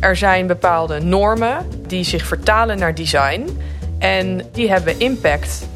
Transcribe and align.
Er 0.00 0.16
zijn 0.16 0.46
bepaalde 0.46 1.00
normen 1.00 1.56
die 1.86 2.04
zich 2.04 2.26
vertalen 2.26 2.78
naar 2.78 2.94
design. 2.94 3.58
En 3.98 4.42
die 4.52 4.70
hebben 4.70 5.00
impact 5.00 5.68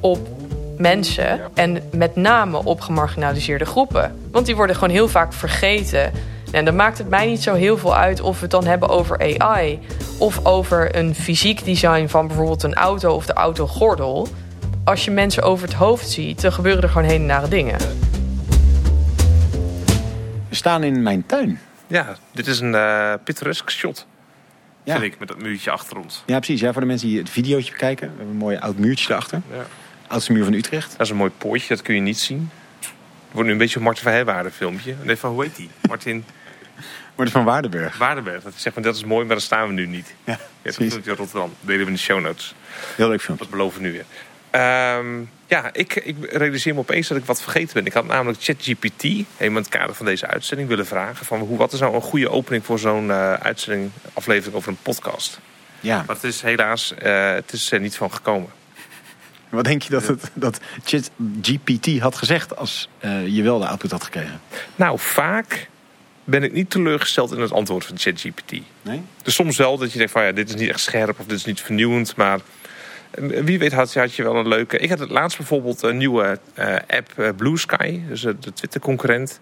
op 0.00 0.28
mensen 0.78 1.40
en 1.54 1.82
met 1.92 2.16
name 2.16 2.64
op 2.64 2.80
gemarginaliseerde 2.80 3.64
groepen. 3.64 4.16
Want 4.30 4.46
die 4.46 4.56
worden 4.56 4.76
gewoon 4.76 4.94
heel 4.94 5.08
vaak 5.08 5.32
vergeten. 5.32 6.12
En 6.50 6.64
dan 6.64 6.76
maakt 6.76 6.98
het 6.98 7.08
mij 7.08 7.26
niet 7.26 7.42
zo 7.42 7.54
heel 7.54 7.78
veel 7.78 7.96
uit 7.96 8.20
of 8.20 8.34
we 8.34 8.42
het 8.42 8.50
dan 8.50 8.66
hebben 8.66 8.88
over 8.88 9.38
AI 9.38 9.78
of 10.18 10.46
over 10.46 10.96
een 10.96 11.14
fysiek 11.14 11.64
design 11.64 12.06
van 12.06 12.26
bijvoorbeeld 12.26 12.62
een 12.62 12.74
auto 12.74 13.14
of 13.14 13.26
de 13.26 13.32
autogordel. 13.32 14.28
Als 14.84 15.04
je 15.04 15.10
mensen 15.10 15.42
over 15.42 15.66
het 15.66 15.76
hoofd 15.76 16.10
ziet, 16.10 16.40
dan 16.40 16.52
gebeuren 16.52 16.82
er 16.82 16.88
gewoon 16.88 17.08
hele 17.08 17.24
nare 17.24 17.48
dingen. 17.48 17.78
We 20.48 20.54
staan 20.54 20.82
in 20.82 21.02
mijn 21.02 21.26
tuin. 21.26 21.60
Ja, 21.88 22.16
dit 22.32 22.46
is 22.46 22.60
een 22.60 22.72
uh, 22.72 23.14
pittoresk 23.24 23.70
shot. 23.70 24.06
Ja. 24.84 24.98
Vind 24.98 25.12
ik, 25.12 25.18
met 25.18 25.28
dat 25.28 25.42
muurtje 25.42 25.70
achter 25.70 25.96
ons. 25.98 26.22
Ja, 26.26 26.36
precies. 26.38 26.60
Ja, 26.60 26.72
voor 26.72 26.80
de 26.80 26.86
mensen 26.86 27.08
die 27.08 27.18
het 27.18 27.30
videootje 27.30 27.72
bekijken. 27.72 28.06
We 28.08 28.14
hebben 28.16 28.32
een 28.34 28.40
mooi 28.40 28.56
oud 28.56 28.76
muurtje 28.78 29.10
erachter. 29.12 29.40
Ja. 29.52 29.66
Oudste 30.06 30.32
muur 30.32 30.44
van 30.44 30.52
Utrecht. 30.52 30.90
Dat 30.90 31.00
is 31.00 31.10
een 31.10 31.16
mooi 31.16 31.30
poortje, 31.38 31.68
dat 31.68 31.82
kun 31.82 31.94
je 31.94 32.00
niet 32.00 32.18
zien. 32.18 32.50
Het 32.80 32.88
wordt 33.30 33.46
nu 33.46 33.52
een 33.52 33.58
beetje 33.58 33.76
een 33.76 33.82
Martin 33.82 34.02
van 34.02 34.12
Herwaarden 34.12 34.52
filmpje. 34.52 34.94
Nee, 35.02 35.16
van 35.16 35.30
hoe 35.30 35.42
heet 35.42 35.56
die? 35.56 35.70
Martin 35.88 36.24
Wordt 37.14 37.30
van 37.32 37.44
Waardenburg. 37.44 37.96
Waardenberg. 37.98 38.42
Dat 38.42 38.52
zegt 38.56 38.74
van 38.74 38.82
dat 38.82 38.96
is 38.96 39.04
mooi, 39.04 39.24
maar 39.24 39.34
daar 39.34 39.44
staan 39.44 39.66
we 39.66 39.72
nu 39.72 39.86
niet. 39.86 40.14
Ja, 40.24 40.32
Ja, 40.32 40.38
dat 40.38 40.46
precies. 40.62 40.92
filmpje 40.92 41.10
in 41.10 41.16
Rotterdam. 41.16 41.48
Dat 41.58 41.68
deden 41.68 41.80
we 41.80 41.86
in 41.86 41.92
de 41.96 41.98
show 42.02 42.20
notes. 42.20 42.54
Heel 42.96 43.08
leuk 43.08 43.20
filmpje. 43.22 43.44
Dat 43.44 43.54
beloven 43.54 43.80
we 43.80 43.86
nu 43.86 43.92
weer. 43.92 44.04
Ehm, 44.50 45.20
ja, 45.46 45.70
ik, 45.72 45.94
ik 45.94 46.16
realiseer 46.32 46.74
me 46.74 46.80
opeens 46.80 47.08
dat 47.08 47.18
ik 47.18 47.24
wat 47.24 47.42
vergeten 47.42 47.74
ben. 47.74 47.86
Ik 47.86 47.92
had 47.92 48.06
namelijk 48.06 48.42
ChatGPT, 48.42 49.02
helemaal 49.02 49.26
in 49.38 49.54
het 49.54 49.68
kader 49.68 49.94
van 49.94 50.06
deze 50.06 50.26
uitzending, 50.26 50.68
willen 50.68 50.86
vragen. 50.86 51.26
Van 51.26 51.40
hoe, 51.40 51.58
wat 51.58 51.72
is 51.72 51.80
nou 51.80 51.94
een 51.94 52.00
goede 52.00 52.30
opening 52.30 52.64
voor 52.64 52.78
zo'n 52.78 53.10
eh, 53.10 53.32
uitzending, 53.32 53.90
aflevering 54.12 54.56
over 54.56 54.68
een 54.68 54.78
podcast? 54.82 55.40
Ja. 55.80 55.96
Maar 56.06 56.14
het 56.14 56.24
is 56.24 56.42
helaas 56.42 56.94
eh, 56.94 57.32
het 57.32 57.52
is 57.52 57.70
er 57.70 57.80
niet 57.80 57.96
van 57.96 58.12
gekomen. 58.12 58.50
Wat 59.48 59.64
denk 59.64 59.82
je 59.82 59.90
dat, 59.90 60.06
het, 60.06 60.30
dat 60.34 60.60
ChatGPT 60.84 61.98
had 61.98 62.16
gezegd 62.16 62.56
als 62.56 62.88
eh, 62.98 63.26
je 63.26 63.42
wel 63.42 63.58
de 63.58 63.66
output 63.66 63.90
had 63.90 64.04
gekregen? 64.04 64.40
Nou, 64.76 64.98
vaak 64.98 65.68
ben 66.24 66.42
ik 66.42 66.52
niet 66.52 66.70
teleurgesteld 66.70 67.32
in 67.32 67.40
het 67.40 67.52
antwoord 67.52 67.84
van 67.84 67.98
ChatGPT. 67.98 68.52
Nee? 68.82 69.02
Dus 69.22 69.34
soms 69.34 69.56
wel 69.56 69.78
dat 69.78 69.92
je 69.92 69.98
denkt 69.98 70.12
van 70.12 70.24
ja, 70.24 70.32
dit 70.32 70.48
is 70.48 70.54
niet 70.54 70.68
echt 70.68 70.80
scherp 70.80 71.18
of 71.18 71.26
dit 71.26 71.36
is 71.36 71.44
niet 71.44 71.60
vernieuwend. 71.60 72.16
Maar 72.16 72.34
eh, 72.34 72.42
wie 73.20 73.58
weet 73.58 73.72
had, 73.72 73.94
had 73.94 74.14
je 74.14 74.22
wel 74.22 74.36
een 74.36 74.48
leuke... 74.48 74.78
Ik 74.78 74.88
had 74.88 74.98
het 74.98 75.10
laatst 75.10 75.36
bijvoorbeeld 75.36 75.82
een 75.82 75.96
nieuwe 75.96 76.38
eh, 76.54 76.74
app 76.86 77.12
eh, 77.16 77.28
Blue 77.36 77.58
Sky. 77.58 78.00
Dus 78.08 78.24
eh, 78.24 78.32
de 78.40 78.52
Twitter 78.52 78.80
concurrent. 78.80 79.40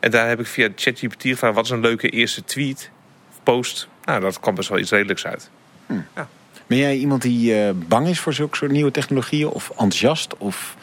En 0.00 0.10
daar 0.10 0.28
heb 0.28 0.40
ik 0.40 0.46
via 0.46 0.68
ChatGPT 0.76 1.22
gevraagd 1.22 1.54
wat 1.54 1.64
is 1.64 1.70
een 1.70 1.80
leuke 1.80 2.08
eerste 2.08 2.44
tweet 2.44 2.90
of 3.30 3.40
post. 3.42 3.88
Nou, 4.04 4.20
dat 4.20 4.40
kwam 4.40 4.54
best 4.54 4.68
wel 4.68 4.78
iets 4.78 4.90
redelijks 4.90 5.26
uit. 5.26 5.50
Ben 6.66 6.78
jij 6.78 6.96
iemand 6.96 7.22
die 7.22 7.72
bang 7.72 8.08
is 8.08 8.20
voor 8.20 8.32
zulke 8.32 8.56
soort 8.56 8.70
nieuwe 8.70 8.90
technologieën? 8.90 9.48
Of 9.48 9.70
enthousiast? 9.70 10.36
Of 10.36 10.76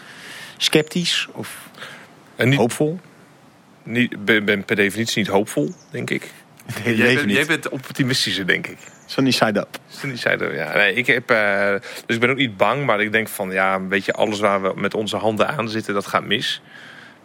sceptisch? 0.57 1.27
Of 1.31 1.69
En 2.35 2.49
niet, 2.49 2.57
hoopvol? 2.57 2.99
niet, 3.83 4.25
ben, 4.25 4.45
ben 4.45 4.65
per 4.65 4.75
definitie 4.75 5.17
niet 5.17 5.31
hoopvol, 5.31 5.73
denk 5.91 6.09
ik. 6.09 6.31
Nee, 6.85 6.95
Jij, 6.95 7.15
bent, 7.15 7.31
jij 7.31 7.45
bent 7.45 7.69
optimistischer, 7.69 8.47
denk 8.47 8.67
ik. 8.67 8.77
Sunny 9.05 9.31
side 9.31 9.59
up. 9.59 9.77
Die 10.01 10.15
zeiden, 10.15 10.55
ja, 10.55 10.75
nee, 10.75 10.93
ik 10.93 11.07
heb, 11.07 11.29
eh, 11.29 11.71
dus 12.05 12.15
ik 12.15 12.19
ben 12.19 12.29
ook 12.29 12.37
niet 12.37 12.57
bang, 12.57 12.85
maar 12.85 13.01
ik 13.01 13.11
denk 13.11 13.27
van 13.27 13.51
ja, 13.51 13.87
weet 13.87 14.05
je, 14.05 14.13
alles 14.13 14.39
waar 14.39 14.61
we 14.61 14.71
met 14.75 14.93
onze 14.93 15.17
handen 15.17 15.47
aan 15.47 15.69
zitten, 15.69 15.93
dat 15.93 16.07
gaat 16.07 16.25
mis. 16.25 16.61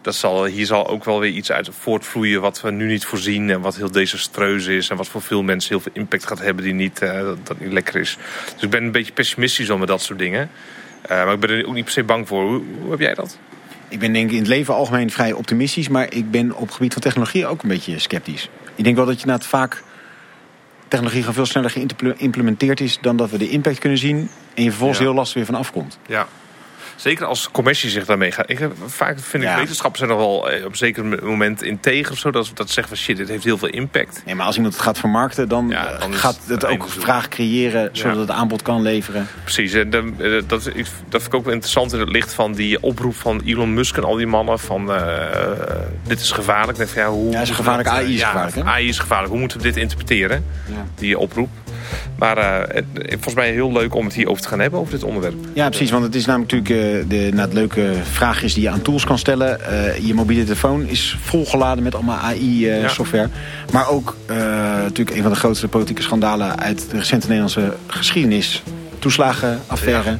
Dat 0.01 0.15
zal, 0.15 0.45
hier 0.45 0.65
zal 0.65 0.87
ook 0.87 1.05
wel 1.05 1.19
weer 1.19 1.31
iets 1.31 1.51
uit 1.51 1.69
voortvloeien 1.79 2.41
wat 2.41 2.61
we 2.61 2.71
nu 2.71 2.87
niet 2.87 3.05
voorzien 3.05 3.49
en 3.49 3.61
wat 3.61 3.75
heel 3.75 3.91
desastreus 3.91 4.65
is 4.65 4.89
en 4.89 4.97
wat 4.97 5.07
voor 5.07 5.21
veel 5.21 5.43
mensen 5.43 5.69
heel 5.69 5.79
veel 5.79 5.91
impact 5.95 6.27
gaat 6.27 6.39
hebben 6.39 6.63
die 6.63 6.73
niet, 6.73 7.01
eh, 7.01 7.19
dat, 7.19 7.47
dat 7.47 7.59
niet 7.59 7.71
lekker 7.71 7.95
is. 7.95 8.17
Dus 8.53 8.63
ik 8.63 8.69
ben 8.69 8.83
een 8.83 8.91
beetje 8.91 9.13
pessimistisch 9.13 9.69
om 9.69 9.79
met 9.79 9.87
dat 9.87 10.01
soort 10.01 10.19
dingen. 10.19 10.49
Eh, 11.01 11.25
maar 11.25 11.33
ik 11.33 11.39
ben 11.39 11.49
er 11.49 11.67
ook 11.67 11.73
niet 11.73 11.83
per 11.83 11.93
se 11.93 12.03
bang 12.03 12.27
voor. 12.27 12.43
Hoe, 12.43 12.61
hoe 12.81 12.91
heb 12.91 12.99
jij 12.99 13.13
dat? 13.13 13.37
Ik 13.87 13.99
ben 13.99 14.13
denk 14.13 14.25
ik 14.25 14.31
in 14.31 14.39
het 14.39 14.47
leven 14.47 14.73
algemeen 14.73 15.11
vrij 15.11 15.31
optimistisch, 15.31 15.87
maar 15.87 16.13
ik 16.13 16.31
ben 16.31 16.55
op 16.55 16.65
het 16.65 16.73
gebied 16.73 16.93
van 16.93 17.01
technologie 17.01 17.47
ook 17.47 17.63
een 17.63 17.69
beetje 17.69 17.99
sceptisch. 17.99 18.49
Ik 18.75 18.83
denk 18.83 18.95
wel 18.95 19.05
dat 19.05 19.19
je 19.21 19.27
na 19.27 19.33
het 19.33 19.45
vaak 19.45 19.83
technologie 20.91 21.19
gewoon 21.19 21.33
veel 21.35 21.45
sneller 21.45 21.69
geïmplementeerd 22.17 22.79
is 22.79 22.97
dan 23.01 23.17
dat 23.17 23.29
we 23.29 23.37
de 23.37 23.49
impact 23.49 23.79
kunnen 23.79 23.97
zien 23.99 24.29
en 24.53 24.63
je 24.63 24.69
vervolgens 24.69 24.99
Ja. 24.99 25.05
heel 25.05 25.13
lastig 25.13 25.35
weer 25.35 25.45
van 25.45 25.55
afkomt. 25.55 25.97
Ja. 26.07 26.27
Zeker 27.01 27.25
als 27.25 27.49
commercie 27.51 27.89
zich 27.89 28.05
daarmee 28.05 28.31
gaat. 28.31 28.49
Ik 28.49 28.59
heb, 28.59 28.71
vaak 28.85 29.19
vind 29.19 29.43
ik 29.43 29.49
Ja. 29.49 29.55
wetenschappers 29.57 30.03
zijn 30.03 30.17
nog 30.17 30.19
wel 30.27 30.49
eh, 30.51 30.65
op 30.65 30.71
een 30.71 30.77
zeker 30.77 31.05
moment 31.23 31.63
integer 31.63 32.11
of 32.11 32.17
zo. 32.17 32.31
Dat, 32.31 32.51
dat 32.53 32.67
ze 32.67 32.73
zeggen 32.73 32.95
van 32.95 33.03
shit, 33.03 33.17
dit 33.17 33.27
heeft 33.27 33.43
heel 33.43 33.57
veel 33.57 33.67
impact. 33.69 34.21
Nee, 34.25 34.35
maar 34.35 34.45
als 34.45 34.55
iemand 34.55 34.73
het 34.73 34.83
gaat 34.83 34.99
vermarkten, 34.99 35.47
dan, 35.49 35.67
Ja, 35.69 35.97
dan 35.97 36.13
gaat 36.13 36.39
het 36.47 36.65
ook 36.65 36.89
vraag 36.89 37.27
creëren 37.27 37.89
zodat 37.91 38.17
het 38.17 38.29
aanbod 38.29 38.61
kan 38.61 38.81
leveren. 38.81 39.27
Precies, 39.43 39.73
en 39.73 39.89
dan, 39.89 40.13
eh, 40.21 40.31
dat, 40.31 40.49
dat 40.49 40.63
vind 41.11 41.25
ik 41.25 41.33
ook 41.33 41.43
wel 41.43 41.53
interessant 41.53 41.93
in 41.93 41.99
het 41.99 42.09
licht 42.09 42.33
van 42.33 42.53
die 42.53 42.81
oproep 42.83 43.15
van 43.15 43.41
Elon 43.45 43.73
Musk 43.73 43.97
en 43.97 44.03
al 44.03 44.15
die 44.15 44.27
mannen 44.27 44.59
van 44.59 44.91
eh, 44.91 45.27
dit 46.07 46.19
is 46.19 46.31
gevaarlijk. 46.31 46.77
Denk 46.77 46.89
van, 46.89 47.01
ja, 47.01 47.09
hoe, 47.09 47.31
Ja, 47.31 47.41
is 47.41 47.49
gevaarlijk. 47.49 47.87
AI 47.87 48.13
is 48.15 48.23
gevaarlijk, 48.23 48.55
hè? 48.55 48.63
AI 48.63 48.87
is 48.87 48.99
gevaarlijk. 48.99 49.29
Hoe 49.31 49.39
moeten 49.39 49.57
we 49.57 49.63
dit 49.63 49.77
interpreteren, 49.77 50.45
Ja. 50.67 50.85
die 50.95 51.17
oproep? 51.19 51.49
Maar 52.17 52.37
het- 52.67 52.85
volgens 53.09 53.33
mij 53.33 53.51
heel 53.51 53.71
leuk 53.71 53.95
om 53.95 54.05
het 54.05 54.13
hier 54.13 54.27
over 54.29 54.41
te 54.41 54.47
gaan 54.47 54.59
hebben, 54.59 54.79
over 54.79 54.93
dit 54.93 55.03
onderwerp. 55.03 55.35
Ja, 55.53 55.67
precies. 55.69 55.91
Want 55.91 56.03
het 56.03 56.15
is 56.15 56.25
namelijk 56.25 56.51
natuurlijk 56.51 57.03
eh, 57.03 57.09
de, 57.09 57.29
nou, 57.31 57.41
het 57.45 57.53
leuke 57.53 57.91
vraagjes 58.11 58.53
die 58.53 58.63
je 58.63 58.69
aan 58.69 58.81
tools 58.81 59.05
kan 59.05 59.17
stellen. 59.17 59.65
Eh, 59.65 59.97
je 60.07 60.13
mobiele 60.13 60.43
telefoon 60.43 60.85
is 60.87 61.17
volgeladen 61.21 61.83
met 61.83 61.95
allemaal 61.95 62.19
Ja. 62.35 62.71
AI-software. 62.81 63.29
Maar 63.71 63.89
ook 63.89 64.15
natuurlijk 64.83 65.17
een 65.17 65.21
van 65.23 65.31
de 65.31 65.37
grootste 65.37 65.67
politieke 65.67 66.01
schandalen 66.01 66.59
uit 66.59 66.89
de 66.91 66.97
recente 66.97 67.25
Nederlandse 67.27 67.73
geschiedenis. 67.87 68.63
Toeslagenaffaire. 68.99 70.09
Ja. 70.09 70.17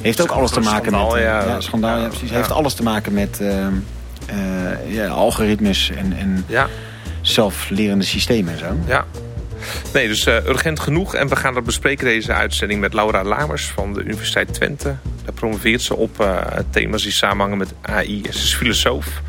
Heeft 0.00 0.20
ook 0.20 0.30
alles 0.30 0.50
te 0.50 0.60
maken 0.60 0.90
Schandaal, 0.92 1.12
met... 1.12 1.22
ja. 1.22 1.44
ja, 1.46 1.60
schandaal, 1.60 1.98
ja, 2.00 2.08
precies. 2.08 2.30
Heeft 2.30 2.50
alles 2.50 2.74
te 2.74 2.82
maken 2.82 3.12
met 3.12 3.38
eh, 3.40 3.66
eh, 3.66 4.94
ja, 4.94 5.06
algoritmes 5.06 5.90
en, 5.96 6.12
en 6.18 6.44
zelflerende 7.20 8.04
systemen 8.04 8.52
en 8.52 8.58
zo. 8.58 8.66
ja. 8.86 9.04
Nee, 9.92 10.08
dus 10.08 10.26
eh, 10.26 10.46
urgent 10.46 10.80
genoeg. 10.80 11.14
En 11.14 11.28
we 11.28 11.36
gaan 11.36 11.54
dat 11.54 11.64
bespreken, 11.64 12.04
deze 12.04 12.32
uitzending, 12.32 12.80
met 12.80 12.94
Laura 12.94 13.24
Lamers 13.24 13.64
van 13.64 13.92
de 13.92 14.02
Universiteit 14.02 14.54
Twente. 14.54 14.96
Daar 15.24 15.34
promoveert 15.34 15.82
ze 15.82 15.96
op 15.96 16.20
eh, 16.20 16.42
thema's 16.70 17.02
die 17.02 17.12
samenhangen 17.12 17.58
met 17.58 17.74
AI. 17.82 18.22
Ze 18.22 18.28
is 18.28 18.54
filosoof. 18.54 19.22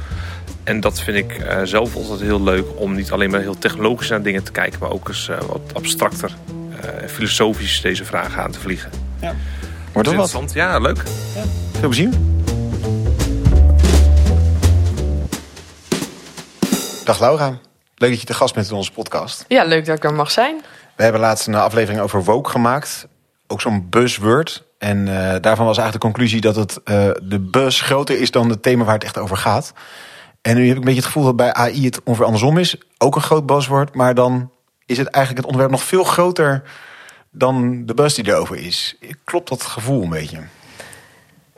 En 0.66 0.79
dat 0.79 1.00
vind 1.00 1.18
ik 1.18 1.31
eh, 1.31 1.62
zelf 1.63 1.96
altijd 1.96 2.19
heel 2.19 2.44
leuk 2.44 2.66
om 2.75 2.96
niet 2.96 3.12
alleen 3.12 3.29
maar 3.29 3.40
heel 3.40 3.57
technologisch 3.57 4.09
naar 4.09 4.22
dingen 4.22 4.44
te 4.44 4.51
kijken, 4.51 4.79
maar 4.79 4.90
ook 4.90 5.07
eens 5.07 5.29
eh, 5.29 5.38
wat 5.38 5.73
abstracter 5.73 6.35
eh, 6.81 7.02
en 7.02 7.09
filosofisch 7.09 7.81
deze 7.81 8.06
vragen 8.06 8.44
aan 8.44 8.52
te 8.52 8.59
vliegen. 8.59 8.91
Wordt 9.19 9.34
toch 9.91 10.03
wat? 10.16 10.34
Interessant, 10.34 10.53
ja, 10.53 10.79
leuk. 10.79 11.03
Veel 11.79 11.90
plezier. 11.90 12.09
Dag 17.03 17.19
Laura. 17.19 17.59
Leuk 17.95 18.09
dat 18.09 18.19
je 18.19 18.25
te 18.25 18.33
gast 18.33 18.53
bent 18.53 18.69
in 18.69 18.75
onze 18.75 18.91
podcast. 18.91 19.45
Ja, 19.47 19.63
leuk 19.63 19.85
dat 19.85 19.97
ik 19.97 20.03
er 20.03 20.13
mag 20.13 20.31
zijn. 20.31 20.61
We 20.95 21.03
hebben 21.03 21.22
laatst 21.22 21.47
een 21.47 21.56
aflevering 21.56 22.01
over 22.01 22.23
woke 22.23 22.50
gemaakt. 22.50 23.07
Ook 23.47 23.61
zo'n 23.61 23.89
buzzword. 23.89 24.63
En 24.78 25.07
eh, 25.07 25.41
daarvan 25.41 25.66
was 25.66 25.78
eigenlijk 25.78 25.91
de 25.91 26.11
conclusie 26.11 26.41
dat 26.41 26.55
het, 26.55 26.84
eh, 26.84 27.09
de 27.23 27.39
buzz 27.39 27.81
groter 27.81 28.19
is 28.19 28.31
dan 28.31 28.50
het 28.50 28.63
thema 28.63 28.84
waar 28.84 28.94
het 28.94 29.03
echt 29.03 29.17
over 29.17 29.38
gaat. 29.38 29.73
En 30.41 30.55
nu 30.55 30.61
heb 30.61 30.72
ik 30.72 30.78
een 30.78 30.84
beetje 30.84 31.00
het 31.00 31.05
gevoel 31.05 31.23
dat 31.23 31.35
bij 31.35 31.53
AI 31.53 31.85
het 31.85 32.03
ongeveer 32.03 32.25
andersom 32.25 32.57
is. 32.57 32.78
Ook 32.97 33.16
een 33.16 33.22
groot 33.22 33.45
buzzword, 33.45 33.95
maar 33.95 34.13
dan 34.13 34.51
is 34.85 34.97
het 34.97 35.07
eigenlijk 35.07 35.45
het 35.45 35.45
onderwerp 35.45 35.72
nog 35.72 35.88
veel 35.88 36.03
groter 36.03 36.63
dan 37.31 37.85
de 37.85 37.94
buzz 37.94 38.16
die 38.16 38.28
erover 38.28 38.57
is. 38.57 38.95
Klopt 39.23 39.50
dat 39.50 39.63
gevoel 39.63 40.03
een 40.03 40.09
beetje? 40.09 40.39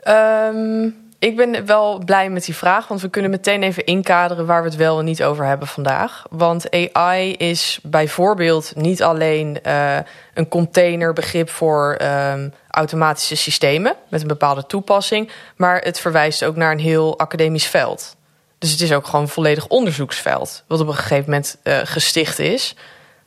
Ehm, 0.00 0.88
ik 1.18 1.36
ben 1.36 1.66
wel 1.66 2.02
blij 2.04 2.30
met 2.30 2.44
die 2.44 2.54
vraag, 2.54 2.88
want 2.88 3.00
we 3.00 3.08
kunnen 3.08 3.30
meteen 3.30 3.62
even 3.62 3.84
inkaderen 3.84 4.46
waar 4.46 4.62
we 4.62 4.68
het 4.68 4.76
wel 4.76 4.98
en 4.98 5.04
niet 5.04 5.22
over 5.22 5.44
hebben 5.44 5.68
vandaag. 5.68 6.24
Want 6.30 6.70
AI 6.92 7.32
is 7.32 7.78
bijvoorbeeld 7.82 8.72
niet 8.76 9.02
alleen 9.02 9.62
eh, 9.62 9.96
een 10.34 10.48
containerbegrip 10.48 11.50
voor 11.50 11.94
ehm, 11.94 12.48
automatische 12.70 13.36
systemen 13.36 13.94
met 14.08 14.20
een 14.20 14.28
bepaalde 14.28 14.66
toepassing, 14.66 15.30
maar 15.56 15.80
het 15.80 16.00
verwijst 16.00 16.44
ook 16.44 16.56
naar 16.56 16.72
een 16.72 16.78
heel 16.78 17.18
academisch 17.18 17.66
veld. 17.66 18.16
Dus 18.58 18.70
het 18.70 18.80
is 18.80 18.92
ook 18.92 19.06
gewoon 19.06 19.20
een 19.20 19.28
volledig 19.28 19.66
onderzoeksveld, 19.66 20.64
wat 20.66 20.80
op 20.80 20.88
een 20.88 20.94
gegeven 20.94 21.24
moment 21.24 21.58
eh, 21.62 21.78
gesticht 21.84 22.38
is. 22.38 22.74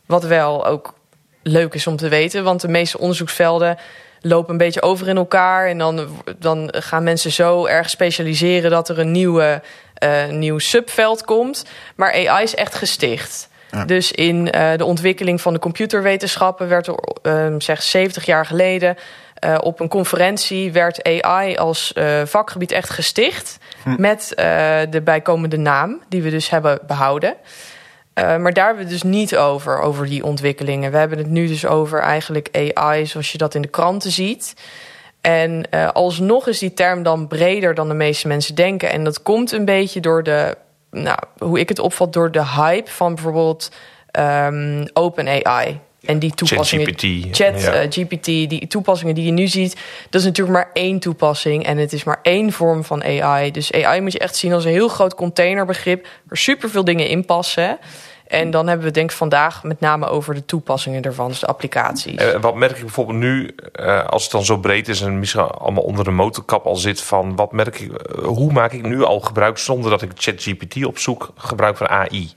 Wat 0.05 0.23
wel 0.23 0.65
ook 0.65 0.93
leuk 1.43 1.73
is 1.73 1.87
om 1.87 1.95
te 1.95 2.07
weten, 2.07 2.43
want 2.43 2.61
de 2.61 2.67
meeste 2.67 2.99
onderzoeksvelden 2.99 3.77
lopen 4.21 4.51
een 4.51 4.57
beetje 4.57 4.81
over 4.81 5.07
in 5.07 5.17
elkaar. 5.17 5.67
En 5.67 5.77
dan, 5.77 6.07
dan 6.39 6.73
gaan 6.77 7.03
mensen 7.03 7.31
zo 7.31 7.65
erg 7.65 7.89
specialiseren 7.89 8.71
dat 8.71 8.89
er 8.89 8.99
een 8.99 9.11
nieuwe, 9.11 9.61
eh, 9.93 10.27
nieuw 10.27 10.59
subveld 10.59 11.25
komt. 11.25 11.65
Maar 11.95 12.13
AI 12.27 12.43
is 12.43 12.55
echt 12.55 12.75
gesticht. 12.75 13.49
Ja. 13.71 13.85
Dus 13.85 14.11
in 14.11 14.51
eh, 14.51 14.77
de 14.77 14.85
ontwikkeling 14.85 15.41
van 15.41 15.53
de 15.53 15.59
computerwetenschappen 15.59 16.67
werd 16.67 16.87
er 16.87 16.95
eh, 17.21 17.55
zeg 17.57 17.81
70 17.81 18.25
jaar 18.25 18.45
geleden 18.45 18.97
eh, 19.33 19.57
op 19.61 19.79
een 19.79 19.87
conferentie 19.87 20.71
werd 20.71 21.21
AI 21.21 21.55
als 21.55 21.93
vakgebied 22.25 22.71
echt 22.71 22.89
gesticht. 22.89 23.59
Met 23.97 24.33
eh, 24.33 24.45
de 24.89 25.01
bijkomende 25.01 25.57
naam, 25.57 26.01
die 26.09 26.21
we 26.21 26.29
dus 26.29 26.49
hebben 26.49 26.79
behouden. 26.87 27.35
Uh, 28.15 28.37
maar 28.37 28.53
daar 28.53 28.65
hebben 28.65 28.83
we 28.83 28.89
dus 28.89 29.03
niet 29.03 29.37
over, 29.37 29.79
over 29.79 30.05
die 30.05 30.23
ontwikkelingen. 30.23 30.91
We 30.91 30.97
hebben 30.97 31.17
het 31.17 31.29
nu 31.29 31.47
dus 31.47 31.65
over 31.65 31.99
eigenlijk 31.99 32.71
AI 32.73 33.05
zoals 33.05 33.31
je 33.31 33.37
dat 33.37 33.55
in 33.55 33.61
de 33.61 33.67
kranten 33.67 34.11
ziet. 34.11 34.53
En 35.21 35.63
uh, 35.71 35.89
alsnog 35.89 36.47
is 36.47 36.59
die 36.59 36.73
term 36.73 37.03
dan 37.03 37.27
breder 37.27 37.73
dan 37.73 37.87
de 37.87 37.93
meeste 37.93 38.27
mensen 38.27 38.55
denken. 38.55 38.91
En 38.91 39.03
dat 39.03 39.21
komt 39.21 39.51
een 39.51 39.65
beetje 39.65 39.99
door 39.99 40.23
de, 40.23 40.57
nou, 40.91 41.17
hoe 41.37 41.59
ik 41.59 41.69
het 41.69 41.79
opvat, 41.79 42.13
door 42.13 42.31
de 42.31 42.45
hype 42.45 42.91
van 42.91 43.15
bijvoorbeeld 43.15 43.71
um, 44.19 44.85
OpenAI. 44.93 45.79
En 46.05 46.19
die 46.19 46.33
toepassingen, 46.33 46.93
Chat, 47.31 47.61
ja. 47.61 47.83
uh, 47.83 47.89
GPT, 47.89 48.25
die 48.25 48.67
toepassingen 48.67 49.15
die 49.15 49.25
je 49.25 49.31
nu 49.31 49.47
ziet, 49.47 49.75
dat 50.09 50.21
is 50.21 50.27
natuurlijk 50.27 50.57
maar 50.57 50.69
één 50.73 50.99
toepassing 50.99 51.65
en 51.65 51.77
het 51.77 51.93
is 51.93 52.03
maar 52.03 52.19
één 52.21 52.51
vorm 52.51 52.83
van 52.83 53.03
AI. 53.03 53.51
Dus 53.51 53.71
AI 53.71 54.01
moet 54.01 54.11
je 54.11 54.19
echt 54.19 54.35
zien 54.35 54.53
als 54.53 54.65
een 54.65 54.71
heel 54.71 54.87
groot 54.87 55.15
containerbegrip 55.15 56.07
waar 56.23 56.37
superveel 56.37 56.83
dingen 56.83 57.07
in 57.07 57.25
passen. 57.25 57.79
En 58.27 58.51
dan 58.51 58.67
hebben 58.67 58.85
we 58.85 58.91
denk 58.91 59.11
ik 59.11 59.17
vandaag 59.17 59.63
met 59.63 59.79
name 59.79 60.07
over 60.07 60.33
de 60.33 60.45
toepassingen 60.45 61.01
ervan, 61.01 61.27
dus 61.27 61.39
de 61.39 61.45
applicaties. 61.45 62.21
Uh, 62.21 62.39
wat 62.41 62.55
merk 62.55 62.75
ik 62.75 62.81
bijvoorbeeld 62.81 63.17
nu, 63.17 63.55
uh, 63.79 64.05
als 64.05 64.23
het 64.23 64.31
dan 64.31 64.45
zo 64.45 64.57
breed 64.57 64.87
is 64.87 65.01
en 65.01 65.19
misschien 65.19 65.41
allemaal 65.41 65.83
onder 65.83 66.03
de 66.03 66.11
motorkap 66.11 66.65
al 66.65 66.75
zit, 66.75 67.01
van 67.01 67.35
wat 67.35 67.51
merk 67.51 67.79
ik, 67.79 67.91
hoe 68.23 68.51
maak 68.51 68.73
ik 68.73 68.85
nu 68.85 69.03
al 69.03 69.19
gebruik 69.19 69.57
zonder 69.57 69.89
dat 69.89 70.01
ik 70.01 70.11
ChatGPT 70.15 70.85
opzoek, 70.85 71.31
gebruik 71.35 71.77
van 71.77 71.87
AI? 71.87 72.33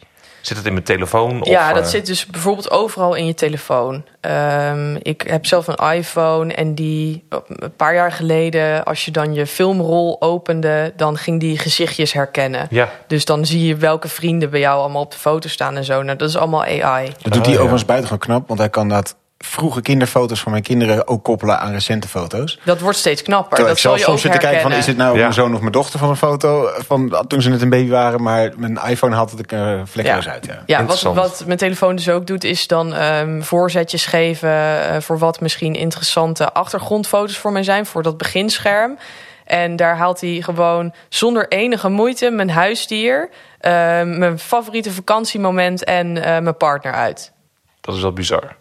Zit 0.46 0.56
het 0.56 0.66
in 0.66 0.72
mijn 0.72 0.84
telefoon? 0.84 1.40
Ja, 1.42 1.70
of, 1.70 1.76
dat 1.76 1.88
zit 1.88 2.06
dus 2.06 2.26
bijvoorbeeld 2.26 2.70
overal 2.70 3.14
in 3.14 3.26
je 3.26 3.34
telefoon. 3.34 4.04
Um, 4.20 4.98
ik 5.02 5.22
heb 5.22 5.46
zelf 5.46 5.66
een 5.66 5.92
iPhone 5.92 6.54
en 6.54 6.74
die 6.74 7.24
een 7.48 7.76
paar 7.76 7.94
jaar 7.94 8.12
geleden, 8.12 8.84
als 8.84 9.04
je 9.04 9.10
dan 9.10 9.34
je 9.34 9.46
filmrol 9.46 10.16
opende, 10.20 10.92
dan 10.96 11.16
ging 11.16 11.40
die 11.40 11.58
gezichtjes 11.58 12.12
herkennen. 12.12 12.66
Ja. 12.70 12.90
Dus 13.06 13.24
dan 13.24 13.46
zie 13.46 13.66
je 13.66 13.76
welke 13.76 14.08
vrienden 14.08 14.50
bij 14.50 14.60
jou 14.60 14.80
allemaal 14.80 15.02
op 15.02 15.10
de 15.10 15.18
foto 15.18 15.48
staan 15.48 15.76
en 15.76 15.84
zo. 15.84 16.02
Nou, 16.02 16.18
dat 16.18 16.28
is 16.28 16.36
allemaal 16.36 16.62
AI. 16.62 17.12
Dat 17.22 17.32
doet 17.32 17.46
hij 17.46 17.54
oh, 17.54 17.60
overigens 17.60 17.80
ja. 17.80 17.86
buitengewoon 17.86 18.26
knap, 18.26 18.48
want 18.48 18.60
hij 18.60 18.70
kan 18.70 18.88
dat 18.88 19.16
vroege 19.38 19.82
kinderfoto's 19.82 20.40
van 20.40 20.50
mijn 20.50 20.62
kinderen 20.64 21.08
ook 21.08 21.24
koppelen 21.24 21.58
aan 21.60 21.72
recente 21.72 22.08
foto's. 22.08 22.58
Dat 22.64 22.80
wordt 22.80 22.98
steeds 22.98 23.22
knapper. 23.22 23.48
Terwijl 23.48 23.68
dat 23.68 23.76
ik 23.76 23.82
zelf 23.82 23.98
soms 23.98 24.20
zit 24.20 24.32
te 24.32 24.38
kijken 24.38 24.60
van 24.60 24.72
is 24.72 24.84
dit 24.84 24.96
nou 24.96 25.14
Ja. 25.14 25.20
mijn 25.20 25.32
zoon 25.32 25.54
of 25.54 25.60
mijn 25.60 25.72
dochter 25.72 25.98
van 25.98 26.08
een 26.08 26.16
foto 26.16 26.70
van 26.78 27.24
toen 27.28 27.42
ze 27.42 27.48
net 27.50 27.62
een 27.62 27.68
baby 27.70 27.90
waren, 27.90 28.22
maar 28.22 28.52
mijn 28.56 28.78
iPhone 28.86 29.14
had 29.14 29.30
het 29.30 29.40
ik 29.40 29.52
uh, 29.52 29.80
vlekkeloos 29.84 30.24
Ja. 30.24 30.30
uit. 30.30 30.46
Ja. 30.46 30.62
Ja, 30.66 30.84
wat, 30.84 31.02
wat 31.02 31.42
mijn 31.46 31.58
telefoon 31.58 31.96
dus 31.96 32.08
ook 32.08 32.26
doet, 32.26 32.44
is 32.44 32.66
dan 32.66 32.94
ehm, 32.94 33.40
voorzetjes 33.42 34.06
geven 34.06 34.50
eh, 34.50 35.00
voor 35.00 35.18
wat 35.18 35.40
misschien 35.40 35.74
interessante 35.74 36.52
achtergrondfoto's 36.52 37.38
voor 37.38 37.52
mij 37.52 37.62
zijn, 37.62 37.86
voor 37.86 38.02
dat 38.02 38.16
beginscherm. 38.18 38.98
En 39.44 39.76
daar 39.76 39.96
haalt 39.96 40.20
hij 40.20 40.40
gewoon 40.42 40.94
zonder 41.08 41.48
enige 41.48 41.88
moeite 41.88 42.30
mijn 42.30 42.50
huisdier, 42.50 43.30
ehm, 43.60 44.18
mijn 44.18 44.38
favoriete 44.38 44.92
vakantiemoment 44.92 45.84
en 45.84 46.16
eh, 46.24 46.38
mijn 46.42 46.56
partner 46.56 46.92
uit. 46.92 47.32
Dat 47.80 47.94
is 47.94 48.00
wel 48.02 48.12
bizar. 48.12 48.56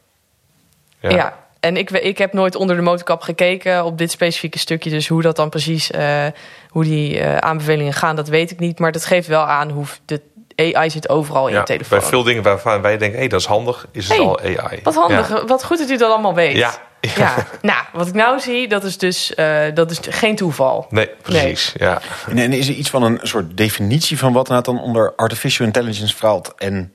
Ja. 1.12 1.42
En 1.60 1.78
ik, 1.78 1.90
we- 1.90 2.02
ik 2.02 2.18
heb 2.18 2.34
nooit 2.34 2.56
onder 2.56 2.76
de 2.76 2.82
motorkap 2.82 3.22
gekeken 3.22 3.86
op 3.86 3.98
dit 3.98 4.12
specifieke 4.12 4.60
stukje. 4.60 4.90
Dus 4.90 5.08
hoe 5.08 5.22
dat 5.22 5.36
dan 5.36 5.50
precies, 5.50 5.92
eh, 5.92 6.26
hoe 6.70 6.84
die 6.84 7.20
eh, 7.20 7.38
aanbevelingen 7.38 7.94
gaan, 7.94 8.16
dat 8.16 8.28
weet 8.28 8.52
ik 8.52 8.60
niet. 8.60 8.80
Maar 8.80 8.92
dat 8.92 9.06
geeft 9.06 9.28
wel 9.28 9.42
aan 9.44 9.70
hoe 9.70 9.86
de 10.06 10.22
AI 10.56 10.90
zit 10.90 11.10
overal 11.10 11.48
in 11.48 11.54
Ja, 11.54 11.60
je 11.60 11.66
telefoon. 11.66 12.00
Bij 12.00 12.08
veel 12.08 12.24
dingen 12.24 12.44
waarvan 12.44 12.82
wij 12.82 12.92
denken, 12.98 13.12
hé, 13.12 13.18
hey, 13.20 13.28
dat 13.28 13.40
is 13.40 13.46
handig, 13.46 13.88
is 13.92 14.10
het 14.10 14.20
al 14.20 14.40
AI. 14.40 14.80
Wat 14.84 14.96
handig, 14.96 15.30
Ja. 15.30 15.46
wat 15.46 15.64
goed 15.64 15.78
dat 15.78 15.90
u 15.90 15.98
dat 15.98 16.12
allemaal 16.12 16.34
weet. 16.36 16.56
Ja. 16.56 16.72
Ja. 17.18 17.36
nou, 17.62 17.84
wat 17.94 18.08
ik 18.08 18.14
nou 18.14 18.40
zie, 18.40 18.68
dat 18.68 18.84
is 18.84 18.98
dus 18.98 19.36
eh, 19.36 19.62
dat 19.74 19.92
is 19.92 20.00
geen 20.10 20.36
toeval. 20.36 20.86
Nee, 20.90 21.10
precies. 21.22 21.74
Ja. 21.78 22.02
En, 22.30 22.38
en 22.38 22.54
is 22.54 22.68
er 22.68 22.74
iets 22.74 22.90
van 22.90 23.04
een 23.04 23.20
soort 23.22 23.58
definitie 23.58 24.18
van 24.18 24.34
wat 24.34 24.48
nou 24.48 24.64
dan 24.64 24.82
onder 24.82 25.14
artificial 25.16 25.66
intelligence 25.68 26.16
valt 26.18 26.54
en 26.58 26.92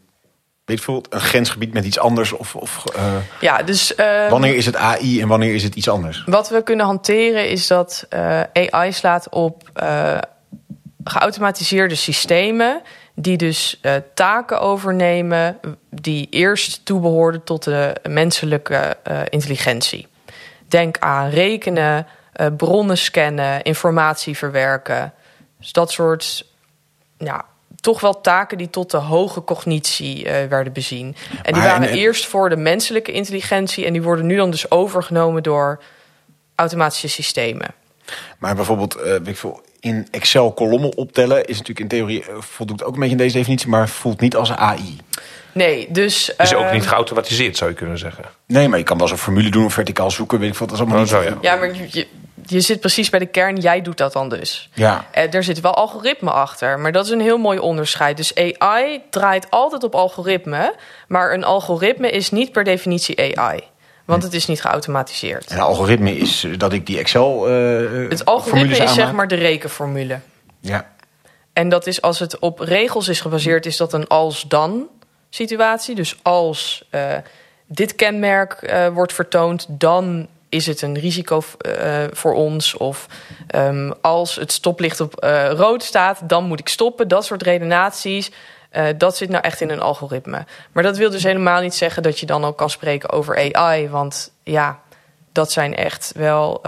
veel, 0.76 1.04
een 1.10 1.20
grensgebied 1.20 1.72
met 1.72 1.84
iets 1.84 1.98
anders 1.98 2.32
of, 2.32 2.54
of 2.54 2.84
eh, 2.94 3.14
Ja, 3.40 3.62
dus 3.62 3.94
eh, 3.94 4.30
wanneer 4.30 4.54
is 4.54 4.66
het 4.66 4.76
AI 4.76 5.20
en 5.20 5.28
wanneer 5.28 5.54
is 5.54 5.62
het 5.62 5.74
iets 5.74 5.88
anders? 5.88 6.22
wat 6.26 6.48
we 6.48 6.62
kunnen 6.62 6.86
hanteren 6.86 7.48
is 7.48 7.66
dat 7.66 8.06
eh, 8.08 8.40
AI 8.70 8.92
slaat 8.92 9.28
op 9.28 9.70
eh, 9.74 10.18
geautomatiseerde 11.04 11.94
systemen 11.94 12.82
die 13.14 13.36
dus 13.36 13.80
taken 14.14 14.60
overnemen 14.60 15.58
die 15.90 16.26
eerst 16.30 16.84
toebehoorden 16.84 17.44
tot 17.44 17.64
de 17.64 17.96
menselijke 18.08 18.96
intelligentie. 19.28 20.06
Denk 20.68 20.98
aan 20.98 21.28
rekenen, 21.28 22.06
bronnen 22.56 22.98
scannen, 22.98 23.62
informatie 23.62 24.36
verwerken. 24.36 25.12
Dus 25.58 25.72
dat 25.72 25.92
soort 25.92 26.46
ja, 27.18 27.44
toch 27.80 28.00
wel 28.00 28.20
taken 28.20 28.58
die 28.58 28.70
tot 28.70 28.90
de 28.90 28.96
hoge 28.96 29.44
cognitie 29.44 30.24
eh, 30.28 30.48
werden 30.48 30.72
bezien. 30.72 31.06
En 31.42 31.52
die 31.52 31.52
Maar- 31.52 31.70
waren 31.70 31.82
en- 31.88 31.92
en- 31.92 31.98
eerst 31.98 32.26
voor 32.26 32.48
de 32.48 32.56
menselijke 32.56 33.12
intelligentie 33.12 33.84
en 33.86 33.92
die 33.92 34.02
worden 34.02 34.26
nu 34.26 34.36
dan 34.36 34.50
dus 34.50 34.70
overgenomen 34.70 35.42
door 35.42 35.80
automatische 36.54 37.08
systemen. 37.08 37.68
Maar 38.38 38.54
bijvoorbeeld, 38.54 38.94
eh, 38.94 39.02
weet 39.10 39.28
ik 39.28 39.36
veel, 39.36 39.60
in 39.80 40.08
Excel 40.10 40.52
kolommen 40.52 40.96
optellen 40.96 41.38
is 41.44 41.58
natuurlijk 41.58 41.80
in 41.80 41.88
theorie 41.88 42.22
eh, 42.24 42.34
voldoet 42.40 42.84
ook 42.84 42.92
een 42.94 42.98
beetje 43.00 43.16
in 43.16 43.20
deze 43.22 43.36
definitie, 43.36 43.68
maar 43.68 43.88
voelt 43.88 44.20
niet 44.20 44.36
als 44.36 44.52
AI. 44.52 44.96
Nee, 45.52 45.86
dus. 45.90 46.34
Is 46.38 46.54
ook 46.54 46.72
niet 46.72 46.86
geautomatiseerd, 46.88 47.56
zou 47.56 47.70
je 47.70 47.76
kunnen 47.76 47.98
zeggen. 47.98 48.24
Nee, 48.46 48.68
maar 48.68 48.78
je 48.78 48.84
kan 48.84 48.98
wel 48.98 49.08
zo'n 49.08 49.16
formule 49.18 49.50
doen 49.50 49.64
of 49.64 49.72
verticaal 49.72 50.10
zoeken, 50.10 50.38
weet 50.38 50.52
ik. 50.52 50.58
Dat 50.58 50.72
is 50.72 50.78
allemaal 50.78 50.94
Oh, 50.96 51.02
niet 51.02 51.10
zo, 51.10 51.22
ja. 51.22 51.36
Ja, 51.40 51.54
maar 51.56 51.74
je, 51.90 52.06
je, 52.48 52.60
zit 52.60 52.80
precies 52.80 53.10
bij 53.10 53.18
de 53.18 53.26
kern. 53.26 53.56
Jij 53.56 53.82
doet 53.82 53.96
dat 53.96 54.12
dan 54.12 54.28
dus. 54.28 54.70
Ja. 54.72 55.04
Eh, 55.10 55.34
er 55.34 55.44
zit 55.44 55.60
wel 55.60 55.74
algoritme 55.74 56.30
achter, 56.30 56.78
maar 56.78 56.92
dat 56.92 57.04
is 57.04 57.10
een 57.10 57.20
heel 57.20 57.38
mooi 57.38 57.58
onderscheid. 57.58 58.16
Dus 58.16 58.34
AI 58.34 59.02
draait 59.10 59.50
altijd 59.50 59.84
op 59.84 59.94
algoritme, 59.94 60.74
maar 61.08 61.32
een 61.32 61.44
algoritme 61.44 62.10
is 62.10 62.30
niet 62.30 62.52
per 62.52 62.64
definitie 62.64 63.38
AI. 63.38 63.60
Want 64.04 64.22
het 64.22 64.34
is 64.34 64.46
niet 64.46 64.60
geautomatiseerd. 64.60 65.46
En 65.46 65.56
een 65.56 65.62
algoritme 65.62 66.16
is 66.16 66.44
eh, 66.44 66.58
dat 66.58 66.72
ik 66.72 66.86
die 66.86 66.98
Excel 66.98 67.48
eh 67.48 68.08
Het 68.08 68.24
algoritme 68.24 68.76
is 68.76 68.94
zeg 68.94 69.12
maar 69.12 69.28
de 69.28 69.34
rekenformule. 69.34 70.20
Ja. 70.60 70.90
En 71.52 71.68
dat 71.68 71.86
is 71.86 72.02
als 72.02 72.18
het 72.18 72.38
op 72.38 72.58
regels 72.58 73.08
is 73.08 73.20
gebaseerd, 73.20 73.66
is 73.66 73.76
dat 73.76 73.92
een 73.92 74.06
als-dan 74.06 74.88
situatie. 75.30 75.94
Dus 75.94 76.18
als 76.22 76.88
dit 77.66 77.94
kenmerk 77.94 78.72
wordt 78.92 79.12
vertoond, 79.12 79.66
dan 79.68 80.28
is 80.48 80.66
het 80.66 80.82
een 80.82 80.98
risico 80.98 81.42
eh, 81.58 82.04
voor 82.10 82.34
ons. 82.34 82.74
Of 82.76 83.06
ehm, 83.46 83.90
als 84.00 84.34
het 84.34 84.52
stoplicht 84.52 85.00
op 85.00 85.16
eh, 85.16 85.50
rood 85.50 85.82
staat, 85.82 86.20
dan 86.28 86.44
moet 86.44 86.60
ik 86.60 86.68
stoppen. 86.68 87.08
Dat 87.08 87.24
soort 87.24 87.42
redenaties. 87.42 88.30
eh, 88.70 88.84
dat 88.96 89.16
zit 89.16 89.28
nou 89.28 89.42
echt 89.44 89.60
in 89.60 89.70
een 89.70 89.80
algoritme. 89.80 90.44
Maar 90.72 90.82
dat 90.82 90.96
wil 90.96 91.10
dus 91.10 91.22
helemaal 91.22 91.60
niet 91.60 91.74
zeggen 91.74 92.02
dat 92.02 92.20
je 92.20 92.26
dan 92.26 92.44
ook 92.44 92.56
kan 92.58 92.70
spreken 92.70 93.10
over 93.10 93.54
AI. 93.54 93.88
Want 93.88 94.32
ja, 94.42 94.80
dat 95.32 95.52
zijn 95.52 95.74
echt 95.74 96.12
wel 96.16 96.62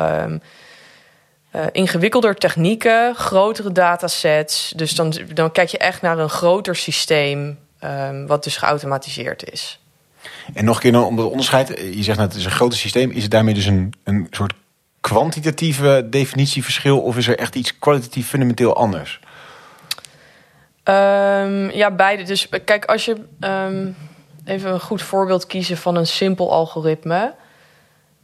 eh, 1.51 1.67
ingewikkelder 1.73 2.35
technieken, 2.35 3.15
grotere 3.15 3.73
datasets. 3.73 4.73
Dus 4.77 4.95
dan, 4.95 5.15
dan 5.35 5.53
kijk 5.53 5.69
je 5.69 5.79
echt 5.79 6.03
naar 6.03 6.19
een 6.19 6.29
groter 6.29 6.77
systeem, 6.77 7.59
ehm, 7.79 8.27
wat 8.27 8.45
dus 8.45 8.57
geautomatiseerd 8.57 9.51
is. 9.53 9.80
En 10.55 10.65
nog 10.65 10.85
een 10.85 10.93
keer 10.93 11.05
om 11.05 11.17
dat 11.17 11.31
onderscheid. 11.31 11.75
eh, 11.75 11.95
Je 11.95 12.03
zegt 12.03 12.19
net, 12.19 12.29
het 12.29 12.39
is 12.39 12.45
een 12.45 12.51
groot 12.51 12.75
systeem. 12.75 13.11
Is 13.11 13.23
het 13.23 13.31
daarmee 13.31 13.55
dus 13.55 13.67
een, 13.67 13.93
een 14.05 14.27
soort 14.31 14.53
kwantitatieve 15.01 16.07
definitieverschil? 16.11 17.01
Of 17.01 17.17
is 17.17 17.29
er 17.29 17.39
echt 17.39 17.55
iets 17.55 17.79
kwalitatief 17.79 18.29
fundamenteel 18.29 18.77
anders? 18.77 19.21
Ehm, 20.83 21.71
ja, 21.71 21.91
beide. 21.91 22.23
Dus 22.23 22.49
kijk, 22.65 22.85
als 22.85 23.05
je 23.05 23.17
ehm, 23.41 23.89
even 24.45 24.73
een 24.73 24.81
goed 24.81 25.03
voorbeeld 25.03 25.47
kiezen 25.47 25.77
van 25.77 25.97
een 25.97 26.07
simpel 26.07 26.53
algoritme. 26.53 27.35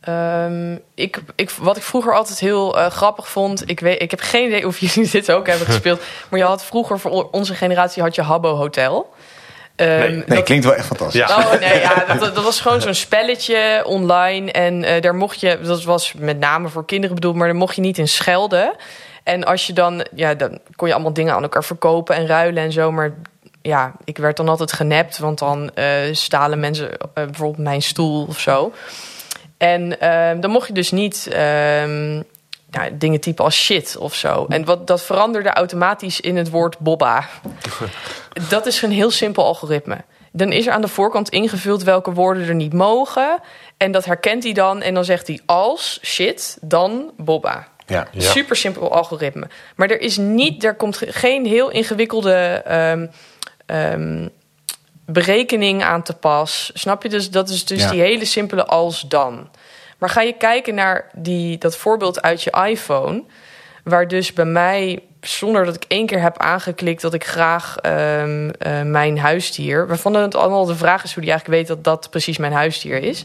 Ehm, 0.01 0.77
ik, 0.95 1.23
ik, 1.35 1.51
wat 1.51 1.77
ik 1.77 1.83
vroeger 1.83 2.15
altijd 2.15 2.41
heel 2.41 2.79
eh, 2.79 2.91
grappig 2.91 3.29
vond, 3.29 3.71
ik, 3.71 3.81
weet, 3.81 4.03
ik 4.03 4.11
heb 4.11 4.21
geen 4.21 4.47
idee 4.47 4.67
of 4.67 4.79
jullie 4.87 5.11
dit 5.11 5.33
ook 5.33 5.47
hebben 5.47 5.67
gespeeld, 5.67 6.01
maar 6.31 6.39
je 6.39 6.45
had 6.47 6.65
vroeger 6.65 6.99
voor 6.99 7.29
onze 7.31 7.55
generatie 7.55 8.03
had 8.03 8.15
je 8.15 8.23
Habbo 8.23 8.55
Hotel. 8.55 9.15
Ehm, 9.77 9.89
Nee. 9.99 10.09
Nee, 10.11 10.25
dat- 10.27 10.43
klinkt 10.43 10.65
wel 10.65 10.75
echt 10.75 10.87
fantastisch. 10.87 11.21
Ja. 11.29 11.37
Oh 11.39 11.61
nee, 11.61 11.81
ja, 11.81 12.05
dat, 12.19 12.35
dat 12.35 12.45
was 12.45 12.61
gewoon 12.61 12.81
zo'n 12.81 12.95
spelletje 12.95 13.83
online. 13.87 14.53
En 14.53 14.85
eh, 14.85 15.01
daar 15.03 15.15
mocht 15.15 15.41
je, 15.41 15.59
dat 15.63 15.85
was 15.85 16.13
met 16.19 16.39
name 16.39 16.69
voor 16.69 16.85
kinderen 16.87 17.15
bedoeld, 17.15 17.35
maar 17.37 17.47
daar 17.47 17.57
mocht 17.57 17.75
je 17.75 17.81
niet 17.81 17.99
in 17.99 18.09
schelden. 18.09 18.73
En 19.23 19.45
als 19.45 19.67
je 19.67 19.73
dan, 19.73 20.07
ja, 20.15 20.35
dan 20.35 20.59
kon 20.77 20.89
je 20.89 20.95
allemaal 20.95 21.13
dingen 21.13 21.35
aan 21.35 21.43
elkaar 21.43 21.65
verkopen 21.65 22.17
en 22.17 22.27
ruilen 22.27 22.63
en 22.63 22.73
zo. 22.73 22.93
Maar 22.93 23.13
ja, 23.63 23.93
ik 24.05 24.19
werd 24.19 24.37
dan 24.37 24.49
altijd 24.49 24.73
genept, 24.73 25.19
want 25.19 25.39
dan 25.39 25.71
eh, 25.75 25.87
stalen 26.13 26.61
mensen 26.61 26.91
eh, 26.99 26.99
bijvoorbeeld 27.15 27.59
mijn 27.65 27.83
stoel 27.83 28.27
of 28.29 28.39
zo. 28.41 28.73
En 29.59 30.01
ehm, 30.01 30.41
dan 30.41 30.51
mocht 30.51 30.67
je 30.67 30.73
dus 30.75 30.91
niet 30.91 31.29
ehm, 31.33 32.23
ja, 32.71 32.89
dingen 32.93 33.21
typen 33.21 33.45
als 33.45 33.57
shit 33.57 33.97
of 33.97 34.15
zo. 34.15 34.47
En 34.49 34.65
wat, 34.65 34.87
dat 34.87 35.03
veranderde 35.03 35.49
automatisch 35.51 36.21
in 36.21 36.37
het 36.37 36.51
woord 36.51 36.79
bobba. 36.79 37.25
dat 38.49 38.67
is 38.67 38.83
een 38.83 38.91
heel 38.91 39.11
simpel 39.11 39.45
algoritme. 39.45 39.97
Dan 40.33 40.53
is 40.53 40.67
er 40.67 40.73
aan 40.73 40.81
de 40.81 40.89
voorkant 40.89 41.29
ingevuld 41.29 41.83
welke 41.83 42.13
woorden 42.13 42.49
er 42.49 42.55
niet 42.55 42.73
mogen. 42.73 43.41
En 43.77 43.93
dat 43.93 44.05
herkent 44.05 44.43
hij 44.45 44.53
dan. 44.53 44.83
En 44.83 44.95
dan 44.95 45.05
zegt 45.05 45.27
hij 45.27 45.41
als 45.47 45.99
shit, 46.05 46.59
dan 46.61 47.11
bobba. 47.17 47.69
Ja. 47.87 48.07
Ja. 48.13 48.21
Super 48.31 48.57
simpel 48.57 48.93
algoritme. 48.93 49.49
Maar 49.77 49.91
er 49.91 50.01
is 50.01 50.17
niet, 50.17 50.65
er 50.65 50.75
komt 50.75 50.97
ge- 50.97 51.13
geen 51.13 51.47
heel 51.47 51.71
ingewikkelde 51.71 52.35
ehm, 52.65 53.07
ehm, 53.67 54.29
berekening 55.07 55.83
aan 55.83 56.03
te 56.03 56.13
pas. 56.15 56.71
Snap 56.75 57.03
je? 57.03 57.09
Dus 57.09 57.31
dat 57.31 57.49
is 57.49 57.65
dus 57.65 57.83
Ja. 57.83 57.91
die 57.91 58.01
hele 58.01 58.25
simpele 58.25 58.67
als 58.67 59.01
dan. 59.01 59.49
Maar 59.99 60.11
ga 60.11 60.21
je 60.21 60.33
kijken 60.33 60.75
naar 60.75 61.11
die, 61.15 61.59
dat 61.59 61.77
voorbeeld 61.77 62.23
uit 62.23 62.43
je 62.43 62.51
iPhone, 62.69 63.25
waar 63.85 64.09
dus 64.09 64.33
bij 64.33 64.45
mij, 64.45 65.03
zonder 65.21 65.65
dat 65.65 65.75
ik 65.75 65.85
één 65.89 66.07
keer 66.07 66.21
heb 66.21 66.39
aangeklikt 66.39 67.03
dat 67.03 67.15
ik 67.15 67.25
graag 67.25 67.77
ehm, 67.77 68.51
eh, 68.59 68.83
mijn 68.83 69.19
huisdier, 69.19 69.87
waarvan 69.87 70.15
het 70.15 70.35
allemaal 70.35 70.65
de 70.65 70.77
vraag 70.77 71.05
is 71.05 71.15
hoe 71.15 71.23
die 71.23 71.31
eigenlijk 71.31 71.61
weet 71.61 71.69
dat 71.77 71.85
dat 71.85 72.11
precies 72.11 72.39
mijn 72.39 72.53
huisdier 72.53 73.03
is, 73.03 73.25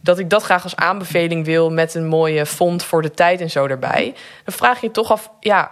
dat 0.00 0.18
ik 0.18 0.30
dat 0.30 0.42
graag 0.42 0.62
als 0.62 0.76
aanbeveling 0.76 1.44
wil 1.44 1.70
met 1.70 1.94
een 1.94 2.06
mooie 2.06 2.46
font 2.46 2.84
voor 2.84 3.02
de 3.02 3.10
tijd 3.10 3.40
en 3.40 3.50
zo 3.50 3.66
erbij, 3.66 4.14
dan 4.44 4.54
vraag 4.54 4.80
je 4.80 4.86
je 4.86 4.92
toch 4.92 5.12
af, 5.12 5.30
ja, 5.40 5.70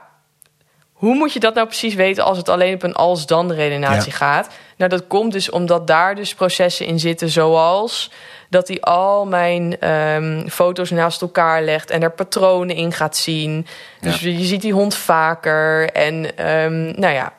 hoe 1.02 1.14
moet 1.14 1.32
je 1.32 1.40
dat 1.40 1.54
nou 1.54 1.66
precies 1.66 1.94
weten 1.94 2.24
als 2.24 2.38
het 2.38 2.48
alleen 2.48 2.74
op 2.74 2.82
een 2.82 2.94
als-dan 2.94 3.52
redenatie 3.52 4.10
Ja. 4.10 4.16
gaat? 4.16 4.48
Nou, 4.76 4.90
dat 4.90 5.06
komt 5.06 5.32
dus 5.32 5.50
omdat 5.50 5.86
daar 5.86 6.14
dus 6.14 6.34
processen 6.34 6.86
in 6.86 6.98
zitten 7.00 7.28
zoals 7.28 8.10
dat 8.48 8.68
hij 8.68 8.80
al 8.80 9.26
mijn 9.26 9.78
ehm, 9.80 10.48
foto's 10.48 10.90
naast 10.90 11.20
elkaar 11.22 11.62
legt 11.62 11.90
en 11.90 12.02
er 12.02 12.10
patronen 12.10 12.76
in 12.76 12.92
gaat 12.92 13.16
zien. 13.16 13.66
Dus 14.00 14.20
je 14.20 14.44
ziet 14.44 14.60
die 14.62 14.72
hond 14.72 14.94
vaker 14.94 15.90
en 15.90 16.36
ehm, 16.36 17.00
nou 17.00 17.14
ja, 17.14 17.32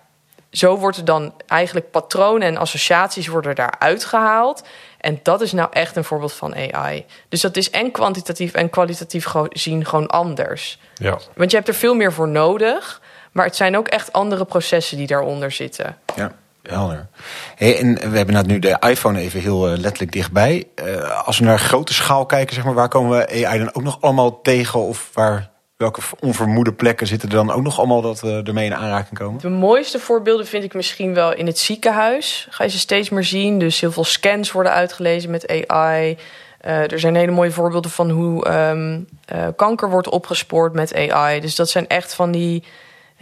zo 0.52 0.78
wordt 0.78 0.98
er 0.98 1.06
dan 1.06 1.34
eigenlijk 1.48 1.92
patronen 1.92 2.48
en 2.48 2.58
associaties 2.58 3.28
worden 3.28 3.56
daaruit 3.56 4.06
gehaald. 4.06 4.64
En 4.98 5.20
dat 5.24 5.42
is 5.42 5.52
nou 5.52 5.70
echt 5.72 5.96
een 5.96 6.04
voorbeeld 6.04 6.34
van 6.34 6.56
AI. 6.56 7.06
Dus 7.30 7.42
dat 7.42 7.58
is 7.58 7.70
en 7.70 7.92
kwantitatief 7.92 8.54
en 8.54 8.70
kwalitatief 8.70 9.26
gezien 9.26 9.86
gewoon 9.86 10.08
anders. 10.08 10.80
Ja. 10.94 11.18
Want 11.36 11.52
je 11.52 11.58
hebt 11.58 11.70
er 11.70 11.76
veel 11.76 11.96
meer 11.96 12.14
voor 12.14 12.28
nodig. 12.28 13.02
Maar 13.34 13.46
het 13.46 13.56
zijn 13.56 13.78
ook 13.78 13.88
echt 13.88 14.14
andere 14.14 14.46
processen 14.46 14.98
die 14.98 15.08
daaronder 15.08 15.52
zitten. 15.52 15.98
Ja, 16.16 16.32
helder. 16.62 17.08
Hey, 17.56 17.80
en 17.80 17.94
we 18.12 18.18
hebben 18.18 18.34
nou 18.34 18.48
nu 18.48 18.60
de 18.60 18.78
iPhone 18.80 19.20
even 19.20 19.40
heel 19.40 19.68
eh, 19.68 19.78
letterlijk 19.78 20.12
dichtbij. 20.12 20.68
Eh, 20.76 21.26
als 21.26 21.40
we 21.40 21.46
naar 21.46 21.60
grote 21.60 21.94
schaal 21.94 22.26
kijken, 22.26 22.56
zeg 22.56 22.64
maar, 22.64 22.74
waar 22.74 22.90
komen 22.90 23.18
we 23.18 23.46
AI 23.46 23.58
dan 23.58 23.74
ook 23.74 23.84
nog 23.84 23.98
allemaal 24.02 24.42
tegen? 24.42 24.80
Of 24.80 25.10
waar, 25.14 25.50
welke 25.78 26.02
onvermoede 26.20 26.74
plekken 26.74 27.08
zitten 27.08 27.30
er 27.30 27.36
dan 27.36 27.52
ook 27.52 27.64
nog 27.64 27.78
allemaal 27.78 28.02
dat 28.02 28.22
we 28.22 28.42
ermee 28.44 28.66
in 28.66 28.76
aanraking 28.76 29.20
komen? 29.20 29.42
De 29.42 29.50
mooiste 29.50 30.00
voorbeelden 30.00 30.48
vind 30.48 30.64
ik 30.64 30.74
misschien 30.74 31.14
wel 31.14 31.34
in 31.34 31.46
het 31.46 31.60
ziekenhuis. 31.60 32.48
Ga 32.50 32.64
je 32.64 32.70
ze 32.70 32.80
steeds 32.80 33.10
meer 33.10 33.24
zien. 33.24 33.60
Dus 33.60 33.80
heel 33.80 33.92
veel 33.92 34.04
scans 34.04 34.52
worden 34.52 34.72
uitgelezen 34.72 35.32
met 35.32 35.68
AI. 35.68 36.18
Eh, 36.64 36.92
er 36.92 37.00
zijn 37.00 37.16
hele 37.16 37.32
mooie 37.32 37.52
voorbeelden 37.52 37.92
van 37.92 38.10
hoe 38.10 38.46
ehm, 38.46 39.00
eh, 39.26 39.48
kanker 39.56 39.90
wordt 39.90 40.10
opgespoord 40.10 40.74
met 40.74 40.96
AI. 40.96 41.40
Dus 41.40 41.56
dat 41.56 41.70
zijn 41.70 41.88
echt 41.88 42.14
van 42.14 42.32
die, 42.32 42.64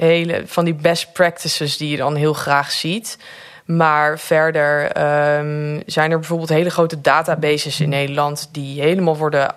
hele, 0.06 0.42
van 0.46 0.66
die 0.66 0.74
best 0.74 1.14
practices 1.14 1.78
die 1.78 1.90
je 1.90 1.98
dan 1.98 2.16
heel 2.16 2.34
graag 2.34 2.72
ziet. 2.72 3.18
Maar 3.66 4.20
verder 4.20 4.92
ehm, 4.92 5.82
zijn 5.86 6.12
er 6.12 6.20
bijvoorbeeld 6.20 6.50
hele 6.50 6.70
grote 6.70 7.02
databases 7.02 7.80
in 7.80 7.90
Nederland 7.90 8.50
die 8.52 8.82
helemaal 8.82 9.18
worden 9.18 9.56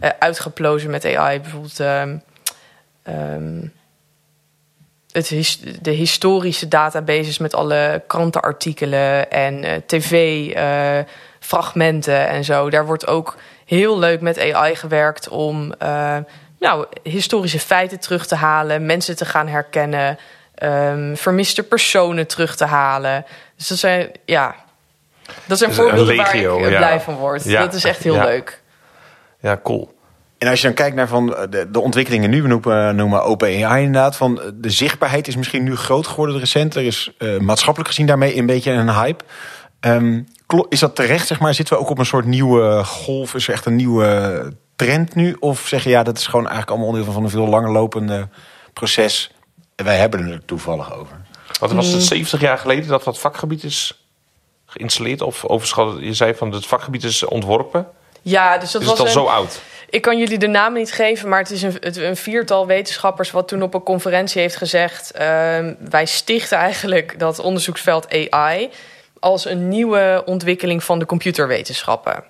eh, 0.00 0.10
uitgeplozen 0.18 0.90
met 0.90 1.04
AI. 1.04 1.40
Bijvoorbeeld 1.40 1.80
ehm, 1.80 2.16
ehm, 3.02 3.66
het 5.12 5.58
de 5.82 5.90
historische 5.90 6.68
databases 6.68 7.38
met 7.38 7.54
alle 7.54 8.02
krantenartikelen 8.06 9.30
en 9.30 9.64
eh, 9.64 9.76
tv-fragmenten 9.86 12.28
en 12.28 12.44
zo. 12.44 12.70
Daar 12.70 12.86
wordt 12.86 13.06
ook 13.06 13.36
heel 13.64 13.98
leuk 13.98 14.20
met 14.20 14.52
AI 14.52 14.74
gewerkt 14.74 15.28
om 15.28 15.72
eh, 15.72 16.16
nou, 16.62 16.86
historische 17.02 17.58
feiten 17.58 18.00
terug 18.00 18.26
te 18.26 18.34
halen, 18.34 18.86
mensen 18.86 19.16
te 19.16 19.24
gaan 19.24 19.48
herkennen, 19.48 20.18
ehm, 20.54 21.14
vermiste 21.14 21.62
personen 21.62 22.26
terug 22.26 22.56
te 22.56 22.64
halen. 22.64 23.24
Dus 23.56 23.68
dat 23.68 23.78
zijn, 23.78 24.10
ja, 24.24 24.54
dat 25.44 25.58
zijn 25.58 25.70
Dus 25.70 25.78
voorbeelden 25.78 26.16
legio, 26.16 26.50
waar 26.50 26.58
ik 26.60 26.64
eh, 26.66 26.70
ja. 26.72 26.78
blij 26.78 27.00
van 27.00 27.14
word. 27.14 27.44
Ja, 27.44 27.60
Dat 27.60 27.74
is 27.74 27.84
echt 27.84 28.02
heel 28.02 28.14
ja. 28.14 28.24
leuk. 28.24 28.62
ja, 29.40 29.60
cool. 29.62 29.94
En 30.38 30.48
als 30.48 30.60
je 30.60 30.66
dan 30.66 30.74
kijkt 30.76 30.96
naar 30.96 31.08
van 31.08 31.36
eh, 31.36 31.42
de, 31.50 31.70
de 31.70 31.80
ontwikkelingen 31.80 32.30
nu, 32.30 32.42
we 32.42 32.48
noemen, 32.48 32.96
noemen 32.96 33.22
OpenAI 33.24 33.84
inderdaad, 33.84 34.16
van 34.16 34.40
eh, 34.40 34.48
de 34.54 34.70
zichtbaarheid 34.70 35.28
is 35.28 35.36
misschien 35.36 35.62
nu 35.64 35.76
groot 35.76 36.06
geworden 36.06 36.38
recent. 36.38 36.74
Er 36.74 36.82
is 36.82 37.12
eh, 37.18 37.38
maatschappelijk 37.38 37.90
gezien 37.90 38.06
daarmee 38.06 38.36
een 38.36 38.46
beetje 38.46 38.72
een 38.72 38.90
hype. 38.94 39.24
Ehm, 39.80 40.22
klo- 40.46 40.66
is 40.68 40.80
dat 40.80 40.96
terecht, 40.96 41.26
zeg 41.26 41.40
maar? 41.40 41.54
Zitten 41.54 41.74
we 41.76 41.80
ook 41.82 41.90
op 41.90 41.98
een 41.98 42.06
soort 42.06 42.24
nieuwe 42.24 42.84
golf? 42.84 43.34
Is 43.34 43.46
er 43.48 43.54
echt 43.54 43.66
een 43.66 43.76
nieuwe 43.76 44.52
trend 44.76 45.14
nu? 45.14 45.36
Of 45.40 45.66
zeg 45.68 45.84
je 45.84 45.90
ja, 45.90 46.02
dat 46.02 46.18
is 46.18 46.24
gewoon 46.26 46.40
eigenlijk 46.48 46.70
allemaal 46.70 46.88
onderdeel 46.88 47.12
van 47.12 47.22
een 47.24 47.30
veel 47.30 47.46
langer 47.46 47.70
lopende 47.70 48.28
proces. 48.72 49.30
En 49.76 49.84
wij 49.84 49.96
hebben 49.96 50.22
het 50.24 50.32
er 50.32 50.44
toevallig 50.44 50.94
over. 50.94 51.20
Wat 51.60 51.72
was 51.72 51.86
het 51.88 52.02
70 52.02 52.40
jaar 52.40 52.58
geleden 52.58 52.88
dat 52.88 53.04
dat 53.04 53.18
vakgebied 53.18 53.64
is 53.64 54.04
geïnstalleerd? 54.66 55.20
Of 55.22 55.44
overschat, 55.44 55.96
je 56.00 56.14
zei 56.14 56.34
van 56.34 56.52
het 56.52 56.66
vakgebied 56.66 57.04
is 57.04 57.24
ontworpen. 57.24 57.88
Ja, 58.22 58.58
dus 58.58 58.70
dat 58.70 58.82
Is 58.82 58.88
het 58.88 58.98
was 58.98 59.00
al 59.00 59.06
een, 59.06 59.26
zo 59.28 59.34
oud? 59.34 59.60
Ik 59.90 60.02
kan 60.02 60.18
jullie 60.18 60.38
de 60.38 60.46
namen 60.46 60.78
niet 60.78 60.92
geven, 60.92 61.28
maar 61.28 61.38
het 61.38 61.50
is 61.50 61.62
een, 61.62 61.76
het- 61.80 61.96
een 61.96 62.16
viertal 62.16 62.66
wetenschappers 62.66 63.30
wat 63.30 63.48
toen 63.48 63.62
op 63.62 63.74
een 63.74 63.82
conferentie 63.82 64.40
heeft 64.40 64.56
gezegd: 64.56 65.10
ehm, 65.10 65.74
wij 65.90 66.06
stichten 66.06 66.58
eigenlijk 66.58 67.18
dat 67.18 67.38
onderzoeksveld 67.38 68.30
AI 68.30 68.70
als 69.20 69.44
een 69.44 69.68
nieuwe 69.68 70.22
ontwikkeling 70.26 70.84
van 70.84 70.98
de 70.98 71.06
computerwetenschappen. 71.06 72.24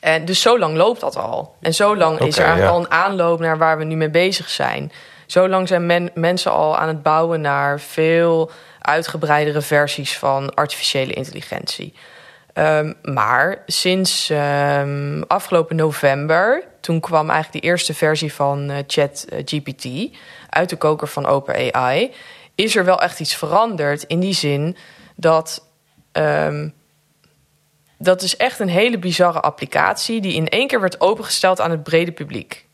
En 0.00 0.24
dus 0.24 0.40
zo 0.40 0.58
lang 0.58 0.76
loopt 0.76 1.00
dat 1.00 1.16
al. 1.16 1.54
En 1.60 1.74
zo 1.74 1.96
lang 1.96 2.18
is 2.18 2.38
er 2.38 2.56
ja. 2.56 2.68
al 2.68 2.78
een 2.78 2.90
aanloop 2.90 3.40
naar 3.40 3.58
waar 3.58 3.78
we 3.78 3.84
nu 3.84 3.96
mee 3.96 4.10
bezig 4.10 4.50
zijn. 4.50 4.92
Zo 5.26 5.48
lang 5.48 5.68
zijn 5.68 5.86
men- 5.86 6.10
mensen 6.14 6.52
al 6.52 6.76
aan 6.76 6.88
het 6.88 7.02
bouwen 7.02 7.40
naar 7.40 7.80
veel 7.80 8.50
uitgebreidere 8.80 9.60
versies 9.60 10.18
van 10.18 10.54
artificiële 10.54 11.12
intelligentie. 11.12 11.94
Ehm, 12.52 12.92
maar 13.02 13.62
sinds 13.66 14.30
ehm, 14.30 15.22
afgelopen 15.26 15.76
november, 15.76 16.64
toen 16.80 17.00
kwam 17.00 17.30
eigenlijk 17.30 17.62
die 17.62 17.70
eerste 17.70 17.94
versie 17.94 18.32
van 18.32 18.70
eh, 18.70 18.76
ChatGPT 18.86 19.86
uit 20.48 20.68
de 20.68 20.76
koker 20.76 21.08
van 21.08 21.26
OpenAI, 21.26 22.12
is 22.54 22.76
er 22.76 22.84
wel 22.84 23.00
echt 23.02 23.20
iets 23.20 23.34
veranderd 23.34 24.02
in 24.02 24.20
die 24.20 24.34
zin 24.34 24.76
dat 25.16 25.68
ehm, 26.12 26.68
dat 27.98 28.22
is 28.22 28.36
echt 28.36 28.58
een 28.58 28.68
hele 28.68 28.98
bizarre 28.98 29.40
applicatie 29.40 30.20
die 30.20 30.34
in 30.34 30.48
één 30.48 30.66
keer 30.66 30.80
werd 30.80 31.00
opengesteld 31.00 31.60
aan 31.60 31.70
het 31.70 31.82
brede 31.82 32.12
publiek. 32.12 32.66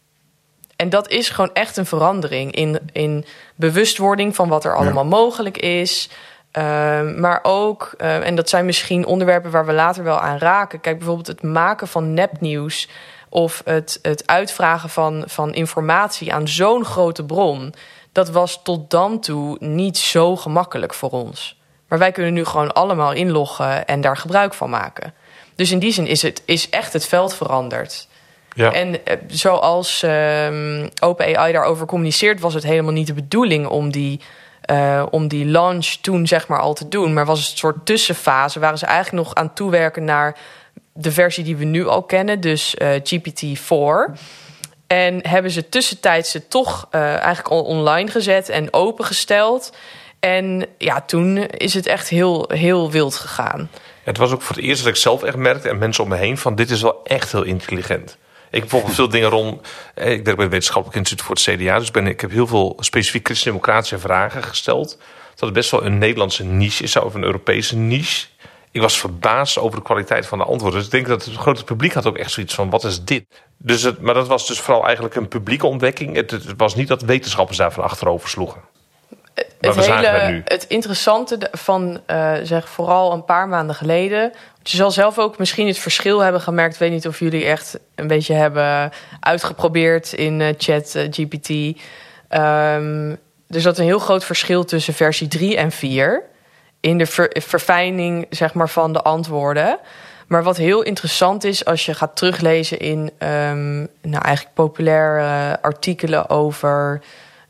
En 0.76 0.88
dat 0.88 1.08
is 1.08 1.28
gewoon 1.28 1.52
echt 1.52 1.76
een 1.76 1.86
verandering 1.86 2.54
in, 2.54 2.78
in 2.92 3.24
bewustwording 3.54 4.34
van 4.34 4.48
wat 4.48 4.64
er 4.64 4.76
allemaal 4.76 5.04
mogelijk 5.04 5.56
is. 5.56 6.10
Ehm, 6.50 7.20
maar 7.20 7.40
ook, 7.42 7.94
eh, 7.98 8.26
en 8.26 8.34
dat 8.34 8.48
zijn 8.48 8.64
misschien 8.64 9.06
onderwerpen 9.06 9.50
waar 9.50 9.66
we 9.66 9.72
later 9.72 10.04
wel 10.04 10.20
aan 10.20 10.38
raken. 10.38 10.80
Kijk, 10.80 10.96
bijvoorbeeld 10.96 11.26
het 11.26 11.42
maken 11.42 11.88
van 11.88 12.14
nepnieuws 12.14 12.88
of 13.28 13.62
het, 13.64 13.98
het 14.02 14.26
uitvragen 14.26 14.90
van, 14.90 15.24
van 15.26 15.54
informatie 15.54 16.32
aan 16.32 16.48
zo'n 16.48 16.84
grote 16.84 17.24
bron. 17.24 17.74
Dat 18.12 18.30
was 18.30 18.62
tot 18.62 18.90
dan 18.90 19.20
toe 19.20 19.56
niet 19.58 19.98
zo 19.98 20.36
gemakkelijk 20.36 20.94
voor 20.94 21.10
ons. 21.10 21.59
Maar 21.90 21.98
wij 21.98 22.12
kunnen 22.12 22.32
nu 22.32 22.44
gewoon 22.44 22.72
allemaal 22.72 23.12
inloggen 23.12 23.86
en 23.86 24.00
daar 24.00 24.16
gebruik 24.16 24.54
van 24.54 24.70
maken. 24.70 25.14
Dus 25.54 25.70
in 25.70 25.78
die 25.78 25.92
zin 25.92 26.06
is, 26.06 26.22
het, 26.22 26.42
is 26.44 26.68
echt 26.68 26.92
het 26.92 27.06
veld 27.06 27.34
veranderd. 27.34 28.08
Ja. 28.54 28.72
En 28.72 29.06
eh, 29.06 29.16
zoals 29.26 30.02
ehm 30.02 30.88
OpenAI 31.00 31.52
daarover 31.52 31.86
communiceert, 31.86 32.40
was 32.40 32.54
het 32.54 32.62
helemaal 32.62 32.92
niet 32.92 33.06
de 33.06 33.14
bedoeling 33.14 33.66
om 33.66 33.90
die, 33.92 34.20
eh, 34.60 35.06
om 35.10 35.28
die 35.28 35.46
launch 35.46 35.86
toen 35.86 36.26
zeg 36.26 36.48
maar 36.48 36.60
al 36.60 36.74
te 36.74 36.88
doen. 36.88 37.12
Maar 37.12 37.26
was 37.26 37.40
het 37.40 37.50
een 37.50 37.56
soort 37.56 37.86
tussenfase. 37.86 38.60
Waren 38.60 38.78
ze 38.78 38.86
eigenlijk 38.86 39.24
nog 39.24 39.34
aan 39.34 39.54
toewerken 39.54 40.04
naar 40.04 40.38
de 40.92 41.12
versie 41.12 41.44
die 41.44 41.56
we 41.56 41.64
nu 41.64 41.86
al 41.86 42.02
kennen, 42.02 42.40
dus 42.40 42.74
eh, 42.74 42.90
GPT-4. 42.90 44.18
En 44.86 45.28
hebben 45.28 45.50
ze 45.50 45.68
tussentijds 45.68 46.32
het 46.32 46.50
toch 46.50 46.88
eigenlijk 46.90 47.48
al 47.48 47.62
online 47.62 48.10
gezet 48.10 48.48
en 48.48 48.72
opengesteld. 48.72 49.72
En 50.20 50.66
ja, 50.78 51.00
toen 51.00 51.36
is 51.36 51.74
het 51.74 51.86
echt 51.86 52.08
heel, 52.08 52.50
heel 52.54 52.90
wild 52.90 53.14
gegaan. 53.14 53.70
Het 54.02 54.16
was 54.16 54.32
ook 54.32 54.42
voor 54.42 54.56
het 54.56 54.64
eerst 54.64 54.82
dat 54.84 54.92
ik 54.92 54.98
zelf 54.98 55.22
echt 55.22 55.36
merkte 55.36 55.68
en 55.68 55.78
mensen 55.78 56.02
om 56.04 56.10
me 56.10 56.16
heen 56.16 56.38
van 56.38 56.54
dit 56.54 56.70
is 56.70 56.82
wel 56.82 57.00
echt 57.04 57.32
heel 57.32 57.42
intelligent. 57.42 58.18
Ik 58.50 58.60
bijvoorbeeld 58.60 58.94
veel 58.94 59.08
dingen 59.08 59.28
rond. 59.28 59.68
eh, 59.94 60.10
Ik 60.10 60.24
werk 60.24 60.36
bij 60.36 60.44
het 60.44 60.52
Wetenschappelijk 60.52 60.98
Instituut 60.98 61.24
voor 61.24 61.34
het 61.34 61.44
CDA. 61.44 61.78
Dus 61.78 61.90
ben, 61.90 62.06
ik 62.06 62.20
heb 62.20 62.30
heel 62.30 62.46
veel 62.46 62.76
specifiek 62.80 63.26
christendemocratische 63.26 63.98
vragen 63.98 64.42
gesteld. 64.42 64.98
Dat 65.30 65.48
het 65.48 65.52
best 65.52 65.70
wel 65.70 65.84
een 65.84 65.98
Nederlandse 65.98 66.44
niche 66.44 66.82
is, 66.82 66.96
of 66.96 67.14
een 67.14 67.24
Europese 67.24 67.76
niche. 67.76 68.26
Ik 68.70 68.80
was 68.80 68.98
verbaasd 68.98 69.58
over 69.58 69.78
de 69.78 69.84
kwaliteit 69.84 70.26
van 70.26 70.38
de 70.38 70.44
antwoorden. 70.44 70.78
Dus 70.78 70.86
ik 70.86 70.92
denk 70.92 71.06
dat 71.06 71.24
het 71.24 71.34
grote 71.34 71.64
publiek 71.64 71.92
had 71.92 72.06
ook 72.06 72.18
echt 72.18 72.30
zoiets 72.30 72.54
van: 72.54 72.70
wat 72.70 72.84
is 72.84 73.04
dit? 73.04 73.24
Dus 73.58 73.82
het, 73.82 74.00
maar 74.00 74.14
dat 74.14 74.28
was 74.28 74.46
dus 74.46 74.60
vooral 74.60 74.84
eigenlijk 74.84 75.14
een 75.14 75.28
publieke 75.28 75.66
ontdekking. 75.66 76.16
Het, 76.16 76.30
het 76.30 76.54
was 76.56 76.74
niet 76.74 76.88
dat 76.88 77.02
wetenschappers 77.02 77.58
daarvan 77.58 77.84
achterover 77.84 78.28
sloegen. 78.28 78.60
Het, 79.60 79.86
hele, 79.86 80.42
het 80.44 80.64
interessante 80.68 81.38
van 81.52 82.00
eh, 82.06 82.32
zeg 82.42 82.68
vooral 82.68 83.12
een 83.12 83.24
paar 83.24 83.48
maanden 83.48 83.74
geleden. 83.74 84.20
want 84.20 84.70
Je 84.70 84.76
zal 84.76 84.90
zelf 84.90 85.18
ook 85.18 85.38
misschien 85.38 85.66
het 85.66 85.78
verschil 85.78 86.20
hebben 86.20 86.40
gemerkt. 86.40 86.74
Ik 86.74 86.80
weet 86.80 86.90
niet 86.90 87.06
of 87.06 87.18
jullie 87.18 87.44
echt 87.44 87.78
een 87.94 88.06
beetje 88.06 88.34
hebben 88.34 88.90
uitgeprobeerd 89.20 90.12
in 90.12 90.40
eh, 90.40 90.54
chat 90.58 90.94
eh, 90.94 91.06
GPT. 91.10 91.78
Ehm, 92.28 93.10
er 93.48 93.60
zat 93.60 93.78
een 93.78 93.84
heel 93.84 93.98
groot 93.98 94.24
verschil 94.24 94.64
tussen 94.64 94.94
versie 94.94 95.28
3 95.28 95.56
en 95.56 95.70
4. 95.72 96.22
in 96.80 96.98
de 96.98 97.06
ver- 97.06 97.36
verfijning 97.40 98.26
zeg 98.30 98.54
maar, 98.54 98.68
van 98.68 98.92
de 98.92 99.02
antwoorden. 99.02 99.78
Maar 100.26 100.42
wat 100.42 100.56
heel 100.56 100.82
interessant 100.82 101.44
is 101.44 101.64
als 101.64 101.86
je 101.86 101.94
gaat 101.94 102.16
teruglezen 102.16 102.78
in 102.78 103.10
ehm, 103.18 103.78
nou, 104.02 104.24
eigenlijk 104.24 104.54
populaire 104.54 105.58
artikelen 105.62 106.28
over 106.28 107.00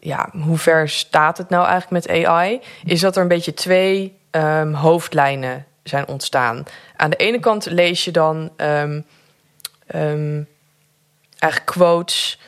ja, 0.00 0.28
hoe 0.32 0.58
ver 0.58 0.88
staat 0.88 1.38
het 1.38 1.48
nou 1.48 1.66
eigenlijk 1.66 2.06
met 2.06 2.24
AI, 2.24 2.60
is 2.84 3.00
dat 3.00 3.16
er 3.16 3.22
een 3.22 3.28
beetje 3.28 3.54
twee 3.54 4.18
ehm, 4.30 4.72
hoofdlijnen 4.72 5.66
zijn 5.82 6.08
ontstaan. 6.08 6.64
Aan 6.96 7.10
de 7.10 7.16
ene 7.16 7.40
kant 7.40 7.66
lees 7.66 8.04
je 8.04 8.10
dan 8.10 8.50
ehm, 8.56 9.00
ehm, 9.86 10.42
eigenlijk 11.38 11.72
quotes 11.72 12.38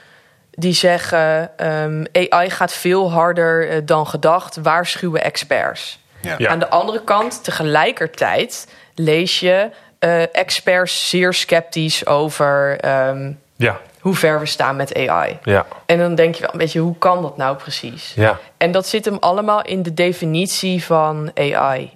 die 0.50 0.72
zeggen: 0.72 1.58
ehm, 1.58 2.04
AI 2.12 2.50
gaat 2.50 2.72
veel 2.72 3.12
harder 3.12 3.68
eh, 3.68 3.80
dan 3.84 4.06
gedacht, 4.06 4.56
waarschuwen 4.56 5.22
experts. 5.22 6.00
Ja. 6.38 6.48
Aan 6.48 6.58
de 6.58 6.68
andere 6.68 7.04
kant, 7.04 7.44
tegelijkertijd 7.44 8.68
lees 8.94 9.40
je 9.40 9.70
eh, 9.98 10.36
experts 10.36 11.08
zeer 11.08 11.32
sceptisch 11.32 12.06
over 12.06 12.80
ehm, 12.80 13.32
Ja, 13.56 13.80
hoe 14.02 14.14
ver 14.14 14.38
we 14.40 14.46
staan 14.46 14.76
met 14.76 14.94
AI. 15.08 15.38
ja, 15.44 15.66
En 15.86 15.98
dan 15.98 16.14
denk 16.14 16.34
je 16.34 16.40
wel 16.40 16.52
een 16.52 16.58
beetje, 16.58 16.80
hoe 16.80 16.98
kan 16.98 17.22
dat 17.22 17.36
nou 17.36 17.56
precies? 17.56 18.12
ja. 18.14 18.38
En 18.56 18.72
dat 18.72 18.86
zit 18.86 19.04
hem 19.04 19.16
allemaal 19.20 19.62
in 19.62 19.82
de 19.82 19.94
definitie 19.94 20.84
van 20.84 21.30
AI. 21.34 21.90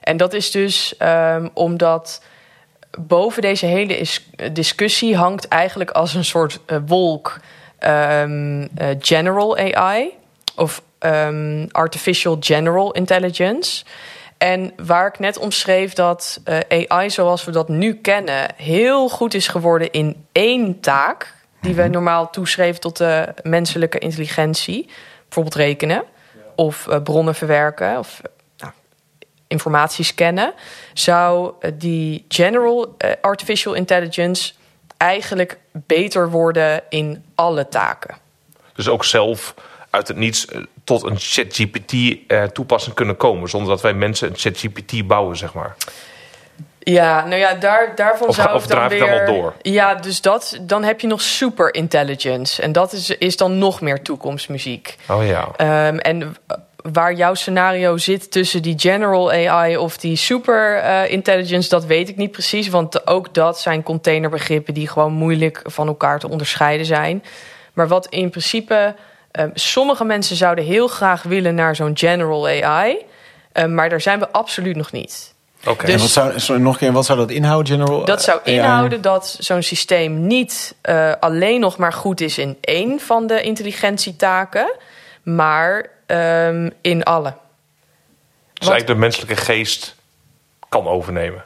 En 0.00 0.16
dat 0.16 0.32
is 0.32 0.50
dus 0.50 0.96
ehm, 0.96 1.48
omdat 1.54 2.22
boven 2.98 3.42
deze 3.42 3.66
hele 3.66 3.96
is- 3.98 4.26
discussie 4.52 5.16
hangt 5.16 5.48
eigenlijk 5.48 5.90
als 5.90 6.14
een 6.14 6.24
soort 6.24 6.58
eh, 6.66 6.78
wolk 6.86 7.36
ehm, 7.78 8.66
eh, 8.76 8.86
general 8.98 9.56
AI 9.58 10.10
of 10.56 10.82
ehm, 10.98 11.66
artificial 11.70 12.36
general 12.40 12.92
intelligence. 12.92 13.84
En 14.44 14.72
waar 14.76 15.06
ik 15.06 15.18
net 15.18 15.38
omschreef 15.38 15.92
dat 15.92 16.40
eh, 16.44 16.88
AI 16.88 17.10
zoals 17.10 17.44
we 17.44 17.50
dat 17.50 17.68
nu 17.68 17.94
kennen 17.94 18.54
heel 18.56 19.08
goed 19.08 19.34
is 19.34 19.48
geworden 19.48 19.90
in 19.90 20.26
één 20.32 20.80
taak 20.80 21.34
die 21.60 21.74
we 21.74 21.88
normaal 21.88 22.30
toeschreven 22.30 22.80
tot 22.80 22.96
de 22.96 23.34
menselijke 23.42 23.98
intelligentie, 23.98 24.88
bijvoorbeeld 25.22 25.54
rekenen 25.54 26.04
of 26.54 26.88
eh, 26.88 27.02
bronnen 27.02 27.34
verwerken 27.34 27.98
of 27.98 28.20
eh, 28.22 28.30
nou, 28.58 28.72
informatie 29.46 30.04
scannen, 30.04 30.54
zou 30.94 31.52
die 31.74 32.24
general 32.28 32.96
artificial 33.20 33.74
intelligence 33.74 34.52
eigenlijk 34.96 35.58
beter 35.72 36.30
worden 36.30 36.82
in 36.88 37.24
alle 37.34 37.68
taken. 37.68 38.16
Dus 38.74 38.88
ook 38.88 39.04
zelf 39.04 39.54
uit 39.94 40.08
het 40.08 40.16
niets 40.16 40.46
eh, 40.46 40.60
tot 40.84 41.02
een 41.02 41.16
ChatGPT-toepassing 41.18 42.94
kunnen 42.94 43.16
komen. 43.16 43.48
Zonder 43.48 43.68
dat 43.68 43.80
wij 43.80 43.94
mensen 43.94 44.28
een 44.28 44.36
ChatGPT 44.36 45.06
bouwen, 45.06 45.36
zeg 45.36 45.54
maar. 45.54 45.76
Ja, 46.78 47.26
nou 47.26 47.40
ja, 47.40 47.54
daar, 47.54 47.92
daarvan 47.94 48.28
Of 48.28 48.34
zou 48.34 48.54
of 48.54 48.62
ik 48.62 48.68
dan 48.68 48.78
draaf 48.78 48.92
je 48.92 48.98
weer... 48.98 49.08
allemaal 49.08 49.34
door? 49.34 49.54
Ja, 49.62 49.94
dus 49.94 50.20
dat, 50.20 50.58
dan 50.60 50.84
heb 50.84 51.00
je 51.00 51.06
nog 51.06 51.20
super 51.20 51.74
intelligence. 51.74 52.62
En 52.62 52.72
dat 52.72 52.92
is, 52.92 53.10
is 53.10 53.36
dan 53.36 53.58
nog 53.58 53.80
meer 53.80 54.02
toekomstmuziek. 54.02 54.96
Oh 55.08 55.26
ja. 55.26 55.48
Ehm, 55.56 55.98
en 55.98 56.36
waar 56.92 57.14
jouw 57.14 57.34
scenario 57.34 57.96
zit 57.96 58.30
tussen 58.30 58.62
die 58.62 58.78
general 58.78 59.32
AI 59.32 59.76
of 59.76 59.96
die 59.96 60.16
super 60.16 60.76
eh, 60.76 61.10
intelligence, 61.10 61.68
dat 61.68 61.84
weet 61.84 62.08
ik 62.08 62.16
niet 62.16 62.30
precies. 62.30 62.68
Want 62.68 63.06
ook 63.06 63.34
dat 63.34 63.60
zijn 63.60 63.82
containerbegrippen 63.82 64.74
die 64.74 64.88
gewoon 64.88 65.12
moeilijk 65.12 65.62
van 65.64 65.86
elkaar 65.86 66.18
te 66.18 66.28
onderscheiden 66.28 66.86
zijn. 66.86 67.24
Maar 67.72 67.88
wat 67.88 68.06
in 68.06 68.30
principe, 68.30 68.94
ehm, 69.34 69.50
sommige 69.54 70.04
mensen 70.04 70.36
zouden 70.36 70.64
heel 70.64 70.86
graag 70.88 71.22
willen 71.22 71.54
naar 71.54 71.76
zo'n 71.76 71.96
general 71.98 72.46
AI. 72.48 72.96
ehm, 73.52 73.74
maar 73.74 73.88
daar 73.88 74.00
zijn 74.00 74.18
we 74.18 74.30
absoluut 74.30 74.76
nog 74.76 74.92
niet. 74.92 75.34
Oké. 75.66 75.84
En 75.84 75.92
Dus- 75.92 76.00
wat 76.00 76.10
zou, 76.10 76.40
sorry, 76.40 76.62
nog 76.62 76.72
een 76.72 76.78
keer, 76.78 76.92
wat 76.92 77.04
zou 77.04 77.18
dat 77.18 77.30
inhouden, 77.30 77.72
General? 77.72 78.04
Dat 78.04 78.22
zou 78.22 78.40
AI? 78.44 78.54
inhouden 78.54 79.00
dat 79.02 79.36
zo'n 79.40 79.62
systeem 79.62 80.26
niet 80.26 80.74
eh, 80.80 81.12
alleen 81.20 81.60
nog 81.60 81.76
maar 81.76 81.92
goed 81.92 82.20
is 82.20 82.38
in 82.38 82.56
één 82.60 83.00
van 83.00 83.26
de 83.26 83.42
intelligentietaken, 83.42 84.72
maar 85.22 85.90
ehm, 86.06 86.70
in 86.80 87.02
alle. 87.02 87.32
Dus 88.52 88.68
eigenlijk 88.68 88.86
de 88.86 89.06
menselijke 89.06 89.36
geest 89.36 89.94
kan 90.68 90.86
overnemen. 90.86 91.44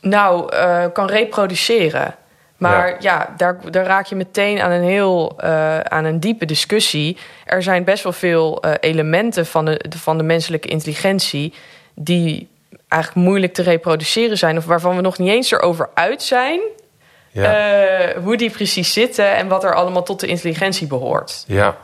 Nou, 0.00 0.52
eh, 0.54 0.84
kan 0.92 1.06
reproduceren. 1.06 2.14
Maar 2.58 2.96
ja, 3.00 3.34
daar, 3.36 3.70
daar 3.70 3.84
raak 3.86 4.06
je 4.06 4.14
meteen 4.16 4.60
aan 4.60 4.70
een 4.70 4.82
heel 4.82 5.34
eh, 5.36 5.80
aan 5.80 6.04
een 6.04 6.20
diepe 6.20 6.44
discussie. 6.44 7.16
Er 7.44 7.62
zijn 7.62 7.84
best 7.84 8.02
wel 8.02 8.12
veel 8.12 8.62
eh, 8.62 8.72
elementen 8.80 9.46
van 9.46 9.64
de, 9.64 9.84
van 9.96 10.16
de 10.18 10.24
menselijke 10.24 10.68
intelligentie 10.68 11.54
die 11.94 12.48
eigenlijk 12.88 13.26
moeilijk 13.26 13.54
te 13.54 13.62
reproduceren 13.62 14.38
zijn, 14.38 14.56
of 14.56 14.64
waarvan 14.64 14.96
we 14.96 15.02
nog 15.02 15.18
niet 15.18 15.28
eens 15.28 15.50
erover 15.50 15.88
uit 15.94 16.22
zijn 16.22 16.60
Ja. 17.30 17.54
eh, 17.54 18.22
hoe 18.22 18.36
die 18.36 18.50
precies 18.50 18.92
zitten 18.92 19.34
en 19.36 19.48
wat 19.48 19.64
er 19.64 19.74
allemaal 19.74 20.02
tot 20.02 20.20
de 20.20 20.26
intelligentie 20.26 20.86
behoort. 20.86 21.44
Ja. 21.46 21.76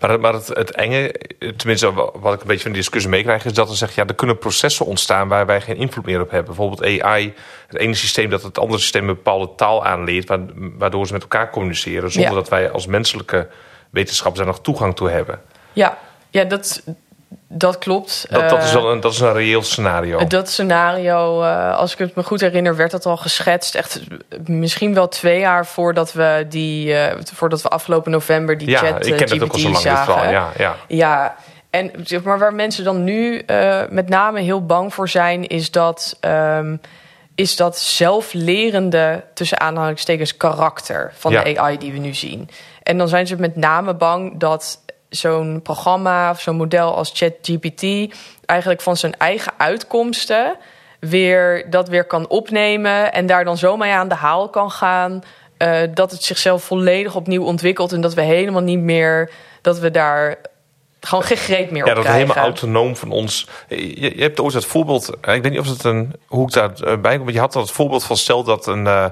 Maar, 0.00 0.10
het- 0.10 0.20
maar 0.20 0.32
het, 0.32 0.48
het 0.48 0.70
enge, 0.70 1.14
tenminste 1.56 1.92
wa- 1.92 2.10
wat 2.14 2.34
ik 2.34 2.40
een 2.40 2.46
beetje 2.46 2.62
van 2.62 2.72
die 2.72 2.80
discussie 2.80 3.10
meekrijg, 3.10 3.44
is 3.44 3.52
dat 3.52 3.70
er 3.70 3.76
zegt, 3.76 3.94
ja, 3.94 4.06
er 4.06 4.14
kunnen 4.14 4.38
processen 4.38 4.86
ontstaan 4.86 5.28
waar 5.28 5.46
wij 5.46 5.60
geen 5.60 5.76
invloed 5.76 6.04
meer 6.06 6.20
op 6.20 6.30
hebben. 6.30 6.54
Bijvoorbeeld 6.56 7.02
AI, 7.02 7.34
het 7.66 7.76
ene 7.78 7.94
systeem 7.94 8.30
dat 8.30 8.42
het 8.42 8.58
andere 8.58 8.80
systeem 8.80 9.08
een 9.08 9.14
bepaalde 9.14 9.54
taal 9.56 9.84
aanleert, 9.84 10.28
wa- 10.28 10.46
waardoor 10.54 11.06
ze 11.06 11.12
met 11.12 11.22
elkaar 11.22 11.50
communiceren, 11.50 12.10
zonder 12.12 12.30
Ja. 12.30 12.36
dat 12.36 12.48
wij 12.48 12.70
als 12.70 12.86
menselijke 12.86 13.48
wetenschappers 13.90 14.38
daar 14.44 14.52
nog 14.52 14.60
toegang 14.62 14.96
toe 14.96 15.10
hebben. 15.10 15.40
Ja, 15.72 15.98
ja 16.30 16.44
dat, 16.44 16.82
dat 17.48 17.78
klopt. 17.78 18.26
Dat, 18.30 18.48
dat, 18.48 18.58
Eh, 18.58 18.64
is 18.64 18.72
wel 18.72 18.92
een, 18.92 19.00
dat 19.00 19.12
is 19.12 19.20
een 19.20 19.32
reëel 19.32 19.62
scenario. 19.62 20.26
Dat 20.26 20.48
scenario, 20.48 21.42
eh, 21.42 21.76
als 21.76 21.92
ik 21.92 21.98
het 21.98 22.14
me 22.14 22.22
goed 22.22 22.40
herinner, 22.40 22.76
werd 22.76 22.90
dat 22.90 23.06
al 23.06 23.16
geschetst. 23.16 23.74
Echt 23.74 24.00
misschien 24.44 24.94
wel 24.94 25.08
twee 25.08 25.38
jaar 25.38 25.66
voordat 25.66 26.12
we 26.12 26.46
die, 26.48 26.94
eh, 26.94 27.16
voordat 27.34 27.62
we 27.62 27.68
afgelopen 27.68 28.10
november 28.10 28.58
die 28.58 28.68
ja, 28.70 28.78
chat 28.78 29.06
ik 29.06 29.12
eh, 29.12 29.18
ken 29.18 29.30
het 29.30 29.42
ook 29.42 29.52
al 29.52 29.58
zo 29.58 29.70
lang, 29.70 29.82
zagen. 29.82 30.30
Ja, 30.30 30.48
ja. 30.56 30.76
Ja, 30.88 31.36
en 31.70 31.90
zeg 32.04 32.22
maar 32.22 32.38
waar 32.38 32.54
mensen 32.54 32.84
dan 32.84 33.04
nu 33.04 33.38
eh, 33.38 33.80
met 33.90 34.08
name 34.08 34.40
heel 34.40 34.66
bang 34.66 34.94
voor 34.94 35.08
zijn, 35.08 35.46
is 35.46 35.70
dat, 35.70 36.16
ehm, 36.20 36.76
is 37.34 37.56
dat 37.56 37.78
zelflerende, 37.78 39.24
tussen 39.34 39.60
aanhalingstekens, 39.60 40.36
karakter 40.36 41.12
van 41.18 41.32
Ja. 41.32 41.42
de 41.42 41.58
AI 41.60 41.78
die 41.78 41.92
we 41.92 41.98
nu 41.98 42.14
zien. 42.14 42.50
En 42.82 42.98
dan 42.98 43.08
zijn 43.08 43.26
ze 43.26 43.36
met 43.36 43.56
name 43.56 43.94
bang 43.94 44.40
dat 44.40 44.78
zo'n 45.08 45.60
programma 45.62 46.30
of 46.30 46.40
zo'n 46.40 46.56
model 46.56 46.94
als 46.94 47.10
ChatGPT 47.14 48.14
eigenlijk 48.46 48.80
van 48.80 48.96
zijn 48.96 49.16
eigen 49.16 49.52
uitkomsten 49.56 50.56
weer 51.00 51.70
dat 51.70 51.88
weer 51.88 52.04
kan 52.04 52.28
opnemen 52.28 53.12
en 53.12 53.26
daar 53.26 53.44
dan 53.44 53.56
zo 53.58 53.76
mee 53.76 53.92
aan 53.92 54.08
de 54.08 54.14
haal 54.14 54.48
kan 54.48 54.70
gaan. 54.70 55.22
eh, 55.56 55.80
dat 55.94 56.10
het 56.10 56.22
zichzelf 56.22 56.62
volledig 56.62 57.14
opnieuw 57.14 57.44
ontwikkelt 57.44 57.92
en 57.92 58.00
dat 58.00 58.14
we 58.14 58.22
helemaal 58.22 58.62
niet 58.62 58.78
meer 58.78 59.30
dat 59.62 59.78
we 59.78 59.90
daar 59.90 60.36
gewoon 61.08 61.24
geen 61.24 61.36
greep 61.36 61.70
meer 61.70 61.84
Ja, 61.84 61.88
op 61.90 61.94
dat 61.94 62.04
krijgen. 62.04 62.22
helemaal 62.26 62.44
autonoom 62.44 62.96
van 62.96 63.10
ons. 63.10 63.46
Je, 63.68 64.14
je 64.16 64.22
hebt 64.22 64.40
ooit 64.40 64.54
het 64.54 64.64
voorbeeld. 64.64 65.08
eh, 65.20 65.34
Ik 65.34 65.42
weet 65.42 65.52
niet 65.52 65.60
of 65.60 65.68
het 65.68 65.84
een. 65.84 66.12
hoe 66.26 66.46
ik 66.46 66.52
daarbij 66.52 67.16
kom. 67.16 67.24
Maar 67.24 67.34
je 67.34 67.40
had 67.40 67.54
het 67.54 67.70
voorbeeld 67.70 68.04
van. 68.04 68.16
stel 68.16 68.44
dat, 68.44 68.66
een, 68.66 68.86
eh, 68.86 69.04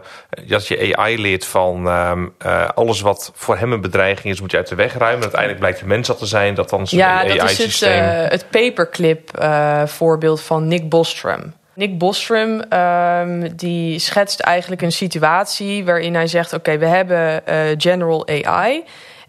dat 0.47 0.67
je 0.67 0.97
AI 0.97 1.21
leert 1.21 1.45
van. 1.47 1.87
ehm, 1.89 2.27
eh, 2.39 2.69
alles 2.75 3.01
wat 3.01 3.33
voor 3.35 3.57
hem 3.57 3.73
een 3.73 3.81
bedreiging 3.81 4.35
is, 4.35 4.41
moet 4.41 4.51
je 4.51 4.57
uit 4.57 4.69
de 4.69 4.75
weg 4.75 4.93
ruimen. 4.93 5.17
En 5.17 5.23
uiteindelijk 5.23 5.61
blijkt 5.61 5.79
de 5.81 5.87
mens 5.87 6.07
dat 6.07 6.19
te 6.19 6.27
zijn. 6.27 6.55
Dat 6.55 6.71
dan 6.71 6.87
zo'n 6.87 6.99
Ja, 6.99 7.17
dat 7.25 7.27
is 7.27 7.33
het, 7.33 7.43
AI-systeem. 7.43 8.03
eh, 8.05 8.31
het 8.31 8.47
paperclip 8.51 9.37
eh, 9.39 9.87
voorbeeld 9.87 10.41
van 10.41 10.69
Nick 10.69 10.89
Bostrom. 10.89 11.53
Nick 11.75 11.99
Bostrom 11.99 12.61
ehm, 12.61 13.49
die 13.57 13.99
schetst 13.99 14.41
eigenlijk 14.41 14.83
een 14.83 14.93
situatie 14.93 15.85
waarin 15.85 16.15
hij 16.15 16.27
zegt: 16.27 16.53
Oké, 16.53 16.79
we 16.79 16.87
hebben 16.87 17.47
eh, 17.47 17.57
General 17.79 18.29
AI. 18.29 18.85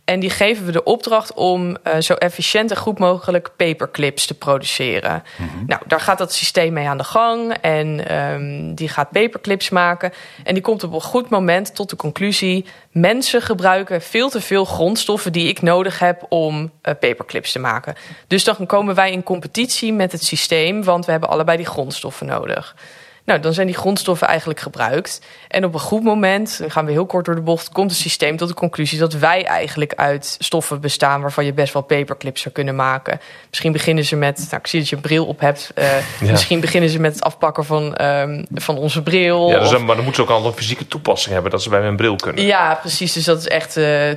En 0.08 0.20
die 0.20 0.30
geven 0.30 0.66
we 0.66 0.72
de 0.72 0.84
opdracht 0.84 1.34
om 1.34 1.78
eh, 1.84 2.00
zo 2.00 2.14
efficiënt 2.14 2.72
en 2.72 2.78
goed 2.78 3.00
mogelijk 3.00 3.50
paperclips 3.56 4.26
te 4.26 4.34
produceren. 4.34 5.24
Nou, 5.66 5.82
daar 5.88 6.00
gaat 6.00 6.18
dat 6.18 6.34
systeem 6.34 6.74
mee 6.74 6.88
aan 6.88 6.98
de 6.98 7.04
gang. 7.04 7.54
En 7.54 8.08
ehm, 8.08 8.76
die 8.76 8.90
gaat 8.90 9.12
paperclips 9.12 9.70
maken. 9.70 10.14
En 10.44 10.54
die 10.54 10.64
komt 10.64 10.84
op 10.84 10.94
een 10.94 11.02
goed 11.02 11.30
moment 11.30 11.76
tot 11.76 11.90
de 11.90 11.96
conclusie: 11.96 12.66
mensen 12.92 13.42
gebruiken 13.42 14.02
veel 14.02 14.30
te 14.30 14.42
veel 14.42 14.66
grondstoffen 14.66 15.32
die 15.32 15.48
ik 15.48 15.62
nodig 15.62 16.00
heb 16.00 16.26
om 16.30 16.72
eh, 16.82 16.94
paperclips 17.00 17.52
te 17.52 17.60
maken. 17.60 17.96
Dus 18.28 18.44
dan 18.44 18.66
komen 18.66 18.96
wij 18.96 19.12
in 19.12 19.24
competitie 19.24 19.94
met 19.94 20.12
het 20.12 20.24
systeem, 20.24 20.84
want 20.84 21.06
we 21.06 21.12
hebben 21.12 21.30
allebei 21.30 21.58
die 21.58 21.66
grondstoffen 21.66 22.26
nodig. 22.28 22.76
Nou, 23.28 23.40
dan 23.40 23.54
zijn 23.54 23.68
die 23.68 23.76
grondstoffen 23.76 24.28
eigenlijk 24.28 24.60
gebruikt. 24.60 25.22
En 25.48 25.66
op 25.66 25.74
een 25.74 25.80
goed 25.80 26.04
moment, 26.04 26.58
dan 26.60 26.72
gaan 26.72 26.86
we 26.86 26.92
heel 26.92 27.06
kort 27.06 27.26
door 27.26 27.36
de 27.36 27.42
bocht, 27.42 27.70
komt 27.70 27.92
het 27.92 28.00
systeem 28.00 28.38
tot 28.38 28.48
de 28.48 28.54
conclusie 28.54 29.00
dat 29.00 29.14
wij 29.14 29.46
eigenlijk 29.46 29.94
uit 29.96 30.36
stoffen 30.40 30.82
bestaan 30.82 31.22
waarvan 31.22 31.46
je 31.46 31.54
best 31.54 31.74
wel 31.74 31.82
paperclips 31.82 32.42
zou 32.42 32.54
kunnen 32.54 32.76
maken. 32.76 33.20
Misschien 33.50 33.72
beginnen 33.72 34.06
ze 34.06 34.16
met, 34.16 34.38
nou, 34.50 34.56
ik 34.62 34.68
zie 34.68 34.80
dat 34.80 34.90
je 34.90 34.96
een 34.96 35.02
bril 35.02 35.26
op 35.26 35.40
hebt. 35.40 35.72
eh, 35.76 35.86
Ja. 36.22 36.32
Misschien 36.32 36.60
beginnen 36.60 36.90
ze 36.90 37.00
met 37.00 37.14
het 37.14 37.24
afpakken 37.24 37.66
van, 37.66 37.96
ehm, 37.96 38.44
van 38.54 38.78
onze 38.78 39.04
bril. 39.04 39.50
ja, 39.50 39.60
dus 39.60 39.74
of- 39.74 39.82
maar 39.82 39.96
dan 39.96 40.04
moeten 40.06 40.26
ze 40.26 40.32
ook 40.32 40.38
al 40.42 40.46
een 40.46 40.54
fysieke 40.54 40.88
toepassing 40.88 41.34
hebben. 41.34 41.52
Dat 41.52 41.62
ze 41.64 41.70
bij 41.70 41.82
mijn 41.82 41.96
bril 41.96 42.16
kunnen. 42.16 42.44
ja, 42.46 42.74
precies. 42.76 43.14
Dus 43.14 43.24
dat 43.24 43.38
is 43.40 43.48
echt 43.48 43.78
eh, 43.78 44.10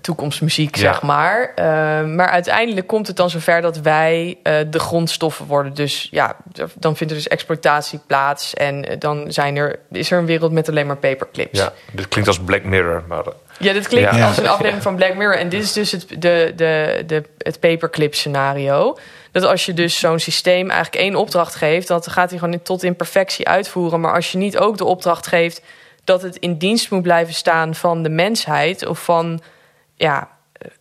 toekomstmuziek, 0.00 0.76
Ja. 0.76 0.80
zeg 0.80 1.02
maar. 1.02 1.52
Eh, 1.54 1.64
maar 2.04 2.28
uiteindelijk 2.28 2.86
komt 2.86 3.06
het 3.06 3.16
dan 3.16 3.30
zover 3.30 3.60
dat 3.60 3.78
wij 3.80 4.38
eh, 4.42 4.54
de 4.70 4.78
grondstoffen 4.78 5.46
worden. 5.46 5.74
Dus 5.74 6.08
ja, 6.10 6.36
dan 6.74 6.96
vindt 6.96 7.12
er 7.12 7.18
dus 7.18 7.28
exploitatie 7.28 8.00
plaats. 8.06 8.54
En 8.54 8.88
eh, 8.88 8.96
dan 8.98 9.32
zijn 9.32 9.56
er, 9.56 9.78
is 9.92 10.10
er 10.10 10.18
een 10.18 10.26
wereld 10.26 10.52
met 10.52 10.68
alleen 10.68 10.86
maar 10.86 10.96
paperclips. 10.96 11.58
Ja, 11.58 11.72
dit 11.92 12.08
klinkt 12.08 12.28
als 12.28 12.38
Black 12.40 12.64
Mirror, 12.64 13.02
maar 13.08 13.26
eh, 13.26 13.32
Ja, 13.58 13.72
dit 13.72 13.88
klinkt 13.88 14.14
Ja. 14.14 14.26
als 14.26 14.36
een 14.38 14.48
aflevering 14.48 14.82
van 14.82 14.96
Black 14.96 15.14
Mirror. 15.14 15.36
En 15.38 15.48
dit 15.48 15.62
is 15.62 15.72
dus 15.72 15.92
het, 15.92 16.08
de, 16.08 16.52
de, 16.56 17.02
de, 17.06 17.24
het 17.38 17.60
paperclip 17.60 18.14
scenario. 18.14 18.96
Dat 19.32 19.44
als 19.44 19.66
je 19.66 19.74
dus 19.74 19.98
zo'n 19.98 20.18
systeem 20.18 20.70
eigenlijk 20.70 21.02
één 21.02 21.14
opdracht 21.16 21.54
geeft... 21.54 21.88
dat 21.88 22.08
gaat 22.08 22.30
hij 22.30 22.38
gewoon 22.38 22.62
tot 22.62 22.82
in 22.82 22.96
perfectie 22.96 23.48
uitvoeren. 23.48 24.00
Maar 24.00 24.14
als 24.14 24.32
je 24.32 24.38
niet 24.38 24.58
ook 24.58 24.78
de 24.78 24.84
opdracht 24.84 25.26
geeft... 25.26 25.62
dat 26.04 26.22
het 26.22 26.36
in 26.36 26.56
dienst 26.58 26.90
moet 26.90 27.02
blijven 27.02 27.34
staan 27.34 27.74
van 27.74 28.02
de 28.02 28.08
mensheid... 28.08 28.86
of 28.86 29.04
van 29.04 29.40
ja, 29.98 30.28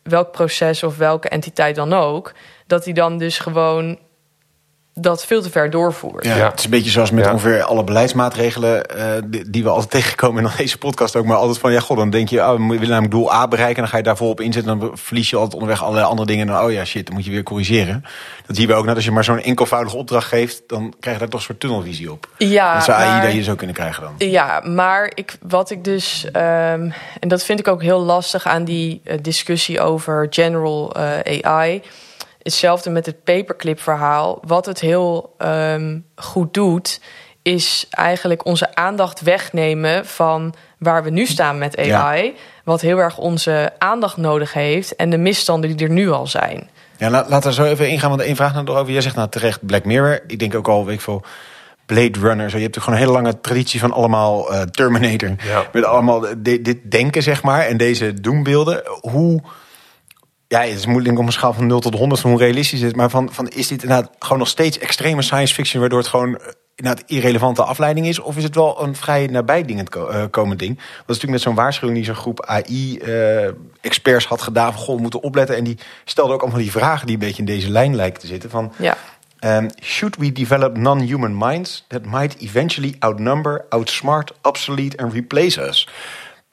welk 0.03 0.31
proces 0.31 0.83
of 0.83 0.97
welke 0.97 1.29
entiteit 1.29 1.75
dan 1.75 1.93
ook... 1.93 2.33
dat 2.67 2.83
hij 2.83 2.93
dan 2.93 3.17
dus 3.17 3.39
gewoon 3.39 3.99
dat 4.99 5.25
veel 5.25 5.41
te 5.41 5.49
ver 5.49 5.69
doorvoert. 5.69 6.25
Ja, 6.25 6.35
Ja. 6.35 6.49
Het 6.49 6.59
is 6.59 6.65
een 6.65 6.69
beetje 6.71 6.91
zoals 6.91 7.11
met 7.11 7.25
Ja. 7.25 7.31
ongeveer 7.31 7.63
alle 7.63 7.83
beleidsmaatregelen 7.83 8.85
eh, 8.85 9.05
die, 9.25 9.49
die 9.49 9.63
we 9.63 9.69
altijd 9.69 9.89
tegenkomen 9.91 10.43
in 10.43 10.51
deze 10.57 10.77
podcast 10.77 11.15
ook. 11.15 11.25
Maar 11.25 11.37
altijd 11.37 11.57
van, 11.57 11.71
ja 11.71 11.79
god, 11.79 11.97
dan 11.97 12.09
denk 12.09 12.29
je, 12.29 12.39
oh, 12.39 12.51
we 12.51 12.67
willen 12.67 12.87
namelijk 12.89 13.11
doel 13.11 13.33
A 13.33 13.47
bereiken. 13.47 13.75
En 13.75 13.81
dan 13.81 13.91
ga 13.91 13.97
je 13.97 14.03
daar 14.03 14.17
volop 14.17 14.41
inzetten. 14.41 14.79
Dan 14.79 14.91
verlies 14.97 15.29
je 15.29 15.35
altijd 15.35 15.53
onderweg 15.53 15.81
allerlei 15.83 16.05
andere 16.07 16.27
dingen. 16.27 16.47
En 16.47 16.53
dan, 16.53 16.63
oh 16.63 16.71
ja, 16.71 16.85
shit, 16.85 17.05
dan 17.05 17.15
moet 17.15 17.25
je 17.25 17.31
weer 17.31 17.43
corrigeren. 17.43 18.03
Dat 18.47 18.55
zien 18.55 18.67
we 18.67 18.73
ook 18.73 18.85
net 18.85 18.95
als 18.95 19.05
je 19.05 19.11
maar 19.11 19.23
zo'n 19.23 19.39
enkelvoudige 19.39 19.97
opdracht 19.97 20.27
geeft. 20.27 20.61
Dan 20.67 20.93
krijg 20.99 21.15
je 21.15 21.21
daar 21.21 21.31
toch 21.31 21.39
een 21.39 21.45
soort 21.45 21.59
tunnelvisie 21.59 22.11
op. 22.11 22.27
Ja, 22.37 22.73
dat 22.73 22.83
zou 22.83 22.97
AI 23.01 23.21
dat 23.21 23.33
je 23.35 23.43
zo 23.43 23.55
kunnen 23.55 23.75
krijgen 23.75 24.03
dan. 24.03 24.29
Ja, 24.29 24.59
maar 24.59 25.11
ik, 25.15 25.37
wat 25.41 25.69
ik 25.69 25.83
dus, 25.83 26.25
ehm, 26.31 26.89
en 27.19 27.27
dat 27.27 27.43
vind 27.43 27.59
ik 27.59 27.67
ook 27.67 27.81
heel 27.81 27.99
lastig 27.99 28.45
aan 28.45 28.63
die 28.63 29.01
eh, 29.03 29.17
discussie 29.21 29.81
over 29.81 30.27
general 30.29 30.95
eh, 30.95 31.39
AI. 31.45 31.81
Hetzelfde 32.47 32.89
met 32.89 33.05
het 33.05 33.23
paperclip 33.23 33.79
verhaal. 33.81 34.39
Wat 34.45 34.65
het 34.65 34.79
heel 34.79 35.33
ehm, 35.37 35.99
goed 36.15 36.53
doet, 36.53 37.01
is 37.41 37.85
eigenlijk 37.89 38.45
onze 38.45 38.75
aandacht 38.75 39.21
wegnemen 39.21 40.05
van 40.05 40.53
waar 40.77 41.03
we 41.03 41.09
nu 41.09 41.25
staan 41.25 41.57
met 41.57 41.77
AI. 41.77 42.35
Wat 42.63 42.81
heel 42.81 42.97
erg 42.97 43.17
onze 43.17 43.71
aandacht 43.77 44.17
nodig 44.17 44.53
heeft 44.53 44.95
en 44.95 45.09
de 45.09 45.17
misstanden 45.17 45.77
die 45.77 45.87
er 45.87 45.93
nu 45.93 46.09
al 46.09 46.27
zijn. 46.27 46.69
Ja, 46.97 47.09
laat, 47.09 47.29
laten 47.29 47.49
we 47.49 47.55
zo 47.55 47.63
even 47.63 47.89
ingaan, 47.89 48.09
want 48.09 48.21
één 48.21 48.35
vraag 48.35 48.53
nog 48.53 48.67
erover. 48.67 48.91
Jij 48.93 49.01
zegt 49.01 49.15
nou 49.15 49.29
terecht 49.29 49.65
Black 49.65 49.85
Mirror. 49.85 50.23
Ik 50.27 50.39
denk 50.39 50.55
ook 50.55 50.67
al, 50.67 50.85
weet 50.85 50.95
ik 50.95 51.01
veel, 51.01 51.23
Blade 51.85 52.19
Runner. 52.19 52.49
Zo. 52.49 52.57
Je 52.57 52.63
hebt 52.63 52.75
natuurlijk 52.75 52.83
gewoon 52.83 52.99
een 52.99 53.05
hele 53.05 53.11
lange 53.11 53.41
traditie 53.41 53.79
van 53.79 53.91
allemaal 53.91 54.53
eh, 54.53 54.61
Terminator. 54.61 55.29
Ja. 55.45 55.63
Met 55.73 55.83
allemaal 55.83 56.19
de- 56.37 56.61
dit 56.61 56.77
denken, 56.91 57.23
zeg 57.23 57.43
maar, 57.43 57.65
en 57.65 57.77
deze 57.77 58.13
doembeelden. 58.21 58.81
Hoe... 59.01 59.41
Ja, 60.47 60.59
het 60.59 60.77
is 60.77 60.85
moeilijk 60.85 61.19
om 61.19 61.25
een 61.25 61.31
schaal 61.31 61.53
van 61.53 61.67
0 61.67 61.79
tot 61.79 61.93
100 61.93 62.21
hoe 62.21 62.37
realistisch 62.37 62.79
het 62.79 62.89
is. 62.89 62.95
Maar 62.95 63.09
van, 63.09 63.29
van, 63.33 63.47
is 63.47 63.67
dit 63.67 63.83
inderdaad 63.83 64.11
gewoon 64.19 64.37
nog 64.37 64.47
steeds 64.47 64.79
extreme 64.79 65.21
science 65.21 65.53
fiction... 65.53 65.79
waardoor 65.79 65.99
het 65.99 66.07
gewoon 66.07 66.37
eh, 66.37 66.47
inderdaad 66.75 67.03
irrelevante 67.09 67.63
afleiding 67.63 68.07
is? 68.07 68.19
Of 68.19 68.37
is 68.37 68.43
het 68.43 68.55
wel 68.55 68.83
een 68.83 68.95
vrij 68.95 69.27
nabij 69.27 69.63
ding 69.65 69.89
ko- 69.89 70.07
eh, 70.07 70.23
komend 70.29 70.59
ding? 70.59 70.75
Dat 70.75 70.85
is 70.85 70.93
natuurlijk 71.05 71.31
met 71.31 71.41
zo'n 71.41 71.55
waarschuwing 71.55 71.97
die 71.97 72.07
zo'n 72.07 72.15
groep 72.15 72.45
AI-experts 72.45 74.25
had 74.25 74.41
gedaan... 74.41 74.73
van, 74.73 74.81
goh, 74.81 74.95
we 74.95 75.01
moeten 75.01 75.21
opletten. 75.23 75.55
En 75.55 75.63
die 75.63 75.77
stelde 76.05 76.33
ook 76.33 76.41
allemaal 76.41 76.59
die 76.59 76.71
vragen 76.71 77.05
die 77.05 77.15
een 77.15 77.21
beetje 77.21 77.39
in 77.39 77.45
deze 77.45 77.69
lijn 77.69 77.95
lijken 77.95 78.21
te 78.21 78.27
zitten. 78.27 78.49
Van, 78.49 78.73
Ja. 78.77 78.97
Um, 79.39 79.69
should 79.81 80.15
we 80.15 80.31
develop 80.31 80.77
non-human 80.77 81.37
minds 81.37 81.85
that 81.87 82.05
might 82.05 82.37
eventually 82.41 82.95
outnumber, 82.99 83.65
outsmart, 83.69 84.33
obsolete 84.41 84.97
and 84.97 85.13
replace 85.13 85.61
us? 85.61 85.87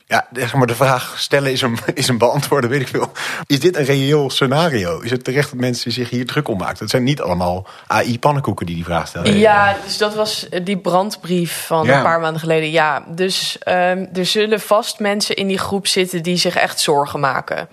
Ja, 0.07 0.27
zeg 0.33 0.55
maar 0.55 0.67
de 0.67 0.75
vraag 0.75 1.15
stellen 1.19 1.53
is 1.53 1.63
een, 1.63 1.79
is 1.95 2.09
een 2.09 2.19
beantwoorden, 2.19 2.71
weet 2.71 2.81
ik 2.81 2.89
veel. 2.89 3.13
Is 3.47 3.61
dit 3.61 3.77
een 3.77 3.85
reëel 3.85 4.31
scenario? 4.31 5.01
Is 5.01 5.11
het 5.11 5.25
terecht 5.25 5.51
dat 5.51 5.61
mensen 5.61 5.93
zich 5.93 6.11
hier 6.11 6.27
druk 6.27 6.49
om 6.49 6.59
maken? 6.59 6.79
Het 6.79 6.91
zijn 6.91 7.03
niet 7.03 7.21
allemaal 7.21 7.67
AI-pannenkoeken 7.87 8.67
die 8.67 8.75
die 8.75 8.85
vraag 8.85 9.07
stellen. 9.09 9.39
Ja, 9.39 9.77
dus 9.85 9.99
dat 9.99 10.15
was 10.15 10.49
eh, 10.49 10.65
die 10.65 10.79
brandbrief 10.79 11.67
van 11.67 11.87
Ja. 11.87 11.97
een 11.97 12.03
paar 12.03 12.21
maanden 12.21 12.41
geleden. 12.41 12.71
Ja, 12.71 13.05
dus 13.09 13.59
ehm, 13.59 14.07
er 14.13 14.27
zullen 14.27 14.61
vast 14.61 14.99
mensen 14.99 15.37
in 15.37 15.47
die 15.47 15.59
groep 15.59 15.87
zitten 15.87 16.23
die 16.23 16.37
zich 16.37 16.57
echt 16.57 16.81
zorgen 16.81 17.21
maken. 17.21 17.69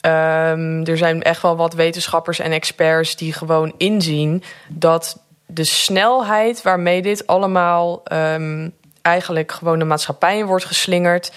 Ehm, 0.00 0.82
er 0.84 0.96
zijn 0.96 1.22
echt 1.22 1.42
wel 1.42 1.56
wat 1.56 1.74
wetenschappers 1.74 2.38
en 2.38 2.52
experts 2.52 3.16
die 3.16 3.32
gewoon 3.32 3.72
inzien 3.76 4.42
dat 4.68 5.18
de 5.46 5.64
snelheid 5.64 6.62
waarmee 6.62 7.02
dit 7.02 7.26
allemaal 7.26 8.00
ehm, 8.04 8.68
eigenlijk 9.02 9.52
gewoon 9.52 9.78
de 9.78 9.84
maatschappij 9.84 10.38
in 10.38 10.46
wordt 10.46 10.64
geslingerd, 10.64 11.32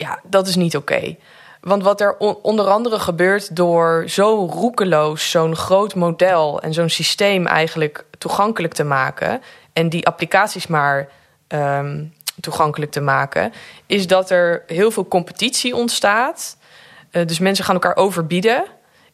ja, 0.00 0.20
dat 0.24 0.46
is 0.46 0.56
niet 0.56 0.76
oké. 0.76 1.16
Want 1.60 1.82
wat 1.82 2.00
er 2.00 2.16
on- 2.18 2.38
onder 2.42 2.66
andere 2.66 2.98
gebeurt 2.98 3.56
door 3.56 4.04
zo 4.08 4.48
roekeloos 4.50 5.30
zo'n 5.30 5.56
groot 5.56 5.94
model 5.94 6.60
en 6.60 6.72
zo'n 6.72 6.88
systeem 6.88 7.46
eigenlijk 7.46 8.04
toegankelijk 8.18 8.72
te 8.74 8.84
maken 8.84 9.42
en 9.72 9.88
die 9.88 10.06
applicaties 10.06 10.66
maar 10.66 11.08
ehm, 11.46 12.04
toegankelijk 12.40 12.92
te 12.92 13.00
maken, 13.00 13.52
is 13.86 14.06
dat 14.06 14.30
er 14.30 14.62
heel 14.66 14.90
veel 14.90 15.08
competitie 15.08 15.76
ontstaat. 15.76 16.56
Eh, 17.10 17.26
dus 17.26 17.38
mensen 17.38 17.64
gaan 17.64 17.74
elkaar 17.74 17.96
overbieden 17.96 18.64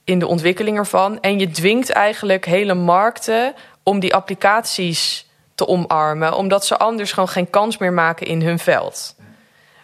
in 0.05 0.18
de 0.18 0.27
ontwikkeling 0.27 0.77
ervan. 0.79 1.20
En 1.20 1.38
je 1.38 1.51
dwingt 1.51 1.90
eigenlijk 1.90 2.44
hele 2.44 2.75
markten 2.75 3.55
om 3.83 4.01
die 4.01 4.14
applicaties 4.14 5.27
te 5.55 5.66
omarmen, 5.66 6.33
omdat 6.37 6.66
ze 6.66 6.77
anders 6.77 7.12
gewoon 7.12 7.29
geen 7.29 7.51
kans 7.51 7.79
meer 7.79 7.92
maken 7.92 8.27
in 8.27 8.42
hun 8.42 8.59
veld. 8.59 9.14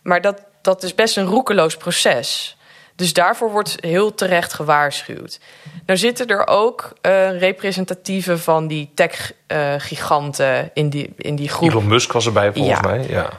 Maar 0.02 0.20
dat, 0.20 0.42
dat 0.62 0.83
is 0.83 0.94
best 0.94 1.16
een 1.16 1.27
roekeloos 1.27 1.77
proces. 1.77 2.57
Dus 2.96 3.12
daarvoor 3.12 3.51
wordt 3.51 3.77
heel 3.81 4.14
terecht 4.14 4.53
gewaarschuwd. 4.53 5.40
Nou 5.87 5.98
zitten 5.98 6.27
er 6.27 6.46
ook 6.46 6.92
eh, 7.01 7.38
representatieven 7.38 8.40
van 8.40 8.66
die 8.66 8.90
tech-giganten 8.94 10.70
in, 10.75 10.90
die, 10.90 11.12
in 11.16 11.37
die 11.37 11.48
groep 11.48 11.70
Elon 11.70 11.87
Musk 11.87 12.12
was 12.12 12.27
erbij 12.27 12.53
volgens 12.53 12.81
Ja. 12.81 12.88
mij. 12.88 13.07
Ja. 13.09 13.31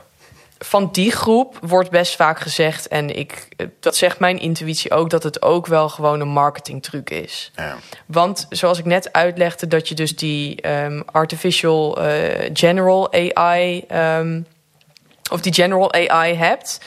van 0.60 0.90
die 0.92 1.12
groep 1.12 1.58
wordt 1.62 1.90
best 1.90 2.16
vaak 2.16 2.40
gezegd, 2.40 2.88
en 2.88 3.16
ik, 3.18 3.48
dat 3.80 3.96
zegt 3.96 4.20
mijn 4.20 4.40
intuïtie 4.40 4.92
ook, 4.92 5.10
dat 5.10 5.24
het 5.24 5.42
ook 5.42 5.68
wel 5.68 5.90
gewoon 5.90 6.20
een 6.20 6.28
marketingtruc 6.28 7.10
is. 7.10 7.52
Ja. 7.56 7.76
Want 8.06 8.46
zoals 8.50 8.80
ik 8.80 8.86
net 8.86 9.14
uitlegde, 9.14 9.68
dat 9.68 9.88
je 9.90 9.96
dus 9.96 10.16
die 10.16 10.62
ehm, 10.62 11.02
artificial 11.06 12.02
eh, 12.02 12.50
general 12.54 13.14
AI, 13.14 13.84
ehm, 13.88 14.42
of 15.32 15.42
die 15.42 15.54
general 15.54 15.94
AI 15.94 16.34
hebt. 16.36 16.80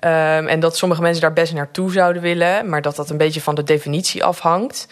Ehm, 0.00 0.46
en 0.46 0.60
dat 0.60 0.76
sommige 0.76 1.02
mensen 1.02 1.20
daar 1.20 1.32
best 1.32 1.52
naartoe 1.52 1.92
zouden 1.92 2.22
willen, 2.22 2.68
maar 2.68 2.82
dat 2.82 2.96
dat 2.96 3.10
een 3.10 3.16
beetje 3.16 3.40
van 3.40 3.54
de 3.54 3.64
definitie 3.64 4.24
afhangt. 4.24 4.86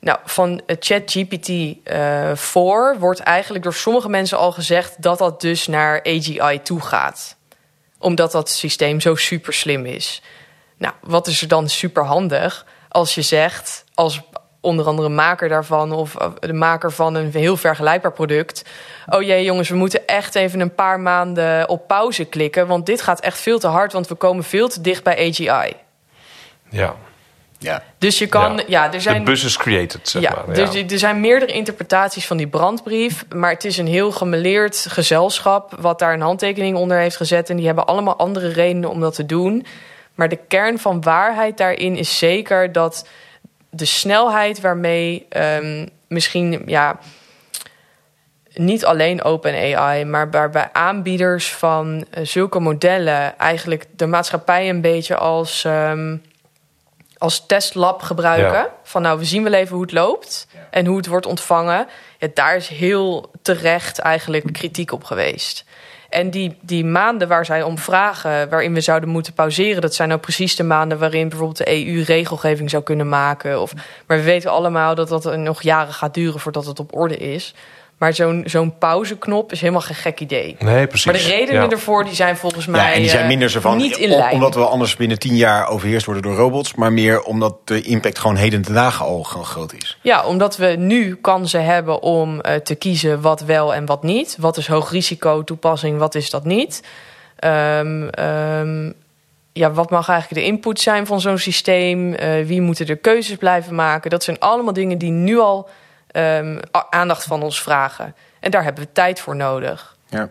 Nou, 0.00 0.18
van 0.24 0.62
eh, 0.66 0.76
ChatGPT 0.78 1.48
eh 1.84 2.30
4 2.34 2.96
wordt 2.98 3.20
eigenlijk 3.20 3.64
door 3.64 3.74
sommige 3.74 4.08
mensen 4.08 4.38
al 4.38 4.52
gezegd 4.52 5.02
dat 5.02 5.18
dat 5.18 5.40
dus 5.40 5.66
naar 5.66 6.00
AGI 6.06 6.60
toe 6.62 6.80
gaat. 6.80 7.36
Omdat 7.98 8.32
dat 8.32 8.50
systeem 8.50 9.00
zo 9.00 9.14
super 9.14 9.52
slim 9.52 9.86
is. 9.86 10.22
Nou, 10.76 10.94
wat 11.00 11.26
is 11.26 11.42
er 11.42 11.48
dan 11.48 11.68
super 11.68 12.04
handig 12.04 12.66
als 12.88 13.14
je 13.14 13.22
zegt, 13.22 13.84
als 13.94 14.20
onder 14.60 14.86
andere 14.86 15.08
maker 15.08 15.48
daarvan 15.48 15.92
of 15.92 16.14
de 16.40 16.52
maker 16.52 16.92
van 16.92 17.14
een 17.14 17.30
heel 17.32 17.56
vergelijkbaar 17.56 18.12
product. 18.12 18.64
Oh 19.06 19.22
jee, 19.22 19.44
jongens, 19.44 19.68
we 19.68 19.76
moeten 19.76 20.06
echt 20.06 20.34
even 20.34 20.60
een 20.60 20.74
paar 20.74 21.00
maanden 21.00 21.68
op 21.68 21.86
pauze 21.86 22.24
klikken, 22.24 22.66
want 22.66 22.86
dit 22.86 23.02
gaat 23.02 23.20
echt 23.20 23.38
veel 23.38 23.58
te 23.58 23.66
hard, 23.66 23.92
want 23.92 24.08
we 24.08 24.14
komen 24.14 24.44
veel 24.44 24.68
te 24.68 24.80
dicht 24.80 25.02
bij 25.02 25.28
AGI. 25.28 25.76
ja. 26.68 26.94
Ja. 27.60 27.82
Dus 27.98 28.18
je 28.18 28.26
kan, 28.26 28.62
ja, 28.66 28.92
er 28.92 29.00
zijn. 29.00 29.24
De 29.24 29.30
bus 29.30 29.44
is 29.44 29.56
created, 29.56 30.08
zeg 30.08 30.22
ja, 30.22 30.42
maar. 30.46 30.54
dus 30.54 30.72
ja. 30.72 30.86
er 30.86 30.98
zijn 30.98 31.20
meerdere 31.20 31.52
interpretaties 31.52 32.26
van 32.26 32.36
die 32.36 32.46
brandbrief. 32.46 33.24
Maar 33.34 33.50
het 33.50 33.64
is 33.64 33.78
een 33.78 33.86
heel 33.86 34.12
gemeleerd 34.12 34.86
gezelschap 34.88 35.74
wat 35.80 35.98
daar 35.98 36.12
een 36.12 36.20
handtekening 36.20 36.76
onder 36.76 36.98
heeft 36.98 37.16
gezet. 37.16 37.50
En 37.50 37.56
die 37.56 37.66
hebben 37.66 37.86
allemaal 37.86 38.16
andere 38.16 38.48
redenen 38.48 38.90
om 38.90 39.00
dat 39.00 39.14
te 39.14 39.26
doen. 39.26 39.66
Maar 40.14 40.28
de 40.28 40.38
kern 40.48 40.78
van 40.78 41.02
waarheid 41.02 41.56
daarin 41.56 41.96
is 41.96 42.18
zeker 42.18 42.72
dat 42.72 43.08
de 43.70 43.84
snelheid 43.84 44.60
waarmee 44.60 45.26
ehm, 45.28 45.86
misschien 46.08 46.62
ja, 46.66 46.98
niet 48.54 48.84
alleen 48.84 49.24
OpenAI, 49.24 50.04
maar 50.04 50.30
waarbij 50.30 50.68
aanbieders 50.72 51.52
van 51.54 52.04
eh, 52.10 52.24
zulke 52.24 52.60
modellen 52.60 53.38
eigenlijk 53.38 53.86
de 53.96 54.06
maatschappij 54.06 54.68
een 54.68 54.80
beetje 54.80 55.16
als, 55.16 55.64
ehm, 55.64 56.16
als 57.18 57.46
testlab 57.46 58.02
gebruiken. 58.02 58.52
Ja. 58.52 58.74
Van 58.82 59.02
nou, 59.02 59.18
we 59.18 59.24
zien 59.24 59.42
wel 59.42 59.52
even 59.52 59.74
hoe 59.74 59.84
het 59.84 59.92
loopt 59.92 60.46
en 60.70 60.86
hoe 60.86 60.96
het 60.96 61.06
wordt 61.06 61.26
ontvangen. 61.26 61.86
Ja, 62.18 62.28
daar 62.34 62.56
is 62.56 62.68
heel 62.68 63.30
terecht 63.42 63.98
eigenlijk 63.98 64.52
kritiek 64.52 64.92
op 64.92 65.04
geweest. 65.04 65.64
En 66.10 66.30
die, 66.30 66.56
die 66.60 66.84
maanden 66.84 67.28
waar 67.28 67.44
zij 67.44 67.62
om 67.62 67.78
vragen, 67.78 68.48
waarin 68.48 68.74
we 68.74 68.80
zouden 68.80 69.08
moeten 69.08 69.32
pauzeren, 69.32 69.80
dat 69.80 69.94
zijn 69.94 70.08
nou 70.08 70.20
precies 70.20 70.56
de 70.56 70.62
maanden 70.62 70.98
waarin 70.98 71.28
bijvoorbeeld 71.28 71.58
de 71.58 71.86
EU 71.86 72.02
regelgeving 72.02 72.70
zou 72.70 72.82
kunnen 72.82 73.08
maken. 73.08 73.60
Of, 73.60 73.72
maar 74.06 74.16
we 74.16 74.22
weten 74.22 74.50
allemaal 74.50 74.94
dat 74.94 75.08
dat 75.08 75.36
nog 75.36 75.62
jaren 75.62 75.94
gaat 75.94 76.14
duren 76.14 76.40
voordat 76.40 76.66
het 76.66 76.78
op 76.78 76.96
orde 76.96 77.16
is. 77.16 77.54
Maar 78.00 78.14
zo'n 78.14 78.42
zo'n 78.46 78.78
pauzeknop 78.78 79.52
is 79.52 79.60
helemaal 79.60 79.80
geen 79.80 79.96
gek 79.96 80.20
idee. 80.20 80.56
Nee, 80.58 80.86
precies. 80.86 81.06
Maar 81.06 81.14
de 81.14 81.20
redenen 81.28 81.62
Ja. 81.62 81.68
ervoor 81.70 82.04
die 82.04 82.14
zijn 82.14 82.36
volgens 82.36 82.66
mij 82.66 82.80
Ja, 82.80 82.92
en 82.92 83.00
die 83.00 83.08
zijn 83.10 83.22
eh, 83.22 83.28
minder 83.28 83.50
zo 83.50 83.60
van, 83.60 83.76
niet 83.76 83.96
in 83.96 84.08
lijn. 84.08 84.32
omdat 84.34 84.54
we 84.54 84.64
anders 84.64 84.96
binnen 84.96 85.18
tien 85.18 85.36
jaar 85.36 85.68
overheerst 85.68 86.06
worden 86.06 86.22
door 86.22 86.34
robots, 86.34 86.74
maar 86.74 86.92
meer 86.92 87.22
omdat 87.22 87.56
de 87.64 87.82
impact 87.82 88.18
gewoon 88.18 88.36
heden 88.36 88.62
ten 88.62 88.74
dagen 88.74 89.04
al 89.06 89.22
gewoon 89.22 89.46
groot 89.46 89.72
is. 89.72 89.98
Ja, 90.02 90.24
omdat 90.24 90.56
we 90.56 90.66
nu 90.66 91.14
kansen 91.16 91.64
hebben 91.64 92.02
om 92.02 92.40
eh, 92.40 92.54
te 92.54 92.74
kiezen 92.74 93.20
wat 93.20 93.40
wel 93.40 93.74
en 93.74 93.86
wat 93.86 94.02
niet. 94.02 94.36
Wat 94.40 94.56
is 94.56 94.66
hoog 94.66 94.90
risico 94.90 95.44
toepassing, 95.44 95.98
wat 95.98 96.14
is 96.14 96.30
dat 96.30 96.44
niet? 96.44 96.82
Ehm, 97.36 98.90
ja, 99.52 99.72
wat 99.72 99.90
mag 99.90 100.08
eigenlijk 100.08 100.40
de 100.42 100.52
input 100.52 100.80
zijn 100.80 101.06
van 101.06 101.20
zo'n 101.20 101.38
systeem? 101.38 102.14
Eh, 102.14 102.44
wie 102.46 102.60
moeten 102.60 102.86
er 102.86 102.96
keuzes 102.96 103.36
blijven 103.36 103.74
maken? 103.74 104.10
Dat 104.10 104.24
zijn 104.24 104.38
allemaal 104.38 104.72
dingen 104.72 104.98
die 104.98 105.10
nu 105.10 105.38
al 105.38 105.68
ehm, 106.12 106.58
aandacht 106.90 107.24
van 107.24 107.42
ons 107.42 107.62
vragen. 107.62 108.14
En 108.40 108.50
daar 108.50 108.62
hebben 108.62 108.84
we 108.84 108.92
tijd 108.92 109.20
voor 109.20 109.36
nodig. 109.36 109.96
Ja. 110.08 110.30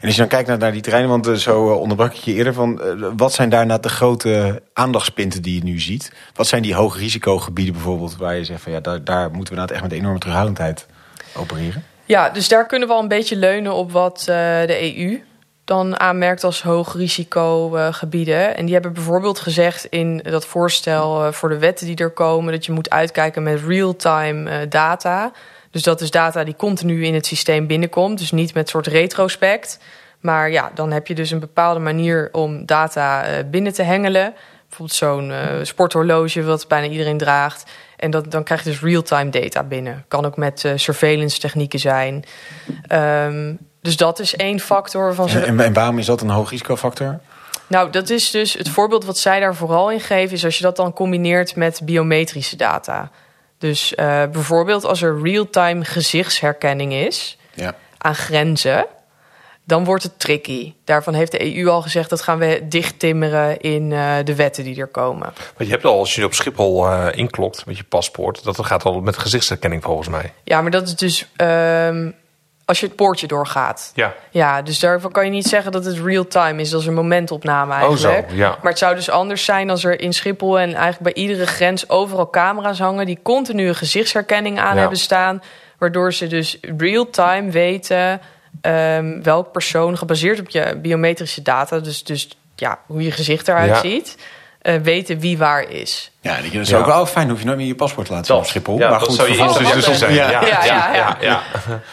En 0.00 0.06
als 0.06 0.12
je 0.12 0.20
dan 0.20 0.28
kijkt 0.28 0.48
naar, 0.48 0.58
naar 0.58 0.72
die 0.72 0.80
terreinen, 0.80 1.10
want 1.10 1.26
eh, 1.26 1.34
zo 1.34 1.70
eh, 1.70 1.80
onderbrak 1.80 2.12
ik 2.12 2.20
je 2.20 2.32
eerder 2.32 2.54
van, 2.54 2.82
eh, 2.82 3.10
wat 3.16 3.32
zijn 3.32 3.48
daarna 3.48 3.78
de 3.78 3.88
grote 3.88 4.62
aandachtspunten 4.72 5.42
die 5.42 5.54
je 5.54 5.64
nu 5.64 5.80
ziet? 5.80 6.12
Wat 6.34 6.46
zijn 6.46 6.62
die 6.62 6.74
hoge 6.74 6.98
risicogebieden 6.98 7.74
bijvoorbeeld, 7.74 8.16
waar 8.16 8.36
je 8.36 8.44
zegt 8.44 8.62
van 8.62 8.72
ja, 8.72 8.80
daar, 8.80 9.04
daar 9.04 9.30
moeten 9.30 9.54
we 9.54 9.60
nou 9.60 9.72
echt 9.72 9.82
met 9.82 9.92
enorme 9.92 10.18
terughoudendheid 10.18 10.86
opereren? 11.36 11.84
Ja, 12.04 12.30
dus 12.30 12.48
daar 12.48 12.66
kunnen 12.66 12.88
we 12.88 12.94
al 12.94 13.00
een 13.00 13.08
beetje 13.08 13.36
leunen 13.36 13.74
op 13.74 13.92
wat 13.92 14.22
de 14.26 14.96
EU 14.96 15.22
dan 15.68 16.00
aanmerkt 16.00 16.44
als 16.44 16.62
hoog 16.62 16.94
risico 16.94 17.76
eh, 17.76 17.92
gebieden. 17.92 18.56
En 18.56 18.64
die 18.64 18.74
hebben 18.74 18.92
bijvoorbeeld 18.92 19.40
gezegd 19.40 19.84
in 19.84 20.18
dat 20.18 20.46
voorstel 20.46 21.24
eh, 21.24 21.32
voor 21.32 21.48
de 21.48 21.58
wetten 21.58 21.86
die 21.86 21.96
er 21.96 22.10
komen... 22.10 22.52
dat 22.52 22.66
je 22.66 22.72
moet 22.72 22.90
uitkijken 22.90 23.42
met 23.42 23.60
real-time 23.66 24.50
eh, 24.50 24.70
data. 24.70 25.32
Dus 25.70 25.82
dat 25.82 26.00
is 26.00 26.10
data 26.10 26.44
die 26.44 26.56
continu 26.56 27.04
in 27.04 27.14
het 27.14 27.26
systeem 27.26 27.66
binnenkomt. 27.66 28.18
Dus 28.18 28.30
niet 28.30 28.54
met 28.54 28.68
soort 28.68 28.86
retrospect. 28.86 29.80
Maar 30.20 30.50
ja, 30.50 30.70
dan 30.74 30.90
heb 30.90 31.06
je 31.06 31.14
dus 31.14 31.30
een 31.30 31.38
bepaalde 31.38 31.80
manier 31.80 32.28
om 32.32 32.66
data 32.66 33.24
eh, 33.24 33.44
binnen 33.50 33.72
te 33.72 33.82
hengelen. 33.82 34.34
Bijvoorbeeld 34.68 34.98
zo'n 34.98 35.32
sporthorloge 35.62 36.42
wat 36.42 36.68
bijna 36.68 36.86
iedereen 36.86 37.18
draagt. 37.18 37.70
En 37.96 38.10
dat, 38.10 38.30
dan 38.30 38.44
krijg 38.44 38.64
je 38.64 38.70
dus 38.70 38.80
real-time 38.80 39.30
data 39.30 39.62
binnen. 39.62 40.04
Kan 40.08 40.24
ook 40.24 40.36
met 40.36 40.72
surveillance 40.76 41.38
technieken 41.38 41.78
zijn. 41.78 42.24
Ehm, 42.86 43.54
dus 43.80 43.96
dat 43.96 44.18
is 44.18 44.36
één 44.36 44.60
factor 44.60 45.14
van 45.14 45.28
ze. 45.28 45.40
En, 45.40 45.60
en, 45.60 45.72
waarom 45.72 45.98
is 45.98 46.06
dat 46.06 46.20
een 46.20 46.30
hoog 46.30 46.50
risicofactor? 46.50 47.18
Nou, 47.66 47.90
dat 47.90 48.10
is 48.10 48.30
dus 48.30 48.52
het 48.52 48.68
voorbeeld 48.68 49.04
wat 49.04 49.18
zij 49.18 49.40
daar 49.40 49.54
vooral 49.54 49.90
in 49.90 50.00
geven, 50.00 50.36
is 50.36 50.44
als 50.44 50.56
je 50.56 50.62
dat 50.62 50.76
dan 50.76 50.92
combineert 50.92 51.56
met 51.56 51.80
biometrische 51.84 52.56
data. 52.56 53.10
Dus 53.58 53.94
eh, 53.94 54.22
bijvoorbeeld 54.32 54.84
als 54.84 55.02
er 55.02 55.22
real-time 55.22 55.84
gezichtsherkenning 55.84 56.92
is 56.92 57.38
Ja. 57.54 57.74
aan 57.98 58.14
grenzen, 58.14 58.86
dan 59.64 59.84
wordt 59.84 60.02
het 60.02 60.18
tricky. 60.18 60.72
Daarvan 60.84 61.14
heeft 61.14 61.32
de 61.32 61.56
EU 61.56 61.68
al 61.68 61.82
gezegd 61.82 62.10
dat 62.10 62.22
gaan 62.22 62.38
we 62.38 62.66
dichttimmeren 62.68 63.60
in 63.60 63.92
eh, 63.92 64.14
de 64.24 64.34
wetten 64.34 64.64
die 64.64 64.80
er 64.80 64.86
komen. 64.86 65.32
Maar 65.56 65.66
je 65.66 65.70
hebt 65.70 65.84
al, 65.84 65.98
als 65.98 66.14
je 66.14 66.24
op 66.24 66.34
Schiphol 66.34 66.86
eh, 66.86 67.06
inklokt 67.18 67.66
met 67.66 67.76
je 67.76 67.84
paspoort, 67.84 68.44
dat 68.44 68.66
gaat 68.66 68.84
al 68.84 69.00
met 69.00 69.18
gezichtsherkenning 69.18 69.82
volgens 69.82 70.08
mij. 70.08 70.32
Ja, 70.44 70.62
maar 70.62 70.70
dat 70.70 70.86
is 70.86 70.96
dus 70.96 71.26
ehm, 71.36 72.10
als 72.68 72.80
je 72.80 72.86
het 72.86 72.96
poortje 72.96 73.26
doorgaat. 73.26 73.90
Ja. 73.94 74.14
Ja, 74.30 74.62
dus 74.62 74.78
daarvan 74.78 75.10
kan 75.12 75.24
je 75.24 75.30
niet 75.30 75.46
zeggen 75.46 75.72
dat 75.72 75.84
het 75.84 75.98
real-time 75.98 76.60
is. 76.60 76.70
Dat 76.70 76.80
is 76.80 76.86
een 76.86 76.94
momentopname 76.94 77.72
eigenlijk. 77.72 78.04
Oh 78.24 78.28
zo, 78.30 78.34
ja. 78.34 78.48
Maar 78.48 78.70
het 78.70 78.78
zou 78.78 78.94
dus 78.94 79.10
anders 79.10 79.44
zijn 79.44 79.70
als 79.70 79.84
er 79.84 80.00
in 80.00 80.12
Schiphol 80.12 80.58
en 80.58 80.74
eigenlijk 80.74 81.14
bij 81.14 81.22
iedere 81.22 81.46
grens 81.46 81.88
overal 81.88 82.30
camera's 82.30 82.78
hangen 82.78 83.06
die 83.06 83.18
continu 83.22 83.68
een 83.68 83.74
gezichtsherkenning 83.74 84.58
aan 84.58 84.74
Ja. 84.74 84.80
hebben 84.80 84.98
staan. 84.98 85.42
Waardoor 85.78 86.12
ze 86.12 86.26
dus 86.26 86.58
real-time 86.76 87.50
weten 87.50 88.20
ehm 88.60 89.22
welk 89.22 89.52
persoon 89.52 89.98
gebaseerd 89.98 90.40
op 90.40 90.48
je 90.48 90.78
biometrische 90.82 91.42
data, 91.42 91.78
dus, 91.78 92.04
dus 92.04 92.28
ja, 92.56 92.78
hoe 92.86 93.02
je 93.02 93.10
gezicht 93.10 93.48
eruit 93.48 93.68
Ja. 93.68 93.80
ziet, 93.80 94.16
eh, 94.68 94.80
weten 94.82 95.18
wie 95.18 95.38
waar 95.38 95.70
is. 95.70 96.10
Ja, 96.20 96.36
dat 96.36 96.52
is 96.52 96.68
Ja. 96.68 96.78
ook 96.78 96.86
wel 96.86 97.06
fijn. 97.06 97.28
Hoef 97.30 97.38
je 97.38 97.44
nooit 97.44 97.56
meer 97.58 97.66
je 97.66 97.74
paspoort 97.74 98.06
te 98.06 98.12
laten 98.12 98.26
zien 98.26 98.36
op 98.36 98.46
Schiphol. 98.46 98.78
Ja, 98.78 98.90
maar 98.90 99.00
goed, 99.00 99.14
zou 99.14 99.28
je 99.32 99.36
eerste 99.74 99.94
zijn. 99.94 100.14
ja. 100.14 100.30
Ja, 100.30 100.40
Ja, 100.64 101.16
ja, 101.20 101.42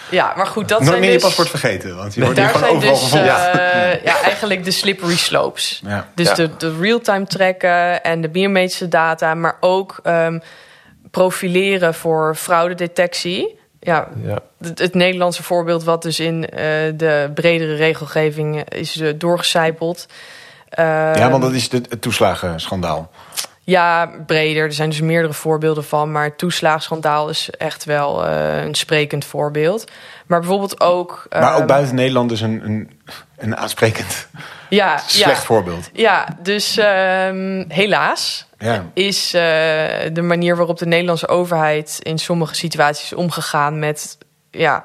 ja, 0.10 0.34
maar 0.36 0.48
goed, 0.48 0.68
dat 0.68 0.80
Nooit 0.80 0.90
zijn 0.90 1.00
meer 1.02 1.10
je 1.12 1.16
dus, 1.16 1.26
paspoort 1.26 1.50
vergeten, 1.50 1.96
want 1.96 2.14
je 2.14 2.22
wordt 2.22 2.38
hier 2.38 2.46
Daar 2.48 2.56
gewoon 2.56 2.82
zijn 2.82 2.92
overal 2.94 3.10
dus 3.24 3.34
gevolgd. 3.34 3.60
eh, 3.60 4.04
ja, 4.04 4.22
eigenlijk 4.22 4.64
de 4.64 4.72
slippery 4.72 5.16
slopes. 5.18 5.82
Ja. 5.86 6.08
Dus 6.16 6.28
Ja. 6.28 6.34
de, 6.34 6.50
de 6.58 6.76
real-time 6.80 7.26
trekken 7.26 8.04
en 8.04 8.22
de 8.22 8.30
biometrische 8.30 8.88
data, 8.88 9.34
maar 9.36 9.58
ook 9.60 10.00
ehm, 10.04 10.40
profileren 11.12 11.94
voor 11.94 12.36
fraudedetectie. 12.36 13.60
Ja, 13.80 14.08
Ja. 14.24 14.38
het, 14.62 14.80
het 14.80 14.94
Nederlandse 14.94 15.44
voorbeeld, 15.44 15.84
wat 15.84 16.02
dus 16.02 16.20
in 16.20 16.50
eh, 16.50 16.60
de 16.96 17.32
bredere 17.34 17.76
regelgeving 17.76 18.70
is 18.70 18.98
eh, 19.00 19.10
doorgecijpeld. 19.16 20.06
Ja, 20.76 21.14
Ehm, 21.16 21.30
want 21.30 21.44
dat 21.44 21.54
is 21.54 21.72
het 21.72 22.02
toeslagenschandaal. 22.02 23.12
ja, 23.64 24.10
breder. 24.26 24.64
Er 24.64 24.74
zijn 24.74 24.90
dus 24.90 25.02
meerdere 25.02 25.34
voorbeelden 25.34 25.84
van. 25.84 26.12
Maar 26.12 26.24
het 26.24 26.38
toeslaagschandaal 26.38 27.30
is 27.30 27.50
echt 27.50 27.84
wel 27.86 28.26
eh, 28.28 28.64
een 28.64 28.76
sprekend 28.76 29.26
voorbeeld. 29.26 29.92
Maar 30.26 30.40
bijvoorbeeld 30.40 30.80
ook... 30.82 31.26
Maar 31.30 31.54
ook 31.54 31.58
ehm, 31.60 31.68
buiten 31.68 31.96
Nederland 31.96 32.32
is 32.32 32.42
een, 32.42 32.62
een, 32.66 33.00
een 33.38 33.58
aansprekend 33.58 34.28
ja, 34.70 34.98
slecht 35.08 35.38
ja, 35.40 35.46
voorbeeld. 35.46 35.90
Ja, 35.94 36.28
dus 36.42 36.78
ehm, 36.78 37.64
helaas 37.68 38.46
Ja. 38.58 38.84
is 38.94 39.34
eh, 39.34 39.42
de 40.14 40.22
manier 40.22 40.56
waarop 40.58 40.78
de 40.78 40.86
Nederlandse 40.88 41.28
overheid 41.28 42.00
in 42.02 42.18
sommige 42.20 42.56
situaties 42.56 43.14
omgegaan 43.14 43.80
met 43.80 44.18
ja, 44.52 44.84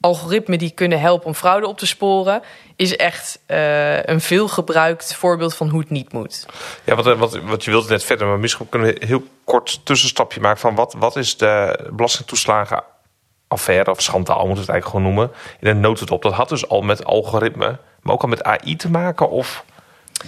algoritmen 0.00 0.58
die 0.58 0.70
kunnen 0.70 1.00
helpen 1.00 1.26
om 1.26 1.34
fraude 1.34 1.66
op 1.66 1.78
te 1.78 1.86
sporen, 1.86 2.42
is 2.76 2.96
echt 2.96 3.40
eh, 3.46 4.02
een 4.02 4.20
veelgebruikt 4.20 5.14
voorbeeld 5.14 5.54
van 5.54 5.68
hoe 5.68 5.80
het 5.80 5.90
niet 5.90 6.12
moet. 6.12 6.46
Ja, 6.84 6.94
wat, 6.94 7.16
wat, 7.16 7.38
wat 7.38 7.64
je 7.64 7.70
wilt 7.70 7.88
net 7.88 8.04
verder, 8.04 8.26
maar 8.26 8.38
misschien 8.38 8.68
kunnen 8.68 8.88
we 8.88 9.02
een 9.02 9.08
heel 9.08 9.22
kort 9.44 9.80
tussenstapje 9.84 10.40
maken 10.40 10.60
van 10.60 10.74
wat, 10.74 10.94
wat 10.98 11.16
is 11.16 11.36
de 11.36 11.78
belastingtoeslagenaffaire 11.92 13.90
of 13.90 14.02
schandaal, 14.02 14.46
moeten 14.46 14.54
we 14.54 14.60
het 14.60 14.70
eigenlijk 14.70 14.86
gewoon 14.86 15.14
noemen, 15.14 15.30
in 15.60 15.68
een 15.68 15.80
notendop. 15.80 16.22
Dat 16.22 16.32
had 16.32 16.48
dus 16.48 16.68
al 16.68 16.82
met 16.82 17.04
algoritme, 17.04 17.78
maar 18.00 18.14
ook 18.14 18.22
al 18.22 18.28
met 18.28 18.42
AI 18.42 18.76
te 18.76 18.90
maken 18.90 19.30
of 19.30 19.64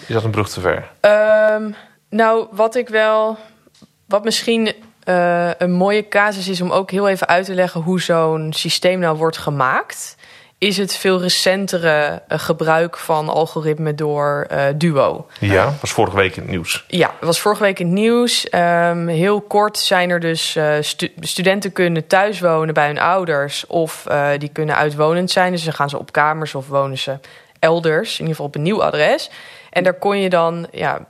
is 0.07 0.14
dat 0.14 0.24
een 0.24 0.31
brug 0.31 0.48
te 0.48 0.61
ver? 0.61 0.90
Ehm, 1.00 1.70
nou, 2.11 2.46
wat 2.50 2.74
ik 2.74 2.88
wel. 2.88 3.38
Wat 4.07 4.24
misschien 4.24 4.72
eh, 5.09 5.51
een 5.59 5.73
mooie 5.73 6.09
casus 6.09 6.49
is 6.49 6.61
om 6.61 6.71
ook 6.71 6.90
heel 6.90 7.09
even 7.09 7.29
uit 7.29 7.44
te 7.44 7.55
leggen 7.55 7.81
hoe 7.81 8.01
zo'n 8.01 8.53
systeem 8.53 8.99
nou 8.99 9.16
wordt 9.16 9.37
gemaakt. 9.37 10.16
Is 10.59 10.77
het 10.77 10.97
veel 10.97 11.21
recentere 11.21 12.23
eh, 12.29 12.38
gebruik 12.38 12.97
van 12.97 13.29
algoritme 13.29 13.94
door 13.94 14.47
eh, 14.49 14.64
Duo. 14.77 15.27
Ja, 15.40 15.75
was 15.81 15.90
vorige 15.90 16.16
week 16.16 16.37
in 16.37 16.42
het 16.42 16.51
nieuws. 16.51 16.85
Ja, 16.88 17.14
was 17.21 17.40
vorige 17.40 17.62
week 17.62 17.79
in 17.79 17.87
het 17.87 17.94
nieuws. 17.94 18.49
Ehm, 18.49 19.07
heel 19.07 19.40
kort 19.40 19.79
zijn 19.79 20.11
er 20.11 20.21
dus 20.21 20.59
stu- 20.81 21.12
studenten 21.21 21.73
kunnen 21.73 22.07
thuis 22.07 22.40
wonen 22.40 22.75
bij 22.75 22.87
hun 22.87 22.99
ouders 22.99 23.66
of 23.66 24.07
die 24.38 24.49
kunnen 24.53 24.77
uitwonend 24.77 25.31
zijn. 25.31 25.53
Dus 25.53 25.64
dan 25.64 25.73
gaan 25.73 25.90
ze 25.90 25.99
op 25.99 26.12
kamers 26.12 26.55
of 26.55 26.68
wonen 26.68 26.99
ze 26.99 27.18
elders, 27.59 28.12
in 28.12 28.18
ieder 28.18 28.29
geval 28.31 28.47
op 28.47 28.55
een 28.55 28.62
nieuw 28.62 28.85
adres. 28.85 29.31
En 29.71 29.83
daar 29.83 29.99
kon 29.99 30.18
je 30.18 30.29
dan, 30.29 30.66
ja, 30.73 31.07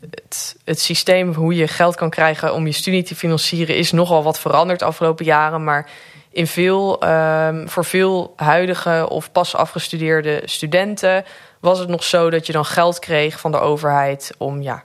het, 0.00 0.56
het 0.64 0.80
systeem 0.80 1.34
hoe 1.34 1.54
je 1.54 1.68
geld 1.68 1.94
kan 1.96 2.10
krijgen 2.10 2.54
om 2.54 2.66
je 2.66 2.72
studie 2.72 3.02
te 3.02 3.14
financieren 3.14 3.76
is 3.76 3.92
nogal 3.92 4.22
wat 4.22 4.40
veranderd 4.40 4.78
de 4.78 4.84
afgelopen 4.84 5.24
jaren, 5.24 5.64
maar 5.64 5.90
in 6.30 6.46
veel, 6.46 7.00
ehm, 7.00 7.66
voor 7.66 7.84
veel 7.84 8.32
huidige 8.36 9.08
of 9.08 9.32
pas 9.32 9.54
afgestudeerde 9.54 10.42
studenten 10.44 11.24
was 11.60 11.78
het 11.78 11.88
nog 11.88 12.04
zo 12.04 12.30
dat 12.30 12.46
je 12.46 12.52
dan 12.52 12.64
geld 12.64 12.98
kreeg 12.98 13.40
van 13.40 13.50
de 13.50 13.58
overheid 13.58 14.32
om 14.38 14.62
ja, 14.62 14.82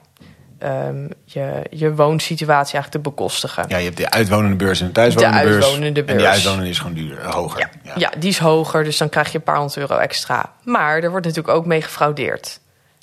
ehm, 0.60 1.08
je, 1.26 1.62
je 1.69 1.95
woonsituatie 1.95 2.74
eigenlijk 2.74 3.04
te 3.04 3.10
bekostigen. 3.10 3.65
Ja, 3.67 3.78
je 3.78 3.86
hebt 3.86 3.97
de 3.97 4.10
uitwonende 4.10 4.56
beurs 4.56 4.82
en 4.82 4.86
de 4.86 4.91
thuiswonende 4.91 5.38
De 5.38 5.43
beurs. 5.43 5.63
uitwonende 5.63 6.00
En 6.00 6.06
die 6.06 6.15
beurs. 6.15 6.28
uitwonende 6.28 6.69
is 6.69 6.78
gewoon 6.80 6.93
duurder, 6.93 7.26
hoger. 7.26 7.69
Ja, 7.84 7.93
ja. 7.95 8.12
die 8.17 8.30
is 8.30 8.38
hoger, 8.38 8.84
dus 8.84 8.97
dan 8.97 9.10
krijg 9.10 9.32
je 9.32 9.38
een 9.38 9.43
paar 9.43 9.58
honderd 9.58 9.78
euro 9.78 9.97
extra. 9.97 10.54
Maar 10.63 11.04
er 11.04 11.10
wordt 11.10 11.26
natuurlijk 11.26 11.56
ook 11.56 11.65
mee 11.65 11.82
gefraudeerd. 11.82 12.60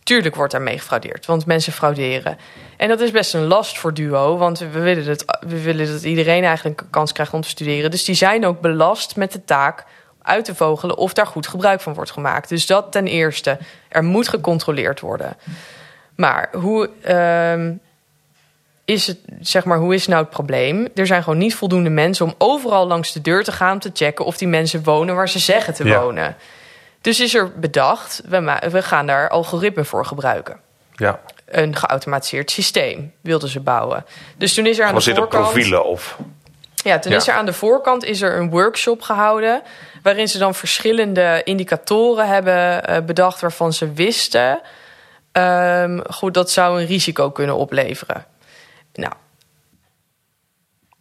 Tuurlijk 0.08 0.34
wordt 0.34 0.52
er 0.52 0.62
mee 0.62 0.78
gefraudeerd, 0.78 1.26
want 1.26 1.46
mensen 1.46 1.72
frauderen. 1.72 2.38
En 2.76 2.88
dat 2.88 3.00
is 3.00 3.10
best 3.10 3.34
een 3.34 3.46
last 3.46 3.78
voor 3.78 3.94
Duo, 3.94 4.36
want 4.36 4.58
we 4.58 4.68
willen, 4.68 5.04
dat, 5.04 5.24
we 5.40 5.62
willen 5.62 5.92
dat 5.92 6.02
iedereen 6.02 6.44
eigenlijk 6.44 6.80
een 6.80 6.90
kans 6.90 7.12
krijgt 7.12 7.32
om 7.32 7.40
te 7.40 7.48
studeren. 7.48 7.90
Dus 7.90 8.04
die 8.04 8.14
zijn 8.14 8.46
ook 8.46 8.60
belast 8.60 9.16
met 9.16 9.32
de 9.32 9.44
taak 9.44 9.84
uit 10.22 10.44
te 10.44 10.54
vogelen 10.54 10.96
of 10.96 11.12
daar 11.12 11.26
goed 11.26 11.46
gebruik 11.46 11.80
van 11.80 11.94
wordt 11.94 12.10
gemaakt. 12.10 12.48
Dus 12.48 12.66
dat 12.66 12.92
ten 12.92 13.06
eerste. 13.06 13.58
Er 13.88 14.04
moet 14.04 14.28
gecontroleerd 14.28 15.00
worden. 15.00 15.36
Maar 16.16 16.48
hoe, 16.52 16.90
ehm, 17.02 17.72
is 18.84 19.06
het, 19.06 19.18
zeg 19.40 19.64
maar, 19.64 19.78
hoe 19.78 19.94
is 19.94 20.06
nou 20.06 20.20
het 20.22 20.30
probleem? 20.30 20.88
Er 20.94 21.06
zijn 21.06 21.22
gewoon 21.22 21.38
niet 21.38 21.54
voldoende 21.54 21.90
mensen 21.90 22.26
om 22.26 22.34
overal 22.38 22.86
langs 22.86 23.12
de 23.12 23.20
deur 23.20 23.44
te 23.44 23.52
gaan 23.52 23.72
om 23.72 23.78
te 23.78 23.90
checken 23.92 24.24
of 24.24 24.36
die 24.36 24.48
mensen 24.48 24.82
wonen 24.82 25.14
waar 25.14 25.28
ze 25.28 25.38
zeggen 25.38 25.74
te 25.74 25.84
Ja. 25.84 26.00
wonen. 26.00 26.36
Dus 27.08 27.20
is 27.20 27.34
er 27.34 27.58
bedacht, 27.58 28.22
we, 28.28 28.58
we 28.70 28.82
gaan 28.82 29.06
daar 29.06 29.28
algoritme 29.28 29.84
voor 29.84 30.04
gebruiken. 30.06 30.60
Ja, 30.94 31.20
Een 31.46 31.76
geautomatiseerd 31.76 32.50
systeem 32.50 33.12
wilden 33.20 33.48
ze 33.48 33.60
bouwen. 33.60 34.04
Dus 34.36 34.54
toen 34.54 34.66
is 34.66 34.76
er 34.78 34.82
aan 34.82 34.88
de 34.88 34.94
was 34.94 35.04
dit 35.04 35.16
voorkant... 35.16 35.42
profielen 35.44 35.84
of... 35.84 36.18
Ja, 36.74 36.98
toen 36.98 37.12
Ja. 37.12 37.18
is 37.18 37.28
er 37.28 37.34
aan 37.34 37.46
de 37.46 37.52
voorkant 37.52 38.04
is 38.04 38.22
er 38.22 38.36
een 38.36 38.50
workshop 38.50 39.02
gehouden. 39.02 39.62
Waarin 40.02 40.28
ze 40.28 40.38
dan 40.38 40.54
verschillende 40.54 41.40
indicatoren 41.44 42.28
hebben 42.28 42.84
eh, 42.84 43.00
bedacht 43.02 43.40
waarvan 43.40 43.72
ze 43.72 43.92
wisten. 43.92 44.60
ehm, 45.32 46.00
goed, 46.10 46.34
dat 46.34 46.50
zou 46.50 46.80
een 46.80 46.86
risico 46.86 47.30
kunnen 47.30 47.56
opleveren. 47.56 48.24
Nou, 48.92 49.12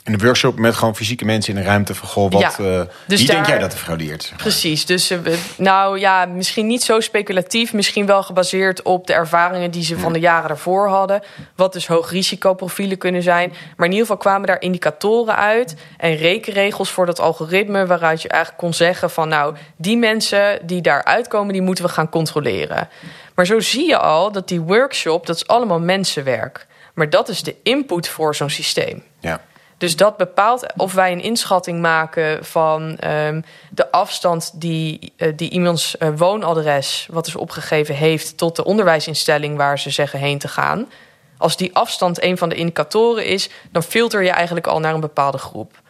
In 0.07 0.13
een 0.13 0.19
workshop 0.19 0.59
met 0.59 0.75
gewoon 0.75 0.95
fysieke 0.95 1.25
mensen 1.25 1.53
in 1.53 1.59
een 1.59 1.65
ruimte 1.65 1.95
van 1.95 2.07
goh, 2.07 2.31
wat, 2.31 2.41
Ja, 2.41 2.49
eh, 2.49 2.81
dus 3.07 3.19
wie 3.19 3.27
denk 3.31 3.45
jij 3.45 3.57
dat 3.59 3.73
er 3.73 3.77
fraudeert? 3.79 4.33
Precies, 4.37 4.85
dus 4.85 5.07
we- 5.07 5.39
nou 5.57 5.99
ja, 5.99 6.25
misschien 6.25 6.67
niet 6.67 6.83
zo 6.83 6.99
speculatief, 6.99 7.73
misschien 7.73 8.05
wel 8.05 8.23
gebaseerd 8.23 8.81
op 8.81 9.07
de 9.07 9.13
ervaringen 9.13 9.71
die 9.71 9.83
ze 9.83 9.99
van 9.99 10.13
de 10.13 10.19
jaren 10.19 10.47
daarvoor 10.47 10.87
hadden. 10.87 11.21
Wat 11.55 11.73
dus 11.73 11.87
hoogrisicoprofielen 11.87 12.97
kunnen 12.97 13.21
zijn. 13.21 13.49
Maar 13.49 13.85
in 13.85 13.91
ieder 13.91 14.07
geval 14.07 14.17
kwamen 14.21 14.47
daar 14.47 14.61
indicatoren 14.61 15.35
uit 15.35 15.75
en 15.97 16.15
rekenregels 16.15 16.89
voor 16.89 17.05
dat 17.05 17.19
algoritme, 17.19 17.85
waaruit 17.85 18.21
je 18.21 18.29
eigenlijk 18.29 18.61
kon 18.61 18.73
zeggen 18.73 19.09
van 19.09 19.29
nou, 19.29 19.55
die 19.77 19.97
mensen 19.97 20.59
die 20.63 20.81
daar 20.81 21.03
uitkomen, 21.03 21.53
die 21.53 21.61
moeten 21.61 21.85
we 21.85 21.91
gaan 21.91 22.09
controleren. 22.09 22.89
Maar 23.35 23.45
zo 23.45 23.59
zie 23.59 23.87
je 23.87 23.97
al 23.97 24.31
dat 24.31 24.47
die 24.47 24.61
workshop, 24.61 25.25
dat 25.25 25.35
is 25.35 25.47
allemaal 25.47 25.79
mensenwerk. 25.79 26.65
Maar 26.93 27.09
dat 27.09 27.29
is 27.29 27.43
de 27.43 27.55
input 27.63 28.07
voor 28.07 28.35
zo'n 28.35 28.49
systeem. 28.49 29.03
Ja. 29.19 29.41
Dus 29.77 29.95
dat 29.95 30.17
bepaalt 30.17 30.73
of 30.75 30.93
wij 30.93 31.11
een 31.11 31.21
inschatting 31.21 31.81
maken 31.81 32.45
van 32.45 32.97
ehm, 32.97 33.41
de 33.69 33.91
afstand 33.91 34.51
die, 34.61 35.13
eh, 35.17 35.33
die 35.35 35.49
iemands 35.49 35.97
eh, 35.97 36.09
woonadres, 36.15 37.07
wat 37.11 37.27
is 37.27 37.35
opgegeven, 37.35 37.95
heeft 37.95 38.37
tot 38.37 38.55
de 38.55 38.63
onderwijsinstelling 38.63 39.57
waar 39.57 39.79
ze 39.79 39.89
zeggen 39.89 40.19
heen 40.19 40.37
te 40.37 40.47
gaan. 40.47 40.89
Als 41.37 41.57
die 41.57 41.75
afstand 41.75 42.23
een 42.23 42.37
van 42.37 42.49
de 42.49 42.55
indicatoren 42.55 43.25
is, 43.25 43.49
dan 43.71 43.83
filter 43.83 44.23
je 44.23 44.29
eigenlijk 44.29 44.67
al 44.67 44.79
naar 44.79 44.93
een 44.93 44.99
bepaalde 44.99 45.37
groep. 45.37 45.81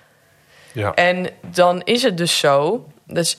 Ja. 0.72 0.94
En 0.94 1.30
dan 1.42 1.82
is 1.84 2.04
het 2.04 2.18
dus 2.18 2.40
zo, 2.40 2.88
dat 3.06 3.24
is 3.24 3.38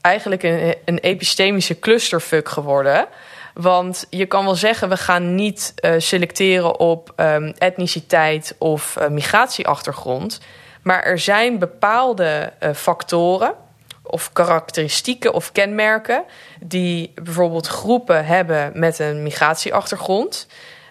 eigenlijk 0.00 0.42
een, 0.42 0.74
een 0.84 0.98
epistemische 0.98 1.78
clusterfuck 1.78 2.48
geworden. 2.48 3.06
Want 3.54 4.06
je 4.10 4.26
kan 4.26 4.44
wel 4.44 4.54
zeggen, 4.54 4.88
we 4.88 4.96
gaan 4.96 5.34
niet 5.34 5.72
eh, 5.76 5.92
selecteren 5.98 6.78
op 6.78 7.12
ehm, 7.16 7.52
etniciteit 7.58 8.54
of 8.58 8.96
eh, 8.96 9.08
migratieachtergrond. 9.08 10.40
Maar 10.82 11.02
er 11.02 11.18
zijn 11.18 11.58
bepaalde 11.58 12.52
eh, 12.58 12.72
factoren 12.72 13.54
of 14.02 14.32
karakteristieken 14.32 15.32
of 15.32 15.52
kenmerken 15.52 16.24
die 16.60 17.12
bijvoorbeeld 17.22 17.66
groepen 17.66 18.26
hebben 18.26 18.72
met 18.74 18.98
een 18.98 19.22
migratieachtergrond. 19.22 20.46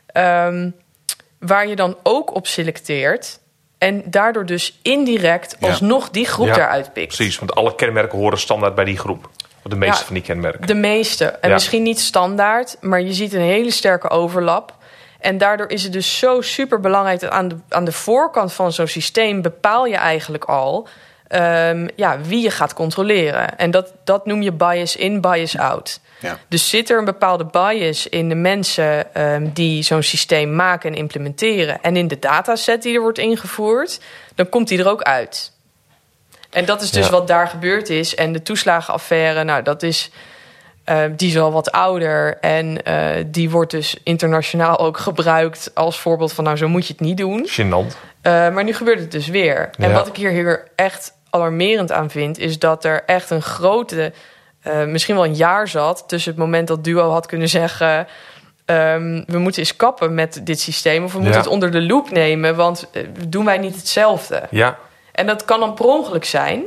ehm, 0.05 0.69
waar 1.39 1.67
je 1.67 1.75
dan 1.75 1.97
ook 2.03 2.35
op 2.35 2.47
selecteert. 2.47 3.39
En 3.77 4.03
daardoor 4.05 4.45
dus 4.45 4.79
indirect 4.81 5.57
alsnog 5.59 6.09
die 6.09 6.25
groep 6.25 6.47
Ja, 6.47 6.55
eruit 6.55 6.93
pikt. 6.93 7.15
Precies, 7.15 7.39
want 7.39 7.55
alle 7.55 7.75
kenmerken 7.75 8.17
horen 8.17 8.39
standaard 8.39 8.75
bij 8.75 8.85
die 8.85 8.97
groep. 8.97 9.29
Of 9.63 9.71
de 9.71 9.77
meeste 9.77 9.99
Ja. 9.99 10.05
van 10.05 10.13
die 10.13 10.23
kenmerken. 10.23 10.67
De 10.67 10.73
meeste. 10.73 11.25
En 11.25 11.47
Ja. 11.49 11.53
misschien 11.53 11.83
niet 11.83 11.99
standaard, 11.99 12.77
maar 12.81 13.01
je 13.01 13.13
ziet 13.13 13.33
een 13.33 13.41
hele 13.41 13.71
sterke 13.71 14.09
overlap. 14.09 14.73
En 15.19 15.37
daardoor 15.37 15.69
is 15.69 15.83
het 15.83 15.93
dus 15.93 16.17
zo 16.19 16.41
super 16.41 16.79
belangrijk 16.79 17.19
dat 17.19 17.29
aan 17.31 17.47
de, 17.47 17.55
aan 17.69 17.85
de 17.85 17.91
voorkant 17.91 18.53
van 18.53 18.71
zo'n 18.73 18.87
systeem 18.87 19.41
bepaal 19.41 19.85
je 19.85 19.95
eigenlijk 19.95 20.43
al 20.45 20.87
ehm, 21.27 21.87
ja, 21.95 22.19
wie 22.21 22.41
je 22.41 22.49
gaat 22.51 22.73
controleren. 22.73 23.57
En 23.57 23.71
dat, 23.71 23.93
dat 24.03 24.25
noem 24.25 24.41
je 24.41 24.51
bias 24.51 24.95
in, 24.95 25.21
bias 25.21 25.57
out. 25.57 25.99
Ja. 26.19 26.37
Dus 26.47 26.69
zit 26.69 26.89
er 26.89 26.97
een 26.97 27.05
bepaalde 27.05 27.45
bias 27.45 28.07
in 28.07 28.29
de 28.29 28.35
mensen 28.35 29.15
ehm, 29.15 29.47
die 29.53 29.83
zo'n 29.83 30.03
systeem 30.03 30.55
maken 30.55 30.91
en 30.91 30.97
implementeren 30.97 31.81
en 31.81 31.95
in 31.97 32.07
de 32.07 32.19
dataset 32.19 32.81
die 32.83 32.95
er 32.95 33.01
wordt 33.01 33.17
ingevoerd, 33.17 33.99
dan 34.35 34.49
komt 34.49 34.67
die 34.67 34.79
er 34.79 34.89
ook 34.89 35.01
uit. 35.01 35.51
En 36.53 36.65
dat 36.65 36.81
is 36.81 36.91
dus 36.91 37.05
Ja. 37.05 37.11
wat 37.11 37.27
daar 37.27 37.47
gebeurd 37.47 37.89
is. 37.89 38.15
En 38.15 38.31
de 38.33 38.41
toeslagenaffaire, 38.41 39.43
nou, 39.43 39.63
dat 39.63 39.83
is. 39.83 40.09
eh, 40.83 41.03
die 41.15 41.29
is 41.29 41.37
al 41.39 41.51
wat 41.51 41.71
ouder 41.71 42.37
en 42.41 42.83
eh, 42.83 43.23
die 43.27 43.49
wordt 43.49 43.71
dus 43.71 43.97
internationaal 44.03 44.79
ook 44.79 44.97
gebruikt 44.97 45.71
als 45.73 45.99
voorbeeld 45.99 46.33
van, 46.33 46.43
nou, 46.43 46.57
zo 46.57 46.67
moet 46.67 46.87
je 46.87 46.93
het 46.93 47.01
niet 47.01 47.17
doen. 47.17 47.47
Gênant. 47.49 47.97
Eh, 48.21 48.31
maar 48.49 48.63
nu 48.63 48.73
gebeurt 48.73 48.99
het 48.99 49.11
dus 49.11 49.27
weer. 49.27 49.69
En 49.77 49.93
wat 49.93 50.07
ik 50.07 50.15
hier, 50.15 50.29
hier 50.29 50.67
echt 50.75 51.13
alarmerend 51.29 51.91
aan 51.91 52.09
vind, 52.09 52.37
is 52.39 52.59
dat 52.59 52.85
er 52.85 53.03
echt 53.05 53.29
een 53.29 53.41
grote, 53.41 54.13
misschien 54.87 55.15
wel 55.15 55.25
een 55.25 55.35
jaar 55.35 55.67
zat 55.67 56.03
tussen 56.07 56.31
het 56.31 56.39
moment 56.39 56.67
dat 56.67 56.83
Duo 56.83 57.09
had 57.11 57.25
kunnen 57.25 57.49
zeggen. 57.49 58.07
ehm, 58.65 59.23
we 59.27 59.37
moeten 59.37 59.61
eens 59.61 59.75
kappen 59.75 60.13
met 60.13 60.39
dit 60.43 60.59
systeem, 60.59 61.03
of 61.03 61.13
we 61.13 61.19
moeten 61.19 61.39
het 61.39 61.49
onder 61.49 61.71
de 61.71 61.81
loep 61.81 62.11
nemen, 62.11 62.55
want 62.55 62.89
doen 63.27 63.45
wij 63.45 63.57
niet 63.57 63.75
hetzelfde? 63.75 64.43
Ja, 64.49 64.77
En 65.13 65.25
dat 65.25 65.45
kan 65.45 65.59
dan 65.59 65.73
per 65.73 65.85
ongeluk 65.85 66.25
zijn, 66.25 66.63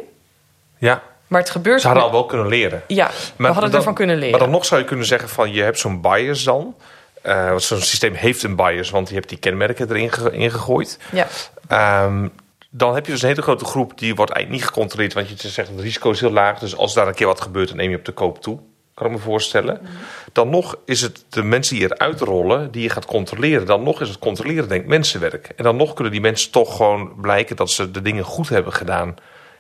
ja. 0.79 1.03
maar 1.27 1.41
het 1.41 1.51
gebeurt. 1.51 1.81
Ze 1.81 1.87
hadden 1.87 2.05
al 2.05 2.13
wel 2.13 2.27
kunnen 2.27 2.47
leren. 2.47 2.83
Ja, 2.87 3.11
we 3.37 3.47
hadden 3.47 3.65
dan- 3.71 3.75
ervan 3.79 3.95
kunnen 3.95 4.17
leren. 4.17 4.31
Maar 4.31 4.41
dan 4.41 4.51
nog 4.51 4.65
zou 4.65 4.81
je 4.81 4.87
kunnen 4.87 5.07
zeggen 5.07 5.29
van 5.29 5.53
je 5.53 5.63
hebt 5.63 5.79
zo'n 5.79 6.01
bias 6.01 6.43
dan. 6.45 6.75
Want 7.23 7.63
zo'n 7.63 7.81
systeem 7.81 8.15
heeft 8.15 8.43
een 8.43 8.57
bias, 8.57 8.91
want 8.91 9.09
je 9.09 9.15
hebt 9.15 9.29
die 9.29 9.39
kenmerken 9.39 9.89
erin 9.91 10.13
ge- 10.13 10.31
ingegooid. 10.31 10.99
Ja. 11.13 11.27
Ehm, 11.69 12.29
dan 12.71 12.95
heb 12.95 13.07
je 13.07 13.13
dus 13.13 13.23
een 13.23 13.29
hele 13.29 13.43
grote 13.43 13.65
groep 13.65 13.99
die 13.99 14.15
wordt 14.15 14.33
eigenlijk 14.33 14.63
niet 14.63 14.73
gecontroleerd. 14.75 15.13
Want 15.13 15.41
je 15.43 15.49
zegt 15.49 15.69
het 15.69 15.81
risico 15.81 16.11
is 16.11 16.21
heel 16.21 16.31
laag. 16.31 16.59
Dus 16.59 16.77
als 16.77 16.95
daar 16.95 17.07
een 17.09 17.15
keer 17.15 17.27
wat 17.27 17.41
gebeurt, 17.41 17.69
dan 17.69 17.77
neem 17.77 17.91
je 17.91 17.97
op 17.97 18.05
de 18.05 18.13
koop 18.13 18.43
toe. 18.43 18.59
Kan 18.95 19.07
ik 19.07 19.13
me 19.13 19.19
voorstellen. 19.19 19.81
Dan 20.37 20.51
nog 20.51 20.77
is 20.85 21.01
het 21.01 21.25
de 21.29 21.43
mensen 21.43 21.77
die 21.77 21.85
eruit 21.85 22.21
rollen, 22.21 22.71
die 22.71 22.83
je 22.83 22.91
gaat 22.91 23.05
controleren. 23.05 23.67
Dan 23.67 23.83
nog 23.83 24.01
is 24.01 24.09
het 24.09 24.19
controleren, 24.19 24.69
denk 24.69 24.83
ik, 24.83 24.89
mensenwerk. 24.89 25.53
En 25.57 25.65
dan 25.65 25.77
nog 25.77 25.95
kunnen 25.95 26.13
die 26.13 26.21
mensen 26.21 26.51
toch 26.51 26.77
gewoon 26.77 27.13
blijken 27.21 27.57
dat 27.57 27.71
ze 27.71 27.91
de 27.91 28.03
dingen 28.03 28.25
goed 28.25 28.49
hebben 28.49 28.73
gedaan. 28.73 29.15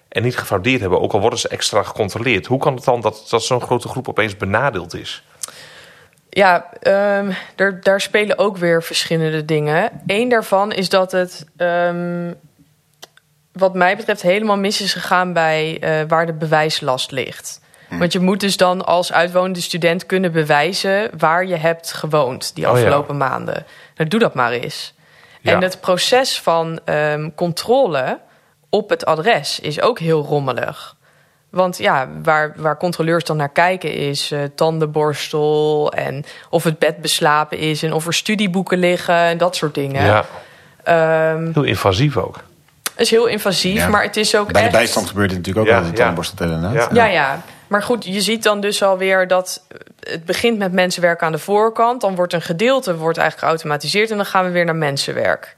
En 0.08 0.22
niet 0.22 0.36
gefraudeerd 0.38 0.80
hebben, 0.80 1.00
ook 1.00 1.12
al 1.12 1.20
worden 1.20 1.38
ze 1.38 1.48
extra 1.48 1.82
gecontroleerd. 1.82 2.46
Hoe 2.46 2.58
kan 2.58 2.74
het 2.74 2.84
dan 2.84 3.00
dat, 3.00 3.26
dat 3.30 3.42
zo'n 3.42 3.60
grote 3.60 3.88
groep 3.88 4.08
opeens 4.08 4.36
benadeeld 4.36 4.94
is? 4.94 5.24
Ja, 6.28 6.72
ehm, 6.80 7.32
daar, 7.82 8.00
spelen 8.00 8.38
ook 8.38 8.56
weer 8.56 8.82
verschillende 8.82 9.44
dingen. 9.44 9.90
Eén 10.06 10.28
daarvan 10.28 10.72
is 10.72 10.88
dat 10.88 11.12
het, 11.12 11.46
ehm, 11.56 12.32
wat 13.52 13.74
mij 13.74 13.96
betreft, 13.96 14.22
helemaal 14.22 14.58
mis 14.58 14.80
is 14.80 14.92
gegaan 14.92 15.32
bij 15.32 15.78
eh, 15.80 16.08
waar 16.08 16.26
de 16.26 16.34
bewijslast 16.34 17.10
ligt. 17.10 17.60
Want 17.90 18.12
je 18.12 18.20
moet 18.20 18.40
dus 18.40 18.56
dan 18.56 18.84
als 18.86 19.12
uitwonende 19.12 19.60
student 19.60 20.06
kunnen 20.06 20.32
bewijzen 20.32 21.10
waar 21.18 21.46
je 21.46 21.56
hebt 21.56 21.92
gewoond 21.92 22.54
die 22.54 22.64
Oh 22.64 22.70
ja. 22.70 22.76
afgelopen 22.78 23.16
maanden. 23.16 23.64
Nou, 23.96 24.08
doe 24.10 24.20
dat 24.20 24.34
maar 24.34 24.52
eens. 24.52 24.94
Ja. 25.40 25.52
En 25.52 25.62
het 25.62 25.80
proces 25.80 26.40
van 26.40 26.80
ehm, 26.84 27.30
controle 27.34 28.18
op 28.70 28.90
het 28.90 29.04
adres 29.04 29.60
is 29.60 29.80
ook 29.80 29.98
heel 29.98 30.22
rommelig. 30.24 30.94
Want 31.50 31.78
ja, 31.78 32.08
waar, 32.22 32.52
waar 32.56 32.76
controleurs 32.76 33.24
dan 33.24 33.36
naar 33.36 33.48
kijken 33.52 33.92
is 33.94 34.30
eh, 34.30 34.38
tandenborstel 34.54 35.92
en 35.92 36.24
of 36.50 36.64
het 36.64 36.78
bed 36.78 37.00
beslapen 37.00 37.58
is 37.58 37.82
en 37.82 37.92
of 37.92 38.06
er 38.06 38.14
studieboeken 38.14 38.78
liggen 38.78 39.14
en 39.14 39.38
dat 39.38 39.56
soort 39.56 39.74
dingen. 39.74 40.04
Ja, 40.04 40.24
Ehm, 40.84 41.50
heel 41.52 41.62
invasief 41.62 42.16
ook. 42.16 42.36
is 42.96 43.10
heel 43.10 43.26
invasief, 43.26 43.74
Ja. 43.74 43.88
maar 43.88 44.02
het 44.02 44.16
is 44.16 44.36
ook 44.36 44.52
Bij 44.52 44.60
de 44.62 44.68
echt... 44.68 44.76
bijstand 44.76 45.06
gebeurt 45.08 45.30
het 45.30 45.38
natuurlijk 45.38 45.66
ook 45.66 45.72
Ja, 45.72 45.80
wel. 45.80 45.90
De 45.90 45.96
ja. 45.96 46.04
tandborstel 46.04 46.46
inderdaad. 46.46 46.74
Ja. 46.74 47.04
Ja, 47.04 47.12
ja. 47.12 47.42
Maar 47.66 47.82
goed, 47.82 48.04
je 48.04 48.20
ziet 48.20 48.42
dan 48.42 48.60
dus 48.60 48.82
alweer 48.82 49.28
dat 49.28 49.66
het 50.00 50.24
begint 50.24 50.58
met 50.58 50.72
mensenwerk 50.72 51.22
aan 51.22 51.32
de 51.32 51.38
voorkant. 51.38 52.00
Dan 52.00 52.14
wordt 52.14 52.32
een 52.32 52.42
gedeelte 52.42 52.96
wordt 52.96 53.18
eigenlijk 53.18 53.48
geautomatiseerd 53.48 54.10
en 54.10 54.16
dan 54.16 54.26
gaan 54.26 54.44
we 54.44 54.50
weer 54.50 54.64
naar 54.64 54.76
mensenwerk. 54.76 55.54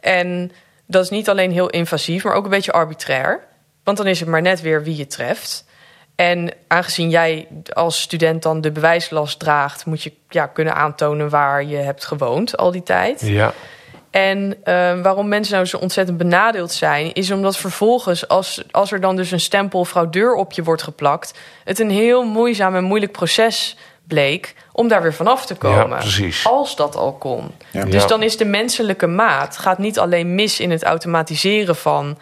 En 0.00 0.52
dat 0.86 1.04
is 1.04 1.10
niet 1.10 1.28
alleen 1.28 1.52
heel 1.52 1.70
invasief, 1.70 2.24
maar 2.24 2.34
ook 2.34 2.44
een 2.44 2.50
beetje 2.50 2.72
arbitrair. 2.72 3.40
Want 3.84 3.96
dan 3.96 4.06
is 4.06 4.20
het 4.20 4.28
maar 4.28 4.42
net 4.42 4.60
weer 4.60 4.82
wie 4.82 4.96
je 4.96 5.06
treft. 5.06 5.64
En 6.14 6.52
aangezien 6.68 7.10
jij 7.10 7.46
als 7.72 8.00
student 8.00 8.42
dan 8.42 8.60
de 8.60 8.70
bewijslast 8.70 9.38
draagt, 9.38 9.86
moet 9.86 10.02
je 10.02 10.12
ja, 10.28 10.46
kunnen 10.46 10.74
aantonen 10.74 11.28
waar 11.28 11.64
je 11.64 11.76
hebt 11.76 12.04
gewoond 12.04 12.56
al 12.56 12.70
die 12.70 12.82
tijd. 12.82 13.20
Ja, 13.20 13.52
En 14.12 14.56
eh, 14.64 15.00
waarom 15.00 15.28
mensen 15.28 15.54
nou 15.54 15.66
zo 15.66 15.76
ontzettend 15.76 16.18
benadeeld 16.18 16.72
zijn, 16.72 17.12
is 17.12 17.30
omdat 17.30 17.56
vervolgens, 17.56 18.28
als, 18.28 18.62
als 18.70 18.92
er 18.92 19.00
dan 19.00 19.16
dus 19.16 19.30
een 19.30 19.40
stempel 19.40 19.84
fraudeur 19.84 20.34
op 20.34 20.52
je 20.52 20.62
wordt 20.62 20.82
geplakt, 20.82 21.38
het 21.64 21.78
een 21.78 21.90
heel 21.90 22.24
moeizaam 22.24 22.74
en 22.76 22.84
moeilijk 22.84 23.12
proces 23.12 23.76
bleek 24.06 24.54
om 24.72 24.88
daar 24.88 25.02
weer 25.02 25.14
vanaf 25.14 25.46
te 25.46 25.54
komen. 25.54 25.88
Ja, 25.88 25.96
precies. 25.96 26.46
Als 26.46 26.76
dat 26.76 26.96
al 26.96 27.12
kon. 27.12 27.50
Ja. 27.70 27.84
Dus 27.84 28.02
Ja. 28.02 28.08
dan 28.08 28.22
is 28.22 28.36
de 28.36 28.44
menselijke 28.44 29.06
maat 29.06 29.58
gaat 29.58 29.78
niet 29.78 29.98
alleen 29.98 30.34
mis 30.34 30.60
in 30.60 30.70
het 30.70 30.82
automatiseren 30.82 31.76
van 31.76 32.18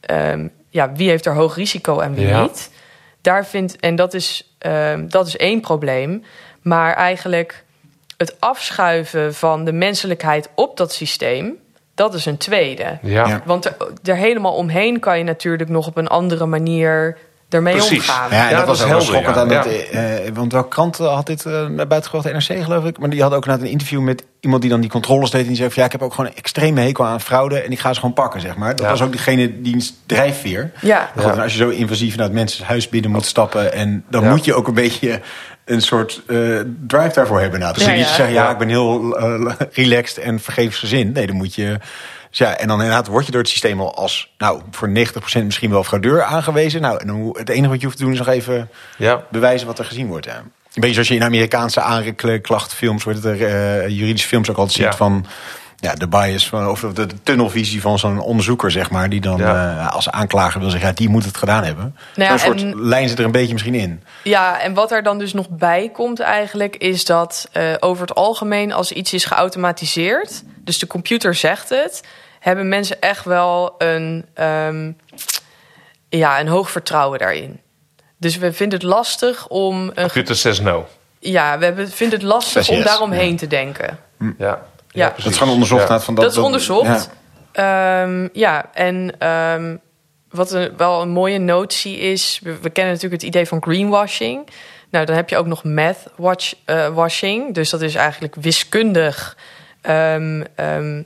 ehm, 0.00 0.48
ja, 0.70 0.92
wie 0.92 1.08
heeft 1.08 1.26
er 1.26 1.34
hoog 1.34 1.54
risico 1.56 2.00
en 2.00 2.14
wie 2.14 2.26
Ja. 2.26 2.42
niet. 2.42 2.70
Daar 3.20 3.46
vindt, 3.46 3.76
en 3.76 3.96
dat 3.96 4.14
is, 4.14 4.54
ehm, 4.58 5.08
dat 5.08 5.26
is 5.26 5.36
één 5.36 5.60
probleem. 5.60 6.24
Maar 6.62 6.94
eigenlijk 6.94 7.64
het 8.18 8.36
afschuiven 8.38 9.34
van 9.34 9.64
de 9.64 9.72
menselijkheid 9.72 10.48
op 10.54 10.76
dat 10.76 10.92
systeem, 10.92 11.52
dat 11.94 12.14
is 12.14 12.26
een 12.26 12.36
tweede. 12.36 12.98
ja. 13.02 13.28
Ja. 13.28 13.42
Want 13.44 13.64
er, 13.64 13.76
er 14.04 14.16
helemaal 14.16 14.52
omheen 14.54 15.00
kan 15.00 15.18
je 15.18 15.24
natuurlijk 15.24 15.68
nog 15.70 15.86
op 15.86 15.96
een 15.96 16.08
andere 16.08 16.46
manier 16.46 17.16
ermee 17.48 17.74
Precies. 17.74 17.98
omgaan. 17.98 18.30
Ja, 18.30 18.44
en 18.44 18.50
Ja, 18.50 18.56
dat, 18.56 18.58
dat 18.58 18.66
was 18.66 18.84
helder, 18.88 19.06
schokkend 19.06 19.34
ja. 19.34 19.40
aan 19.40 19.48
Ja. 19.48 19.62
dat. 19.62 19.72
eh, 19.72 20.32
want 20.34 20.52
welke 20.52 20.68
krant 20.68 20.96
had 20.96 21.26
dit 21.26 21.46
eh, 21.46 21.66
naar 21.66 21.86
buiten 21.86 22.10
gebracht? 22.10 22.48
NRC 22.48 22.62
geloof 22.64 22.84
ik. 22.84 22.98
Maar 22.98 23.10
die 23.10 23.22
had 23.22 23.32
ook 23.32 23.46
na 23.46 23.54
een 23.54 23.64
interview 23.64 24.00
met 24.00 24.24
iemand 24.40 24.62
die 24.62 24.70
dan 24.70 24.80
die 24.80 24.90
controles 24.90 25.30
deed. 25.30 25.40
En 25.40 25.46
die 25.46 25.56
zei 25.56 25.68
van 25.70 25.78
ja, 25.78 25.86
ik 25.86 25.92
heb 25.92 26.02
ook 26.02 26.14
gewoon 26.14 26.30
een 26.30 26.36
extreme 26.36 26.80
hekel 26.80 27.04
aan 27.06 27.20
fraude. 27.20 27.60
En 27.60 27.70
ik 27.70 27.78
ga 27.78 27.92
ze 27.92 28.00
gewoon 28.00 28.14
pakken, 28.14 28.40
zeg 28.40 28.56
maar. 28.56 28.70
Dat 28.70 28.80
Ja. 28.84 28.90
was 28.90 29.02
ook 29.02 29.10
diegene 29.12 29.60
die 29.62 29.90
drijfveer. 30.06 30.70
Ja. 30.80 31.10
Als 31.42 31.52
je 31.52 31.58
zo 31.58 31.68
invasief 31.68 32.16
naar 32.16 32.24
het 32.26 32.34
mensen 32.34 32.64
huis 32.64 32.88
binnen 32.88 33.10
moet 33.10 33.26
stappen. 33.26 33.72
En 33.72 34.04
dan 34.10 34.22
Ja. 34.22 34.30
moet 34.30 34.44
je 34.44 34.54
ook 34.54 34.68
een 34.68 34.74
beetje 34.74 35.20
een 35.70 35.82
soort 35.82 36.22
eh, 36.26 36.36
drive 36.86 37.10
daarvoor 37.14 37.40
hebben. 37.40 37.60
Nou, 37.60 37.74
dus 37.74 37.84
Ja, 37.84 37.90
niet 37.90 38.00
ja. 38.08 38.14
zeggen, 38.14 38.34
ja, 38.34 38.50
ik 38.50 38.58
ben 38.58 38.68
heel 38.68 39.18
eh, 39.18 39.52
relaxed 39.72 40.18
en 40.18 40.40
vergevensgezind. 40.40 41.14
Nee, 41.14 41.26
dan 41.26 41.36
moet 41.36 41.54
je... 41.54 41.78
Dus 42.30 42.38
ja, 42.38 42.56
en 42.56 42.68
dan 42.68 42.76
inderdaad 42.80 43.06
word 43.06 43.26
je 43.26 43.32
door 43.32 43.40
het 43.40 43.50
systeem 43.50 43.80
al 43.80 43.94
als, 43.96 44.32
nou, 44.38 44.60
voor 44.70 44.88
90% 44.88 45.44
misschien 45.44 45.70
wel 45.70 45.84
fraudeur 45.84 46.22
aangewezen. 46.22 46.80
Nou, 46.80 46.98
en 47.00 47.06
dan, 47.06 47.16
hoe- 47.16 47.38
het 47.38 47.48
enige 47.48 47.68
wat 47.68 47.78
je 47.80 47.84
hoeft 47.86 47.98
te 47.98 48.02
doen 48.04 48.12
is 48.12 48.18
nog 48.18 48.28
even 48.28 48.68
Ja. 48.96 49.22
bewijzen 49.30 49.66
wat 49.66 49.78
er 49.78 49.84
gezien 49.84 50.06
wordt. 50.06 50.26
Ja. 50.26 50.36
Een 50.36 50.44
beetje 50.74 50.92
zoals 50.92 51.08
je 51.08 51.14
in 51.14 51.22
Amerikaanse 51.24 51.80
aanklachtfilms, 51.80 53.04
wordt 53.04 53.22
het 53.22 53.40
er, 53.40 53.46
eh, 53.46 53.88
juridische 53.88 54.28
films 54.28 54.50
ook 54.50 54.56
altijd 54.56 54.76
ziet 54.76 54.94
van 54.94 55.26
ja, 55.80 55.94
de 55.94 56.08
bias 56.08 56.48
van, 56.48 56.68
of 56.68 56.80
de, 56.80 57.06
tunnelvisie 57.22 57.80
van 57.80 57.98
zo'n 57.98 58.20
onderzoeker, 58.20 58.70
zeg 58.70 58.90
maar, 58.90 59.08
die 59.10 59.20
dan 59.20 59.36
Ja. 59.36 59.76
eh, 59.78 59.92
als 59.94 60.10
aanklager 60.10 60.60
wil 60.60 60.70
zeggen, 60.70 60.88
ja, 60.88 60.94
die 60.94 61.08
moet 61.08 61.24
het 61.24 61.36
gedaan 61.36 61.64
hebben. 61.64 61.96
Nou 62.16 62.30
ja, 62.32 62.38
Zo'n 62.38 62.58
soort 62.58 62.72
en- 62.72 62.82
lijn 62.88 63.08
zit 63.08 63.18
er 63.18 63.24
een 63.24 63.30
beetje 63.32 63.52
misschien 63.52 63.74
in. 63.74 64.02
Ja, 64.22 64.60
en 64.60 64.74
wat 64.74 64.92
er 64.92 65.02
dan 65.02 65.18
dus 65.18 65.32
nog 65.32 65.48
bij 65.48 65.90
komt 65.92 66.20
eigenlijk, 66.20 66.76
is 66.76 67.04
dat 67.04 67.48
eh, 67.52 67.62
over 67.80 68.00
het 68.06 68.14
algemeen 68.14 68.72
als 68.72 68.92
iets 68.92 69.12
is 69.12 69.24
geautomatiseerd, 69.24 70.42
dus 70.64 70.78
de 70.78 70.86
computer 70.86 71.34
zegt 71.34 71.68
het, 71.68 72.02
hebben 72.40 72.68
mensen 72.68 73.00
echt 73.00 73.24
wel 73.24 73.74
een, 73.78 74.26
ehm, 74.34 74.90
ja, 76.08 76.40
een 76.40 76.48
hoog 76.48 76.70
vertrouwen 76.70 77.18
daarin. 77.18 77.60
Dus 78.16 78.36
we 78.36 78.52
vinden 78.52 78.78
het 78.78 78.88
lastig 78.88 79.46
om 79.48 79.82
een, 79.82 79.94
Computer 79.94 80.36
says 80.36 80.60
no. 80.60 80.88
ja, 81.18 81.58
we 81.58 81.64
hebben- 81.64 81.90
vinden 81.90 82.18
het 82.18 82.28
lastig 82.28 82.68
om 82.68 82.82
daaromheen 82.82 83.36
te 83.36 83.46
denken. 83.46 83.98
Ja. 84.38 84.62
Ja. 84.88 85.14
Dat 85.16 85.26
is 85.26 85.36
gewoon 85.36 85.52
onderzocht. 85.52 85.88
Ja. 85.88 86.00
Van 86.00 86.14
Dat, 86.14 86.24
dat, 86.24 86.32
is 86.32 86.38
onderzocht. 86.38 86.86
ja. 86.86 87.16
Ja, 87.52 88.28
ja 88.32 88.70
en 88.72 89.14
ehm, 89.18 89.76
wat 90.30 90.52
een, 90.52 90.76
wel 90.76 91.02
een 91.02 91.08
mooie 91.08 91.38
notie 91.38 91.98
is... 91.98 92.40
We, 92.42 92.58
we 92.60 92.70
kennen 92.70 92.92
natuurlijk 92.94 93.22
het 93.22 93.30
idee 93.30 93.46
van 93.46 93.62
greenwashing. 93.62 94.48
Nou, 94.90 95.04
dan 95.04 95.16
heb 95.16 95.28
je 95.28 95.36
ook 95.36 95.46
nog 95.46 95.64
math 95.64 96.06
watch, 96.16 96.54
eh, 96.64 96.88
washing. 96.88 97.54
Dus 97.54 97.70
dat 97.70 97.82
is 97.82 97.94
eigenlijk 97.94 98.34
wiskundig 98.34 99.36
ehm, 99.80 100.44
ehm, 100.54 101.02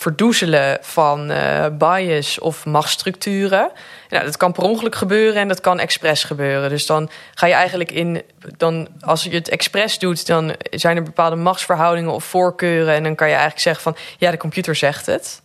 verdoezelen 0.00 0.78
van 0.80 1.30
eh, 1.30 1.66
bias 1.72 2.38
of 2.38 2.66
machtsstructuren. 2.66 3.70
Nou, 4.08 4.24
dat 4.24 4.36
kan 4.36 4.52
per 4.52 4.62
ongeluk 4.62 4.94
gebeuren 4.94 5.40
en 5.40 5.48
dat 5.48 5.60
kan 5.60 5.78
expres 5.78 6.24
gebeuren. 6.24 6.68
Dus 6.68 6.86
dan 6.86 7.10
ga 7.34 7.46
je 7.46 7.52
eigenlijk 7.52 7.92
in... 7.92 8.22
Dan, 8.56 8.88
als 9.00 9.22
je 9.22 9.30
het 9.30 9.48
expres 9.48 9.98
doet, 9.98 10.26
dan 10.26 10.54
zijn 10.70 10.96
er 10.96 11.02
bepaalde 11.02 11.36
machtsverhoudingen 11.36 12.12
of 12.12 12.24
voorkeuren... 12.24 12.94
en 12.94 13.02
dan 13.02 13.14
kan 13.14 13.26
je 13.26 13.32
eigenlijk 13.32 13.62
zeggen 13.62 13.82
van... 13.82 13.96
ja, 14.18 14.30
de 14.30 14.36
computer 14.36 14.74
zegt 14.74 15.06
het. 15.06 15.42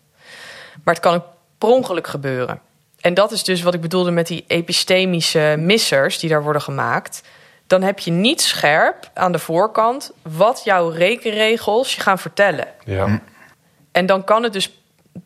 Maar 0.83 0.93
het 0.93 1.03
kan 1.03 1.13
ook 1.13 1.25
per 1.57 1.69
ongeluk 1.69 2.07
gebeuren. 2.07 2.59
En 3.01 3.13
dat 3.13 3.31
is 3.31 3.43
dus 3.43 3.61
wat 3.61 3.73
ik 3.73 3.81
bedoelde 3.81 4.11
met 4.11 4.27
die 4.27 4.43
epistemische 4.47 5.55
missers 5.57 6.19
die 6.19 6.29
daar 6.29 6.43
worden 6.43 6.61
gemaakt. 6.61 7.21
Dan 7.67 7.81
heb 7.81 7.99
je 7.99 8.11
niet 8.11 8.41
scherp 8.41 9.09
aan 9.13 9.31
de 9.31 9.39
voorkant 9.39 10.11
wat 10.21 10.61
jouw 10.63 10.89
rekenregels 10.89 11.95
je 11.95 12.01
gaan 12.01 12.19
vertellen. 12.19 12.67
Ja. 12.85 13.21
En 13.95 14.05
dan 14.05 14.23
kan 14.23 14.43
het 14.43 14.53
dus 14.53 14.71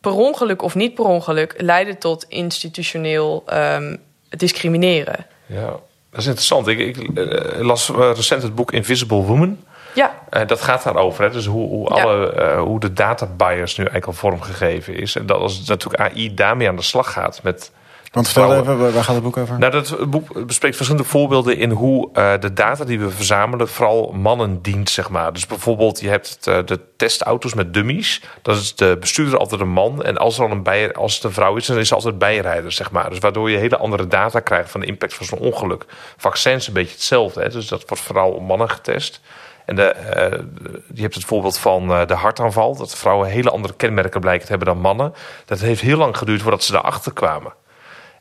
per 0.01 0.11
ongeluk 0.11 0.61
of 0.61 0.75
niet 0.75 0.93
per 0.93 1.05
ongeluk 1.05 1.53
leiden 1.57 1.97
tot 1.97 2.25
institutioneel 2.27 3.43
ehm, 3.45 3.95
discrimineren. 4.29 5.25
ja. 5.45 5.75
Dat 6.11 6.19
is 6.19 6.25
interessant. 6.25 6.67
Ik, 6.67 6.79
ik 6.79 6.97
eh, 7.17 7.59
las 7.59 7.89
eh, 7.89 8.11
recent 8.15 8.43
het 8.43 8.55
boek 8.55 8.71
Invisible 8.71 9.21
Woman. 9.21 9.57
Ja, 9.95 10.19
Eh, 10.29 10.47
dat 10.47 10.61
gaat 10.61 10.83
daarover. 10.83 11.23
Hè? 11.23 11.29
Dus 11.31 11.45
hoe, 11.45 11.67
hoe, 11.69 11.95
Ja. 11.95 12.01
alle, 12.03 12.55
hoe 12.57 12.79
de 12.79 12.93
data 12.93 13.25
bias 13.25 13.77
nu 13.77 13.83
eigenlijk 13.83 14.05
al 14.05 14.13
vormgegeven 14.13 14.95
is. 14.95 15.15
En 15.15 15.25
dat 15.25 15.39
als 15.39 15.65
natuurlijk 15.65 16.01
AI 16.01 16.33
daarmee 16.33 16.67
aan 16.67 16.75
de 16.75 16.81
slag 16.81 17.11
gaat 17.11 17.39
met 17.43 17.71
Want 18.11 18.29
vertel 18.29 18.59
even, 18.59 18.93
waar- 18.93 19.03
gaat 19.03 19.15
het 19.15 19.23
boek 19.23 19.37
over? 19.37 19.59
Nou, 19.59 19.71
dat 19.71 20.09
boek 20.09 20.45
bespreekt 20.45 20.75
verschillende 20.75 21.07
voorbeelden 21.07 21.57
in 21.57 21.71
hoe 21.71 22.09
eh, 22.13 22.33
de 22.39 22.53
data 22.53 22.83
die 22.83 22.99
we 22.99 23.09
verzamelen 23.09 23.67
vooral 23.67 24.11
mannen 24.11 24.61
dient, 24.61 24.89
zeg 24.89 25.09
maar. 25.09 25.33
Dus 25.33 25.45
bijvoorbeeld, 25.45 25.99
je 25.99 26.09
hebt 26.09 26.29
het, 26.29 26.47
eh, 26.47 26.57
de 26.65 26.79
testauto's 26.97 27.53
met 27.53 27.73
dummies. 27.73 28.21
Dat 28.41 28.55
is 28.55 28.75
de 28.75 28.97
bestuurder 28.99 29.39
altijd 29.39 29.61
een 29.61 29.69
man. 29.69 30.03
En 30.03 30.17
als 30.17 30.35
er 30.39 30.47
dan 30.47 30.57
een 30.57 30.63
bij, 30.63 30.93
als 30.93 31.15
het 31.15 31.23
een 31.23 31.31
vrouw 31.31 31.55
is, 31.55 31.65
dan 31.65 31.77
is 31.77 31.87
ze 31.87 31.93
altijd 31.95 32.17
bijrijder, 32.17 32.71
zeg 32.71 32.91
maar. 32.91 33.09
Dus 33.09 33.19
waardoor 33.19 33.49
je 33.49 33.57
hele 33.57 33.77
andere 33.77 34.07
data 34.07 34.39
krijgt 34.39 34.71
van 34.71 34.79
de 34.79 34.85
impact 34.85 35.13
van 35.13 35.25
zo'n 35.25 35.39
ongeluk. 35.39 35.85
Vaccins 36.17 36.67
een 36.67 36.73
beetje 36.73 36.93
hetzelfde, 36.93 37.41
hè? 37.41 37.49
dus 37.49 37.67
dat 37.67 37.83
wordt 37.87 38.03
vooral 38.03 38.31
op 38.31 38.41
mannen 38.41 38.69
getest. 38.69 39.21
En 39.65 39.75
de, 39.75 39.83
eh, 39.83 40.39
je 40.93 41.01
hebt 41.01 41.15
het 41.15 41.25
voorbeeld 41.25 41.57
van 41.57 41.87
de 41.87 42.13
hartaanval. 42.13 42.75
Dat 42.75 42.95
vrouwen 42.95 43.29
hele 43.29 43.49
andere 43.49 43.73
kenmerken 43.73 44.21
blijken 44.21 44.45
te 44.45 44.49
hebben 44.51 44.67
dan 44.73 44.81
mannen. 44.81 45.13
Dat 45.45 45.59
heeft 45.59 45.81
heel 45.81 45.97
lang 45.97 46.17
geduurd 46.17 46.41
voordat 46.41 46.63
ze 46.63 46.71
daarachter 46.71 47.13
kwamen. 47.13 47.53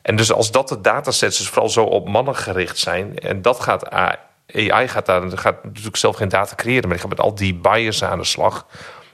En 0.01 0.15
dus 0.15 0.31
als 0.31 0.51
dat 0.51 0.67
de 0.67 0.81
datasets 0.81 1.37
dus 1.37 1.47
vooral 1.47 1.69
zo 1.69 1.83
op 1.83 2.07
mannen 2.07 2.35
gericht 2.35 2.77
zijn... 2.77 3.19
en 3.19 3.41
dat 3.41 3.59
gaat 3.59 3.89
AI 3.89 4.87
gaat, 4.87 5.05
daar, 5.05 5.37
gaat 5.37 5.63
natuurlijk 5.63 5.97
zelf 5.97 6.15
geen 6.15 6.29
data 6.29 6.55
creëren... 6.55 6.81
maar 6.83 6.97
die 6.97 6.99
gaat 6.99 7.17
met 7.17 7.19
al 7.19 7.35
die 7.35 7.53
bias 7.53 8.03
aan 8.03 8.17
de 8.17 8.25
slag. 8.25 8.65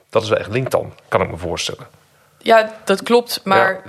Dat 0.10 0.24
is 0.24 0.30
wel 0.30 0.38
echt 0.38 0.52
link 0.52 0.72
dan, 0.72 0.94
kan 1.08 1.22
ik 1.22 1.30
me 1.30 1.38
voorstellen. 1.38 1.88
ja 2.38 2.74
dat 2.84 3.04
klopt. 3.04 3.42
Maar 3.44 3.82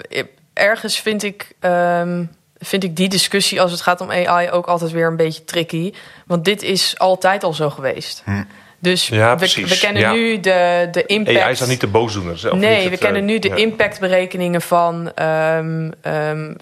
ergens 0.53 1.01
vind 1.01 1.22
ik, 1.22 1.53
ehm, 1.61 2.24
vind 2.59 2.84
ik 2.84 2.97
die 2.97 3.09
discussie 3.09 3.61
als 3.61 3.70
het 3.70 3.80
gaat 3.80 4.01
om 4.01 4.11
AI 4.11 4.51
ook 4.51 4.66
altijd 4.66 4.90
weer 4.90 5.07
een 5.07 5.16
beetje 5.16 5.44
tricky. 5.44 5.92
Want 6.26 6.44
dit 6.44 6.62
is 6.62 6.99
altijd 6.99 7.44
al 7.44 7.53
zo 7.53 7.70
geweest. 7.70 8.24
Dus 8.78 9.09
Ja, 9.09 9.38
we, 9.38 9.78
kennen 9.80 10.03
Ja. 10.03 10.12
nu 10.12 10.40
de, 10.40 10.88
de 10.90 11.07
impact. 11.07 11.38
AI 11.38 11.53
is 11.53 11.59
dan 11.59 11.68
niet 11.68 11.80
de 11.80 11.86
boosdoener. 11.86 12.38
zelf, 12.38 12.55
Nee, 12.59 12.84
we 12.84 12.90
het, 12.90 13.01
kennen 13.01 13.20
eh, 13.20 13.26
nu 13.26 13.38
de 13.38 13.49
ja. 13.49 13.55
impactberekeningen 13.55 14.62
van, 14.62 15.12
ehm, 15.14 15.90
ehm, 16.01 16.55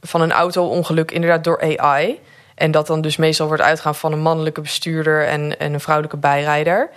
van 0.00 0.20
een 0.20 0.32
auto-ongeluk 0.32 1.10
inderdaad 1.10 1.44
door 1.44 1.78
AI. 1.78 2.20
En 2.54 2.70
dat 2.70 2.86
dan 2.86 3.00
dus 3.00 3.16
meestal 3.16 3.46
wordt 3.46 3.62
uitgaan 3.62 3.94
van 3.94 4.12
een 4.12 4.20
mannelijke 4.22 4.60
bestuurder 4.60 5.26
en, 5.26 5.58
en 5.58 5.72
een 5.72 5.80
vrouwelijke 5.80 6.16
bijrijder. 6.18 6.90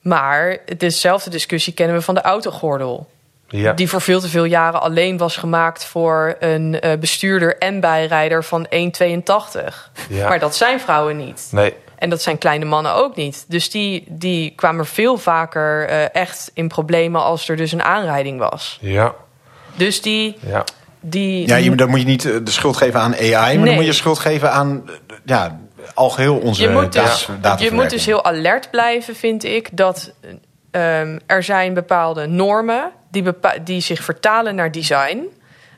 Maar 0.00 0.58
dezelfde 0.76 1.30
discussie 1.30 1.72
kennen 1.72 1.96
we 1.96 2.02
van 2.02 2.14
de 2.14 2.20
autogordel. 2.20 3.06
Ja. 3.48 3.72
Die 3.72 3.88
voor 3.88 4.00
veel 4.00 4.20
te 4.20 4.28
veel 4.28 4.44
jaren 4.44 4.80
alleen 4.80 5.16
was 5.16 5.36
gemaakt 5.36 5.84
voor 5.84 6.36
een 6.38 6.80
eh, 6.80 6.98
bestuurder 6.98 7.58
en 7.58 7.80
bijrijder 7.80 8.44
van 8.44 8.66
1,82. 8.66 8.70
Ja. 10.08 10.28
Maar 10.28 10.38
dat 10.38 10.56
zijn 10.56 10.80
vrouwen 10.80 11.16
niet. 11.16 11.48
Nee, 11.50 11.74
En 11.98 12.10
dat 12.10 12.22
zijn 12.22 12.38
kleine 12.38 12.64
mannen 12.64 12.94
ook 12.94 13.16
niet. 13.16 13.44
Dus 13.48 13.70
die, 13.70 14.04
die 14.08 14.52
kwamen 14.56 14.86
veel 14.86 15.18
vaker 15.18 15.86
eh, 15.88 16.14
echt 16.14 16.50
in 16.54 16.68
problemen 16.68 17.22
als 17.22 17.48
er 17.48 17.56
dus 17.56 17.72
een 17.72 17.82
aanrijding 17.82 18.38
was. 18.38 18.78
ja, 18.80 19.14
Dus 19.76 20.02
die. 20.02 20.36
ja. 20.46 20.64
Die 21.00 21.46
Ja, 21.48 21.56
je, 21.56 21.74
dan 21.74 21.88
moet 21.90 22.00
je 22.00 22.06
niet 22.06 22.24
eh, 22.24 22.32
de 22.42 22.50
schuld 22.50 22.76
geven 22.76 23.00
aan 23.00 23.14
AI, 23.14 23.30
maar 23.32 23.56
Nee. 23.56 23.64
dan 23.64 23.74
moet 23.74 23.84
je 23.84 23.92
schuld 23.92 24.18
geven 24.18 24.52
aan 24.52 24.84
ja, 25.24 25.58
algeheel 25.94 26.36
onze 26.38 26.62
je 26.62 26.68
moet, 26.68 26.92
data- 26.92 27.56
dus, 27.56 27.66
je 27.68 27.72
moet 27.72 27.90
dus 27.90 28.06
heel 28.06 28.24
alert 28.24 28.70
blijven, 28.70 29.16
vind 29.16 29.44
ik. 29.44 29.68
Dat 29.76 30.12
ehm, 30.70 31.18
er 31.26 31.42
zijn 31.42 31.74
bepaalde 31.74 32.26
normen 32.26 32.90
die, 33.10 33.22
bepa- 33.22 33.58
die 33.64 33.80
zich 33.80 34.02
vertalen 34.02 34.54
naar 34.54 34.72
design. 34.72 35.22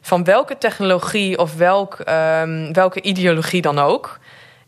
Van 0.00 0.24
welke 0.24 0.58
technologie 0.58 1.38
of 1.38 1.54
welk, 1.56 1.94
ehm, 1.94 2.72
welke 2.72 3.02
ideologie 3.02 3.62
dan 3.62 3.78
ook. 3.78 4.18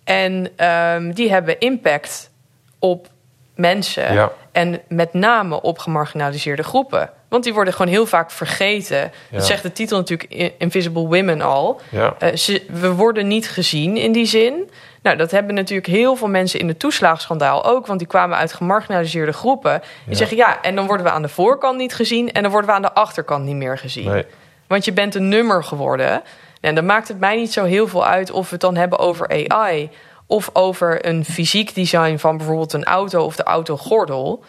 En 0.05 0.49
ehm, 0.57 1.13
die 1.13 1.31
hebben 1.31 1.59
impact 1.59 2.31
op 2.79 3.07
mensen. 3.55 4.13
Ja. 4.15 4.31
En 4.55 4.81
met 4.89 5.13
name 5.13 5.63
op 5.63 5.79
gemarginaliseerde 5.79 6.63
groepen. 6.63 7.11
Want 7.29 7.45
die 7.45 7.55
worden 7.55 7.75
gewoon 7.75 7.93
heel 7.93 8.07
vaak 8.07 8.31
vergeten. 8.31 8.99
Ja. 8.99 9.11
Dat 9.31 9.47
zegt 9.47 9.63
de 9.63 9.73
titel 9.73 9.97
natuurlijk 9.97 10.55
Invisible 10.59 11.03
Women 11.07 11.41
al. 11.41 11.81
Ja. 11.89 12.15
Eh, 12.19 12.37
ze, 12.37 12.63
we 12.69 12.93
worden 12.93 13.27
niet 13.27 13.49
gezien 13.51 13.97
in 13.97 14.13
die 14.13 14.27
zin. 14.27 14.71
Nou, 15.03 15.17
dat 15.17 15.31
hebben 15.31 15.55
natuurlijk 15.55 15.89
heel 15.89 16.17
veel 16.17 16.29
mensen 16.29 16.61
in 16.61 16.69
het 16.69 16.79
toeslagenschandaal 16.79 17.65
ook. 17.65 17.87
Want 17.87 17.99
die 17.99 18.09
kwamen 18.09 18.37
uit 18.37 18.53
gemarginaliseerde 18.53 19.33
groepen. 19.33 19.81
Die 19.81 19.91
Ja. 20.13 20.15
zeggen 20.15 20.37
ja, 20.37 20.63
en 20.63 20.75
dan 20.75 20.87
worden 20.87 21.07
we 21.07 21.13
aan 21.13 21.23
de 21.23 21.29
voorkant 21.29 21.77
niet 21.79 21.95
gezien. 21.95 22.33
En 22.33 22.43
dan 22.43 22.51
worden 22.51 22.71
we 22.71 22.77
aan 22.77 22.83
de 22.83 22.93
achterkant 22.95 23.45
niet 23.45 23.57
meer 23.57 23.79
gezien. 23.79 24.11
Nee. 24.11 24.25
Want 24.67 24.85
je 24.85 24.93
bent 24.93 25.15
een 25.15 25.29
nummer 25.29 25.65
geworden. 25.65 26.23
En 26.61 26.75
dan 26.75 26.87
maakt 26.87 27.09
het 27.09 27.19
mij 27.19 27.37
niet 27.37 27.53
zo 27.53 27.65
heel 27.65 27.89
veel 27.89 28.07
uit 28.07 28.31
of 28.31 28.45
we 28.45 28.53
het 28.53 28.61
dan 28.61 28.77
hebben 28.77 28.99
over 28.99 29.49
AI. 29.49 29.91
Of 30.27 30.51
over 30.53 31.07
een 31.07 31.25
fysiek 31.25 31.75
design 31.75 32.17
van 32.17 32.37
bijvoorbeeld 32.37 32.73
een 32.73 32.85
auto 32.85 33.25
of 33.25 33.37
de 33.37 33.43
autogordel. 33.43 34.45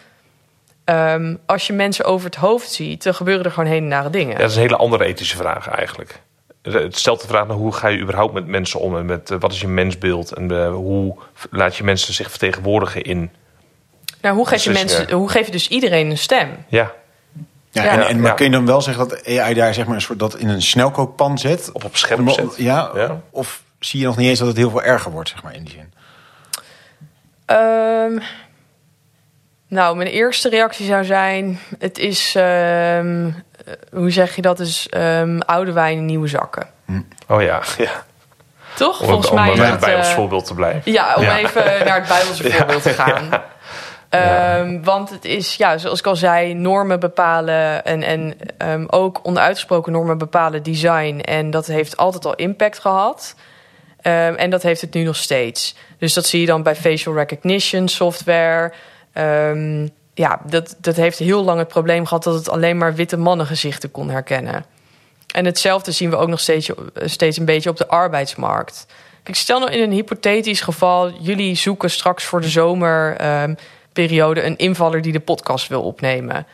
Ehm, 0.84 1.34
als 1.46 1.66
je 1.66 1.72
mensen 1.72 2.04
over 2.04 2.26
het 2.26 2.34
hoofd 2.34 2.70
ziet, 2.72 3.02
dan 3.02 3.14
gebeuren 3.14 3.44
er 3.44 3.50
gewoon 3.50 3.68
hele 3.68 3.86
nare 3.86 4.10
dingen. 4.10 4.32
Ja, 4.32 4.38
dat 4.38 4.50
is 4.50 4.56
een 4.56 4.62
hele 4.62 4.76
andere 4.76 5.04
ethische 5.04 5.36
vraag 5.36 5.68
eigenlijk. 5.68 6.20
Het 6.62 6.96
stelt 6.98 7.20
de 7.20 7.26
vraag 7.26 7.46
naar 7.46 7.56
hoe 7.56 7.72
ga 7.72 7.88
je 7.88 7.98
überhaupt 7.98 8.32
met 8.32 8.46
mensen 8.46 8.80
om 8.80 8.96
en 8.96 9.06
met 9.06 9.30
eh, 9.30 9.36
wat 9.40 9.52
is 9.52 9.60
je 9.60 9.68
mensbeeld 9.68 10.32
en 10.32 10.50
eh, 10.50 10.68
hoe 10.72 11.16
laat 11.50 11.76
je 11.76 11.84
mensen 11.84 12.14
zich 12.14 12.30
vertegenwoordigen 12.30 13.02
in. 13.02 13.30
Nou, 14.20 14.36
hoe 14.36 14.46
geef, 14.48 14.64
je 14.64 14.70
mensen, 14.70 15.12
hoe 15.12 15.28
geef 15.30 15.46
je 15.46 15.52
dus 15.52 15.68
iedereen 15.68 16.10
een 16.10 16.18
stem? 16.18 16.48
Ja, 16.68 16.92
Ja, 17.70 17.84
Ja. 17.84 17.90
en, 17.90 18.06
en, 18.06 18.20
maar 18.20 18.30
Ja. 18.30 18.34
kun 18.36 18.44
je 18.44 18.50
dan 18.50 18.66
wel 18.66 18.80
zeggen 18.80 19.08
dat 19.08 19.26
AI 19.26 19.54
daar 19.54 19.74
zeg 19.74 19.86
maar 19.86 19.94
een 19.94 20.00
soort 20.00 20.18
dat 20.18 20.36
in 20.36 20.48
een 20.48 20.62
snelkookpan 20.62 21.38
zet? 21.38 21.70
Of 21.72 21.84
op 21.84 21.96
scherm 21.96 22.28
zet. 22.30 22.54
Ja, 22.56 22.90
Ja. 22.94 23.20
Of 23.30 23.62
zie 23.78 24.00
je 24.00 24.06
nog 24.06 24.16
niet 24.16 24.28
eens 24.28 24.38
dat 24.38 24.48
het 24.48 24.56
heel 24.56 24.70
veel 24.70 24.82
erger 24.82 25.10
wordt, 25.10 25.28
zeg 25.28 25.42
maar, 25.42 25.54
in 25.54 25.64
die 25.64 25.72
zin? 25.72 25.92
Ehm, 27.46 28.18
nou, 29.68 29.96
mijn 29.96 30.08
eerste 30.08 30.48
reactie 30.48 30.86
zou 30.86 31.04
zijn: 31.04 31.58
het 31.78 31.98
is, 31.98 32.34
ehm, 32.34 33.26
eh, 33.26 33.72
hoe 33.92 34.10
zeg 34.10 34.36
je 34.36 34.42
dat? 34.42 34.60
Is 34.60 34.88
ehm, 34.88 35.38
oude 35.38 35.72
wijn 35.72 35.96
in 35.96 36.04
nieuwe 36.06 36.28
zakken. 36.28 36.66
Oh 37.28 37.42
ja, 37.42 37.62
ja. 37.78 38.04
Toch? 38.74 39.00
Om, 39.00 39.06
Volgens 39.06 39.28
om 39.28 39.34
mij 39.34 39.52
bij 39.54 39.64
is 39.64 39.70
het 39.70 39.80
Bijbels 39.80 40.08
eh, 40.08 40.14
voorbeeld 40.14 40.44
te 40.46 40.54
blijven. 40.54 40.92
Ja, 40.92 41.14
om 41.14 41.22
Ja. 41.22 41.38
even 41.38 41.64
naar 41.86 41.98
het 41.98 42.08
Bijbelse 42.08 42.50
voorbeeld 42.50 42.82
te 42.82 42.90
gaan. 42.90 43.42
Ehm, 44.08 44.82
Want 44.82 45.10
het 45.10 45.24
is, 45.24 45.56
ja, 45.56 45.78
zoals 45.78 45.98
ik 45.98 46.06
al 46.06 46.16
zei, 46.16 46.54
normen 46.54 47.00
bepalen 47.00 47.84
en, 47.84 48.02
en 48.02 48.36
ehm, 48.58 48.84
ook 48.86 49.20
onuitgesproken 49.22 49.92
normen 49.92 50.18
bepalen 50.18 50.62
design. 50.62 51.18
En 51.18 51.50
dat 51.50 51.66
heeft 51.66 51.96
altijd 51.96 52.24
al 52.24 52.34
impact 52.34 52.78
gehad. 52.78 53.34
Ehm, 54.06 54.34
en 54.34 54.50
dat 54.50 54.62
heeft 54.62 54.80
het 54.80 54.94
nu 54.94 55.02
nog 55.02 55.16
steeds. 55.16 55.74
Dus 55.98 56.14
dat 56.14 56.26
zie 56.26 56.40
je 56.40 56.46
dan 56.46 56.62
bij 56.62 56.76
facial 56.76 57.14
recognition 57.14 57.88
software. 57.88 58.72
Ehm, 59.12 59.88
ja, 60.14 60.40
dat, 60.48 60.76
dat 60.80 60.96
heeft 60.96 61.18
heel 61.18 61.44
lang 61.44 61.58
het 61.58 61.68
probleem 61.68 62.06
gehad 62.06 62.22
dat 62.22 62.34
het 62.34 62.48
alleen 62.48 62.78
maar 62.78 62.94
witte 62.94 63.16
mannengezichten 63.16 63.90
kon 63.90 64.10
herkennen. 64.10 64.64
En 65.34 65.44
hetzelfde 65.44 65.92
zien 65.92 66.10
we 66.10 66.16
ook 66.16 66.28
nog 66.28 66.40
steeds, 66.40 66.70
steeds 66.94 67.38
een 67.38 67.44
beetje 67.44 67.70
op 67.70 67.76
de 67.76 67.88
arbeidsmarkt. 67.88 68.86
Kijk, 69.22 69.36
stel 69.36 69.58
nou 69.58 69.72
in 69.72 69.82
een 69.82 69.92
hypothetisch 69.92 70.60
geval, 70.60 71.12
jullie 71.20 71.54
zoeken 71.54 71.90
straks 71.90 72.24
voor 72.24 72.40
de 72.40 72.48
zomerperiode 72.48 74.42
een 74.42 74.56
invaller 74.56 75.02
die 75.02 75.12
de 75.12 75.20
podcast 75.20 75.68
wil 75.68 75.82
opnemen. 75.82 76.46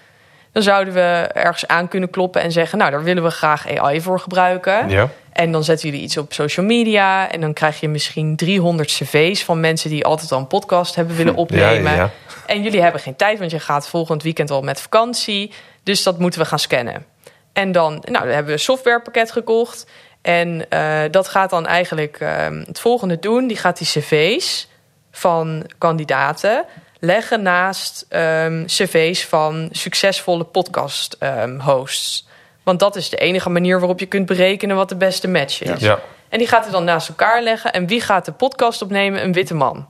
Dan 0.53 0.63
zouden 0.63 0.95
we 0.95 1.29
ergens 1.33 1.67
aan 1.67 1.89
kunnen 1.89 2.11
kloppen 2.11 2.43
en 2.43 2.53
zeggen: 2.53 2.79
Nou, 2.79 2.91
daar 2.91 3.03
willen 3.03 3.23
we 3.23 3.31
graag 3.31 3.77
AI 3.77 4.01
voor 4.01 4.21
gebruiken. 4.21 4.89
Ja. 4.89 5.09
En 5.33 5.53
dan 5.53 5.65
zetten 5.65 5.89
jullie 5.89 6.05
iets 6.05 6.17
op 6.17 6.33
social 6.33 6.67
media. 6.67 7.31
En 7.31 7.41
dan 7.41 7.53
krijg 7.53 7.81
je 7.81 7.89
misschien 7.89 8.37
300 8.37 8.89
cv's 8.89 9.45
van 9.45 9.61
mensen 9.61 9.91
die 9.91 10.05
altijd 10.05 10.33
al 10.33 10.39
een 10.39 10.47
podcast 10.47 10.95
hebben 10.95 11.17
willen 11.17 11.35
opnemen. 11.35 11.93
Ja, 11.93 11.97
ja. 11.97 12.11
En 12.47 12.63
jullie 12.63 12.83
hebben 12.83 13.01
geen 13.01 13.17
tijd, 13.17 13.39
want 13.39 13.51
je 13.51 13.61
gaat 13.61 13.89
volgend 13.89 14.23
weekend 14.23 14.51
al 14.51 14.63
met 14.63 14.81
vakantie. 14.81 15.53
Dus 15.83 16.03
dat 16.03 16.19
moeten 16.19 16.41
we 16.41 16.47
gaan 16.47 16.59
scannen. 16.59 17.05
En 17.53 17.73
dan, 17.73 17.93
nou, 17.93 18.25
dan 18.25 18.27
hebben 18.27 18.47
we 18.47 18.53
een 18.53 18.59
softwarepakket 18.59 19.33
gekocht. 19.33 19.87
En 20.23 20.69
eh, 20.69 21.01
dat 21.11 21.29
gaat 21.29 21.51
dan 21.51 21.67
eigenlijk 21.67 22.17
eh, 22.21 22.47
het 22.67 22.81
volgende 22.81 23.19
doen. 23.19 23.47
Die 23.47 23.57
gaat 23.57 23.79
die 23.79 23.87
cv's 23.87 24.69
van 25.11 25.71
kandidaten 25.79 26.65
leggen 27.05 27.43
naast 27.43 28.07
ehm, 28.09 28.65
cv's 28.67 29.25
van 29.25 29.69
succesvolle 29.71 30.45
podcast 30.45 31.17
ehm, 31.19 31.59
hosts. 31.59 32.29
Want 32.63 32.81
dat 32.81 32.97
is 32.97 33.09
de 33.09 33.17
enige 33.17 33.51
manier 33.51 33.79
waarop 33.79 34.01
je 34.01 34.07
kunt 34.07 34.27
berekenen 34.27 34.77
wat 34.77 34.89
de 34.89 34.97
beste 34.97 35.29
match 35.29 35.63
is. 35.63 35.81
Ja. 35.81 35.99
En 36.29 36.39
die 36.39 36.47
gaat 36.47 36.67
er 36.67 36.73
dan 36.73 36.85
naast 36.85 37.09
elkaar 37.09 37.43
leggen. 37.43 37.73
En 37.73 37.87
wie 37.87 38.01
gaat 38.01 38.25
de 38.25 38.33
podcast 38.33 38.83
opnemen? 38.83 39.23
Een 39.25 39.33
witte 39.33 39.55
man. 39.55 39.89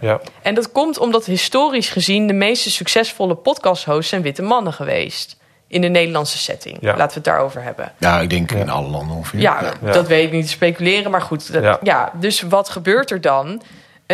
Ja. 0.00 0.20
En 0.42 0.54
dat 0.54 0.72
komt 0.72 0.98
omdat 0.98 1.24
historisch 1.24 1.88
gezien 1.88 2.26
de 2.26 2.32
meeste 2.32 2.70
succesvolle 2.70 3.34
podcast-hosts 3.34 4.08
zijn 4.08 4.22
witte 4.22 4.42
mannen 4.42 4.72
geweest. 4.72 5.36
In 5.68 5.80
de 5.80 5.88
Nederlandse 5.88 6.38
setting. 6.38 6.76
Ja. 6.80 6.88
Laten 6.90 7.06
we 7.08 7.14
het 7.14 7.24
daarover 7.24 7.62
hebben. 7.62 7.92
Ja, 7.98 8.20
ik 8.20 8.30
denk 8.30 8.50
in 8.50 8.70
alle 8.70 8.88
landen 8.88 9.16
ongeveer. 9.16 9.40
Ja, 9.40 9.72
Ja. 9.84 9.92
dat 9.92 10.06
weet 10.06 10.24
ik 10.26 10.32
niet 10.32 10.44
te 10.44 10.50
speculeren, 10.50 11.10
maar 11.10 11.22
goed. 11.22 11.52
Dat, 11.52 11.62
ja. 11.62 11.78
Ja. 11.82 12.12
dus 12.14 12.40
wat 12.40 12.68
gebeurt 12.68 13.10
er 13.10 13.20
dan? 13.20 13.62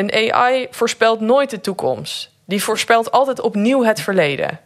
Een 0.00 0.32
AI 0.32 0.66
voorspelt 0.70 1.20
nooit 1.20 1.50
de 1.50 1.60
toekomst. 1.60 2.30
Die 2.44 2.62
voorspelt 2.62 3.10
altijd 3.10 3.40
opnieuw 3.40 3.84
het 3.84 4.00
verleden. 4.00 4.60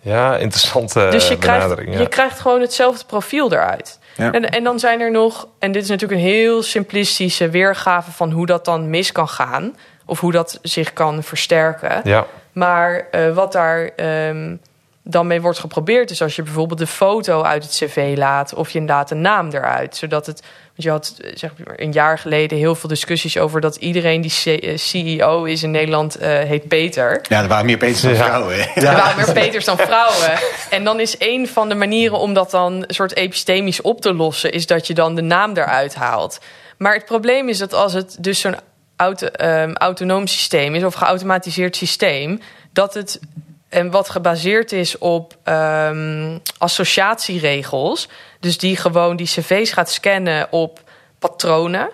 Ja, 0.00 0.36
interessante 0.36 1.08
Dus 1.10 1.28
je 1.28 1.38
krijgt, 1.38 1.62
benadering. 1.62 1.94
Ja. 1.94 2.00
je 2.00 2.08
krijgt 2.08 2.40
gewoon 2.40 2.60
hetzelfde 2.60 3.04
profiel 3.04 3.52
eruit. 3.52 3.98
Ja. 4.16 4.32
En, 4.32 4.50
en 4.50 4.64
dan 4.64 4.78
zijn 4.78 5.00
er 5.00 5.10
nog, 5.10 5.48
en 5.58 5.72
dit 5.72 5.82
is 5.82 5.88
natuurlijk 5.88 6.20
een 6.20 6.26
heel 6.26 6.62
simplistische 6.62 7.48
weergave 7.48 8.10
van 8.10 8.30
hoe 8.30 8.46
dat 8.46 8.64
dan 8.64 8.90
mis 8.90 9.12
kan 9.12 9.28
gaan. 9.28 9.76
Of 10.06 10.20
hoe 10.20 10.32
dat 10.32 10.58
zich 10.62 10.92
kan 10.92 11.22
versterken. 11.22 12.00
ja. 12.04 12.26
Maar 12.52 13.06
eh, 13.10 13.34
wat 13.34 13.52
daar 13.52 13.90
ehm, 13.96 14.56
dan 15.02 15.26
mee 15.26 15.40
wordt 15.40 15.58
geprobeerd, 15.58 16.10
is 16.10 16.22
als 16.22 16.36
je 16.36 16.42
bijvoorbeeld 16.42 16.78
de 16.78 16.86
foto 16.86 17.42
uit 17.42 17.62
het 17.62 17.72
cv 17.72 18.14
laat, 18.16 18.54
of 18.54 18.70
je 18.70 18.82
laat 18.82 19.08
de 19.08 19.14
naam 19.14 19.50
eruit. 19.50 19.96
Zodat 19.96 20.26
het. 20.26 20.42
Want 20.80 20.92
je 20.92 20.98
had 21.10 21.26
eh, 21.26 21.36
zeg 21.38 21.50
maar, 21.64 21.74
een 21.80 21.92
jaar 21.92 22.18
geleden 22.18 22.58
heel 22.58 22.74
veel 22.74 22.88
discussies 22.88 23.38
over 23.38 23.60
dat 23.60 23.76
iedereen 23.76 24.20
die 24.20 24.30
C- 24.30 24.62
eh, 24.62 24.76
CEO 24.78 25.44
is 25.44 25.62
in 25.62 25.70
Nederland 25.70 26.16
eh, 26.16 26.28
heet 26.38 26.68
Peter. 26.68 27.20
Ja, 27.28 27.42
er 27.42 27.48
waren 27.48 27.66
meer 27.66 27.76
Peters 27.76 28.00
dan 28.02 28.12
Ja. 28.12 28.24
vrouwen. 28.24 28.54
hè. 28.56 28.80
Er 28.80 28.96
waren 28.96 29.16
meer 29.16 29.32
Peters 29.32 29.64
dan 29.64 29.76
vrouwen. 29.78 30.38
En 30.70 30.84
dan 30.84 31.00
is 31.00 31.14
een 31.18 31.48
van 31.48 31.68
de 31.68 31.74
manieren 31.74 32.18
om 32.18 32.34
dat 32.34 32.50
dan 32.50 32.72
een 32.72 32.84
soort 32.94 33.16
epistemisch 33.16 33.80
op 33.80 34.00
te 34.00 34.14
lossen, 34.14 34.52
is 34.52 34.66
dat 34.66 34.86
je 34.86 34.94
dan 34.94 35.14
de 35.14 35.22
naam 35.22 35.56
eruit 35.56 35.94
haalt. 35.94 36.38
Maar 36.78 36.94
het 36.94 37.04
probleem 37.04 37.48
is 37.48 37.58
dat 37.58 37.72
als 37.74 37.92
het 37.92 38.16
dus 38.20 38.40
zo'n 38.40 38.56
auto, 38.96 39.26
ehm, 39.26 39.72
autonoom 39.74 40.26
systeem 40.26 40.74
is 40.74 40.84
of 40.84 40.94
geautomatiseerd 40.94 41.76
systeem, 41.76 42.40
dat 42.72 42.94
het 42.94 43.20
en 43.68 43.90
wat 43.90 44.10
gebaseerd 44.10 44.72
is 44.72 44.98
op 44.98 45.36
ehm, 45.44 46.38
associatieregels, 46.58 48.08
dus 48.40 48.58
die 48.58 48.76
gewoon 48.76 49.16
die 49.16 49.26
cv's 49.26 49.72
gaat 49.72 49.90
scannen 49.90 50.52
op 50.52 50.80
patronen 51.18 51.90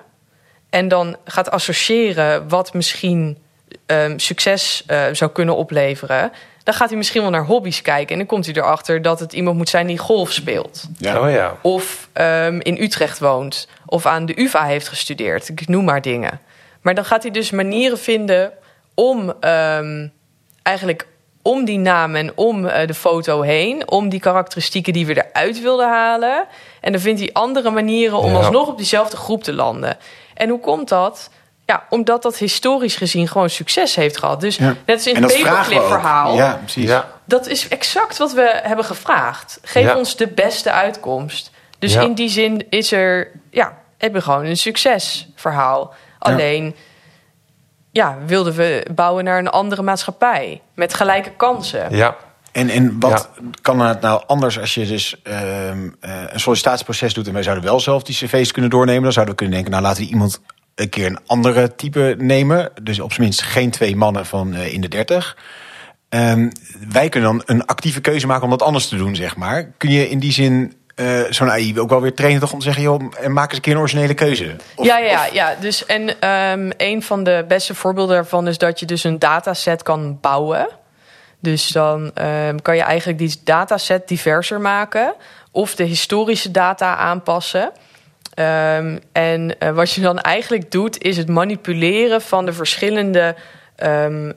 en 0.70 0.88
dan 0.88 1.16
gaat 1.24 1.50
associëren 1.50 2.48
wat 2.48 2.74
misschien 2.74 3.38
ehm, 3.86 4.18
succes 4.18 4.82
eh, 4.86 5.04
zou 5.12 5.30
kunnen 5.30 5.56
opleveren, 5.56 6.32
dan 6.62 6.74
gaat 6.74 6.88
hij 6.88 6.98
misschien 6.98 7.22
wel 7.22 7.30
naar 7.30 7.44
hobby's 7.44 7.82
kijken 7.82 8.12
en 8.12 8.18
dan 8.18 8.26
komt 8.26 8.46
hij 8.46 8.54
erachter 8.54 9.02
dat 9.02 9.20
het 9.20 9.32
iemand 9.32 9.56
moet 9.56 9.68
zijn 9.68 9.86
die 9.86 9.98
golf 9.98 10.32
speelt 10.32 10.88
Ja. 10.98 11.20
Oh 11.20 11.30
ja. 11.30 11.56
of 11.62 12.08
ehm, 12.12 12.58
in 12.62 12.82
Utrecht 12.82 13.18
woont 13.18 13.68
of 13.86 14.06
aan 14.06 14.26
de 14.26 14.40
UvA 14.40 14.64
heeft 14.64 14.88
gestudeerd. 14.88 15.48
Ik 15.48 15.68
noem 15.68 15.84
maar 15.84 16.02
dingen. 16.02 16.40
Maar 16.80 16.94
dan 16.94 17.04
gaat 17.04 17.22
hij 17.22 17.32
dus 17.32 17.50
manieren 17.50 17.98
vinden 17.98 18.52
om 18.94 19.34
ehm, 19.40 20.08
eigenlijk 20.62 21.06
om 21.46 21.64
die 21.64 21.78
naam 21.78 22.14
en 22.14 22.32
om 22.34 22.66
eh, 22.66 22.86
de 22.86 22.94
foto 22.94 23.40
heen, 23.40 23.90
om 23.90 24.08
die 24.08 24.20
karakteristieken 24.20 24.92
die 24.92 25.06
we 25.06 25.24
eruit 25.32 25.60
wilden 25.60 25.88
halen. 25.88 26.44
En 26.80 26.92
dan 26.92 27.00
vindt 27.00 27.20
hij 27.20 27.30
andere 27.32 27.70
manieren 27.70 28.18
om 28.18 28.30
Ja. 28.30 28.36
alsnog 28.36 28.68
op 28.68 28.76
diezelfde 28.76 29.16
groep 29.16 29.42
te 29.42 29.52
landen. 29.52 29.96
En 30.34 30.48
hoe 30.48 30.60
komt 30.60 30.88
dat? 30.88 31.30
Ja, 31.66 31.84
omdat 31.90 32.22
dat 32.22 32.36
historisch 32.36 32.96
gezien 32.96 33.28
gewoon 33.28 33.50
succes 33.50 33.94
heeft 33.94 34.18
gehad. 34.18 34.40
Dus 34.40 34.56
Ja. 34.56 34.74
net 34.86 34.96
als 34.96 35.06
in 35.06 35.22
het 35.22 35.42
paperclip 35.42 35.82
verhaal. 35.86 36.34
Ja, 36.34 36.58
precies. 36.62 36.88
Ja. 36.88 37.08
Dat 37.24 37.46
is 37.48 37.68
exact 37.68 38.16
wat 38.18 38.32
we 38.32 38.60
hebben 38.62 38.84
gevraagd. 38.84 39.58
Geef 39.62 39.84
Ja. 39.84 39.96
ons 39.96 40.16
de 40.16 40.26
beste 40.28 40.70
uitkomst. 40.70 41.50
Dus 41.78 41.92
Ja. 41.92 42.00
in 42.00 42.14
die 42.14 42.28
zin 42.28 42.66
is 42.70 42.92
er, 42.92 43.30
ja, 43.50 43.78
hebben 43.98 44.20
we 44.20 44.26
gewoon 44.26 44.44
een 44.44 44.56
succesverhaal. 44.56 45.94
Alleen, 46.18 46.74
ja, 47.96 48.18
wilden 48.26 48.54
we 48.54 48.86
bouwen 48.94 49.24
naar 49.24 49.38
een 49.38 49.48
andere 49.48 49.82
maatschappij 49.82 50.60
met 50.74 50.94
gelijke 50.94 51.30
kansen. 51.30 51.96
Ja. 51.96 52.16
En, 52.52 52.68
en 52.68 53.00
wat 53.00 53.30
kan 53.62 53.80
het 53.80 54.00
nou 54.00 54.22
anders 54.26 54.60
als 54.60 54.74
je 54.74 54.86
dus 54.86 55.22
ehm, 55.22 55.88
eh, 56.00 56.10
een 56.28 56.40
sollicitatieproces 56.40 57.14
doet... 57.14 57.26
en 57.26 57.32
wij 57.32 57.42
zouden 57.42 57.64
wel 57.64 57.80
zelf 57.80 58.02
die 58.02 58.14
cv's 58.14 58.52
kunnen 58.52 58.70
doornemen... 58.70 59.02
dan 59.02 59.12
zouden 59.12 59.34
we 59.34 59.40
kunnen 59.40 59.54
denken, 59.54 59.72
nou 59.72 59.84
laten 59.84 60.02
we 60.04 60.10
iemand 60.10 60.40
een 60.74 60.88
keer 60.88 61.06
een 61.06 61.18
andere 61.26 61.74
type 61.74 62.14
nemen. 62.18 62.70
Dus 62.82 63.00
op 63.00 63.12
zijn 63.12 63.22
minst 63.22 63.42
geen 63.42 63.70
twee 63.70 63.96
mannen 63.96 64.26
van 64.26 64.54
eh, 64.54 64.72
in 64.72 64.80
de 64.80 64.88
dertig. 64.88 65.36
Ehm, 66.08 66.50
wij 66.88 67.08
kunnen 67.08 67.30
dan 67.30 67.42
een 67.46 67.66
actieve 67.66 68.00
keuze 68.00 68.26
maken 68.26 68.44
om 68.44 68.50
dat 68.50 68.62
anders 68.62 68.88
te 68.88 68.96
doen, 68.96 69.14
zeg 69.14 69.36
maar. 69.36 69.72
Kun 69.76 69.90
je 69.90 70.08
in 70.08 70.18
die 70.18 70.32
zin 70.32 70.72
eh, 70.96 71.20
zo'n 71.30 71.50
AI 71.50 71.80
ook 71.80 71.90
wel 71.90 72.00
weer 72.00 72.14
trainen 72.14 72.40
toch 72.40 72.52
om 72.52 72.58
te 72.58 72.64
zeggen... 72.64 72.82
joh, 72.82 73.02
en 73.20 73.32
maak 73.32 73.46
eens 73.46 73.56
een 73.56 73.62
keer 73.62 73.72
een 73.72 73.78
originele 73.78 74.14
keuze? 74.14 74.56
Of- 74.74 74.86
ja, 74.86 74.98
ja, 74.98 75.10
ja, 75.10 75.26
ja. 75.32 75.54
Dus, 75.60 75.86
en 75.86 76.20
ehm, 76.20 76.70
een 76.76 77.02
van 77.02 77.24
de 77.24 77.44
beste 77.48 77.74
voorbeelden 77.74 78.14
daarvan 78.14 78.48
is 78.48 78.58
dat 78.58 78.80
je 78.80 78.86
dus 78.86 79.04
een 79.04 79.18
dataset 79.18 79.82
kan 79.82 80.18
bouwen. 80.20 80.68
Dus 81.40 81.68
dan 81.68 82.10
ehm, 82.14 82.56
kan 82.62 82.76
je 82.76 82.82
eigenlijk 82.82 83.18
die 83.18 83.40
dataset 83.44 84.08
diverser 84.08 84.60
maken 84.60 85.14
of 85.50 85.74
de 85.74 85.84
historische 85.84 86.50
data 86.50 86.96
aanpassen. 86.96 87.72
Ehm, 88.34 88.98
en 89.12 89.58
eh, 89.58 89.70
wat 89.70 89.92
je 89.92 90.00
dan 90.00 90.20
eigenlijk 90.20 90.70
doet, 90.70 91.02
is 91.02 91.16
het 91.16 91.28
manipuleren 91.28 92.22
van 92.22 92.44
de 92.44 92.52
verschillende 92.52 93.36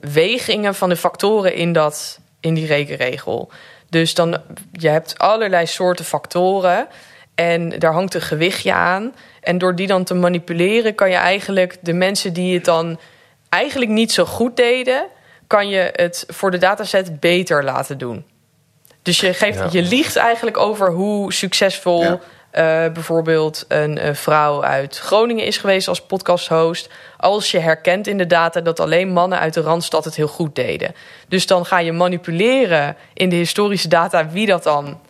wegingen 0.00 0.74
van 0.74 0.88
de 0.88 0.96
factoren 0.96 1.54
in, 1.54 1.72
dat, 1.72 2.18
in 2.40 2.54
die 2.54 2.66
rekenregel. 2.66 3.50
Dus 3.90 4.14
dan, 4.14 4.42
je 4.72 4.88
hebt 4.88 5.18
allerlei 5.18 5.66
soorten 5.66 6.04
factoren 6.04 6.88
en 7.34 7.68
daar 7.68 7.92
hangt 7.92 8.14
een 8.14 8.20
gewichtje 8.20 8.72
aan. 8.72 9.14
En 9.40 9.58
door 9.58 9.74
die 9.74 9.86
dan 9.86 10.04
te 10.04 10.14
manipuleren, 10.14 10.94
kan 10.94 11.10
je 11.10 11.16
eigenlijk 11.16 11.76
de 11.80 11.92
mensen 11.92 12.32
die 12.32 12.54
het 12.54 12.64
dan 12.64 13.00
eigenlijk 13.48 13.90
niet 13.90 14.12
zo 14.12 14.24
goed 14.24 14.56
deden, 14.56 15.06
kan 15.46 15.68
je 15.68 15.90
het 15.92 16.24
voor 16.28 16.50
de 16.50 16.58
dataset 16.58 17.20
beter 17.20 17.64
laten 17.64 17.98
doen. 17.98 18.24
Dus 19.02 19.20
je, 19.20 19.34
geeft, 19.34 19.58
Ja. 19.58 19.68
je 19.70 19.82
liegt 19.82 20.16
eigenlijk 20.16 20.56
over 20.56 20.90
hoe 20.90 21.32
succesvol 21.32 22.02
Ja. 22.02 22.20
Eh, 22.50 22.64
bijvoorbeeld 22.92 23.64
een, 23.68 23.98
eh, 23.98 24.14
vrouw 24.14 24.64
uit 24.64 24.98
Groningen 24.98 25.44
is 25.44 25.58
geweest 25.58 25.88
als 25.88 26.00
podcasthost. 26.00 26.90
Als 27.16 27.50
je 27.50 27.58
herkent 27.58 28.06
in 28.06 28.18
de 28.18 28.26
data 28.26 28.60
dat 28.60 28.80
alleen 28.80 29.12
mannen 29.12 29.38
uit 29.38 29.54
de 29.54 29.60
randstad 29.60 30.04
het 30.04 30.16
heel 30.16 30.28
goed 30.28 30.54
deden. 30.54 30.94
Dus 31.28 31.46
dan 31.46 31.66
ga 31.66 31.78
je 31.78 31.92
manipuleren 31.92 32.96
in 33.14 33.28
de 33.28 33.36
historische 33.36 33.88
data 33.88 34.28
wie 34.28 34.46
dat 34.46 34.62
dan 34.62 35.00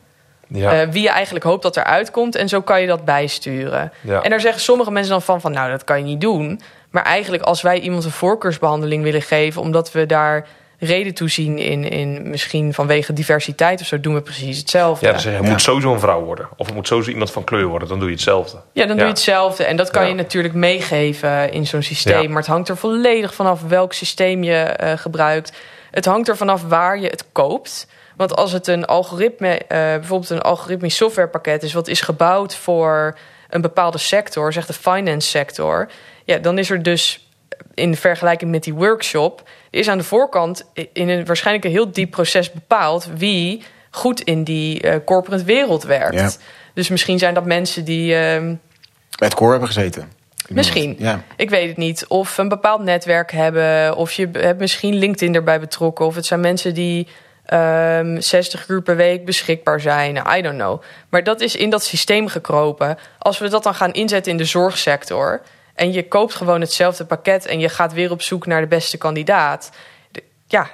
Ja. 0.52 0.80
Eh, 0.80 0.88
wie 0.88 1.02
je 1.02 1.08
eigenlijk 1.08 1.44
hoopt 1.44 1.62
dat 1.62 1.76
eruit 1.76 2.10
komt. 2.10 2.34
En 2.34 2.48
zo 2.48 2.60
kan 2.60 2.80
je 2.80 2.86
dat 2.86 3.04
bijsturen. 3.04 3.92
Ja. 4.00 4.22
En 4.22 4.30
daar 4.30 4.40
zeggen 4.40 4.60
sommige 4.60 4.90
mensen 4.90 5.12
dan 5.12 5.22
van, 5.22 5.40
van... 5.40 5.52
nou, 5.52 5.70
dat 5.70 5.84
kan 5.84 5.98
je 5.98 6.04
niet 6.04 6.20
doen. 6.20 6.60
Maar 6.90 7.04
eigenlijk 7.04 7.42
als 7.42 7.62
wij 7.62 7.80
iemand 7.80 8.04
een 8.04 8.10
voorkeursbehandeling 8.10 9.02
willen 9.02 9.22
geven... 9.22 9.62
omdat 9.62 9.92
we 9.92 10.06
daar 10.06 10.46
reden 10.80 11.14
toe 11.14 11.28
zien 11.30 11.58
in, 11.58 11.84
in 11.84 12.30
misschien 12.30 12.74
vanwege 12.74 13.12
diversiteit 13.12 13.80
of 13.80 13.86
zo... 13.86 14.00
doen 14.00 14.14
we 14.14 14.20
precies 14.20 14.58
hetzelfde. 14.58 15.06
Ja, 15.06 15.12
je, 15.12 15.28
het 15.28 15.44
Ja. 15.44 15.50
moet 15.50 15.62
sowieso 15.62 15.92
een 15.92 16.00
vrouw 16.00 16.24
worden. 16.24 16.48
Of 16.56 16.66
het 16.66 16.74
moet 16.74 16.86
sowieso 16.86 17.10
iemand 17.10 17.30
van 17.30 17.44
kleur 17.44 17.66
worden. 17.66 17.88
Dan 17.88 17.98
doe 17.98 18.08
je 18.08 18.14
hetzelfde. 18.14 18.60
Ja, 18.72 18.86
dan 18.86 18.96
doe 18.96 19.04
je 19.06 19.12
hetzelfde. 19.12 19.64
En 19.64 19.76
dat 19.76 19.90
kan 19.90 20.02
Ja. 20.02 20.08
je 20.08 20.14
natuurlijk 20.14 20.54
meegeven 20.54 21.52
in 21.52 21.66
zo'n 21.66 21.82
systeem. 21.82 22.22
Ja. 22.22 22.28
Maar 22.28 22.38
het 22.38 22.46
hangt 22.46 22.68
er 22.68 22.76
volledig 22.76 23.34
vanaf 23.34 23.62
welk 23.62 23.92
systeem 23.92 24.42
je 24.42 24.56
eh, 24.56 24.98
gebruikt. 24.98 25.52
Het 25.90 26.04
hangt 26.04 26.28
er 26.28 26.36
vanaf 26.36 26.62
waar 26.62 26.98
je 27.00 27.08
het 27.08 27.24
koopt. 27.32 27.86
Want 28.16 28.36
als 28.36 28.52
het 28.52 28.66
een 28.66 28.84
algoritme, 28.84 29.58
eh, 29.58 29.68
bijvoorbeeld 29.68 30.30
een 30.30 30.40
algoritmisch 30.42 30.96
softwarepakket 30.96 31.62
is, 31.62 31.72
wat 31.72 31.88
is 31.88 32.00
gebouwd 32.00 32.54
voor 32.56 33.18
een 33.48 33.60
bepaalde 33.60 33.98
sector, 33.98 34.52
zeg 34.52 34.66
de 34.66 34.72
finance 34.72 35.28
sector, 35.28 35.88
ja, 36.24 36.38
dan 36.38 36.58
is 36.58 36.70
er 36.70 36.82
dus 36.82 37.28
in 37.80 37.96
vergelijking 37.96 38.50
met 38.50 38.62
die 38.64 38.74
workshop, 38.74 39.48
is 39.70 39.88
aan 39.88 39.98
de 39.98 40.04
voorkant 40.04 40.64
in 40.92 41.08
een 41.08 41.24
waarschijnlijk 41.24 41.64
een 41.66 41.70
heel 41.70 41.92
diep 41.92 42.10
proces 42.10 42.52
bepaald 42.52 43.08
wie 43.16 43.62
goed 43.90 44.20
in 44.20 44.44
die 44.44 44.80
eh, 44.80 44.96
corporate 45.04 45.44
wereld 45.44 45.82
werkt. 45.82 46.14
Ja. 46.14 46.30
Dus 46.74 46.88
misschien 46.88 47.18
zijn 47.18 47.34
dat 47.34 47.44
mensen 47.44 47.84
die. 47.84 48.14
ehm, 48.14 48.54
Bij 49.18 49.28
het 49.28 49.34
core 49.34 49.50
hebben 49.50 49.68
gezeten. 49.68 50.12
Misschien. 50.48 50.96
Ja. 50.98 51.22
Ik 51.36 51.50
weet 51.50 51.68
het 51.68 51.76
niet. 51.76 52.06
Of 52.06 52.38
een 52.38 52.48
bepaald 52.48 52.82
netwerk 52.82 53.32
hebben. 53.32 53.96
Of 53.96 54.12
je 54.12 54.28
hebt 54.32 54.58
misschien 54.60 54.94
LinkedIn 54.94 55.34
erbij 55.34 55.60
betrokken. 55.60 56.06
Of 56.06 56.14
het 56.14 56.26
zijn 56.26 56.40
mensen 56.40 56.74
die 56.74 57.08
ehm 57.46 58.20
60 58.20 58.68
uur 58.68 58.82
per 58.82 58.96
week 58.96 59.24
beschikbaar 59.24 59.80
zijn. 59.80 60.16
I 60.36 60.42
don't 60.42 60.56
know. 60.58 60.82
Maar 61.08 61.24
dat 61.24 61.40
is 61.40 61.56
in 61.56 61.70
dat 61.70 61.84
systeem 61.84 62.28
gekropen. 62.28 62.98
Als 63.18 63.38
we 63.38 63.48
dat 63.48 63.62
dan 63.62 63.74
gaan 63.74 63.92
inzetten 63.92 64.32
in 64.32 64.38
de 64.38 64.44
zorgsector. 64.44 65.40
En 65.80 65.92
je 65.92 66.08
koopt 66.08 66.34
gewoon 66.34 66.60
hetzelfde 66.60 67.04
pakket. 67.04 67.46
En 67.46 67.58
je 67.60 67.68
gaat 67.68 67.92
weer 67.92 68.10
op 68.10 68.22
zoek 68.22 68.46
naar 68.46 68.60
de 68.60 68.66
beste 68.66 68.98
kandidaat. 68.98 69.70
de- 70.10 70.22
Ja, 70.46 70.70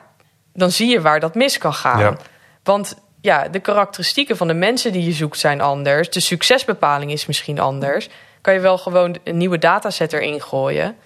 dan 0.55 0.71
zie 0.71 0.89
je 0.91 1.01
waar 1.01 1.21
dat 1.21 1.35
mis 1.35 1.59
kan 1.59 1.75
gaan. 1.75 1.99
Ja. 1.99 2.17
Want 2.63 2.97
ja, 3.21 3.49
de 3.49 3.59
karakteristieken 3.61 4.37
van 4.37 4.47
de 4.47 4.55
mensen 4.55 4.93
die 4.93 5.05
je 5.05 5.13
zoekt 5.13 5.39
zijn 5.39 5.61
anders. 5.61 6.11
De 6.11 6.21
succesbepaling 6.21 7.13
is 7.13 7.27
misschien 7.27 7.59
anders. 7.59 8.09
Kan 8.41 8.55
je 8.55 8.61
wel 8.61 8.79
gewoon 8.79 9.17
een 9.25 9.37
nieuwe 9.37 9.59
dataset 9.59 10.13
erin 10.13 10.41
gooien. 10.43 10.97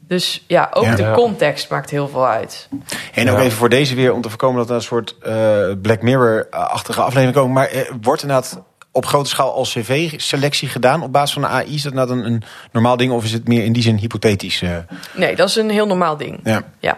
Dus 0.00 0.44
ja, 0.46 0.70
ook 0.72 0.84
Ja. 0.84 0.94
de 0.94 1.02
Ja. 1.02 1.12
context 1.14 1.70
maakt 1.70 1.90
heel 1.90 2.08
veel 2.08 2.26
uit. 2.26 2.68
En 3.14 3.30
ook 3.30 3.36
Ja. 3.38 3.42
even 3.42 3.58
voor 3.58 3.68
deze 3.68 3.94
weer, 3.94 4.12
om 4.12 4.20
te 4.20 4.28
voorkomen 4.28 4.58
dat 4.58 4.68
er 4.68 4.74
een 4.74 4.82
soort 4.82 5.16
eh, 5.22 5.70
Black 5.82 6.02
Mirror-achtige 6.02 7.00
aflevering 7.00 7.34
komen. 7.34 7.52
Maar 7.52 7.68
eh, 7.68 7.90
wordt 8.00 8.22
inderdaad 8.22 8.62
op 8.94 9.06
grote 9.06 9.28
schaal 9.28 9.52
al 9.52 9.62
cv-selectie 9.62 10.68
gedaan 10.68 11.02
op 11.02 11.12
basis 11.12 11.32
van 11.32 11.42
de 11.42 11.48
AI? 11.48 11.74
Is 11.74 11.82
dat 11.82 11.92
nou 11.92 12.10
een, 12.10 12.24
een 12.24 12.42
normaal 12.72 12.96
ding 12.96 13.12
of 13.12 13.24
is 13.24 13.32
het 13.32 13.48
meer 13.48 13.64
in 13.64 13.72
die 13.72 13.82
zin 13.82 13.96
hypothetisch? 13.96 14.62
eh? 14.62 14.76
Nee, 15.14 15.36
dat 15.36 15.48
is 15.48 15.56
een 15.56 15.70
heel 15.70 15.86
normaal 15.86 16.16
ding. 16.16 16.40
ja. 16.44 16.62
Ja. 16.80 16.96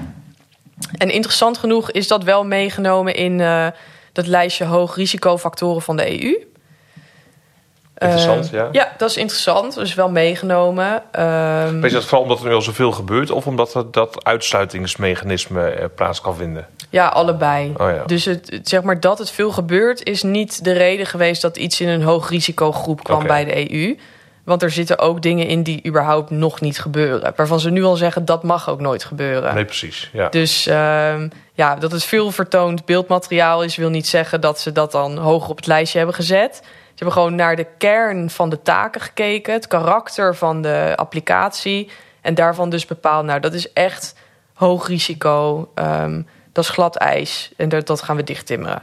En 0.98 1.10
interessant 1.10 1.58
genoeg 1.58 1.90
is 1.90 2.08
dat 2.08 2.24
wel 2.24 2.44
meegenomen 2.44 3.14
in 3.14 3.40
eh, 3.40 3.66
dat 4.12 4.26
lijstje 4.26 4.64
hoogrisicofactoren 4.64 5.82
van 5.82 5.96
de 5.96 6.22
EU. 6.22 6.36
Interessant, 7.98 8.44
Eh, 8.46 8.52
ja. 8.52 8.68
Ja, 8.72 8.92
dat 8.98 9.10
is 9.10 9.16
interessant. 9.16 9.74
Dat 9.74 9.84
is 9.84 9.94
wel 9.94 10.08
meegenomen. 10.10 11.02
Ehm, 11.10 11.84
Is 11.84 11.92
dat 11.92 12.02
vooral 12.04 12.22
omdat 12.22 12.40
er 12.40 12.46
nu 12.48 12.54
al 12.54 12.62
zoveel 12.62 12.92
gebeurt... 12.92 13.30
of 13.30 13.46
omdat 13.46 13.74
er 13.74 13.90
dat 13.90 14.24
uitsluitingsmechanisme 14.24 15.68
eh, 15.68 15.86
plaats 15.94 16.20
kan 16.20 16.36
vinden? 16.36 16.66
Ja, 16.90 17.06
allebei. 17.08 17.72
Oh 17.76 17.90
ja. 17.90 18.02
Dus 18.06 18.24
het, 18.24 18.58
zeg 18.62 18.82
maar 18.82 19.00
dat 19.00 19.18
het 19.18 19.30
veel 19.30 19.50
gebeurt, 19.50 20.02
is 20.04 20.22
niet 20.22 20.64
de 20.64 20.72
reden 20.72 21.06
geweest 21.06 21.42
dat 21.42 21.56
iets 21.56 21.80
in 21.80 21.88
een 21.88 22.02
hoogrisicogroep 22.02 23.04
kwam 23.04 23.18
Oké. 23.18 23.26
bij 23.26 23.44
de 23.44 23.72
EU. 23.72 23.96
Want 24.44 24.62
er 24.62 24.70
zitten 24.70 24.98
ook 24.98 25.22
dingen 25.22 25.46
in 25.46 25.62
die 25.62 25.86
überhaupt 25.86 26.30
nog 26.30 26.60
niet 26.60 26.78
gebeuren. 26.80 27.32
Waarvan 27.36 27.60
ze 27.60 27.70
nu 27.70 27.84
al 27.84 27.96
zeggen 27.96 28.24
dat 28.24 28.42
mag 28.42 28.70
ook 28.70 28.80
nooit 28.80 29.04
gebeuren. 29.04 29.54
Nee, 29.54 29.64
precies. 29.64 30.10
Ja. 30.12 30.28
Dus 30.28 30.66
ehm, 30.66 31.28
ja, 31.52 31.74
dat 31.76 31.92
het 31.92 32.04
veel 32.04 32.30
vertoond 32.30 32.84
beeldmateriaal 32.84 33.62
is, 33.62 33.76
wil 33.76 33.88
niet 33.90 34.06
zeggen 34.06 34.40
dat 34.40 34.60
ze 34.60 34.72
dat 34.72 34.92
dan 34.92 35.16
hoog 35.18 35.48
op 35.48 35.56
het 35.56 35.66
lijstje 35.66 35.98
hebben 35.98 36.16
gezet. 36.16 36.62
Ze 36.96 37.04
hebben 37.04 37.22
gewoon 37.22 37.34
naar 37.34 37.56
de 37.56 37.66
kern 37.78 38.30
van 38.30 38.48
de 38.48 38.62
taken 38.62 39.00
gekeken, 39.00 39.52
het 39.52 39.66
karakter 39.66 40.36
van 40.36 40.62
de 40.62 40.92
applicatie. 40.96 41.90
En 42.20 42.34
daarvan 42.34 42.70
dus 42.70 42.86
bepaald, 42.86 43.24
nou, 43.24 43.40
dat 43.40 43.54
is 43.54 43.72
echt 43.72 44.14
hoog 44.54 44.88
risico. 44.88 45.70
ehm, 45.74 46.22
dat 46.52 46.64
is 46.64 46.70
glad 46.70 46.96
ijs. 46.96 47.52
En 47.56 47.68
dat, 47.68 48.02
gaan 48.02 48.16
we 48.16 48.22
dichttimmeren. 48.22 48.82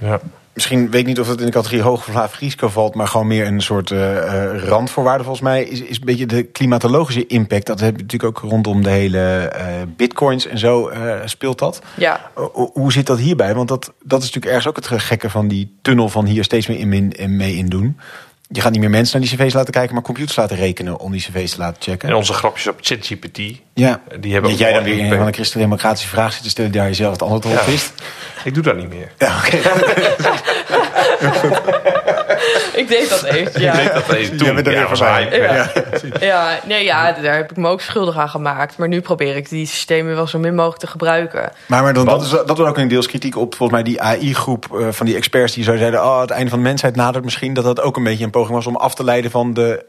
ja. 0.00 0.20
Misschien 0.60 0.90
weet 0.90 1.00
ik 1.00 1.06
niet 1.06 1.20
of 1.20 1.28
het 1.28 1.40
in 1.40 1.46
de 1.46 1.52
categorie 1.52 1.82
hoog 1.82 2.08
of 2.08 2.14
laag 2.14 2.38
risico 2.38 2.68
valt, 2.68 2.94
maar 2.94 3.06
gewoon 3.08 3.26
meer 3.26 3.46
een 3.46 3.60
soort 3.62 3.90
eh, 3.90 4.64
randvoorwaarde 4.64 5.24
volgens 5.24 5.44
mij. 5.44 5.62
Is, 5.64 5.80
is 5.82 5.96
een 5.98 6.04
beetje 6.04 6.26
de 6.26 6.42
klimatologische 6.42 7.26
impact. 7.26 7.66
Dat 7.66 7.80
heb 7.80 7.96
je 7.96 8.02
natuurlijk 8.02 8.38
ook 8.44 8.50
rondom 8.50 8.82
de 8.82 8.90
hele 8.90 9.18
eh, 9.38 9.64
bitcoins 9.96 10.46
en 10.46 10.58
zo 10.58 10.90
speelt 11.24 11.58
dat. 11.58 11.82
Ja, 11.96 12.30
Ho- 12.34 12.70
Hoe 12.72 12.92
zit 12.92 13.06
dat 13.06 13.18
hierbij? 13.18 13.54
Want 13.54 13.68
dat, 13.68 13.92
dat 14.04 14.18
is 14.22 14.24
natuurlijk 14.32 14.46
ergens 14.54 14.66
ook 14.66 14.76
het 14.76 15.02
gekke 15.02 15.30
van 15.30 15.48
die 15.48 15.78
tunnel 15.82 16.08
van 16.08 16.24
hier 16.26 16.44
steeds 16.44 16.66
meer 16.66 16.78
in, 16.78 16.92
in, 16.92 17.10
in 17.12 17.36
mee 17.36 17.54
in 17.54 17.66
doen. 17.68 17.98
Je 18.52 18.60
gaat 18.60 18.72
niet 18.72 18.80
meer 18.80 18.90
mensen 18.90 19.20
naar 19.20 19.28
die 19.28 19.38
cv's 19.38 19.52
laten 19.54 19.72
kijken, 19.72 19.94
maar 19.94 20.02
computers 20.02 20.36
laten 20.36 20.56
rekenen 20.56 20.98
om 20.98 21.12
die 21.12 21.20
cv's 21.20 21.50
te 21.52 21.58
laten 21.58 21.82
checken. 21.82 22.08
En 22.08 22.14
onze 22.14 22.32
grapjes 22.32 22.66
op 22.66 22.78
ChatGPT... 22.80 23.38
ja. 23.74 24.00
Die 24.20 24.32
hebben 24.32 24.50
Dat 24.50 24.60
ook 24.60 24.66
jij 24.66 24.72
dan 24.72 24.82
weer 24.82 25.00
een 25.04 25.16
van 25.16 25.26
de 25.26 25.32
christendemocratische 25.32 26.08
vraag 26.08 26.32
zit 26.32 26.42
te 26.42 26.48
stellen, 26.48 26.72
daar 26.72 26.86
jezelf 26.86 27.12
het 27.12 27.22
antwoord 27.22 27.44
op 27.44 27.52
Ja. 27.52 27.64
wist. 27.70 27.92
Ik 28.44 28.54
doe 28.54 28.62
dat 28.62 28.76
niet 28.76 28.88
meer. 28.88 29.12
Ja, 29.18 29.36
oké. 29.36 29.56
ik 32.80 32.88
deed 32.88 33.08
dat 33.08 33.22
even. 33.22 33.54
Ik 33.54 33.58
Ja. 33.58 33.72
deed 33.76 33.92
dat 33.92 34.08
even 34.12 34.36
toen. 34.36 34.46
Jij 34.46 34.54
bent 34.54 34.66
er 34.66 34.72
Ja, 34.72 34.78
weer 34.78 34.96
voorbij. 34.96 35.38
Ja. 35.40 35.70
Ja, 36.20 36.58
nee, 36.64 36.84
ja, 36.84 37.12
daar 37.12 37.36
heb 37.36 37.50
ik 37.50 37.56
me 37.56 37.68
ook 37.68 37.80
schuldig 37.80 38.16
aan 38.16 38.28
gemaakt. 38.28 38.76
Maar 38.78 38.88
nu 38.88 39.00
probeer 39.00 39.36
ik 39.36 39.48
die 39.48 39.66
systemen 39.66 40.14
wel 40.14 40.26
zo 40.26 40.38
min 40.38 40.54
mogelijk 40.54 40.80
te 40.80 40.86
gebruiken. 40.86 41.52
Maar, 41.66 41.82
maar 41.82 41.94
dan, 41.94 42.04
dat, 42.04 42.22
is, 42.22 42.30
dat 42.30 42.58
was 42.58 42.66
ook 42.68 42.78
een 42.78 42.88
deels 42.88 43.06
kritiek 43.06 43.36
op 43.36 43.54
volgens 43.54 43.82
mij 43.82 43.90
die 43.90 44.02
AI-groep 44.02 44.66
eh, 44.80 44.86
van 44.90 45.06
die 45.06 45.16
experts 45.16 45.54
die 45.54 45.64
zo 45.64 45.76
zeiden: 45.76 46.02
oh, 46.04 46.20
het 46.20 46.30
einde 46.30 46.50
van 46.50 46.58
de 46.58 46.64
mensheid 46.64 46.96
nadert 46.96 47.24
misschien. 47.24 47.54
Dat 47.54 47.64
dat 47.64 47.80
ook 47.80 47.96
een 47.96 48.04
beetje 48.04 48.24
een 48.24 48.30
poging 48.30 48.54
was 48.54 48.66
om 48.66 48.76
af 48.76 48.94
te 48.94 49.04
leiden 49.04 49.30
van 49.30 49.54
de 49.54 49.84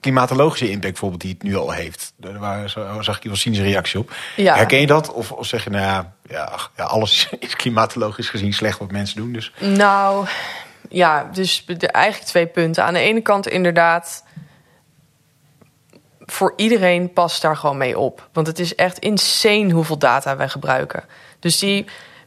klimatologische 0.00 0.66
impact, 0.70 0.90
bijvoorbeeld, 0.92 1.20
die 1.20 1.30
het 1.32 1.42
nu 1.42 1.56
al 1.56 1.70
heeft. 1.70 2.12
Daar 2.16 2.38
waar, 2.38 2.70
zo, 2.70 2.80
zag 3.00 3.16
ik 3.16 3.22
hier 3.22 3.30
wel 3.30 3.40
cynische 3.40 3.64
reactie 3.64 3.98
op. 4.00 4.10
Ja. 4.36 4.54
Herken 4.56 4.80
je 4.80 4.86
dat? 4.86 5.12
Of, 5.12 5.32
of 5.32 5.46
zeg 5.46 5.64
je, 5.64 5.70
nou 5.70 5.82
ja, 5.84 6.12
ja, 6.28 6.42
ach, 6.42 6.70
ja, 6.76 6.84
alles 6.84 7.28
is 7.38 7.56
klimatologisch 7.56 8.28
gezien 8.28 8.52
slecht 8.52 8.78
wat 8.78 8.90
mensen 8.90 9.16
doen. 9.16 9.32
Dus 9.32 9.52
Nou, 9.60 10.26
ja, 10.88 11.28
dus 11.32 11.64
eigenlijk 11.78 12.24
twee 12.24 12.46
punten. 12.46 12.84
Aan 12.84 12.94
de 12.94 13.00
ene 13.00 13.20
kant 13.20 13.48
inderdaad... 13.48 14.24
voor 16.20 16.52
iedereen 16.56 17.12
past 17.12 17.42
daar 17.42 17.56
gewoon 17.56 17.76
mee 17.76 17.98
op. 17.98 18.28
Want 18.32 18.46
het 18.46 18.58
is 18.58 18.74
echt 18.74 18.98
insane 18.98 19.72
hoeveel 19.72 19.98
data 19.98 20.36
wij 20.36 20.48
gebruiken. 20.48 21.04
Dus 21.38 21.58
die... 21.58 21.86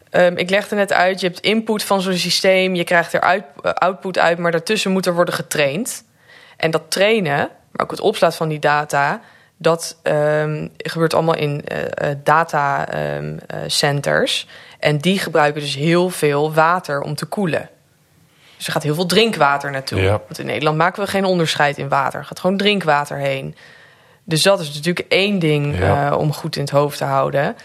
ehm, 0.10 0.38
ik 0.38 0.50
legde 0.50 0.76
net 0.76 0.94
uit, 0.94 1.20
je 1.20 1.28
hebt 1.28 1.40
input 1.40 1.84
van 1.84 2.02
zo'n 2.02 2.14
systeem... 2.14 2.76
je 2.76 2.84
krijgt 2.84 3.14
er 3.14 3.22
eh, 3.22 3.42
output 3.62 4.18
uit, 4.18 4.38
maar 4.38 4.52
daartussen 4.52 4.92
moet 4.92 5.06
er 5.06 5.14
worden 5.14 5.34
getraind. 5.34 6.04
En 6.58 6.72
dat 6.72 6.92
trainen, 6.92 7.50
maar 7.72 7.84
ook 7.84 7.92
het 7.92 8.02
opslaan 8.02 8.34
van 8.34 8.50
die 8.50 8.60
data... 8.60 9.22
dat 9.58 10.00
ehm, 10.04 10.68
gebeurt 10.78 11.14
allemaal 11.14 11.36
in 11.36 11.66
eh, 11.66 12.12
eh, 12.12 12.18
data 12.24 12.88
ehm, 12.88 13.38
eh. 13.48 14.24
En 14.80 14.98
die 14.98 15.20
gebruiken 15.20 15.62
dus 15.62 15.76
heel 15.76 16.10
veel 16.10 16.54
water 16.54 17.02
om 17.02 17.16
te 17.16 17.26
koelen. 17.26 17.70
Dus 18.60 18.68
er 18.68 18.74
gaat 18.74 18.84
heel 18.84 18.96
veel 18.96 19.06
drinkwater 19.06 19.72
naartoe. 19.72 20.02
Ja. 20.02 20.10
Want 20.12 20.40
in 20.40 20.46
Nederland 20.46 20.78
maken 20.78 21.04
we 21.04 21.10
geen 21.10 21.26
onderscheid 21.26 21.78
in 21.78 21.90
water. 21.90 22.20
Er 22.20 22.26
gaat 22.26 22.40
gewoon 22.40 22.58
drinkwater 22.58 23.18
heen. 23.18 23.56
Dus 24.24 24.42
dat 24.44 24.60
is 24.60 24.74
natuurlijk 24.74 25.06
één 25.10 25.40
ding 25.40 25.78
Ja. 25.80 26.10
eh, 26.12 26.18
om 26.18 26.34
goed 26.34 26.56
in 26.56 26.62
het 26.62 26.72
hoofd 26.72 26.98
te 26.98 27.04
houden. 27.04 27.56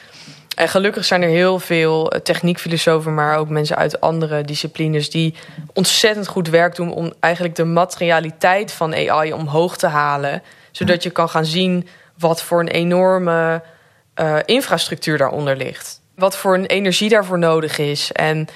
En 0.56 0.68
gelukkig 0.68 1.04
zijn 1.04 1.22
er 1.22 1.28
heel 1.28 1.58
veel 1.58 2.10
eh, 2.10 2.20
techniekfilosofen, 2.20 3.14
maar 3.14 3.36
ook 3.38 3.48
mensen 3.48 3.76
uit 3.76 4.00
andere 4.00 4.42
disciplines 4.42 5.10
die 5.10 5.34
ontzettend 5.72 6.26
goed 6.28 6.48
werk 6.48 6.74
doen 6.74 6.92
om 6.92 7.12
eigenlijk 7.20 7.54
de 7.54 7.64
materialiteit 7.64 8.72
van 8.72 8.94
AI 8.94 9.32
omhoog 9.32 9.76
te 9.76 9.86
halen. 9.86 10.42
Zodat 10.70 11.02
je 11.02 11.10
kan 11.10 11.28
gaan 11.28 11.44
zien 11.44 11.88
wat 12.18 12.42
voor 12.42 12.60
een 12.60 12.68
enorme 12.68 13.62
eh, 14.14 14.36
infrastructuur 14.44 15.18
daaronder 15.18 15.56
ligt. 15.56 16.00
Wat 16.14 16.36
voor 16.36 16.54
een 16.54 16.66
energie 16.66 17.08
daarvoor 17.08 17.38
nodig 17.38 17.78
is. 17.78 18.12
En 18.12 18.48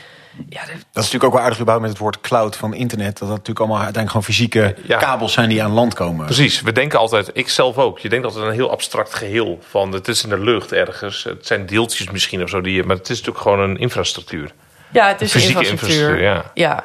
ja, 0.48 0.60
dat 0.60 0.68
is 0.70 0.80
natuurlijk 0.94 1.24
ook 1.24 1.32
wel 1.32 1.40
aardig 1.42 1.56
überhaupt 1.58 1.80
met 1.82 1.90
het 1.90 2.00
woord 2.02 2.20
cloud 2.20 2.56
van 2.56 2.74
internet. 2.74 3.18
Dat 3.18 3.28
dat 3.28 3.28
natuurlijk 3.28 3.58
allemaal 3.58 3.82
uiteindelijk 3.84 4.10
gewoon 4.10 4.24
fysieke 4.34 4.74
Ja. 4.86 4.98
kabels 4.98 5.32
zijn 5.32 5.48
die 5.48 5.62
aan 5.62 5.70
land 5.72 5.94
komen. 5.94 6.24
Precies, 6.24 6.60
we 6.62 6.72
denken 6.72 6.98
altijd, 6.98 7.30
ik 7.32 7.48
zelf 7.48 7.78
ook. 7.78 7.98
Je 7.98 8.08
denkt 8.08 8.24
altijd 8.26 8.44
een 8.44 8.52
heel 8.52 8.70
abstract 8.70 9.14
geheel 9.14 9.58
van 9.68 9.92
het 9.92 10.08
is 10.08 10.22
in 10.22 10.28
de 10.28 10.38
lucht 10.38 10.72
ergens. 10.72 11.24
Het 11.24 11.46
zijn 11.46 11.66
deeltjes 11.66 12.10
misschien 12.10 12.42
of 12.42 12.48
zo, 12.48 12.60
die, 12.60 12.74
je- 12.74 12.82
maar 12.84 12.96
het 12.96 13.08
is 13.10 13.16
natuurlijk 13.16 13.42
gewoon 13.44 13.60
een 13.60 13.78
infrastructuur. 13.78 14.52
Ja, 14.92 15.08
het 15.08 15.20
is 15.20 15.34
een 15.34 15.40
Fysieke 15.40 15.60
infrastructuur. 15.62 16.08
infrastructuur, 16.10 16.54
ja. 16.54 16.84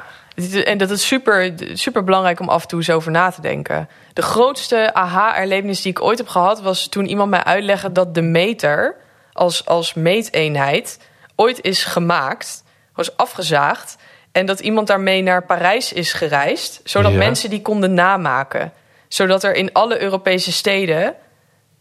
En 0.64 0.78
dat 0.78 0.90
is 0.90 1.06
super, 1.06 1.52
super 1.74 2.04
belangrijk 2.04 2.40
om 2.40 2.48
af 2.48 2.62
en 2.62 2.68
toe 2.68 2.78
eens 2.78 2.90
over 2.90 3.10
na 3.10 3.30
te 3.30 3.40
denken. 3.40 3.88
De 4.12 4.22
grootste 4.22 4.94
aha-erlevenis 4.94 5.82
die 5.82 5.90
ik 5.90 6.02
ooit 6.02 6.18
heb 6.18 6.28
gehad... 6.28 6.62
was 6.62 6.88
toen 6.88 7.06
iemand 7.06 7.30
mij 7.30 7.44
uitlegde 7.44 7.92
dat 7.92 8.14
de 8.14 8.22
meter 8.22 8.96
als, 9.32 9.66
als 9.66 9.94
meeteenheid... 9.94 10.98
ooit 11.36 11.60
is 11.62 11.84
gemaakt, 11.84 12.62
was 12.94 13.16
afgezaagd... 13.16 13.96
En 14.32 14.46
dat 14.46 14.60
iemand 14.60 14.86
daarmee 14.86 15.22
naar 15.22 15.44
Parijs 15.44 15.92
is 15.92 16.12
gereisd, 16.12 16.80
zodat 16.84 17.12
Ja. 17.12 17.18
mensen 17.18 17.50
die 17.50 17.62
konden 17.62 17.94
namaken. 17.94 18.72
Zodat 19.08 19.42
er 19.44 19.54
in 19.54 19.72
alle 19.72 20.00
Europese 20.00 20.52
steden 20.52 21.14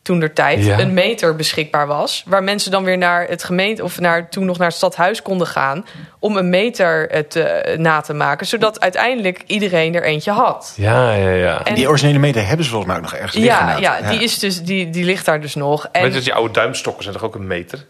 toen 0.01 0.19
der 0.19 0.33
tijd 0.33 0.65
Ja. 0.65 0.79
een 0.79 0.93
meter 0.93 1.35
beschikbaar 1.35 1.87
was. 1.87 2.23
Waar 2.25 2.43
mensen 2.43 2.71
dan 2.71 2.83
weer 2.83 2.97
naar 2.97 3.27
het 3.27 3.43
gemeente 3.43 3.83
of 3.83 3.99
naar, 3.99 4.29
toen 4.29 4.45
nog 4.45 4.57
naar 4.57 4.67
het 4.67 4.75
stadhuis 4.77 5.21
konden 5.21 5.47
gaan. 5.47 5.85
om 6.19 6.37
een 6.37 6.49
meter 6.49 7.09
eh, 7.09 7.19
te, 7.21 7.75
na 7.77 8.01
te 8.01 8.13
maken. 8.13 8.47
Zodat 8.47 8.79
uiteindelijk 8.79 9.43
iedereen 9.47 9.95
er 9.95 10.03
eentje 10.03 10.31
had. 10.31 10.73
Ja, 10.77 11.13
ja, 11.13 11.29
ja. 11.29 11.63
En- 11.63 11.75
Die 11.75 11.87
originele 11.87 12.19
meter 12.19 12.47
hebben 12.47 12.65
ze 12.65 12.71
volgens 12.71 12.91
mij 12.91 13.01
ook 13.01 13.09
nog 13.11 13.19
ergens 13.19 13.33
liggen. 13.33 13.65
Ja, 13.65 13.75
inderdaad. 13.75 14.03
ja, 14.03 14.09
die, 14.09 14.19
is 14.23 14.39
dus, 14.39 14.61
die, 14.63 14.89
die 14.89 15.03
ligt 15.03 15.25
daar 15.25 15.41
dus 15.41 15.55
nog. 15.55 15.87
En, 15.91 16.01
Weet 16.01 16.09
je 16.09 16.15
dat 16.15 16.23
die 16.23 16.33
oude 16.33 16.53
duimstokken 16.53 17.03
zijn 17.03 17.15
toch 17.15 17.23
ook 17.25 17.35
een 17.35 17.47
meter? 17.47 17.85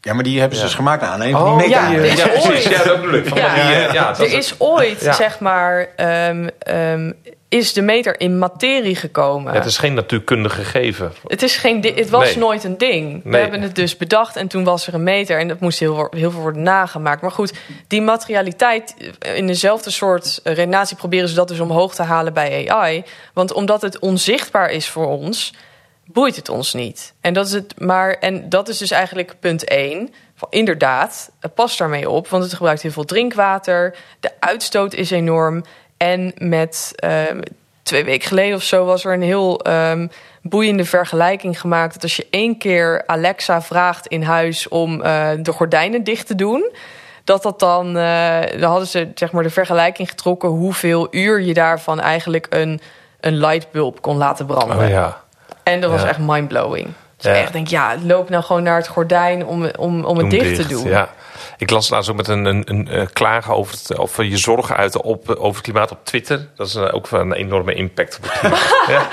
Ja, 0.00 0.14
maar 0.14 0.24
die 0.24 0.38
hebben 0.40 0.56
ze 0.56 0.62
Ja. 0.62 0.68
dus 0.68 0.76
gemaakt 0.78 1.00
naar 1.00 1.10
aanleiding 1.10 1.40
van 1.42 1.52
Oh, 1.52 1.58
die 1.58 1.68
meter. 1.68 1.82
ja, 1.82 1.88
die, 2.02 2.16
Ja, 2.16 2.26
precies. 2.26 2.68
Ja, 2.68 2.84
dat 2.84 3.00
bedoel 3.00 3.14
ik. 3.18 3.26
Van 3.26 3.38
Ja. 3.38 3.54
die, 3.54 3.62
eh, 3.62 3.92
ja, 3.92 4.06
dat 4.08 4.18
er 4.20 4.32
is 4.32 4.54
ooit, 4.58 5.00
Ja. 5.00 5.12
zeg 5.12 5.38
maar, 5.40 5.88
ehm, 5.96 6.48
ehm, 6.58 7.12
is 7.48 7.72
de 7.72 7.82
meter 7.82 8.20
in 8.20 8.38
materie 8.38 8.96
gekomen. 8.96 9.52
Ja, 9.52 9.58
het 9.58 9.68
is 9.68 9.78
geen 9.78 9.94
natuurkundig 9.94 10.54
gegeven. 10.54 11.12
Het, 11.26 11.42
is 11.42 11.56
geen 11.56 11.84
het 11.94 12.10
was 12.10 12.24
Nee. 12.24 12.36
nooit 12.38 12.64
een 12.64 12.78
ding. 12.78 13.20
We 13.24 13.36
hebben 13.36 13.62
het 13.62 13.74
dus 13.74 13.96
bedacht 13.96 14.36
en 14.36 14.48
toen 14.48 14.64
was 14.64 14.86
er 14.86 14.94
een 14.94 15.02
meter 15.02 15.38
en 15.38 15.48
dat 15.48 15.60
moest 15.60 15.78
heel, 15.78 16.06
heel 16.10 16.30
veel 16.30 16.40
worden 16.40 16.62
nagemaakt. 16.62 17.22
Maar 17.22 17.30
goed, 17.30 17.52
die 17.86 18.02
materialiteit 18.02 18.94
eh, 19.18 19.36
in 19.36 19.46
dezelfde 19.46 19.90
soort 19.90 20.40
eh, 20.42 20.54
redenatie 20.54 20.96
proberen 20.96 21.28
ze 21.28 21.34
dat 21.34 21.48
dus 21.48 21.60
omhoog 21.60 21.94
te 21.94 22.02
halen 22.02 22.32
bij 22.32 22.68
AI. 22.70 23.04
Want 23.34 23.52
omdat 23.52 23.82
het 23.82 23.98
onzichtbaar 23.98 24.70
is 24.70 24.88
voor 24.88 25.06
ons, 25.06 25.52
boeit 26.12 26.36
het 26.36 26.48
ons 26.48 26.74
niet. 26.74 27.14
En 27.20 27.32
dat 27.32 27.46
is, 27.46 27.52
het, 27.52 27.80
maar, 27.80 28.12
en 28.12 28.48
dat 28.48 28.68
is 28.68 28.78
dus 28.78 28.90
eigenlijk 28.90 29.34
punt 29.40 29.64
1. 29.64 30.14
Van, 30.34 30.48
inderdaad, 30.50 31.30
pas 31.54 31.76
daarmee 31.76 32.10
op, 32.10 32.28
want 32.28 32.42
het 32.42 32.54
gebruikt 32.54 32.82
heel 32.82 32.90
veel 32.90 33.04
drinkwater. 33.04 33.96
De 34.20 34.30
uitstoot 34.40 34.94
is 34.94 35.10
enorm. 35.10 35.64
En 35.96 36.32
met 36.36 36.92
ehm, 36.94 37.40
twee 37.82 38.04
weken 38.04 38.28
geleden 38.28 38.56
of 38.56 38.62
zo 38.62 38.84
was 38.84 39.04
er 39.04 39.12
een 39.12 39.22
heel 39.22 39.60
ehm, 39.60 40.06
boeiende 40.42 40.84
vergelijking 40.84 41.60
gemaakt. 41.60 41.94
Dat 41.94 42.02
als 42.02 42.16
je 42.16 42.26
één 42.30 42.58
keer 42.58 43.02
Alexa 43.06 43.62
vraagt 43.62 44.06
in 44.06 44.22
huis 44.22 44.68
om 44.68 45.02
eh, 45.02 45.30
de 45.38 45.52
gordijnen 45.52 46.04
dicht 46.04 46.26
te 46.26 46.34
doen. 46.34 46.72
Dat 47.24 47.42
dat 47.42 47.58
dan, 47.58 47.96
eh, 47.96 48.40
dan 48.60 48.70
hadden 48.70 48.88
ze 48.88 49.10
zeg 49.14 49.32
maar 49.32 49.42
de 49.42 49.50
vergelijking 49.50 50.08
getrokken 50.08 50.48
hoeveel 50.48 51.08
uur 51.10 51.40
je 51.40 51.54
daarvan 51.54 52.00
eigenlijk 52.00 52.46
een, 52.50 52.80
een 53.20 53.36
lightbulb 53.36 54.00
kon 54.00 54.16
laten 54.16 54.46
branden. 54.46 54.78
Oh 54.78 54.88
ja. 54.88 55.26
En 55.68 55.80
dat 55.80 55.90
was 55.90 56.04
echt 56.04 56.18
mindblowing. 56.18 56.88
Dus 57.16 57.32
echt 57.32 57.52
denk, 57.52 57.68
ja, 57.68 57.94
loop 58.02 58.28
nou 58.28 58.44
gewoon 58.44 58.62
naar 58.62 58.76
het 58.76 58.88
gordijn 58.88 59.46
om, 59.46 59.64
om, 59.78 60.04
om 60.04 60.16
het 60.18 60.30
dicht, 60.30 60.54
te 60.54 60.66
doen. 60.66 60.88
Ja. 60.88 61.08
Ik 61.56 61.70
las 61.70 61.88
laatst 61.90 62.10
ook 62.10 62.16
met 62.16 62.28
een, 62.28 62.44
een, 62.44 62.62
een 62.66 62.88
eh, 62.88 63.06
klagen 63.12 63.54
over, 63.54 63.72
het, 63.74 63.98
over 63.98 64.24
je 64.24 64.36
zorgen 64.36 64.76
uiten 64.76 65.02
op, 65.02 65.28
over 65.28 65.54
het 65.54 65.60
klimaat 65.60 65.90
op 65.90 65.98
Twitter. 66.04 66.48
Dat 66.56 66.66
is 66.66 66.74
eh, 66.74 66.94
ook 66.94 67.08
wel 67.08 67.20
een 67.20 67.32
enorme 67.32 67.74
impact 67.74 68.16
op 68.16 68.22
het 68.30 68.32
klimaat. 68.38 68.74
ja. 68.88 69.06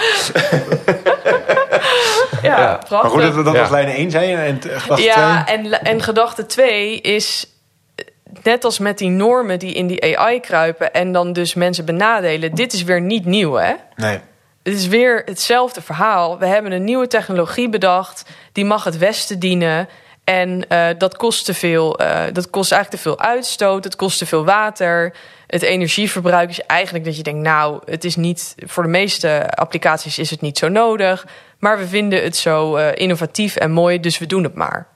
Ja, 2.42 2.60
Ja. 2.60 2.80
prachtig. 2.88 3.14
Maar 3.14 3.24
goed, 3.24 3.36
dat, 3.36 3.46
dat 3.46 3.54
Ja. 3.54 3.60
was 3.60 3.70
lijn 3.70 3.88
1, 3.88 4.12
zei 4.12 4.28
je. 4.30 4.36
En 4.36 4.62
gedachte 4.62 5.04
Ja, 5.04 5.44
twee? 5.44 5.58
en, 5.58 5.82
en 5.84 6.02
gedachte 6.02 6.46
2 6.46 7.02
is 7.02 7.48
eh, 7.96 8.06
net 8.44 8.64
als 8.64 8.80
met 8.80 8.98
die 8.98 9.10
normen 9.10 9.60
die 9.60 9.74
in 9.74 9.88
die 9.88 10.18
AI 10.18 10.40
kruipen 10.40 10.94
en 10.94 11.12
dan 11.12 11.34
dus 11.34 11.54
mensen 11.54 11.86
benadelen. 11.86 12.56
Dit 12.56 12.74
is 12.74 12.84
weer 12.84 13.02
niet 13.02 13.26
nieuw, 13.26 13.54
hè? 13.54 13.74
Nee. 13.96 14.20
Het 14.66 14.74
is 14.74 14.88
weer 14.88 15.22
hetzelfde 15.26 15.82
verhaal. 15.82 16.38
We 16.40 16.46
hebben 16.46 16.72
een 16.72 16.84
nieuwe 16.84 17.08
technologie 17.08 17.70
bedacht. 17.70 18.24
Die 18.52 18.66
mag 18.66 18.84
het 18.84 18.98
Westen 18.98 19.40
dienen. 19.40 19.90
En 20.24 20.68
eh, 20.70 20.88
dat 20.98 21.18
kost 21.18 21.46
te 21.46 21.54
veel. 21.54 22.00
eh, 22.00 22.24
dat 22.34 22.50
kost 22.50 22.72
eigenlijk 22.72 23.04
te 23.04 23.10
veel 23.10 23.20
uitstoot. 23.28 23.84
Het 23.84 23.96
kost 23.96 24.18
te 24.18 24.26
veel 24.26 24.46
water. 24.46 25.14
Het 25.48 25.62
energieverbruik 25.62 26.50
is 26.50 26.62
eigenlijk 26.62 27.06
dat 27.06 27.18
je 27.18 27.24
denkt, 27.24 27.42
nou, 27.44 27.80
het 27.86 28.04
is 28.04 28.16
niet 28.16 28.56
voor 28.58 28.84
de 28.84 28.90
meeste 28.90 29.50
applicaties 29.56 30.20
is 30.20 30.30
het 30.30 30.42
niet 30.42 30.58
zo 30.58 30.68
nodig. 30.70 31.26
Maar 31.60 31.78
we 31.78 31.88
vinden 31.88 32.24
het 32.24 32.38
zo 32.38 32.76
eh, 32.76 32.88
innovatief 33.02 33.56
en 33.56 33.72
mooi, 33.72 34.00
dus 34.00 34.18
we 34.18 34.26
doen 34.26 34.44
het 34.44 34.56
maar. 34.56 34.88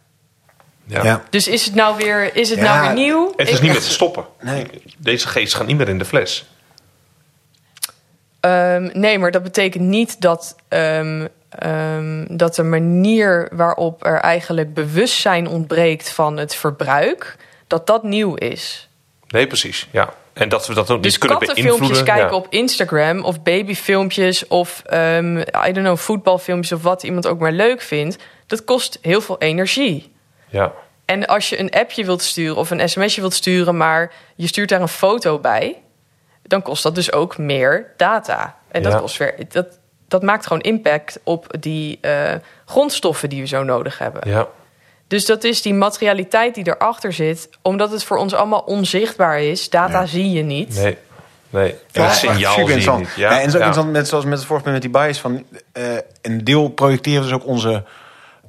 Ja. 0.86 1.03
Ja. 1.03 1.24
Dus 1.30 1.47
is 1.47 1.65
het 1.65 1.76
nou 1.76 1.97
weer, 1.97 2.36
is 2.36 2.49
het 2.49 2.59
Ja, 2.59 2.65
nou 2.76 2.82
weer 2.86 2.93
nieuw? 3.05 3.34
Het 3.36 3.47
is 3.49 3.55
Ik- 3.55 3.61
niet 3.61 3.72
meer 3.72 3.82
te 3.82 3.89
stoppen. 3.91 4.26
Nee. 4.41 4.65
Deze 4.97 5.28
geest 5.28 5.53
gaat 5.53 5.67
niet 5.67 5.78
meer 5.78 5.89
in 5.89 5.97
de 5.97 6.05
fles. 6.05 6.49
Ehm, 8.40 8.90
nee, 8.94 9.20
maar 9.20 9.32
dat 9.32 9.44
betekent 9.44 9.84
niet 9.84 10.22
dat, 10.22 10.56
ehm, 10.68 11.28
ehm, 11.50 12.26
dat 12.30 12.56
de 12.56 12.64
manier 12.64 13.50
waarop 13.52 14.06
er 14.06 14.20
eigenlijk 14.20 14.74
bewustzijn 14.74 15.48
ontbreekt 15.48 16.10
van 16.10 16.38
het 16.38 16.56
verbruik, 16.56 17.36
dat 17.68 17.88
dat 17.88 18.04
nieuw 18.04 18.36
is. 18.36 18.90
Nee, 19.28 19.48
precies. 19.48 19.88
Ja. 19.92 20.14
En 20.34 20.50
dat 20.50 20.68
we 20.68 20.74
dat 20.74 20.90
ook 20.90 21.04
Dus 21.04 21.12
niet 21.12 21.20
kunnen 21.22 21.38
kattenfilmpjes 21.38 21.88
beïnvloeden. 21.88 22.16
kijken 22.16 22.38
ja. 22.38 22.44
op 22.44 22.48
Instagram 22.54 23.24
of 23.24 23.44
babyfilmpjes 23.44 24.48
of 24.48 24.82
I 24.92 25.72
don't 25.72 25.78
know, 25.78 25.98
voetbalfilmpjes 25.98 26.72
of 26.72 26.84
wat 26.84 27.04
iemand 27.04 27.28
ook 27.28 27.40
maar 27.40 27.52
leuk 27.52 27.82
vindt, 27.82 28.18
dat 28.48 28.64
kost 28.64 28.98
heel 29.02 29.22
veel 29.22 29.38
energie. 29.38 30.12
Ja. 30.48 30.74
En 31.06 31.26
als 31.26 31.50
je 31.50 31.60
een 31.60 31.70
appje 31.70 32.06
wilt 32.06 32.22
sturen 32.22 32.56
of 32.56 32.72
een 32.72 32.90
sms'je 32.90 33.22
wilt 33.22 33.34
sturen, 33.34 33.78
maar 33.78 34.12
je 34.36 34.48
stuurt 34.48 34.70
daar 34.70 34.82
een 34.82 34.88
foto 34.88 35.40
bij, 35.40 35.82
dan 36.50 36.62
kost 36.62 36.84
dat 36.84 36.95
dus 36.95 37.12
ook 37.12 37.38
meer 37.38 37.93
data. 37.97 38.56
En 38.72 38.84
dat 38.84 38.91
Ja. 38.93 39.00
kost 39.00 39.18
weer. 39.18 39.36
Dat, 39.50 39.80
dat 40.08 40.22
maakt 40.24 40.43
gewoon 40.47 40.62
impact 40.62 41.20
op 41.24 41.56
die 41.60 41.97
eh, 42.02 42.34
grondstoffen 42.66 43.30
die 43.30 43.41
we 43.41 43.47
zo 43.47 43.64
nodig 43.64 43.97
hebben. 43.97 44.22
ja. 44.30 44.47
Dus 45.08 45.26
dat 45.26 45.43
is 45.43 45.62
die 45.62 45.74
materialiteit 45.74 46.56
die 46.56 46.68
erachter 46.68 47.14
zit, 47.14 47.50
omdat 47.62 47.91
het 47.91 48.04
voor 48.04 48.18
ons 48.18 48.34
allemaal 48.34 48.60
onzichtbaar 48.60 49.41
is. 49.41 49.70
Data 49.70 50.00
Ja. 50.00 50.06
zie 50.06 50.32
je 50.32 50.41
niet. 50.43 50.76
Nee. 50.76 50.97
Nee. 51.50 51.76
Ja, 51.91 52.04
echt 52.06 52.16
signaal 52.18 52.38
super 52.38 52.52
zie 52.54 52.56
je 52.56 52.62
interessant. 52.62 53.00
niet. 53.00 53.16
Ja, 53.16 53.30
en 53.30 53.52
zo 53.52 53.58
ja. 53.58 53.66
interessant, 53.66 53.91
net 53.91 54.08
zoals 54.08 54.26
met 54.26 54.38
het 54.38 54.47
vorige 54.47 54.64
punt 54.64 54.76
met 54.84 54.91
die 54.91 55.02
bias. 55.02 55.20
Van, 55.20 55.45
eh, 55.72 55.84
een 56.22 56.43
deel 56.43 56.68
projecteren 56.70 57.22
we 57.22 57.28
dus 57.28 57.36
ook 57.38 57.45
onze 57.47 57.84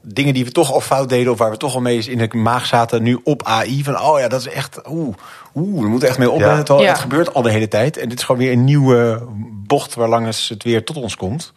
dingen 0.03 0.35
die 0.35 0.45
we 0.45 0.53
toch 0.53 0.73
al 0.73 0.81
fout 0.81 1.09
deden... 1.09 1.33
of 1.33 1.39
waar 1.39 1.51
we 1.51 1.57
toch 1.57 1.75
al 1.75 1.81
mee 1.81 2.05
in 2.05 2.19
de 2.19 2.37
maag 2.37 2.67
zaten, 2.67 3.03
nu 3.03 3.21
op 3.25 3.45
AI. 3.45 3.85
Van, 3.85 4.01
oh 4.01 4.19
ja, 4.19 4.29
dat 4.29 4.41
is 4.41 4.49
echt... 4.49 4.81
Oeh, 4.89 5.17
oeh 5.55 5.83
we 5.83 5.89
moeten 5.89 6.09
echt 6.09 6.19
mee 6.19 6.31
opletten. 6.31 6.77
Ja. 6.77 6.83
Ja. 6.83 6.89
Het 6.89 6.99
gebeurt 6.99 7.35
al 7.35 7.43
de 7.43 7.51
hele 7.51 7.69
tijd. 7.69 7.97
En 7.97 8.09
dit 8.09 8.19
is 8.19 8.25
gewoon 8.25 8.41
weer 8.41 8.53
een 8.53 8.65
nieuwe 8.65 9.27
bocht... 9.67 9.95
waar 9.95 10.09
langs 10.09 10.49
het 10.49 10.63
weer 10.63 10.85
tot 10.85 10.97
ons 10.97 11.17
komt. 11.17 11.53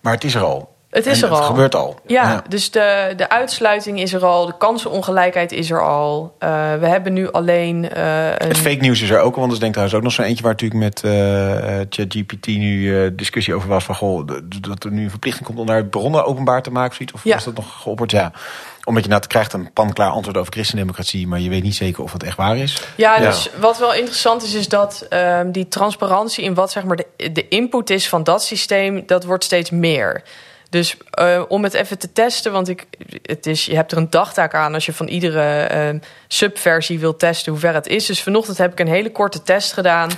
Maar 0.00 0.12
het 0.12 0.24
is 0.24 0.34
er 0.34 0.42
al. 0.42 0.76
Het 0.90 1.06
is 1.06 1.22
En 1.22 1.28
er 1.28 1.34
al. 1.34 1.40
Het 1.40 1.46
gebeurt 1.46 1.74
al. 1.74 2.00
Ja, 2.06 2.42
dus 2.48 2.70
de, 2.70 3.12
de 3.16 3.28
uitsluiting 3.28 4.00
is 4.00 4.12
er 4.12 4.24
al, 4.24 4.46
de 4.46 4.56
kansenongelijkheid 4.58 5.52
is 5.52 5.70
er 5.70 5.82
al. 5.84 6.34
Eh, 6.38 6.48
we 6.74 6.86
hebben 6.86 7.12
nu 7.12 7.30
alleen 7.32 7.90
eh, 7.90 8.26
een... 8.28 8.48
Het 8.48 8.58
fake 8.58 8.80
nieuws 8.80 9.02
is 9.02 9.10
er 9.10 9.20
ook, 9.20 9.34
want 9.34 9.46
er 9.46 9.52
is 9.52 9.58
denk 9.58 9.76
ik 9.76 9.82
trouwens 9.82 9.96
ook 9.96 10.02
nog 10.02 10.12
zo'n 10.12 10.24
eentje 10.24 10.42
waar 10.42 10.52
natuurlijk 10.52 10.80
met 10.80 11.02
eh, 11.04 11.80
ChatGPT 11.90 12.46
nu 12.46 13.14
discussie 13.14 13.54
over 13.54 13.68
was 13.68 13.84
van 13.84 13.94
goh, 13.94 14.26
dat 14.60 14.84
er 14.84 14.90
nu 14.90 15.02
een 15.02 15.10
verplichting 15.10 15.46
komt 15.46 15.58
om 15.58 15.66
daar 15.66 15.84
bronnen 15.84 16.24
openbaar 16.24 16.62
te 16.62 16.70
maken 16.70 16.90
of 16.90 16.96
zoiets. 16.96 17.14
Of 17.14 17.24
Ja. 17.24 17.34
was 17.34 17.44
dat 17.44 17.54
nog 17.54 17.82
geopperd? 17.82 18.10
Ja. 18.10 18.32
Omdat 18.84 19.02
je 19.02 19.08
nou 19.10 19.22
krijgt 19.26 19.52
een 19.52 19.72
panklaar 19.72 20.10
antwoord 20.10 20.36
over 20.36 20.52
christendemocratie, 20.52 21.26
maar 21.26 21.40
je 21.40 21.48
weet 21.48 21.62
niet 21.62 21.74
zeker 21.74 22.02
of 22.02 22.12
het 22.12 22.22
echt 22.22 22.36
waar 22.36 22.56
is. 22.56 22.82
Ja, 22.96 23.14
Ja. 23.16 23.20
dus 23.26 23.50
wat 23.60 23.78
wel 23.78 23.94
interessant 23.94 24.42
is, 24.42 24.54
is 24.54 24.68
dat 24.68 25.06
ehm, 25.08 25.50
die 25.50 25.68
transparantie 25.68 26.44
in 26.44 26.54
wat 26.54 26.70
zeg 26.70 26.84
maar 26.84 26.96
de, 26.96 27.32
de 27.32 27.48
input 27.48 27.90
is 27.90 28.08
van 28.08 28.24
dat 28.24 28.42
systeem, 28.42 29.02
dat 29.06 29.24
wordt 29.24 29.44
steeds 29.44 29.70
meer. 29.70 30.22
Dus 30.70 30.96
eh, 31.10 31.42
om 31.48 31.62
het 31.64 31.74
even 31.74 31.98
te 31.98 32.12
testen, 32.12 32.52
want 32.52 32.68
ik, 32.68 32.86
het 33.22 33.46
is, 33.46 33.66
je 33.66 33.74
hebt 33.74 33.92
er 33.92 33.98
een 33.98 34.10
dagtaak 34.10 34.54
aan 34.54 34.74
als 34.74 34.86
je 34.86 34.92
van 34.92 35.06
iedere 35.08 35.62
ehm, 35.62 35.98
subversie 36.26 36.98
wilt 36.98 37.18
testen 37.18 37.52
hoe 37.52 37.60
ver 37.60 37.74
het 37.74 37.86
is. 37.86 38.06
Dus 38.06 38.22
vanochtend 38.22 38.58
heb 38.58 38.72
ik 38.72 38.80
een 38.80 38.88
hele 38.88 39.12
korte 39.12 39.42
test 39.42 39.72
gedaan. 39.72 40.10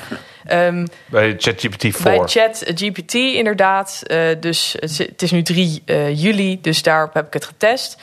Ehm, 0.45 0.87
Bij 1.07 1.35
ChatGPT 1.39 1.81
4. 1.81 2.03
bij 2.03 2.19
ChatGPT 2.25 3.15
inderdaad. 3.15 4.03
Eh, 4.07 4.19
dus 4.41 4.77
het 4.81 5.23
is- 5.23 5.31
nu 5.31 5.43
3 5.43 5.83
eh, 5.85 6.23
juli, 6.23 6.61
dus 6.61 6.83
daarop 6.83 7.15
heb 7.15 7.27
ik 7.27 7.33
het 7.33 7.45
getest. 7.45 7.97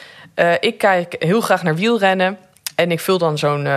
Ik 0.60 0.78
kijk 0.78 1.16
heel 1.20 1.42
graag 1.42 1.64
naar 1.64 1.76
wielrennen. 1.76 2.38
En 2.76 2.92
ik 2.92 3.00
vul 3.00 3.18
dan 3.18 3.38
zo'n 3.38 3.68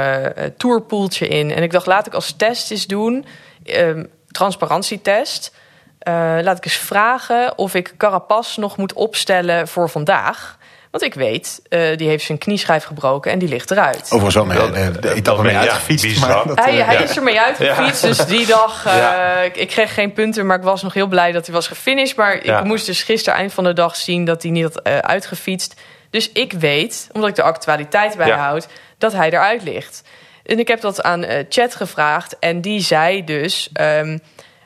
tourpoeltje 0.57 1.29
in. 1.29 1.51
En 1.55 1.62
ik 1.62 1.71
dacht, 1.71 1.87
laat 1.87 2.07
ik 2.07 2.14
als 2.14 2.33
test 2.37 2.71
eens 2.71 2.87
doen. 2.87 3.25
ehm, 3.64 4.05
transparantietest. 4.31 5.55
Eh, 6.01 6.36
laat 6.42 6.57
ik 6.57 6.64
eens 6.64 6.74
vragen 6.76 7.59
of 7.59 7.74
ik 7.74 7.94
Carapaz 7.96 8.57
nog 8.57 8.76
moet 8.76 8.92
opstellen 8.92 9.68
voor 9.68 9.88
vandaag. 9.90 10.59
Want 10.90 11.05
ik 11.05 11.14
weet, 11.14 11.61
eh, 11.68 11.96
die 11.96 12.09
heeft 12.09 12.24
zijn 12.24 12.38
knieschijf 12.38 12.84
gebroken 12.84 13.32
en 13.32 13.38
die 13.38 13.48
ligt 13.48 13.70
eruit. 13.70 14.03
Overigens 14.05 14.34
wel 14.34 14.44
mee, 14.44 14.59
Dat- 14.59 15.24
dat 15.24 15.36
ben- 15.36 15.44
mee 15.44 15.53
ja, 15.55 15.61
uitgefietst. 15.61 16.20
maar 16.20 16.44
dat, 16.46 16.59
Hij, 16.59 16.78
eh, 16.80 16.86
hij 16.86 16.94
ja. 16.94 17.01
is 17.01 17.16
ermee 17.16 17.40
uitgefietst, 17.40 18.03
dus 18.03 18.26
die 18.26 18.46
dag... 18.46 18.86
eh, 18.86 18.96
Ja. 18.96 19.40
ik, 19.40 19.57
ik 19.57 19.68
kreeg 19.68 19.94
geen 19.94 20.12
punten, 20.12 20.46
maar 20.46 20.57
ik 20.57 20.62
was 20.62 20.82
nog 20.82 20.94
heel 20.94 21.07
blij 21.07 21.32
dat 21.32 21.46
hij 21.46 21.55
was 21.55 21.66
gefinished. 21.68 22.16
Maar 22.16 22.44
Ja. 22.46 22.59
ik 22.59 22.64
moest 22.64 22.86
dus 22.86 23.03
gisteren 23.03 23.38
eind 23.38 23.53
van 23.53 23.64
de 23.64 23.72
dag 23.72 23.96
zien 23.96 24.24
dat 24.24 24.42
hij 24.42 24.51
niet 24.51 24.62
had 24.62 24.80
eh, 24.82 24.98
uitgefietst. 24.98 25.80
Dus 26.11 26.32
ik 26.32 26.53
weet, 26.53 27.09
omdat 27.12 27.30
ik 27.30 27.36
de 27.36 27.42
actualiteit 27.42 28.16
bijhoud, 28.16 28.68
dat 28.98 29.12
hij 29.12 29.26
eruit 29.30 29.62
ligt. 29.62 30.03
En 30.44 30.59
ik 30.59 30.68
heb 30.68 30.80
dat 30.80 31.03
aan 31.03 31.24
eh, 31.24 31.44
Chat 31.48 31.74
gevraagd 31.74 32.38
en 32.38 32.61
die 32.61 32.80
zei 32.80 33.24
dus... 33.24 33.68
ehm, 33.72 34.18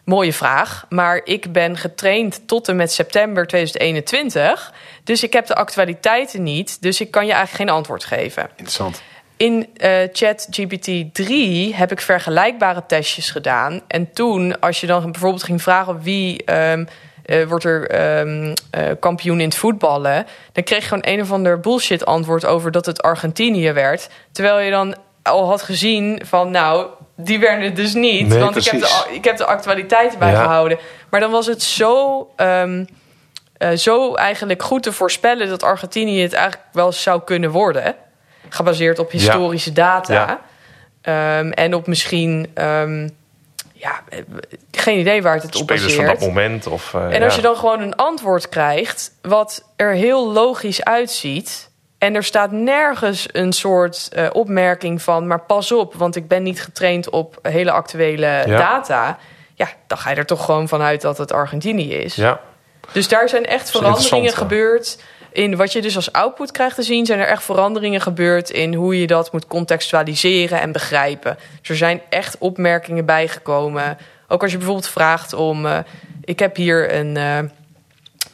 mooie 0.04 0.32
vraag, 0.32 0.86
maar 0.88 1.20
ik 1.24 1.52
ben 1.52 1.76
getraind 1.76 2.48
tot 2.48 2.68
en 2.68 2.76
met 2.76 2.92
september 2.92 3.46
2021... 3.46 4.72
Dus 5.04 5.22
ik 5.22 5.32
heb 5.32 5.46
de 5.46 5.54
actualiteiten 5.54 6.42
niet, 6.42 6.82
dus 6.82 7.00
ik 7.00 7.10
kan 7.10 7.26
je 7.26 7.32
eigenlijk 7.32 7.62
geen 7.62 7.76
antwoord 7.76 8.04
geven. 8.04 8.48
Interessant. 8.50 9.02
In 9.36 9.68
eh 9.76 10.08
ChatGPT 10.12 11.14
3 11.14 11.74
heb 11.74 11.92
ik 11.92 12.00
vergelijkbare 12.00 12.82
testjes 12.86 13.30
gedaan. 13.30 13.80
En 13.86 14.12
toen, 14.12 14.60
als 14.60 14.80
je 14.80 14.86
dan 14.86 15.12
bijvoorbeeld 15.12 15.42
ging 15.42 15.62
vragen 15.62 16.00
wie 16.02 16.44
ehm, 16.44 16.84
eh, 17.24 17.46
wordt 17.46 17.64
er 17.64 17.90
ehm, 17.90 18.54
eh, 18.70 18.90
kampioen 19.00 19.40
in 19.40 19.48
het 19.48 19.56
voetballen, 19.56 20.26
dan 20.52 20.64
kreeg 20.64 20.80
je 20.80 20.88
gewoon 20.88 21.06
een 21.06 21.20
of 21.20 21.32
ander 21.32 21.60
bullshit 21.60 22.06
antwoord 22.06 22.44
over 22.44 22.70
dat 22.70 22.86
het 22.86 23.02
Argentinië 23.02 23.72
werd. 23.72 24.08
Terwijl 24.32 24.58
je 24.58 24.70
dan 24.70 24.96
al 25.22 25.46
had 25.48 25.62
gezien 25.62 26.20
van, 26.24 26.50
nou, 26.50 26.86
die 27.16 27.38
werden 27.38 27.64
het 27.64 27.76
dus 27.76 27.94
niet. 27.94 28.28
Nee, 28.28 28.38
want 28.38 28.56
ik 28.56 28.64
heb, 28.64 28.80
de, 28.80 29.06
ik 29.12 29.24
heb 29.24 29.36
de 29.36 29.44
actualiteiten 29.46 30.18
Ja. 30.18 30.24
bijgehouden. 30.24 30.78
Maar 31.10 31.20
dan 31.20 31.30
was 31.30 31.46
het 31.46 31.62
zo, 31.62 32.28
ehm, 32.36 32.84
eh, 33.56 33.70
zo 33.70 34.14
eigenlijk 34.14 34.62
goed 34.62 34.82
te 34.82 34.92
voorspellen 34.92 35.48
dat 35.48 35.62
Argentinië 35.62 36.22
het 36.22 36.32
eigenlijk 36.32 36.64
wel 36.72 36.92
zou 36.92 37.22
kunnen 37.24 37.50
worden. 37.50 37.94
Gebaseerd 38.48 38.98
op 38.98 39.10
historische 39.10 39.72
data. 39.72 40.12
Ja. 40.14 40.40
Ehm, 41.02 41.50
en 41.50 41.74
op 41.74 41.86
misschien, 41.86 42.50
ehm, 42.54 43.08
ja, 43.72 44.02
eh, 44.08 44.18
geen 44.70 44.98
idee 44.98 45.22
waar 45.22 45.34
het 45.34 45.42
het 45.42 45.56
op 45.56 45.62
Spelers 45.62 45.94
van 45.94 46.04
dat 46.04 46.20
moment. 46.20 46.66
Of, 46.66 46.94
eh, 46.94 47.14
En 47.14 47.22
als 47.22 47.36
je 47.36 47.42
dan 47.42 47.56
gewoon 47.56 47.80
een 47.80 47.96
antwoord 47.96 48.48
krijgt 48.48 49.12
wat 49.22 49.64
er 49.76 49.92
heel 49.92 50.32
logisch 50.32 50.84
uitziet. 50.84 51.70
En 52.04 52.14
er 52.14 52.24
staat 52.24 52.50
nergens 52.52 53.26
een 53.32 53.52
soort 53.52 54.08
eh, 54.12 54.26
opmerking 54.32 55.02
van, 55.02 55.26
maar 55.26 55.40
pas 55.40 55.72
op, 55.72 55.94
want 55.94 56.16
ik 56.16 56.28
ben 56.28 56.42
niet 56.42 56.62
getraind 56.62 57.10
op 57.10 57.38
hele 57.42 57.70
actuele 57.70 58.26
Ja. 58.26 58.56
data. 58.56 59.18
Ja, 59.54 59.68
dan 59.86 59.98
ga 59.98 60.10
je 60.10 60.16
er 60.16 60.26
toch 60.26 60.44
gewoon 60.44 60.68
vanuit 60.68 61.00
dat 61.00 61.18
het 61.18 61.32
Argentinië 61.32 61.94
is. 61.94 62.14
Ja, 62.14 62.40
Dus 62.92 63.08
daar 63.08 63.28
zijn 63.28 63.44
echt 63.46 63.70
veranderingen 63.70 64.32
gebeurd. 64.32 64.98
In 65.32 65.56
wat 65.56 65.72
je 65.72 65.82
dus 65.82 65.96
als 65.96 66.12
output 66.12 66.50
krijgt 66.52 66.74
te 66.74 66.82
zien, 66.82 67.06
zijn 67.06 67.18
er 67.18 67.26
echt 67.26 67.42
veranderingen 67.42 68.00
gebeurd 68.00 68.50
in 68.50 68.74
hoe 68.74 69.00
je 69.00 69.06
dat 69.06 69.32
moet 69.32 69.46
contextualiseren 69.46 70.60
en 70.60 70.72
begrijpen. 70.72 71.38
Dus 71.60 71.68
er 71.68 71.76
zijn 71.76 72.00
echt 72.08 72.38
opmerkingen 72.38 73.04
bijgekomen. 73.04 73.98
Ook 74.28 74.42
als 74.42 74.50
je 74.50 74.56
bijvoorbeeld 74.56 74.88
vraagt 74.88 75.32
om. 75.32 75.66
eh, 75.66 75.78
ik 76.24 76.38
heb 76.38 76.56
hier 76.56 76.94
een 76.94 77.16
eh, 77.16 77.38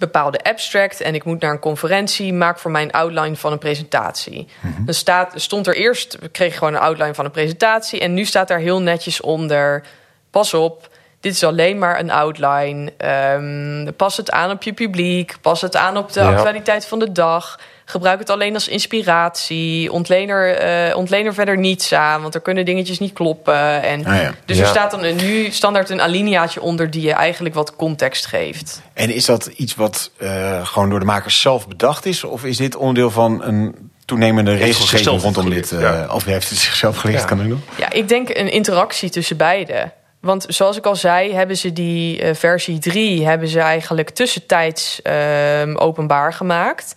bepaalde 0.00 0.38
abstract 0.42 1.00
en 1.00 1.14
ik 1.14 1.24
moet 1.24 1.40
naar 1.40 1.52
een 1.52 1.58
conferentie. 1.58 2.32
Maak 2.32 2.58
voor 2.58 2.70
mij 2.70 2.82
een 2.82 2.90
outline 2.90 3.36
van 3.36 3.52
een 3.52 3.58
presentatie. 3.58 4.48
Dan 4.84 4.94
staat, 4.94 5.32
stond 5.36 5.66
er 5.66 5.76
eerst, 5.76 6.18
we 6.20 6.28
kregen 6.28 6.58
gewoon 6.58 6.74
een 6.74 6.80
outline 6.80 7.14
van 7.14 7.24
een 7.24 7.30
presentatie. 7.30 8.00
En 8.00 8.14
nu 8.14 8.24
staat 8.24 8.48
daar 8.48 8.58
heel 8.58 8.82
netjes 8.82 9.20
onder. 9.20 9.84
Pas 10.30 10.54
op, 10.54 10.89
dit 11.20 11.32
is 11.32 11.44
alleen 11.44 11.78
maar 11.78 11.98
een 12.00 12.10
outline. 12.10 12.92
Ehm, 12.96 13.92
pas 13.96 14.16
het 14.16 14.30
aan 14.30 14.50
op 14.50 14.62
je 14.62 14.72
publiek. 14.72 15.36
Pas 15.40 15.60
het 15.60 15.76
aan 15.76 15.96
op 15.96 16.12
de 16.12 16.20
Ja. 16.20 16.32
actualiteit 16.34 16.86
van 16.86 16.98
de 16.98 17.12
dag. 17.12 17.58
Gebruik 17.84 18.18
het 18.18 18.30
alleen 18.30 18.54
als 18.54 18.68
inspiratie. 18.68 19.92
Ontleen 19.92 20.28
er, 20.28 20.56
eh, 20.56 20.96
ontleen 20.96 21.26
er 21.26 21.34
verder 21.34 21.58
niets 21.58 21.92
aan, 21.92 22.22
want 22.22 22.34
er 22.34 22.40
kunnen 22.40 22.64
dingetjes 22.64 22.98
niet 22.98 23.12
kloppen. 23.12 23.82
En 23.82 24.06
Ah, 24.06 24.16
ja. 24.22 24.32
Dus 24.44 24.56
Ja. 24.56 24.62
er 24.62 24.68
staat 24.68 24.90
dan 24.90 25.04
een, 25.04 25.16
nu 25.16 25.50
standaard 25.50 25.90
een 25.90 26.00
alineaatje 26.00 26.60
onder 26.60 26.90
die 26.90 27.02
je 27.02 27.12
eigenlijk 27.12 27.54
wat 27.54 27.76
context 27.76 28.26
geeft. 28.26 28.82
En 28.92 29.10
is 29.14 29.24
dat 29.24 29.46
iets 29.46 29.74
wat 29.74 30.10
eh, 30.16 30.66
gewoon 30.66 30.90
door 30.90 30.98
de 31.00 31.04
makers 31.06 31.40
zelf 31.40 31.68
bedacht 31.68 32.06
is? 32.06 32.24
Of 32.24 32.44
is 32.44 32.56
dit 32.56 32.76
onderdeel 32.76 33.10
van 33.10 33.42
een 33.42 33.90
toenemende 34.04 34.54
regelgeving 34.54 35.20
rondom 35.22 35.50
dit? 35.50 35.72
eh, 35.72 35.80
ja. 35.80 36.06
Of 36.12 36.24
heeft 36.24 36.48
het 36.48 36.58
zichzelf 36.58 36.96
geleerd, 36.96 37.20
Ja. 37.20 37.26
kan 37.26 37.40
ik 37.40 37.46
nog? 37.46 37.58
Ja, 37.76 37.90
ik 37.90 38.08
denk 38.08 38.28
een 38.28 38.50
interactie 38.52 39.10
tussen 39.10 39.36
beide. 39.36 39.90
Want 40.20 40.44
zoals 40.48 40.76
ik 40.76 40.86
al 40.86 40.96
zei, 40.96 41.32
hebben 41.32 41.56
ze 41.56 41.72
die 41.72 42.22
eh, 42.22 42.34
versie 42.34 42.78
3 42.78 43.26
hebben 43.26 43.48
ze 43.48 43.60
eigenlijk 43.60 44.10
tussentijds 44.10 45.02
ehm, 45.02 45.76
openbaar 45.76 46.32
gemaakt. 46.32 46.94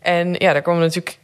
En 0.00 0.34
ja, 0.38 0.52
daar 0.52 0.62
komen 0.62 0.80
natuurlijk 0.80 1.18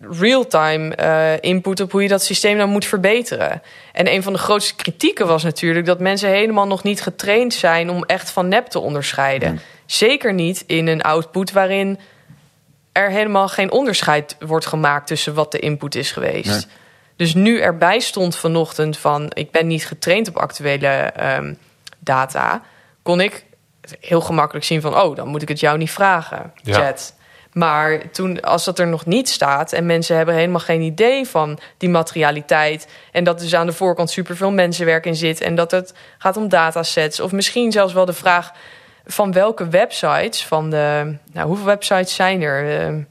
real-time 0.00 0.94
eh, 0.94 1.32
input 1.40 1.80
op 1.80 1.92
hoe 1.92 2.02
je 2.02 2.08
dat 2.08 2.24
systeem 2.24 2.58
dan 2.58 2.68
moet 2.68 2.84
verbeteren. 2.84 3.62
En 3.92 4.12
een 4.12 4.22
van 4.22 4.32
de 4.32 4.38
grootste 4.38 4.74
kritieken 4.74 5.26
was 5.26 5.42
natuurlijk 5.42 5.86
dat 5.86 6.00
mensen 6.00 6.28
helemaal 6.28 6.66
nog 6.66 6.82
niet 6.82 7.02
getraind 7.02 7.54
zijn 7.54 7.90
om 7.90 8.04
echt 8.04 8.30
van 8.30 8.48
nep 8.48 8.66
te 8.66 8.78
onderscheiden. 8.78 9.60
Zeker 9.86 10.32
niet 10.32 10.64
in 10.66 10.86
een 10.86 11.02
output 11.02 11.52
waarin 11.52 11.98
er 12.92 13.10
helemaal 13.10 13.48
geen 13.48 13.72
onderscheid 13.72 14.36
wordt 14.38 14.66
gemaakt 14.66 15.06
tussen 15.06 15.34
wat 15.34 15.52
de 15.52 15.58
input 15.58 15.94
is 15.94 16.12
geweest. 16.12 16.46
Nee. 16.46 16.82
Dus 17.16 17.34
nu 17.34 17.60
erbij 17.60 17.98
stond 17.98 18.36
vanochtend 18.36 18.98
van 18.98 19.30
ik 19.34 19.50
ben 19.50 19.66
niet 19.66 19.86
getraind 19.86 20.28
op 20.28 20.36
actuele 20.36 20.86
ehm, 20.86 21.54
data, 21.98 22.62
kon 23.02 23.20
ik 23.20 23.44
heel 24.00 24.20
gemakkelijk 24.20 24.64
zien 24.64 24.80
van 24.80 24.96
oh, 24.96 25.16
dan 25.16 25.28
moet 25.28 25.42
ik 25.42 25.48
het 25.48 25.60
jou 25.60 25.78
niet 25.78 25.90
vragen, 25.90 26.52
Ja. 26.62 26.74
chat. 26.74 27.14
Maar 27.52 28.10
toen, 28.10 28.40
als 28.40 28.64
dat 28.64 28.78
er 28.78 28.86
nog 28.86 29.06
niet 29.06 29.28
staat 29.28 29.72
en 29.72 29.86
mensen 29.86 30.16
hebben 30.16 30.34
helemaal 30.34 30.60
geen 30.60 30.80
idee 30.80 31.26
van 31.26 31.58
die 31.78 31.88
materialiteit 31.88 32.88
en 33.12 33.24
dat 33.24 33.38
dus 33.38 33.54
aan 33.54 33.66
de 33.66 33.72
voorkant 33.72 34.10
superveel 34.10 34.50
mensenwerk 34.50 35.06
in 35.06 35.14
zit 35.16 35.40
en 35.40 35.54
dat 35.54 35.70
het 35.70 35.94
gaat 36.18 36.36
om 36.36 36.48
datasets 36.48 37.20
of 37.20 37.32
misschien 37.32 37.72
zelfs 37.72 37.92
wel 37.92 38.04
de 38.04 38.12
vraag 38.12 38.52
van 39.04 39.32
welke 39.32 39.68
websites 39.68 40.46
van 40.46 40.70
de, 40.70 41.16
nou 41.32 41.46
hoeveel 41.46 41.66
websites 41.66 42.14
zijn 42.14 42.42
er? 42.42 43.06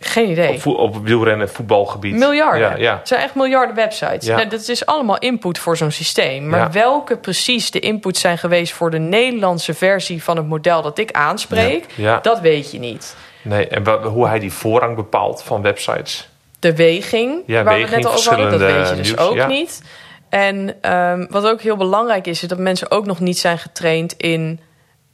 Geen 0.00 0.30
idee. 0.30 0.54
op, 0.64 0.66
op 0.66 1.06
wielrennen, 1.06 1.48
voetbalgebied. 1.48 2.14
Miljarden. 2.14 2.60
Ja, 2.70 2.76
ja. 2.76 2.96
Het 2.98 3.08
zijn 3.08 3.22
echt 3.22 3.34
miljarden 3.34 3.74
websites. 3.74 4.26
Ja. 4.26 4.36
Nou, 4.36 4.48
dat 4.48 4.68
is 4.68 4.86
allemaal 4.86 5.18
input 5.18 5.58
voor 5.58 5.76
zo'n 5.76 5.90
systeem. 5.90 6.48
Maar 6.48 6.60
Ja. 6.60 6.70
welke 6.70 7.16
precies 7.16 7.70
de 7.70 7.80
inputs 7.80 8.20
zijn 8.20 8.38
geweest 8.38 8.72
voor 8.72 8.90
de 8.90 8.98
Nederlandse 8.98 9.74
versie 9.74 10.22
van 10.22 10.36
het 10.36 10.46
model 10.46 10.82
dat 10.82 10.98
ik 10.98 11.10
aanspreek, 11.10 11.84
Ja. 11.94 12.18
dat 12.22 12.40
weet 12.40 12.70
je 12.70 12.78
niet. 12.78 13.16
Nee, 13.42 13.68
en 13.68 13.86
hoe 14.04 14.26
hij 14.28 14.38
die 14.38 14.52
voorrang 14.52 14.96
bepaalt 14.96 15.42
van 15.42 15.62
websites. 15.62 16.28
De 16.58 16.76
weging, 16.76 17.42
Ja, 17.46 17.62
waar 17.62 17.74
we 17.74 17.80
weging, 17.80 17.88
het 17.90 17.96
net 18.02 18.06
al 18.06 18.12
over 18.18 18.32
hadden, 18.32 18.50
dat 18.50 18.60
weet 18.60 18.88
je 18.88 18.94
dus 18.94 19.06
nieuws, 19.08 19.18
ook 19.20 19.46
niet. 19.46 19.82
En 20.28 20.74
ehm, 20.80 21.26
wat 21.30 21.46
ook 21.46 21.60
heel 21.60 21.76
belangrijk 21.76 22.26
is, 22.26 22.42
is 22.42 22.48
dat 22.48 22.58
mensen 22.58 22.90
ook 22.90 23.06
nog 23.06 23.20
niet 23.20 23.38
zijn 23.38 23.58
getraind 23.58 24.12
in 24.12 24.60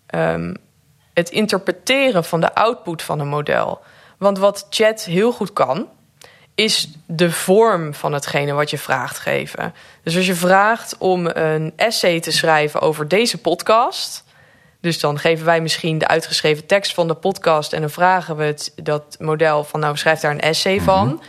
ehm, 0.07 0.55
het 1.15 1.31
interpreteren 1.31 2.25
van 2.25 2.41
de 2.41 2.55
output 2.55 3.03
van 3.03 3.21
een 3.21 3.29
model. 3.29 3.81
Want 4.19 4.39
wat 4.39 4.67
chat 4.71 5.05
heel 5.05 5.33
goed 5.33 5.53
kan, 5.53 5.87
is 6.55 6.89
de 7.07 7.31
vorm 7.31 7.95
van 7.95 8.13
hetgene 8.13 8.53
wat 8.53 8.71
je 8.71 8.79
vraagt 8.79 9.19
geven. 9.19 9.75
Dus 10.03 10.17
als 10.17 10.27
je 10.27 10.35
vraagt 10.35 10.97
om 10.99 11.27
een 11.27 11.73
essay 11.77 12.21
te 12.21 12.33
schrijven 12.33 12.81
over 12.81 13.09
deze 13.09 13.39
podcast. 13.39 14.25
Dus 14.81 15.01
dan 15.01 15.19
geven 15.19 15.45
wij 15.45 15.61
misschien 15.61 15.99
de 15.99 16.07
uitgeschreven 16.09 16.67
tekst 16.67 16.95
van 16.95 17.09
de 17.09 17.15
podcast 17.15 17.73
en 17.73 17.81
dan 17.81 17.91
vragen 17.91 18.37
we 18.37 18.45
het, 18.45 18.73
dat 18.83 19.17
model 19.19 19.65
van 19.65 19.81
nou 19.81 19.97
schrijf 19.97 20.21
daar 20.21 20.31
een 20.31 20.41
essay 20.41 20.81
van. 20.81 21.23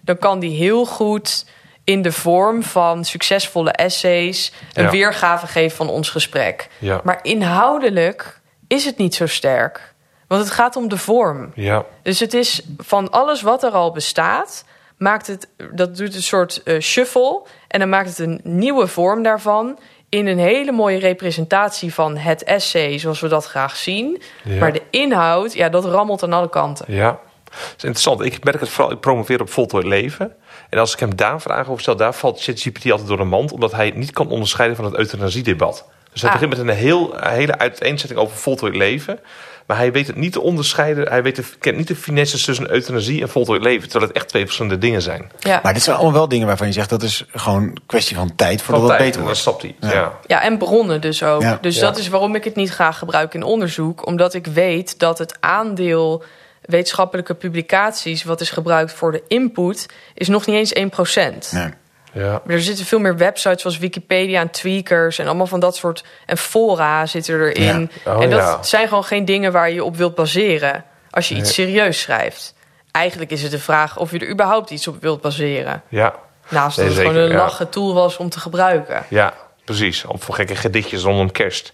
Dan 0.00 0.18
kan 0.18 0.38
die 0.38 0.56
heel 0.56 0.84
goed 0.86 1.46
in 1.84 2.02
de 2.02 2.12
vorm 2.12 2.62
van 2.62 3.04
succesvolle 3.04 3.70
essays 3.70 4.52
een 4.72 4.84
Ja. 4.84 4.90
weergave 4.90 5.46
geven 5.46 5.76
van 5.76 5.88
ons 5.88 6.08
gesprek. 6.10 6.68
Ja. 6.78 7.00
Maar 7.04 7.18
inhoudelijk 7.22 8.40
is 8.66 8.84
het 8.84 8.98
niet 8.98 9.14
zo 9.14 9.26
sterk. 9.26 9.94
Want 10.26 10.42
het 10.42 10.50
gaat 10.50 10.76
om 10.76 10.88
de 10.88 10.96
vorm. 10.98 11.50
Ja, 11.54 11.84
Dus 12.02 12.20
het 12.20 12.34
is 12.34 12.62
van 12.78 13.10
alles 13.10 13.42
wat 13.42 13.62
er 13.62 13.70
al 13.70 13.92
bestaat, 13.92 14.64
maakt 14.98 15.26
het, 15.26 15.48
dat 15.72 15.96
doet 15.96 16.14
een 16.14 16.22
soort 16.22 16.62
eh, 16.62 16.80
shuffle. 16.80 17.42
En 17.68 17.78
dan 17.80 17.88
maakt 17.88 18.08
het 18.08 18.18
een 18.18 18.40
nieuwe 18.42 18.86
vorm 18.86 19.22
daarvan. 19.22 19.78
In 20.08 20.26
een 20.26 20.38
hele 20.38 20.72
mooie 20.72 20.98
representatie 20.98 21.94
van 21.94 22.16
het 22.16 22.44
essay, 22.44 22.98
zoals 22.98 23.20
we 23.20 23.28
dat 23.28 23.44
graag 23.44 23.76
zien. 23.76 24.22
Ja. 24.44 24.58
Maar 24.58 24.72
de 24.72 24.82
inhoud, 24.90 25.52
ja, 25.52 25.68
dat 25.68 25.84
rammelt 25.84 26.22
aan 26.22 26.32
alle 26.32 26.48
kanten. 26.48 26.84
ja. 26.88 27.18
Dat 27.50 27.74
is 27.76 27.84
interessant. 27.84 28.20
Ik 28.20 28.44
merk 28.44 28.60
het 28.60 28.68
vooral, 28.68 28.92
ik 28.92 29.00
promoveer 29.00 29.40
op 29.40 29.50
voltooid 29.50 29.84
leven. 29.86 30.32
En 30.70 30.78
als 30.78 30.92
ik 30.92 31.00
hem 31.00 31.16
daar 31.16 31.40
vragen 31.40 31.66
over 31.66 31.82
stel, 31.82 31.96
daar 31.96 32.14
valt 32.14 32.42
ChatGPT 32.42 32.90
altijd 32.90 33.08
door 33.08 33.16
de 33.16 33.24
mand. 33.24 33.52
Omdat 33.52 33.72
hij 33.72 33.90
niet 33.94 34.10
kan 34.10 34.28
onderscheiden 34.28 34.76
van 34.76 34.84
het 34.84 34.94
euthanasiedebat. 34.94 35.88
Dus 36.16 36.24
hij 36.24 36.34
Ah. 36.34 36.40
begint 36.40 36.58
met 36.58 36.68
een 36.68 36.80
heel, 36.82 37.16
een 37.24 37.32
hele 37.32 37.58
uiteenzetting 37.58 38.20
over 38.20 38.36
voltooid 38.36 38.76
leven. 38.76 39.18
Maar 39.66 39.76
hij 39.76 39.92
weet 39.92 40.06
het 40.06 40.16
niet 40.16 40.32
te 40.32 40.40
onderscheiden. 40.40 41.08
Hij 41.08 41.22
weet 41.22 41.36
de, 41.36 41.42
kent 41.58 41.76
niet 41.76 41.88
de 41.88 41.96
finesses 41.96 42.44
tussen 42.44 42.70
euthanasie 42.70 43.22
en 43.22 43.28
voltooid 43.28 43.62
leven. 43.62 43.88
Terwijl 43.88 44.06
het 44.08 44.16
echt 44.16 44.28
twee 44.28 44.44
verschillende 44.44 44.78
dingen 44.78 45.02
zijn. 45.02 45.30
Ja. 45.38 45.60
Maar 45.62 45.72
dit 45.72 45.82
zijn 45.82 45.96
allemaal 45.96 46.14
wel 46.14 46.28
dingen 46.28 46.46
waarvan 46.46 46.66
je 46.66 46.72
zegt... 46.72 46.90
dat 46.90 47.02
is 47.02 47.24
gewoon 47.32 47.62
een 47.62 47.78
kwestie 47.86 48.16
van 48.16 48.34
tijd 48.36 48.62
voordat 48.62 48.82
Van 48.82 48.90
het 48.90 48.98
beter 48.98 49.14
dan 49.14 49.22
wordt. 49.24 49.38
stapt 49.38 49.62
hij. 49.62 49.74
Ja. 49.80 49.92
Ja. 49.92 50.12
Ja, 50.26 50.42
en 50.42 50.58
bronnen 50.58 51.00
dus 51.00 51.22
ook. 51.22 51.42
Ja. 51.42 51.58
Dus 51.60 51.74
Ja. 51.76 51.80
dat 51.80 51.98
is 51.98 52.08
waarom 52.08 52.34
ik 52.34 52.44
het 52.44 52.56
niet 52.56 52.70
graag 52.70 52.98
gebruik 52.98 53.34
in 53.34 53.42
onderzoek. 53.42 54.06
Omdat 54.06 54.34
ik 54.34 54.46
weet 54.46 54.98
dat 54.98 55.18
het 55.18 55.36
aandeel 55.40 56.22
wetenschappelijke 56.62 57.34
publicaties... 57.34 58.24
wat 58.24 58.40
is 58.40 58.50
gebruikt 58.50 58.92
voor 58.92 59.12
de 59.12 59.22
input, 59.28 59.86
is 60.14 60.28
nog 60.28 60.46
niet 60.46 60.56
eens 60.56 60.72
1%. 60.74 61.52
Nee. 61.52 61.68
Ja. 62.16 62.40
Maar 62.44 62.54
er 62.54 62.62
zitten 62.62 62.84
veel 62.84 62.98
meer 62.98 63.16
websites 63.16 63.60
zoals 63.60 63.78
Wikipedia 63.78 64.40
en 64.40 64.50
Tweakers... 64.50 65.18
en 65.18 65.26
allemaal 65.26 65.46
van 65.46 65.60
dat 65.60 65.76
soort... 65.76 66.04
en 66.26 66.38
fora 66.38 67.06
zitten 67.06 67.40
erin. 67.40 67.90
Ja. 68.04 68.14
Oh, 68.14 68.22
en 68.22 68.30
dat 68.30 68.38
ja. 68.38 68.62
zijn 68.62 68.88
gewoon 68.88 69.04
geen 69.04 69.24
dingen 69.24 69.52
waar 69.52 69.70
je 69.70 69.84
op 69.84 69.96
wilt 69.96 70.14
baseren... 70.14 70.84
als 71.10 71.28
je 71.28 71.34
iets 71.34 71.54
serieus 71.54 72.00
schrijft. 72.00 72.54
Eigenlijk 72.90 73.30
is 73.30 73.42
het 73.42 73.50
de 73.50 73.58
vraag 73.58 73.98
of 73.98 74.10
je 74.10 74.18
er 74.18 74.30
überhaupt 74.30 74.70
iets 74.70 74.88
op 74.88 75.02
wilt 75.02 75.20
baseren. 75.20 75.82
Ja. 75.88 76.14
Naast 76.48 76.76
Nee, 76.76 76.86
dat 76.86 76.96
het 76.96 77.04
zeker, 77.04 77.20
gewoon 77.20 77.30
een 77.30 77.36
lachen 77.36 77.68
tool 77.68 77.94
was 77.94 78.16
om 78.16 78.28
te 78.28 78.40
gebruiken. 78.40 79.04
ja, 79.08 79.34
precies. 79.64 80.04
Of 80.04 80.24
voor 80.24 80.34
gekke 80.34 80.56
gedichtjes 80.56 81.02
rondom 81.02 81.32
kerst. 81.32 81.72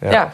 Ja. 0.00 0.10
Ja. 0.10 0.32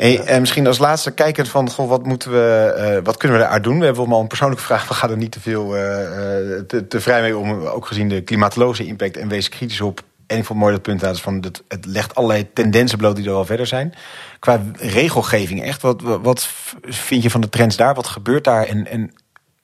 Hey, 0.00 0.20
en 0.20 0.40
misschien 0.40 0.66
als 0.66 0.78
laatste 0.78 1.10
kijkend 1.10 1.48
van 1.48 1.70
goh, 1.70 1.88
wat, 1.88 2.06
moeten 2.06 2.30
we, 2.30 2.72
eh, 2.76 3.04
wat 3.04 3.16
kunnen 3.16 3.38
we 3.38 3.44
daar 3.44 3.62
doen? 3.62 3.78
We 3.78 3.84
hebben 3.84 4.02
allemaal 4.02 4.20
een 4.20 4.26
persoonlijke 4.26 4.64
vraag. 4.64 4.88
We 4.88 4.94
gaan 4.94 5.10
er 5.10 5.16
niet 5.16 5.32
te 5.32 5.40
veel 5.40 5.76
eh, 5.76 6.56
eh, 6.56 6.64
te, 6.66 6.86
te 6.86 7.00
vrij 7.00 7.20
mee 7.20 7.36
om. 7.36 7.66
Ook 7.66 7.86
gezien 7.86 8.08
de 8.08 8.20
klimatologische 8.20 8.86
impact. 8.86 9.16
En 9.16 9.28
wees 9.28 9.48
kritisch 9.48 9.80
op. 9.80 10.00
En 10.26 10.38
ik 10.38 10.44
vond 10.44 10.58
mooi 10.58 10.72
dat 10.72 10.82
punt 10.82 11.04
uit 11.04 11.20
van 11.20 11.38
het, 11.40 11.62
het 11.68 11.86
legt 11.86 12.14
allerlei 12.14 12.52
tendensen 12.52 12.98
bloot 12.98 13.16
die 13.16 13.26
er 13.26 13.32
al 13.32 13.44
verder 13.44 13.66
zijn. 13.66 13.94
Qua 14.38 14.62
regelgeving, 14.76 15.62
echt, 15.62 15.82
wat, 15.82 16.02
wat, 16.02 16.20
wat 16.22 16.48
vind 16.82 17.22
je 17.22 17.30
van 17.30 17.40
de 17.40 17.48
trends 17.48 17.76
daar? 17.76 17.94
Wat 17.94 18.06
gebeurt 18.06 18.44
daar? 18.44 18.66
En, 18.66 18.86
en 18.86 19.12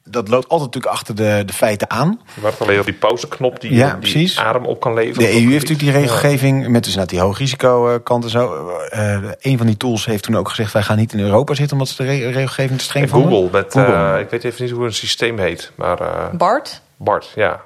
dat 0.09 0.28
loopt 0.28 0.48
altijd 0.48 0.74
natuurlijk 0.74 0.94
achter 0.94 1.14
de, 1.14 1.42
de 1.46 1.52
feiten 1.52 1.90
aan. 1.90 2.20
Maar 2.42 2.52
alleen 2.59 2.78
op 2.78 2.84
die 2.84 2.94
pauzeknop 2.94 3.61
die, 3.61 3.74
Ja, 3.74 3.90
die 3.90 3.98
precies. 3.98 4.38
adem 4.38 4.64
op 4.64 4.80
kan 4.80 4.94
leveren. 4.94 5.18
De 5.30 5.34
EU 5.34 5.40
heeft 5.50 5.68
natuurlijk 5.68 5.78
die 5.78 5.90
regelgeving 5.90 6.68
met 6.68 6.82
dus 6.84 6.92
inderdaad 6.92 7.09
die 7.09 7.20
hoogrisico 7.20 8.00
kant 8.02 8.24
en 8.24 8.30
zo. 8.30 8.68
Eh 8.90 9.18
een 9.40 9.57
van 9.59 9.66
die 9.66 9.76
tools 9.76 10.04
heeft 10.07 10.22
toen 10.22 10.36
ook 10.36 10.48
gezegd... 10.48 10.72
wij 10.72 10.82
gaan 10.82 10.96
niet 10.96 11.12
in 11.12 11.20
Europa 11.20 11.54
zitten 11.54 11.76
omdat 11.76 11.88
ze 11.94 12.02
de 12.04 12.09
re- 12.09 12.30
regelgeving 12.30 12.78
te 12.78 12.84
streng 12.84 13.09
vonden. 13.11 13.30
Google, 13.30 13.50
met, 13.50 13.72
Google. 13.72 14.14
eh, 14.14 14.20
ik 14.20 14.30
weet 14.30 14.44
even 14.44 14.64
niet 14.64 14.72
hoe 14.72 14.84
een 14.84 14.94
systeem 14.94 15.38
heet, 15.38 15.72
maar 15.74 16.00
eh, 16.00 16.30
Bart? 16.32 16.80
Bart, 16.96 17.32
ja. 17.34 17.61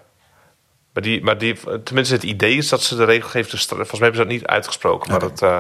Maar, 0.93 1.03
die, 1.03 1.23
maar 1.23 1.39
die, 1.39 1.57
tenminste, 1.85 2.15
het 2.15 2.23
idee 2.23 2.57
is 2.57 2.69
dat 2.69 2.83
ze 2.83 2.97
de 2.97 3.05
regelgeving... 3.05 3.61
Volgens 3.63 3.91
mij 3.91 3.99
hebben 4.01 4.17
ze 4.21 4.23
dat 4.27 4.33
niet 4.33 4.47
uitgesproken, 4.47 5.11
maar 5.11 5.21
dat 5.21 5.43
eh, 5.43 5.57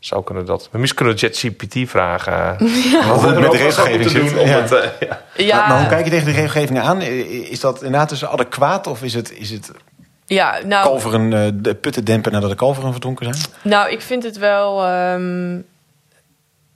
zou 0.00 0.24
kunnen 0.24 0.46
dat... 0.46 0.68
Maar 0.72 0.80
misschien 0.80 1.04
kunnen 1.06 1.20
we 1.20 1.26
ChatGPT 1.26 1.90
vragen. 1.90 2.56
Hoe 2.58 3.26
het 3.26 3.40
met 3.40 3.50
de 3.50 3.56
regelgeving 3.56 4.10
doen 4.10 4.38
om 4.38 4.46
Ja. 4.46 4.60
het, 4.60 4.72
eh, 4.72 5.08
ja. 5.08 5.22
Ja, 5.36 5.56
Maar, 5.58 5.68
maar 5.68 5.78
hoe 5.78 5.88
kijk 5.88 6.04
je 6.04 6.10
tegen 6.10 6.26
de 6.26 6.32
regelgeving 6.32 6.78
aan? 6.80 7.00
Is 7.02 7.60
dat 7.60 7.82
inderdaad 7.82 8.08
dus 8.08 8.24
adequaat 8.24 8.86
of 8.86 9.02
is 9.02 9.14
het, 9.14 9.32
is 9.38 9.50
het 9.50 9.70
ja 10.26 10.58
nou, 10.64 10.84
kalveren 10.84 11.32
eh, 11.32 11.48
de 11.54 11.74
putten 11.74 12.04
dempen 12.04 12.32
nadat 12.32 12.50
de 12.50 12.56
kalveren 12.56 12.90
verdronken 12.90 13.34
zijn? 13.34 13.46
Nou, 13.62 13.90
ik 13.90 14.00
vind 14.00 14.22
het 14.22 14.38
wel 14.38 14.84
ehm 14.86 15.58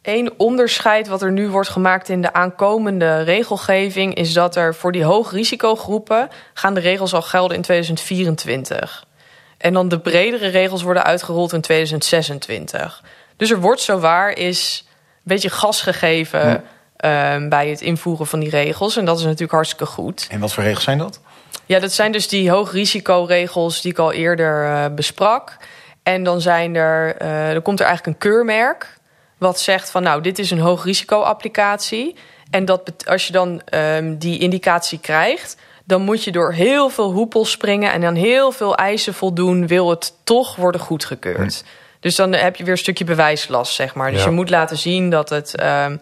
één 0.02 0.32
onderscheid 0.36 1.08
wat 1.08 1.22
er 1.22 1.32
nu 1.32 1.48
wordt 1.48 1.68
gemaakt 1.68 2.08
in 2.08 2.22
de 2.22 2.32
aankomende 2.32 3.22
regelgeving 3.22 4.14
is 4.14 4.32
dat 4.32 4.56
er 4.56 4.74
voor 4.74 4.92
die 4.92 5.04
hoogrisicogroepen 5.04 6.28
gaan 6.54 6.74
de 6.74 6.80
regels 6.80 7.14
al 7.14 7.22
gelden 7.22 7.56
in 7.56 7.62
2024. 7.62 9.04
En 9.58 9.72
dan 9.72 9.88
de 9.88 9.98
bredere 9.98 10.48
regels 10.48 10.82
worden 10.82 11.04
uitgerold 11.04 11.52
in 11.52 11.60
2026. 11.60 13.02
Dus 13.36 13.50
er 13.50 13.60
wordt 13.60 13.80
zowaar 13.80 14.38
is 14.38 14.84
een 14.88 15.22
beetje 15.22 15.50
gas 15.50 15.80
gegeven 15.80 16.64
ehm, 16.96 17.48
bij 17.48 17.68
het 17.68 17.80
invoeren 17.80 18.26
van 18.26 18.40
die 18.40 18.50
regels. 18.50 18.96
En 18.96 19.04
dat 19.04 19.18
is 19.18 19.24
natuurlijk 19.24 19.52
hartstikke 19.52 19.86
goed. 19.86 20.26
En 20.30 20.40
wat 20.40 20.52
voor 20.52 20.62
regels 20.62 20.84
zijn 20.84 20.98
dat? 20.98 21.20
Ja, 21.66 21.78
dat 21.78 21.92
zijn 21.92 22.12
dus 22.12 22.28
die 22.28 22.50
hoogrisicoregels 22.50 23.80
die 23.80 23.90
ik 23.90 23.98
al 23.98 24.12
eerder 24.12 24.64
eh, 24.64 24.94
besprak. 24.94 25.56
En 26.02 26.22
dan 26.22 26.40
zijn 26.40 26.74
er, 26.74 27.16
eh 27.16 27.50
er 27.50 27.62
komt 27.62 27.80
er 27.80 27.86
eigenlijk 27.86 28.16
een 28.16 28.30
keurmerk 28.30 28.98
wat 29.38 29.60
zegt 29.60 29.90
van 29.90 30.02
nou, 30.02 30.20
dit 30.20 30.38
is 30.38 30.50
een 30.50 30.58
hoogrisico-applicatie. 30.58 32.16
En 32.50 32.64
dat 32.64 33.06
als 33.06 33.26
je 33.26 33.32
dan 33.32 33.60
ehm, 33.64 34.16
die 34.18 34.38
indicatie 34.38 34.98
krijgt, 34.98 35.56
dan 35.84 36.02
moet 36.02 36.24
je 36.24 36.32
door 36.32 36.52
heel 36.52 36.88
veel 36.88 37.12
hoepels 37.12 37.50
springen 37.50 37.92
en 37.92 38.04
aan 38.04 38.14
heel 38.14 38.52
veel 38.52 38.76
eisen 38.76 39.14
voldoen, 39.14 39.66
wil 39.66 39.90
het 39.90 40.12
toch 40.24 40.56
worden 40.56 40.80
goedgekeurd. 40.80 41.64
Dus 42.00 42.16
dan 42.16 42.32
heb 42.32 42.56
je 42.56 42.62
weer 42.64 42.72
een 42.72 42.78
stukje 42.78 43.04
bewijslast, 43.04 43.74
zeg 43.74 43.94
maar. 43.94 44.10
Dus 44.10 44.20
Ja. 44.22 44.28
je 44.28 44.34
moet 44.34 44.50
laten 44.50 44.76
zien 44.78 45.10
dat 45.10 45.28
het. 45.28 45.54
ehm, 45.56 45.96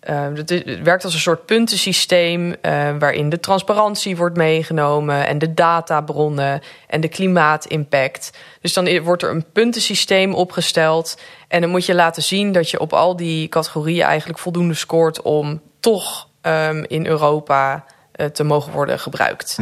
eh, 0.00 0.26
het 0.34 0.64
werkt 0.82 1.04
als 1.04 1.14
een 1.14 1.20
soort 1.20 1.46
puntensysteem 1.46 2.54
eh, 2.60 2.88
waarin 2.98 3.28
de 3.28 3.40
transparantie 3.40 4.16
wordt 4.16 4.36
meegenomen 4.36 5.26
en 5.26 5.38
de 5.38 5.54
databronnen 5.54 6.60
en 6.86 7.00
de 7.00 7.08
klimaatimpact. 7.08 8.30
Dus 8.60 8.72
dan 8.72 9.02
wordt 9.02 9.22
er 9.22 9.30
een 9.30 9.44
puntensysteem 9.52 10.34
opgesteld 10.34 11.18
en 11.48 11.60
dan 11.60 11.70
moet 11.70 11.86
je 11.86 11.94
laten 11.94 12.22
zien 12.22 12.52
dat 12.52 12.70
je 12.70 12.80
op 12.80 12.92
al 12.92 13.16
die 13.16 13.48
categorieën 13.48 14.04
eigenlijk 14.04 14.38
voldoende 14.38 14.74
scoort 14.74 15.22
om 15.22 15.60
toch 15.80 16.28
ehm, 16.40 16.84
in 16.88 17.06
Europa 17.06 17.84
te 18.24 18.44
mogen 18.44 18.72
worden 18.72 18.98
gebruikt. 18.98 19.58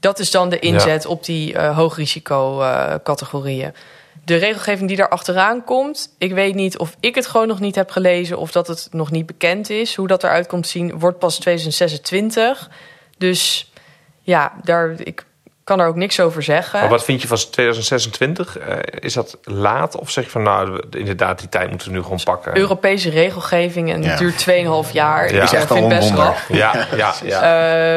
Dat 0.00 0.18
is 0.18 0.30
dan 0.30 0.48
de 0.48 0.58
inzet 0.58 1.06
op 1.06 1.24
die 1.24 1.54
eh 1.54 1.76
hoogrisico 1.76 2.60
eh, 2.60 2.94
categorieën. 3.02 3.74
De 4.24 4.36
regelgeving 4.36 4.88
die 4.88 4.96
daar 4.96 5.08
achteraan 5.08 5.64
komt, 5.64 6.14
ik 6.18 6.32
weet 6.32 6.54
niet 6.54 6.78
of 6.78 6.96
ik 7.00 7.14
het 7.14 7.26
gewoon 7.26 7.48
nog 7.48 7.60
niet 7.60 7.74
heb 7.74 7.90
gelezen 7.90 8.38
of 8.38 8.52
dat 8.52 8.66
het 8.66 8.88
nog 8.90 9.10
niet 9.10 9.26
bekend 9.26 9.70
is. 9.70 9.94
Hoe 9.94 10.06
dat 10.06 10.24
eruit 10.24 10.46
komt 10.46 10.66
zien, 10.66 10.98
wordt 10.98 11.18
pas 11.18 11.38
2026. 11.38 12.70
Dus 13.18 13.70
ja, 14.20 14.52
daar, 14.62 15.00
ik 15.00 15.26
kan 15.66 15.80
er 15.80 15.86
ook 15.86 15.96
niks 15.96 16.20
over 16.20 16.42
zeggen. 16.42 16.80
Maar 16.80 16.88
wat 16.88 17.04
vind 17.04 17.22
je 17.22 17.28
van 17.28 17.36
2026? 17.50 18.58
Eh, 18.58 18.76
is 19.00 19.14
dat 19.14 19.38
laat? 19.42 19.96
Of 19.96 20.10
zeg 20.10 20.24
je 20.24 20.30
van 20.30 20.42
nou, 20.42 20.82
inderdaad, 20.90 21.38
die 21.38 21.48
tijd 21.48 21.70
moeten 21.70 21.88
we 21.88 21.94
nu 21.94 22.02
gewoon 22.02 22.20
pakken? 22.24 22.56
Europese 22.56 23.10
regelgeving 23.10 23.92
en 23.92 24.02
Ja. 24.02 24.08
het 24.08 24.18
duurt 24.18 24.38
2,5 24.38 24.92
jaar. 24.92 25.32
Ja. 25.32 25.36
Ik 25.36 25.42
Is 25.42 25.52
echt 25.52 25.66
vind 25.66 25.88
best 25.88 26.10
rap. 26.10 26.36
Ja, 26.48 26.86
ja, 26.96 27.14
ja. 27.24 27.40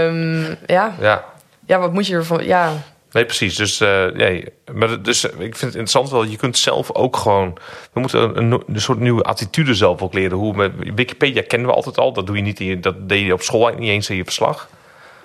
Ehm, 0.06 0.56
ja. 0.66 0.96
ja. 1.00 1.26
ja, 1.66 1.80
wat 1.80 1.94
moet 1.94 2.08
je 2.08 2.16
ervan... 2.16 2.46
Ja, 2.46 2.74
Nee, 3.12 3.26
precies. 3.26 3.56
Dus, 3.56 3.80
eh, 3.82 4.06
nee. 4.06 4.46
maar, 4.74 5.02
dus 5.02 5.26
eh, 5.26 5.32
ik 5.32 5.38
vind 5.40 5.60
het 5.60 5.64
interessant 5.64 6.10
wel. 6.10 6.24
Je 6.24 6.38
kunt 6.38 6.58
zelf 6.58 6.92
ook 6.94 7.18
gewoon. 7.18 7.58
We 7.94 8.00
moeten 8.00 8.22
een, 8.38 8.52
een, 8.52 8.64
een 8.68 8.82
soort 8.82 9.00
nieuwe 9.00 9.24
attitude 9.24 9.74
zelf 9.74 10.02
ook 10.02 10.14
leren. 10.14 10.38
Hoe 10.38 10.56
met 10.56 10.72
Wikipedia 10.96 11.44
kennen 11.48 11.68
we 11.68 11.74
altijd 11.74 11.98
al. 11.98 12.14
Dat 12.14 12.28
doe 12.28 12.36
je 12.36 12.42
niet. 12.42 12.60
In 12.60 12.66
je, 12.66 12.80
dat 12.80 13.10
deed 13.10 13.26
je 13.26 13.34
op 13.34 13.42
school 13.42 13.60
eigenlijk 13.62 13.86
niet 13.92 13.96
eens 13.96 14.10
in 14.10 14.16
je 14.16 14.24
verslag. 14.24 14.70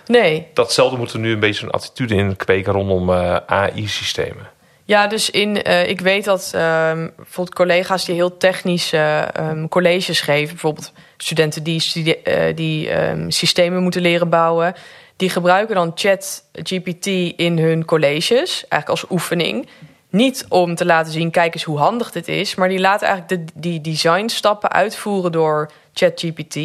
Nee. 0.06 0.46
Datzelfde 0.54 0.96
moeten 0.96 1.20
we 1.20 1.26
nu 1.26 1.32
een 1.32 1.40
beetje 1.40 1.66
een 1.66 1.72
attitude 1.72 2.14
in 2.14 2.36
kweken 2.36 2.72
rondom 2.72 3.10
eh, 3.10 3.36
AI-systemen. 3.46 4.52
Ja, 4.86 5.06
dus 5.06 5.30
in, 5.30 5.62
eh, 5.62 5.88
ik 5.88 6.00
weet 6.00 6.24
dat 6.24 6.50
ehm, 6.54 7.08
bijvoorbeeld 7.16 7.56
collega's 7.56 8.04
die 8.04 8.14
heel 8.14 8.36
technische 8.36 9.28
ehm, 9.32 9.68
colleges 9.68 10.20
geven, 10.20 10.48
bijvoorbeeld 10.48 10.92
studenten 11.16 11.62
die, 11.62 12.22
eh, 12.22 12.56
die 12.56 12.88
ehm, 12.88 13.30
systemen 13.30 13.82
moeten 13.82 14.00
leren 14.00 14.28
bouwen, 14.28 14.74
die 15.16 15.30
gebruiken 15.30 15.74
dan 15.74 15.92
ChatGPT 15.94 17.06
in 17.36 17.58
hun 17.58 17.84
colleges, 17.84 18.50
eigenlijk 18.68 18.88
als 18.88 19.10
oefening. 19.10 19.68
Niet 20.10 20.46
om 20.48 20.74
te 20.74 20.84
laten 20.84 21.12
zien, 21.12 21.30
kijk 21.30 21.54
eens 21.54 21.62
hoe 21.62 21.78
handig 21.78 22.10
dit 22.10 22.28
is, 22.28 22.54
maar 22.54 22.68
die 22.68 22.80
laten 22.80 23.08
eigenlijk 23.08 23.46
de, 23.46 23.60
die 23.60 23.80
designstappen 23.80 24.70
uitvoeren 24.70 25.32
door 25.32 25.70
ChatGPT. 25.92 26.56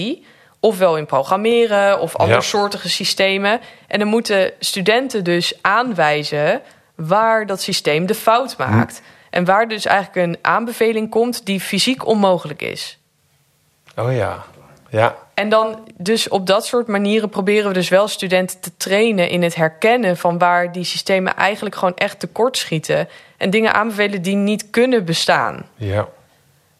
Ofwel 0.60 0.97
in 0.97 1.05
programmeren 1.05 1.99
of 1.99 2.16
andersoortige 2.16 2.89
systemen. 2.89 3.60
En 3.88 3.99
dan 3.99 4.07
moeten 4.07 4.51
studenten 4.60 5.24
dus 5.24 5.53
aanwijzen 5.62 6.62
waar 6.95 7.45
dat 7.45 7.62
systeem 7.62 8.05
de 8.05 8.16
fout 8.16 8.57
maakt. 8.57 9.01
En 9.30 9.45
waar 9.45 9.68
dus 9.68 9.86
eigenlijk 9.86 10.28
een 10.28 10.38
aanbeveling 10.41 11.10
komt 11.10 11.45
die 11.45 11.60
fysiek 11.60 12.05
onmogelijk 12.05 12.62
is. 12.62 12.97
Oh 13.95 14.16
ja. 14.16 14.43
Ja. 14.89 15.18
En 15.34 15.49
dan 15.49 15.88
dus 15.97 16.28
op 16.28 16.47
dat 16.47 16.66
soort 16.66 16.88
manieren 16.88 17.30
proberen 17.30 17.68
we 17.68 17.74
dus 17.74 17.89
wel 17.89 18.07
studenten 18.07 18.60
te 18.60 18.78
trainen 18.78 19.30
in 19.30 19.43
het 19.43 19.55
herkennen 19.55 20.18
van 20.18 20.38
waar 20.38 20.72
die 20.72 20.84
systemen 20.84 21.36
eigenlijk 21.36 21.76
gewoon 21.76 21.95
echt 21.95 22.20
tekort 22.20 22.57
schieten. 22.57 23.10
En 23.38 23.49
dingen 23.49 23.74
aanbevelen 23.74 24.22
die 24.22 24.36
niet 24.36 24.70
kunnen 24.70 25.05
bestaan. 25.05 25.66
Ja. 25.76 26.07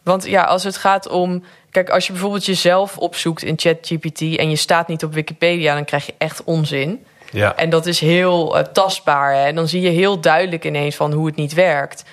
Want 0.02 0.26
ja, 0.26 0.42
als 0.42 0.64
het 0.64 0.76
gaat 0.76 1.08
om. 1.08 1.44
Kijk, 1.70 1.90
als 1.90 2.06
je 2.06 2.12
bijvoorbeeld 2.12 2.46
jezelf 2.46 2.98
opzoekt 2.98 3.42
in 3.42 3.58
ChatGPT 3.58 4.20
en 4.20 4.50
je 4.50 4.56
staat 4.56 4.88
niet 4.88 5.04
op 5.04 5.12
Wikipedia, 5.14 5.74
dan 5.74 5.84
krijg 5.84 6.06
je 6.06 6.14
echt 6.18 6.44
onzin. 6.44 7.04
Ja. 7.32 7.56
En 7.56 7.70
dat 7.70 7.86
is 7.86 8.00
heel 8.00 8.58
eh, 8.58 8.64
tastbaar. 8.64 9.34
Hè? 9.34 9.44
En 9.44 9.54
dan 9.54 9.68
zie 9.68 9.80
je 9.80 9.88
heel 9.88 10.20
duidelijk 10.20 10.64
ineens 10.64 10.96
van 10.96 11.12
hoe 11.12 11.26
het 11.26 11.36
niet 11.36 11.54
werkt. 11.54 12.04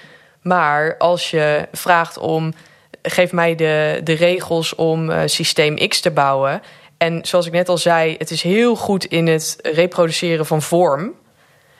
Maar 0.41 0.95
als 0.97 1.29
je 1.31 1.67
vraagt 1.71 2.17
om. 2.17 2.53
Geef 3.01 3.31
mij 3.31 3.55
de, 3.55 4.01
de 4.03 4.13
regels 4.13 4.75
om 4.75 5.09
eh, 5.09 5.21
systeem 5.25 5.87
X 5.87 5.99
te 5.99 6.11
bouwen. 6.11 6.61
En 6.97 7.19
zoals 7.25 7.45
ik 7.45 7.51
net 7.51 7.69
al 7.69 7.77
zei, 7.77 8.15
het 8.17 8.31
is 8.31 8.41
heel 8.41 8.75
goed 8.75 9.05
in 9.05 9.27
het 9.27 9.57
reproduceren 9.61 10.45
van 10.45 10.61
vorm. 10.61 11.11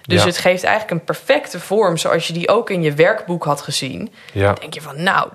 Dus 0.01 0.19
Ja. 0.21 0.27
het 0.27 0.37
geeft 0.37 0.63
eigenlijk 0.63 0.99
een 0.99 1.05
perfecte 1.05 1.59
vorm 1.59 1.97
zoals 1.97 2.27
je 2.27 2.33
die 2.33 2.49
ook 2.49 2.69
in 2.69 2.81
je 2.81 2.93
werkboek 2.93 3.43
had 3.43 3.61
gezien. 3.61 4.13
Ja. 4.33 4.45
Dan 4.45 4.55
denk 4.59 4.73
je 4.73 4.81
van, 4.81 5.03
nou, 5.03 5.29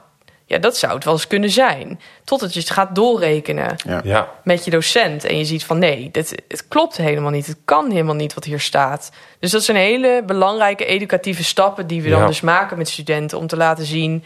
ja, 0.52 0.58
dat 0.58 0.76
zou 0.76 0.94
het 0.94 1.04
wel 1.04 1.12
eens 1.12 1.26
kunnen 1.26 1.50
zijn. 1.50 2.00
Totdat 2.24 2.54
je 2.54 2.60
het 2.60 2.70
gaat 2.70 2.94
doorrekenen 2.94 3.76
Ja. 4.04 4.28
met 4.44 4.64
je 4.64 4.70
docent. 4.70 5.24
En 5.24 5.38
je 5.38 5.44
ziet 5.44 5.64
van, 5.64 5.78
nee, 5.78 6.08
dit, 6.12 6.42
het 6.48 6.68
klopt 6.68 6.96
helemaal 6.96 7.30
niet. 7.30 7.46
Het 7.46 7.56
kan 7.64 7.90
helemaal 7.90 8.14
niet 8.14 8.34
wat 8.34 8.44
hier 8.44 8.60
staat. 8.60 9.10
Dus 9.38 9.50
dat 9.50 9.62
zijn 9.62 9.76
hele 9.76 10.22
belangrijke 10.26 10.84
educatieve 10.84 11.44
stappen... 11.44 11.86
die 11.86 12.02
we 12.02 12.10
dan 12.10 12.20
Ja. 12.20 12.26
dus 12.26 12.40
maken 12.40 12.78
met 12.78 12.88
studenten... 12.88 13.38
om 13.38 13.46
te 13.46 13.56
laten 13.56 13.84
zien, 13.84 14.24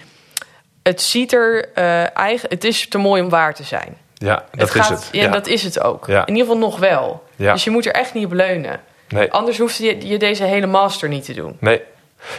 het 0.83 1.03
ziet 1.03 1.33
er 1.33 1.69
uh, 1.75 2.17
eigen... 2.17 2.49
Het 2.49 2.65
is 2.65 2.89
te 2.89 2.99
mooi 2.99 3.23
om 3.23 3.29
waar 3.29 3.55
te 3.55 3.65
zijn. 3.65 3.97
Ja, 4.15 4.45
dat 4.51 4.61
het 4.61 4.71
gaat, 4.71 4.99
is 4.99 5.05
het. 5.05 5.09
Ja, 5.13 5.29
dat 5.29 5.47
is 5.47 5.63
het 5.63 5.81
ook. 5.81 6.07
Ja. 6.07 6.27
In 6.27 6.35
ieder 6.35 6.53
geval 6.53 6.69
nog 6.69 6.79
wel. 6.79 7.23
Ja. 7.37 7.53
Dus 7.53 7.65
je 7.65 7.71
moet 7.71 7.87
er 7.87 7.93
echt 7.93 8.15
niet 8.15 8.25
op 8.25 8.33
leunen. 8.33 8.81
Nee. 9.09 9.33
Anders 9.33 9.59
hoeft 9.59 9.77
je, 9.77 10.09
je 10.09 10.19
deze 10.19 10.45
hele 10.45 10.67
master 10.67 11.09
niet 11.09 11.25
te 11.25 11.35
doen. 11.35 11.57
Nee. 11.61 11.83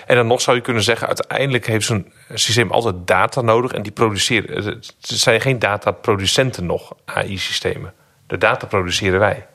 En 0.05 0.15
dan 0.15 0.27
nog 0.27 0.41
zou 0.41 0.57
je 0.57 0.63
kunnen 0.63 0.83
zeggen, 0.83 1.07
uiteindelijk 1.07 1.67
heeft 1.67 1.85
zo'n 1.85 2.13
systeem 2.33 2.71
altijd 2.71 2.95
data 3.05 3.41
nodig. 3.41 3.71
En 3.71 3.81
die 3.81 3.91
produceren. 3.91 4.65
Het 4.65 4.93
zijn 4.99 5.41
geen 5.41 5.59
dataproducenten 5.59 6.65
nog, 6.65 6.93
AI-systemen. 7.05 7.93
De 8.27 8.37
data 8.37 8.65
produceren 8.65 9.19
wij. 9.19 9.45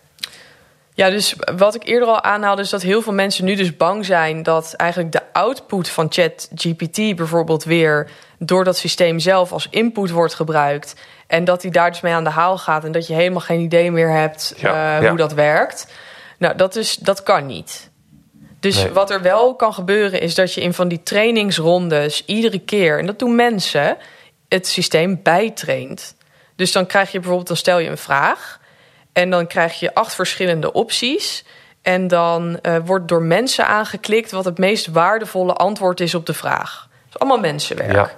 Ja, 0.94 1.10
dus 1.10 1.36
wat 1.56 1.74
ik 1.74 1.86
eerder 1.86 2.08
al 2.08 2.22
aanhaalde, 2.22 2.62
is 2.62 2.70
dat 2.70 2.82
heel 2.82 3.02
veel 3.02 3.12
mensen 3.12 3.44
nu 3.44 3.54
dus 3.54 3.76
bang 3.76 4.04
zijn 4.04 4.42
dat 4.42 4.74
eigenlijk 4.74 5.12
de 5.12 5.22
output 5.32 5.88
van 5.88 6.06
ChatGPT 6.10 7.16
bijvoorbeeld 7.16 7.64
weer 7.64 8.10
door 8.38 8.64
dat 8.64 8.76
systeem 8.76 9.18
zelf 9.18 9.52
als 9.52 9.66
input 9.70 10.10
wordt 10.10 10.34
gebruikt. 10.34 10.94
En 11.26 11.44
dat 11.44 11.62
hij 11.62 11.70
daar 11.70 11.90
dus 11.90 12.00
mee 12.00 12.12
aan 12.12 12.24
de 12.24 12.30
haal 12.30 12.58
gaat 12.58 12.84
en 12.84 12.92
dat 12.92 13.06
je 13.06 13.14
helemaal 13.14 13.40
geen 13.40 13.60
idee 13.60 13.90
meer 13.90 14.10
hebt 14.10 14.54
Ja, 14.56 14.96
eh, 14.96 15.02
ja. 15.02 15.08
hoe 15.08 15.18
dat 15.18 15.32
werkt. 15.32 15.92
Nou, 16.38 16.56
dat, 16.56 16.76
is, 16.76 16.96
dat 16.96 17.22
kan 17.22 17.46
niet. 17.46 17.90
Dus 18.62 18.82
Nee. 18.82 18.92
wat 18.92 19.10
er 19.10 19.22
wel 19.22 19.54
kan 19.54 19.74
gebeuren 19.74 20.20
is 20.20 20.34
dat 20.34 20.54
je 20.54 20.60
in 20.60 20.74
van 20.74 20.88
die 20.88 21.02
trainingsrondes 21.02 22.24
iedere 22.24 22.58
keer, 22.58 22.98
en 22.98 23.06
dat 23.06 23.18
doen 23.18 23.34
mensen, 23.34 23.96
het 24.48 24.66
systeem 24.66 25.20
bijtraint. 25.22 26.14
Dus 26.56 26.72
dan 26.72 26.86
krijg 26.86 27.12
je 27.12 27.18
bijvoorbeeld, 27.18 27.48
dan 27.48 27.56
stel 27.56 27.78
je 27.78 27.88
een 27.88 27.98
vraag 27.98 28.60
en 29.12 29.30
dan 29.30 29.46
krijg 29.46 29.80
je 29.80 29.94
acht 29.94 30.14
verschillende 30.14 30.72
opties. 30.72 31.44
En 31.82 32.08
dan 32.08 32.60
eh, 32.60 32.76
wordt 32.84 33.08
door 33.08 33.22
mensen 33.22 33.66
aangeklikt 33.66 34.30
wat 34.30 34.44
het 34.44 34.58
meest 34.58 34.86
waardevolle 34.86 35.52
antwoord 35.52 36.00
is 36.00 36.14
op 36.14 36.26
de 36.26 36.34
vraag. 36.34 36.88
Dat 36.90 37.14
is 37.14 37.18
allemaal 37.18 37.40
mensenwerk. 37.40 37.92
Ja. 37.92 38.10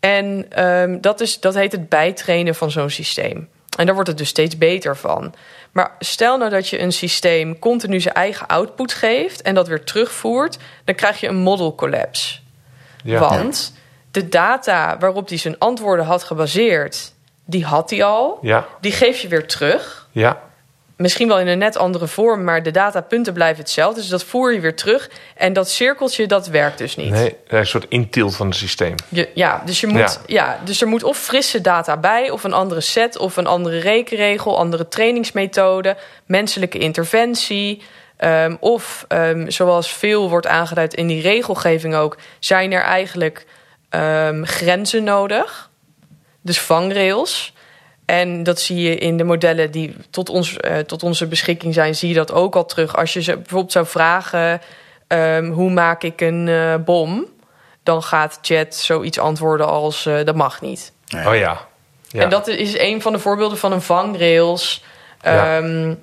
En 0.00 0.46
ehm, 0.48 1.00
dat, 1.00 1.20
is, 1.20 1.40
dat 1.40 1.54
heet 1.54 1.72
het 1.72 1.88
bijtrainen 1.88 2.54
van 2.54 2.70
zo'n 2.70 2.90
systeem. 2.90 3.48
En 3.78 3.84
daar 3.86 3.94
wordt 3.94 4.10
het 4.10 4.18
dus 4.18 4.28
steeds 4.28 4.58
beter 4.58 4.96
van. 4.96 5.34
Maar 5.72 5.90
stel 5.98 6.38
nou 6.38 6.50
dat 6.50 6.68
je 6.68 6.80
een 6.80 6.92
systeem 6.92 7.58
continu 7.58 8.00
zijn 8.00 8.14
eigen 8.14 8.46
output 8.46 8.92
geeft 8.92 9.42
en 9.42 9.54
dat 9.54 9.68
weer 9.68 9.84
terugvoert, 9.84 10.58
dan 10.84 10.94
krijg 10.94 11.20
je 11.20 11.28
een 11.28 11.36
model 11.36 11.74
collapse. 11.74 12.38
Ja. 13.04 13.18
Want 13.18 13.74
de 14.10 14.28
data 14.28 14.98
waarop 14.98 15.28
hij 15.28 15.38
zijn 15.38 15.58
antwoorden 15.58 16.04
had 16.04 16.22
gebaseerd, 16.22 17.12
die 17.44 17.64
had 17.64 17.90
hij 17.90 18.04
al. 18.04 18.38
Ja. 18.42 18.66
Die 18.80 18.92
geef 18.92 19.18
je 19.18 19.28
weer 19.28 19.46
terug. 19.46 20.08
Ja. 20.10 20.40
Misschien 21.02 21.28
wel 21.28 21.40
in 21.40 21.46
een 21.46 21.58
net 21.58 21.76
andere 21.76 22.06
vorm, 22.06 22.44
maar 22.44 22.62
de 22.62 22.70
datapunten 22.70 23.32
blijven 23.32 23.62
hetzelfde. 23.62 24.00
Dus 24.00 24.08
dat 24.08 24.24
voer 24.24 24.52
je 24.52 24.60
weer 24.60 24.76
terug. 24.76 25.10
En 25.36 25.52
dat 25.52 25.70
cirkeltje, 25.70 26.26
dat 26.26 26.46
werkt 26.46 26.78
dus 26.78 26.96
niet. 26.96 27.10
Nee, 27.10 27.36
een 27.46 27.66
soort 27.66 27.86
intilt 27.88 28.36
van 28.36 28.46
het 28.46 28.56
systeem. 28.56 28.94
Je, 29.08 29.28
ja, 29.34 29.62
dus 29.64 29.80
je 29.80 29.86
moet, 29.86 30.20
ja. 30.26 30.58
dus 30.64 30.80
er 30.80 30.88
moet 30.88 31.02
of 31.02 31.18
frisse 31.18 31.60
data 31.60 31.96
bij, 31.96 32.30
of 32.30 32.44
een 32.44 32.52
andere 32.52 32.80
set, 32.80 33.18
of 33.18 33.36
een 33.36 33.46
andere 33.46 33.78
rekenregel, 33.78 34.58
andere 34.58 34.88
trainingsmethode, 34.88 35.96
menselijke 36.26 36.78
interventie. 36.78 37.82
ehm, 38.16 38.56
of 38.60 39.04
ehm, 39.08 39.50
zoals 39.50 39.92
veel 39.92 40.28
wordt 40.28 40.46
aangeduid 40.46 40.94
in 40.94 41.06
die 41.06 41.22
regelgeving 41.22 41.94
ook, 41.94 42.16
zijn 42.38 42.72
er 42.72 42.82
eigenlijk 42.82 43.46
ehm, 43.88 44.44
grenzen 44.44 45.04
nodig. 45.04 45.70
Dus 46.42 46.60
vangrails. 46.60 47.52
En 48.04 48.42
dat 48.42 48.60
zie 48.60 48.80
je 48.80 48.96
in 48.96 49.16
de 49.16 49.24
modellen 49.24 49.70
die 49.70 49.96
tot, 50.10 50.28
ons, 50.28 50.56
eh, 50.56 50.78
tot 50.78 51.02
onze 51.02 51.26
beschikking 51.26 51.74
zijn, 51.74 51.94
zie 51.94 52.08
je 52.08 52.14
dat 52.14 52.32
ook 52.32 52.56
al 52.56 52.64
terug. 52.64 52.96
Als 52.96 53.12
je 53.12 53.22
ze 53.22 53.36
bijvoorbeeld 53.36 53.72
zou 53.72 53.86
vragen: 53.86 54.60
ehm, 55.06 55.50
hoe 55.50 55.70
maak 55.70 56.02
ik 56.02 56.20
een 56.20 56.48
eh, 56.48 56.74
bom? 56.84 57.26
Dan 57.82 58.02
gaat 58.02 58.38
chat 58.42 58.74
zoiets 58.74 59.18
antwoorden 59.18 59.66
als 59.66 60.06
eh, 60.06 60.24
dat 60.24 60.34
mag 60.34 60.60
niet. 60.60 60.92
Oh 61.26 61.36
ja. 61.36 61.66
ja. 62.08 62.22
En 62.22 62.28
dat 62.28 62.46
is 62.46 62.78
een 62.78 63.02
van 63.02 63.12
de 63.12 63.18
voorbeelden 63.18 63.58
van 63.58 63.72
een 63.72 63.82
vangrails. 63.82 64.84
Ja. 65.22 65.58
Ehm, 65.58 65.94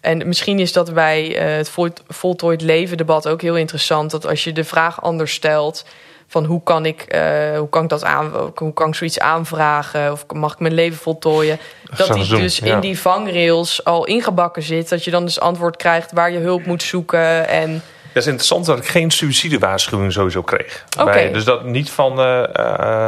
en 0.00 0.28
misschien 0.28 0.58
is 0.58 0.72
dat 0.72 0.94
bij 0.94 1.36
eh, 1.36 1.56
het 1.56 1.68
vol- 1.68 1.92
voltooid 2.08 2.62
leven 2.62 2.96
debat 2.96 3.28
ook 3.28 3.42
heel 3.42 3.56
interessant. 3.56 4.10
Dat 4.10 4.26
als 4.26 4.44
je 4.44 4.52
de 4.52 4.64
vraag 4.64 5.02
anders 5.02 5.32
stelt 5.32 5.84
van 6.28 6.44
hoe 6.44 6.62
kan 6.62 6.86
ik, 6.86 7.00
eh, 7.02 7.58
hoe 7.58 7.68
kan 7.68 7.82
ik 7.82 7.88
dat 7.88 8.04
aan, 8.04 8.32
hoe 8.54 8.72
kan 8.72 8.88
ik 8.88 8.94
zoiets 8.94 9.18
aanvragen 9.18 10.12
of 10.12 10.24
mag 10.32 10.52
ik 10.52 10.58
mijn 10.58 10.74
leven 10.74 10.98
voltooien, 10.98 11.58
dat 11.96 12.06
zou 12.06 12.18
die 12.18 12.36
dus 12.36 12.58
ja. 12.58 12.74
in 12.74 12.80
die 12.80 12.98
vangrails 12.98 13.84
al 13.84 14.04
ingebakken 14.06 14.62
zit, 14.62 14.88
dat 14.88 15.04
je 15.04 15.10
dan 15.10 15.24
dus 15.24 15.40
antwoord 15.40 15.76
krijgt 15.76 16.12
waar 16.12 16.30
je 16.32 16.38
hulp 16.38 16.66
moet 16.66 16.82
zoeken 16.82 17.48
en 17.48 17.82
Dat 18.12 18.22
is 18.22 18.26
interessant 18.26 18.66
dat 18.66 18.78
ik 18.78 18.84
geen 18.86 19.10
suïcidewaarschuwing 19.10 20.12
sowieso 20.12 20.42
kreeg. 20.42 20.84
Oké. 21.00 21.10
Bij- 21.12 21.32
dus 21.32 21.44
dat 21.44 21.64
niet 21.64 21.90
van 21.90 22.20
eh 22.20 22.42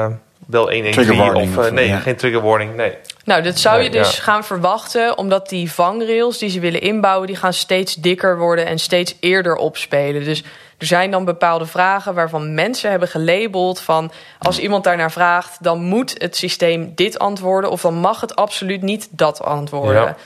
eh, 0.05 0.11
bel 0.47 0.63
113 0.71 0.93
Trigger 0.93 1.17
warning 1.17 1.59
of... 1.59 1.65
of- 1.65 1.71
nee, 1.71 1.89
ja. 1.89 1.99
geen 1.99 2.17
trigger 2.17 2.41
warning. 2.43 2.77
Nee. 2.77 2.95
Nou, 3.25 3.43
dat 3.43 3.59
zou 3.59 3.83
je 3.83 3.91
dus 3.91 4.17
ja. 4.17 4.23
gaan 4.23 4.45
verwachten, 4.45 5.19
omdat 5.19 5.49
die 5.49 5.73
vangrails 5.73 6.39
die 6.39 6.51
ze 6.51 6.61
willen 6.61 6.81
inbouwen, 6.81 7.27
die 7.27 7.37
gaan 7.37 7.53
steeds 7.53 7.95
dikker 7.95 8.39
worden 8.39 8.67
en 8.67 8.79
steeds 8.79 9.17
eerder 9.21 9.57
opspelen. 9.57 10.25
Dus 10.25 10.43
er 10.79 10.87
zijn 10.87 11.11
dan 11.11 11.25
bepaalde 11.25 11.67
vragen 11.67 12.15
waarvan 12.15 12.55
mensen 12.55 12.91
hebben 12.91 13.09
gelabeld 13.09 13.81
van 13.81 14.13
als 14.39 14.59
iemand 14.59 14.85
daarnaar 14.85 15.13
vraagt, 15.13 15.63
dan 15.63 15.83
moet 15.83 16.15
het 16.19 16.37
systeem 16.37 16.93
dit 16.95 17.19
antwoorden 17.19 17.71
of 17.71 17.81
dan 17.81 17.95
mag 17.95 18.21
het 18.21 18.37
absoluut 18.37 18.83
niet 18.83 19.09
dat 19.11 19.43
antwoorden. 19.43 20.03
Ja. 20.03 20.17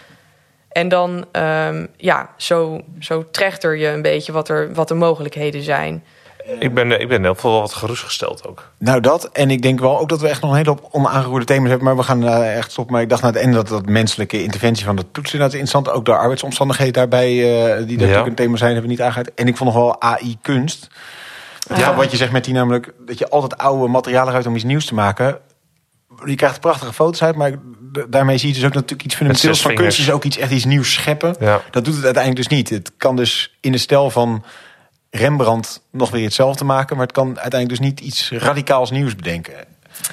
En 0.69 0.89
dan, 0.89 1.25
ehm, 1.33 1.87
ja, 1.97 2.31
zo, 2.37 2.81
zo 3.01 3.31
trechter 3.31 3.77
je 3.77 3.87
een 3.87 4.03
beetje 4.03 4.33
wat 4.33 4.49
er, 4.49 4.75
wat 4.75 4.89
de 4.89 4.95
mogelijkheden 4.95 5.63
zijn. 5.63 6.05
Ik 6.59 6.75
ben, 6.75 6.93
eh, 6.93 7.01
ik 7.01 7.09
ben 7.09 7.25
geval 7.25 7.51
wel 7.51 7.61
wat 7.61 7.75
gerustgesteld 7.75 8.47
ook. 8.47 8.71
Nou, 8.79 9.01
dat. 9.01 9.29
En 9.33 9.51
ik 9.51 9.63
denk 9.63 9.81
wel 9.81 9.99
ook 9.99 10.09
dat 10.09 10.21
we 10.21 10.29
echt 10.29 10.41
nog 10.41 10.51
een 10.51 10.57
hele 10.57 10.69
hoop 10.69 10.89
onaangeroerde 10.91 11.45
thema's 11.45 11.69
hebben. 11.69 11.87
Maar 11.87 11.97
we 11.97 12.03
gaan 12.03 12.29
eh, 12.29 12.57
echt 12.57 12.71
stoppen. 12.73 12.93
Maar 12.93 13.03
ik 13.03 13.09
dacht 13.09 13.23
naar 13.23 13.33
het 13.33 13.41
einde 13.41 13.57
dat 13.57 13.69
dat 13.69 13.87
menselijke 13.87 14.43
interventie 14.43 14.85
van 14.85 14.97
de 14.97 15.05
toetsen 15.11 15.33
inderdaad 15.39 15.61
interessant. 15.61 15.97
Ook 15.97 16.05
de 16.05 16.17
arbeidsomstandigheden 16.17 16.93
daarbij, 16.93 17.29
eh, 17.29 17.37
die 17.37 17.87
daar 17.87 17.87
Ja. 17.87 17.97
natuurlijk 17.97 18.27
een 18.27 18.35
thema 18.35 18.57
zijn, 18.57 18.73
hebben 18.73 18.91
we 18.91 18.97
niet 18.97 19.07
aangehaald. 19.07 19.35
En 19.35 19.49
ik 19.49 19.57
vond 19.57 19.75
nog 19.75 19.83
wel 19.83 20.01
AI-kunst. 20.03 20.89
Ja. 21.77 21.95
Wat 21.95 22.11
je 22.11 22.17
zegt 22.17 22.33
met 22.33 22.45
die 22.45 22.55
namelijk, 22.55 22.93
dat 23.07 23.19
je 23.19 23.29
altijd 23.29 23.61
oude 23.61 23.89
materialen 23.89 24.35
uit 24.35 24.47
om 24.47 24.55
iets 24.55 24.65
nieuws 24.65 24.87
te 24.87 24.95
maken. 24.95 25.39
Je 26.25 26.35
krijgt 26.35 26.61
prachtige 26.61 26.93
foto's 26.93 27.23
uit, 27.23 27.37
maar 27.37 27.53
daarmee 28.09 28.39
zie 28.39 28.49
je 28.49 28.55
dus 28.55 28.65
ook 28.65 28.75
natuurlijk 28.75 29.05
iets 29.05 29.15
fundamenteels 29.15 29.63
van 29.63 29.75
kunst. 29.75 29.99
is 29.99 30.11
ook 30.11 30.25
iets, 30.25 30.37
echt 30.37 30.51
iets 30.51 30.65
nieuws 30.65 30.93
scheppen. 30.93 31.37
Ja. 31.41 31.61
Dat 31.71 31.85
doet 31.85 31.95
het 31.95 32.05
uiteindelijk 32.05 32.49
dus 32.49 32.59
niet. 32.59 32.71
Het 32.71 32.93
kan 32.97 33.17
dus 33.17 33.57
in 33.61 33.73
de 33.73 33.79
stijl 33.79 34.11
van 34.11 34.45
Rembrandt 35.17 35.81
nog 35.91 36.11
weer 36.11 36.25
hetzelfde 36.25 36.65
maken, 36.65 36.97
maar 36.97 37.07
het 37.07 37.15
kan 37.15 37.27
uiteindelijk 37.27 37.69
dus 37.69 37.89
niet 37.89 38.01
iets 38.01 38.31
radicaals 38.31 38.91
nieuws 38.91 39.17
bedenken. 39.17 39.55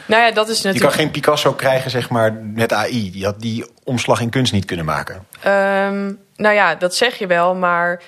Nou 0.05 0.21
ja, 0.21 0.31
dat 0.31 0.49
is 0.49 0.57
Je 0.57 0.61
kan 0.61 0.71
natuurlijk. 0.71 1.01
geen 1.01 1.11
Picasso 1.11 1.53
krijgen, 1.53 1.91
zeg 1.91 2.09
maar, 2.09 2.33
met 2.33 2.73
AI. 2.73 3.11
Die 3.11 3.25
had 3.25 3.41
die 3.41 3.65
omslag 3.83 4.21
in 4.21 4.29
kunst 4.29 4.53
niet 4.53 4.65
kunnen 4.65 4.85
maken. 4.85 5.25
Ehm, 5.41 6.13
nou 6.35 6.55
ja, 6.55 6.75
dat 6.75 6.95
zeg 6.95 7.17
je 7.17 7.27
wel, 7.27 7.55
maar 7.55 8.01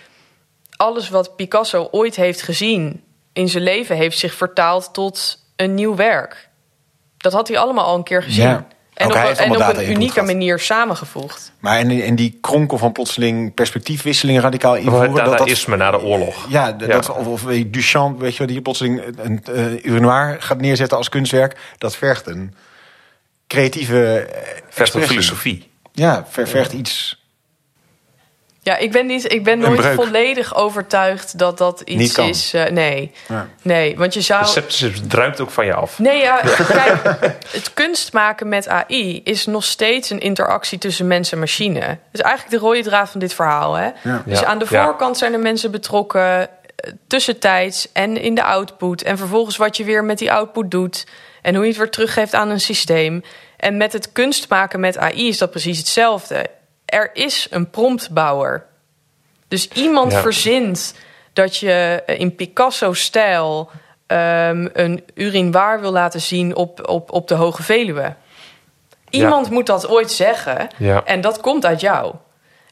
alles 0.75 1.09
wat 1.09 1.35
Picasso 1.35 1.87
ooit 1.91 2.15
heeft 2.15 2.41
gezien 2.41 3.03
in 3.33 3.49
zijn 3.49 3.63
leven 3.63 3.95
heeft 3.95 4.17
zich 4.17 4.33
vertaald 4.33 4.93
tot 4.93 5.43
een 5.55 5.73
nieuw 5.73 5.95
werk. 5.95 6.49
Dat 7.17 7.33
had 7.33 7.47
hij 7.47 7.57
allemaal 7.57 7.85
al 7.85 7.95
een 7.95 8.03
keer 8.03 8.23
gezien. 8.23 8.47
Ja. 8.47 8.67
En 8.93 9.05
Ook 9.05 9.11
op, 9.11 9.17
hij 9.17 9.21
een- 9.21 9.27
heeft 9.27 9.39
en 9.39 9.49
allemaal 9.49 9.67
op 9.69 9.73
data 9.73 9.79
een 9.79 9.83
input 9.89 9.95
unieke 10.01 10.13
gehad. 10.19 10.27
manier 10.37 10.59
samengevoegd. 10.59 11.51
Maar 11.59 11.77
en, 11.77 12.01
en 12.01 12.15
die 12.15 12.37
kronkel 12.41 12.77
van 12.77 12.91
plotseling 12.91 13.53
perspectiefwisselingen 13.53 14.41
radicaal 14.41 14.75
invoeren. 14.75 15.13
dat, 15.13 15.25
dat, 15.25 15.37
dadaïsme 15.37 15.75
na 15.77 15.91
de 15.91 16.01
oorlog. 16.01 16.45
ja, 16.49 16.75
d- 16.75 16.81
Ja. 16.81 16.87
Dat, 16.87 17.09
of, 17.09 17.27
of 17.27 17.41
Duchamp, 17.67 18.19
weet 18.19 18.31
je 18.31 18.37
wel, 18.37 18.47
die 18.47 18.61
plotseling 18.61 19.01
een 19.17 19.43
uh, 19.51 19.85
urinoir 19.85 20.35
gaat 20.39 20.61
neerzetten 20.61 20.97
als 20.97 21.09
kunstwerk. 21.09 21.57
Dat 21.77 21.95
vergt 21.95 22.27
een 22.27 22.53
creatieve 23.47 24.27
Vergt 24.69 24.93
een 24.93 25.01
filosofie. 25.01 25.71
Ja, 25.91 26.25
ver- 26.29 26.47
vergt 26.47 26.73
iets. 26.73 27.22
Ja, 28.65 28.77
ik 28.77 28.91
ben, 28.91 29.05
niet, 29.05 29.31
ik 29.31 29.43
ben 29.43 29.59
nooit 29.59 29.79
breuk. 29.79 29.93
volledig 29.93 30.55
overtuigd 30.55 31.37
dat 31.39 31.57
dat 31.57 31.81
iets 31.85 31.97
Niet 32.01 32.11
kan. 32.11 32.27
is. 32.27 32.53
eh, 32.53 32.65
nee. 32.71 33.11
Ja. 33.27 33.47
nee, 33.61 33.97
want 33.97 34.13
je 34.13 34.21
zou. 34.21 34.41
De 34.43 34.47
scepticisme 34.49 35.07
druipt 35.07 35.39
ook 35.41 35.49
van 35.51 35.65
je 35.65 35.73
af. 35.73 35.99
Nee, 35.99 36.21
ja, 36.21 36.39
kijk, 36.67 37.03
het 37.51 37.71
kunstmaken 37.73 38.47
met 38.49 38.67
AI 38.67 39.21
is 39.23 39.45
nog 39.45 39.63
steeds 39.63 40.09
een 40.09 40.19
interactie 40.19 40.77
tussen 40.77 41.07
mens 41.07 41.31
en 41.31 41.39
machine. 41.39 41.79
Dat 41.79 41.97
is 42.11 42.19
eigenlijk 42.21 42.55
de 42.61 42.67
rode 42.67 42.83
draad 42.83 43.09
van 43.09 43.19
dit 43.19 43.33
verhaal. 43.33 43.73
Hè? 43.73 43.89
Ja. 44.03 44.23
Dus 44.25 44.39
Ja, 44.39 44.45
aan 44.45 44.59
de 44.59 44.65
ja. 44.69 44.83
voorkant 44.83 45.17
zijn 45.17 45.33
er 45.33 45.39
mensen 45.39 45.71
betrokken, 45.71 46.41
eh, 46.41 46.47
tussentijds 47.07 47.87
en 47.93 48.17
in 48.17 48.35
de 48.35 48.43
output. 48.43 49.03
En 49.03 49.17
vervolgens 49.17 49.57
wat 49.57 49.77
je 49.77 49.83
weer 49.83 50.03
met 50.03 50.17
die 50.17 50.31
output 50.31 50.71
doet 50.71 51.05
en 51.41 51.53
hoe 51.55 51.63
je 51.63 51.69
het 51.69 51.77
weer 51.79 51.89
teruggeeft 51.89 52.33
aan 52.33 52.49
een 52.49 52.59
systeem. 52.61 53.23
En 53.57 53.77
met 53.77 53.93
het 53.93 54.11
kunstmaken 54.11 54.79
met 54.79 54.97
AI 54.97 55.27
is 55.27 55.37
dat 55.37 55.51
precies 55.51 55.77
hetzelfde. 55.77 56.45
Er 56.93 57.09
is 57.13 57.47
een 57.49 57.69
promptbouwer. 57.69 58.65
Dus 59.47 59.67
iemand 59.67 60.11
Ja. 60.11 60.21
verzint 60.21 60.95
dat 61.33 61.57
je 61.57 62.03
eh, 62.05 62.19
in 62.19 62.35
Picasso-stijl 62.35 63.69
ehm, 64.07 64.67
een 64.73 65.03
urinoir 65.13 65.79
wil 65.81 65.91
laten 65.91 66.21
zien 66.21 66.55
op, 66.55 66.87
op, 66.89 67.11
op 67.11 67.27
de 67.27 67.33
Hoge 67.35 67.63
Veluwe. 67.63 68.15
Iemand 69.09 69.49
moet 69.49 69.65
dat 69.65 69.87
ooit 69.87 70.11
zeggen 70.11 70.67
Ja. 70.77 71.03
en 71.05 71.21
dat 71.21 71.39
komt 71.41 71.65
uit 71.65 71.81
jou. 71.81 72.15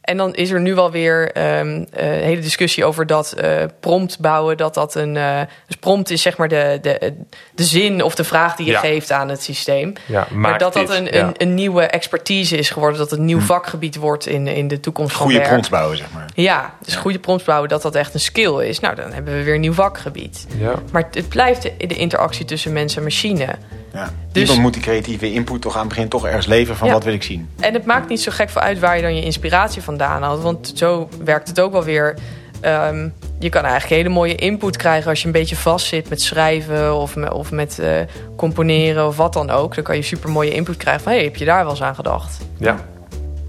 En 0.01 0.17
dan 0.17 0.33
is 0.35 0.49
er 0.51 0.61
nu 0.61 0.75
wel 0.75 0.91
weer 0.91 1.31
ehm, 1.31 1.83
eh, 1.93 2.05
een 2.17 2.23
hele 2.23 2.41
discussie 2.41 2.85
over 2.85 3.07
dat 3.07 3.31
eh, 3.31 3.63
prompt 3.79 4.19
bouwen. 4.19 4.57
Dat 4.57 4.73
dat 4.73 4.95
een. 4.95 5.17
eh, 5.17 5.39
dus 5.67 5.75
prompt 5.75 6.09
is 6.09 6.21
zeg 6.21 6.37
maar 6.37 6.47
de, 6.47 6.79
de, 6.81 7.13
de 7.55 7.63
zin 7.63 8.03
of 8.03 8.15
de 8.15 8.23
vraag 8.23 8.55
die 8.55 8.65
je 8.65 8.71
Ja. 8.71 8.79
geeft 8.79 9.11
aan 9.11 9.29
het 9.29 9.43
systeem. 9.43 9.93
Ja, 10.05 10.27
maar 10.33 10.57
dat 10.57 10.73
dat 10.73 10.89
een, 10.89 11.05
Ja. 11.05 11.11
een, 11.11 11.33
een 11.37 11.53
nieuwe 11.53 11.81
expertise 11.83 12.57
is 12.57 12.69
geworden. 12.69 12.97
Dat 12.99 13.09
het 13.09 13.19
een 13.19 13.25
nieuw 13.25 13.39
vakgebied 13.39 13.95
wordt 13.95 14.27
in, 14.27 14.47
in 14.47 14.67
de 14.67 14.79
toekomst 14.79 15.15
van 15.15 15.25
Goede 15.25 15.41
prompt 15.41 15.69
bouwen, 15.69 15.97
zeg 15.97 16.07
maar. 16.13 16.29
Ja, 16.35 16.73
dus 16.85 16.95
goede 16.95 17.19
prompts 17.19 17.45
bouwen, 17.45 17.69
dat 17.69 17.81
dat 17.81 17.95
echt 17.95 18.13
een 18.13 18.19
skill 18.19 18.59
is. 18.67 18.79
Nou, 18.79 18.95
dan 18.95 19.11
hebben 19.13 19.33
we 19.37 19.43
weer 19.43 19.53
een 19.55 19.61
nieuw 19.61 19.73
vakgebied. 19.73 20.45
Ja. 20.57 20.73
Maar 20.91 21.07
het 21.11 21.29
blijft 21.29 21.61
de, 21.61 21.73
de 21.87 21.95
interactie 21.95 22.45
tussen 22.45 22.73
mens 22.73 22.95
en 22.95 23.03
machine. 23.03 23.47
Ja. 23.93 24.09
Dus- 24.31 24.41
Iemand 24.41 24.59
moet 24.59 24.73
die 24.73 24.81
creatieve 24.81 25.31
input 25.31 25.61
toch 25.61 25.73
aan 25.73 25.79
het 25.79 25.89
begin 25.89 26.07
toch 26.07 26.25
ergens 26.25 26.45
leveren 26.45 26.77
van 26.77 26.87
Ja. 26.87 26.93
wat 26.93 27.03
wil 27.03 27.13
ik 27.13 27.23
zien. 27.23 27.49
En 27.59 27.73
het 27.73 27.85
maakt 27.85 28.09
niet 28.09 28.21
zo 28.21 28.31
gek 28.31 28.49
voor 28.49 28.61
uit 28.61 28.79
waar 28.79 28.95
je 28.95 29.01
dan 29.01 29.15
je 29.15 29.23
inspiratie 29.23 29.81
vandaan 29.81 30.21
haalt. 30.21 30.41
Want 30.41 30.71
zo 30.75 31.09
werkt 31.23 31.47
het 31.47 31.59
ook 31.59 31.71
wel 31.71 31.83
weer. 31.83 32.15
Ehm, 32.61 33.09
je 33.39 33.49
kan 33.49 33.63
eigenlijk 33.63 33.93
hele 34.01 34.09
mooie 34.15 34.35
input 34.35 34.77
krijgen 34.77 35.09
als 35.09 35.19
je 35.19 35.25
een 35.25 35.31
beetje 35.31 35.55
vastzit 35.55 36.09
met 36.09 36.21
schrijven 36.21 36.95
of 36.95 37.15
met, 37.15 37.31
of 37.31 37.51
met 37.51 37.79
eh, 37.79 37.91
componeren 38.35 39.07
of 39.07 39.17
wat 39.17 39.33
dan 39.33 39.49
ook. 39.49 39.75
Dan 39.75 39.83
kan 39.83 39.95
je 39.95 40.01
super 40.01 40.29
mooie 40.29 40.51
input 40.53 40.77
krijgen 40.77 41.03
van 41.03 41.11
hey, 41.11 41.23
heb 41.23 41.35
je 41.35 41.45
daar 41.45 41.61
wel 41.61 41.71
eens 41.71 41.81
aan 41.83 41.95
gedacht? 41.95 42.37
Ja. 42.57 42.75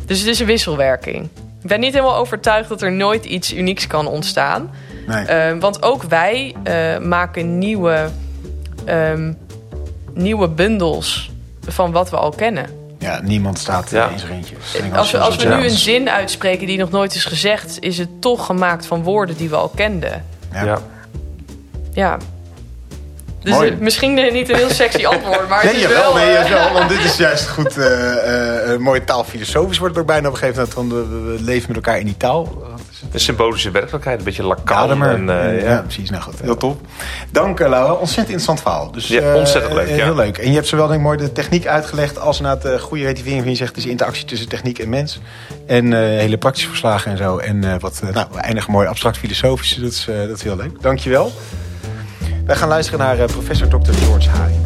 Dus 0.07 0.19
het 0.19 0.29
is 0.29 0.39
een 0.41 0.47
wisselwerking. 0.47 1.29
Ik 1.63 1.69
ben 1.69 1.81
niet 1.81 1.93
helemaal 1.93 2.17
overtuigd 2.17 2.69
dat 2.69 2.83
er 2.83 2.93
nooit 2.93 3.25
iets 3.25 3.55
unieks 3.55 3.87
kan 3.87 4.07
ontstaan. 4.07 4.71
Nee. 5.07 5.25
Eh, 5.25 5.59
want 5.59 5.83
ook 5.83 6.03
wij 6.03 6.55
eh, 6.63 6.99
maken 6.99 7.59
nieuwe, 7.59 8.09
ehm, 8.85 9.33
nieuwe 10.15 10.49
bundels 10.49 11.31
van 11.69 11.93
wat 11.93 12.11
we 12.11 12.17
al 12.17 12.31
kennen. 12.31 12.67
ja, 12.99 13.21
niemand 13.23 13.59
staat 13.59 13.91
Ja. 13.91 14.09
in 14.09 14.19
zijn 14.19 14.33
eentje. 14.33 14.55
Als 14.95 15.11
we, 15.11 15.19
als 15.19 15.37
we 15.37 15.49
nu 15.55 15.65
een 15.65 15.71
zin 15.71 16.11
uitspreken 16.11 16.67
die 16.67 16.79
nog 16.79 16.91
nooit 16.91 17.15
is 17.15 17.25
gezegd, 17.25 17.77
is 17.81 17.99
het 17.99 18.21
toch 18.21 18.47
gemaakt 18.47 18.87
van 18.87 19.03
woorden 19.03 19.37
die 19.37 19.49
we 19.49 19.57
al 19.57 19.69
kenden. 19.69 20.25
Ja. 20.53 20.65
Ja. 20.65 20.79
Ja. 21.93 22.17
Dus 23.41 23.53
Mooi. 23.53 23.77
misschien 23.81 24.19
eh, 24.19 24.33
niet 24.33 24.49
een 24.49 24.57
heel 24.57 24.71
sexy 24.71 25.07
antwoord, 25.07 25.49
maar 25.49 25.63
het 25.63 25.73
is 25.73 25.81
jawel, 25.81 26.15
wel... 26.15 26.25
nee, 26.25 26.35
eh, 26.37 26.49
jawel, 26.49 26.73
want 26.79 26.89
dit 26.89 27.05
is 27.05 27.17
juist 27.17 27.49
goed, 27.49 27.77
eh, 27.77 28.73
eh, 28.73 28.79
mooi 28.81 29.05
taalfilosofisch 29.05 29.79
wordt 29.79 29.95
het 29.95 30.03
ook 30.05 30.11
bijna 30.11 30.29
op 30.29 30.35
een 30.35 30.39
gegeven 30.41 30.69
moment. 30.75 31.09
We, 31.09 31.19
we 31.37 31.43
leven 31.43 31.67
met 31.67 31.77
elkaar 31.77 31.99
in 31.99 32.07
die 32.07 32.17
taal. 32.17 32.63
De 33.11 33.19
symbolische 33.19 33.71
werkelijkheid, 33.71 34.19
een 34.19 34.25
beetje. 34.25 34.57
En, 35.13 35.31
eh, 35.31 35.63
ja. 35.63 35.71
ja. 35.71 35.81
precies. 35.81 36.11
Nou 36.11 36.23
goed, 36.23 36.41
heel 36.41 36.57
top. 36.57 36.81
Dank 37.31 37.61
eh, 37.61 37.69
Laura. 37.69 37.93
Ontzettend 37.93 38.29
interessant 38.29 38.61
verhaal. 38.61 38.93
Dus, 38.93 39.09
Ja, 39.09 39.21
eh, 39.21 39.35
ontzettend 39.35 39.75
leuk, 39.75 39.89
ja. 39.89 40.05
Heel 40.05 40.15
leuk. 40.15 40.39
En 40.39 40.49
je 40.49 40.55
hebt 40.55 40.67
zowel 40.67 40.87
denk 40.87 40.99
ik 40.99 41.07
mooi 41.07 41.19
de 41.19 41.33
techniek 41.33 41.67
uitgelegd 41.67 42.19
als 42.19 42.41
na 42.41 42.59
het 42.59 42.81
goede 42.81 43.03
relativering 43.03 43.41
van 43.43 43.51
je 43.51 43.57
zegt, 43.57 43.77
is 43.77 43.87
interactie 43.87 44.25
tussen 44.25 44.49
techniek 44.49 44.79
en 44.79 44.89
mens. 44.89 45.21
En 45.67 45.93
eh, 45.93 45.99
hele 45.99 46.39
praktische 46.39 46.69
verslagen 46.69 47.11
en 47.11 47.17
zo. 47.17 47.39
En 47.39 47.65
eh, 47.65 47.81
wat, 47.81 48.03
nou, 48.13 48.27
we 48.33 48.39
eindigen 48.39 48.73
mooi 48.73 48.87
abstract 48.87 49.19
filosofische. 49.19 49.81
Dat 49.81 49.93
is, 49.93 50.07
eh, 50.09 50.17
dat 50.17 50.37
is 50.37 50.43
heel 50.43 50.57
leuk. 50.57 50.83
Dankjewel. 50.83 51.33
Wij 52.47 52.57
gaan 52.57 52.69
luisteren 52.69 53.01
naar 53.01 53.19
eh, 53.19 53.25
professor 53.25 53.69
Dr. 53.69 53.93
George 53.93 54.29
Haring. 54.29 54.61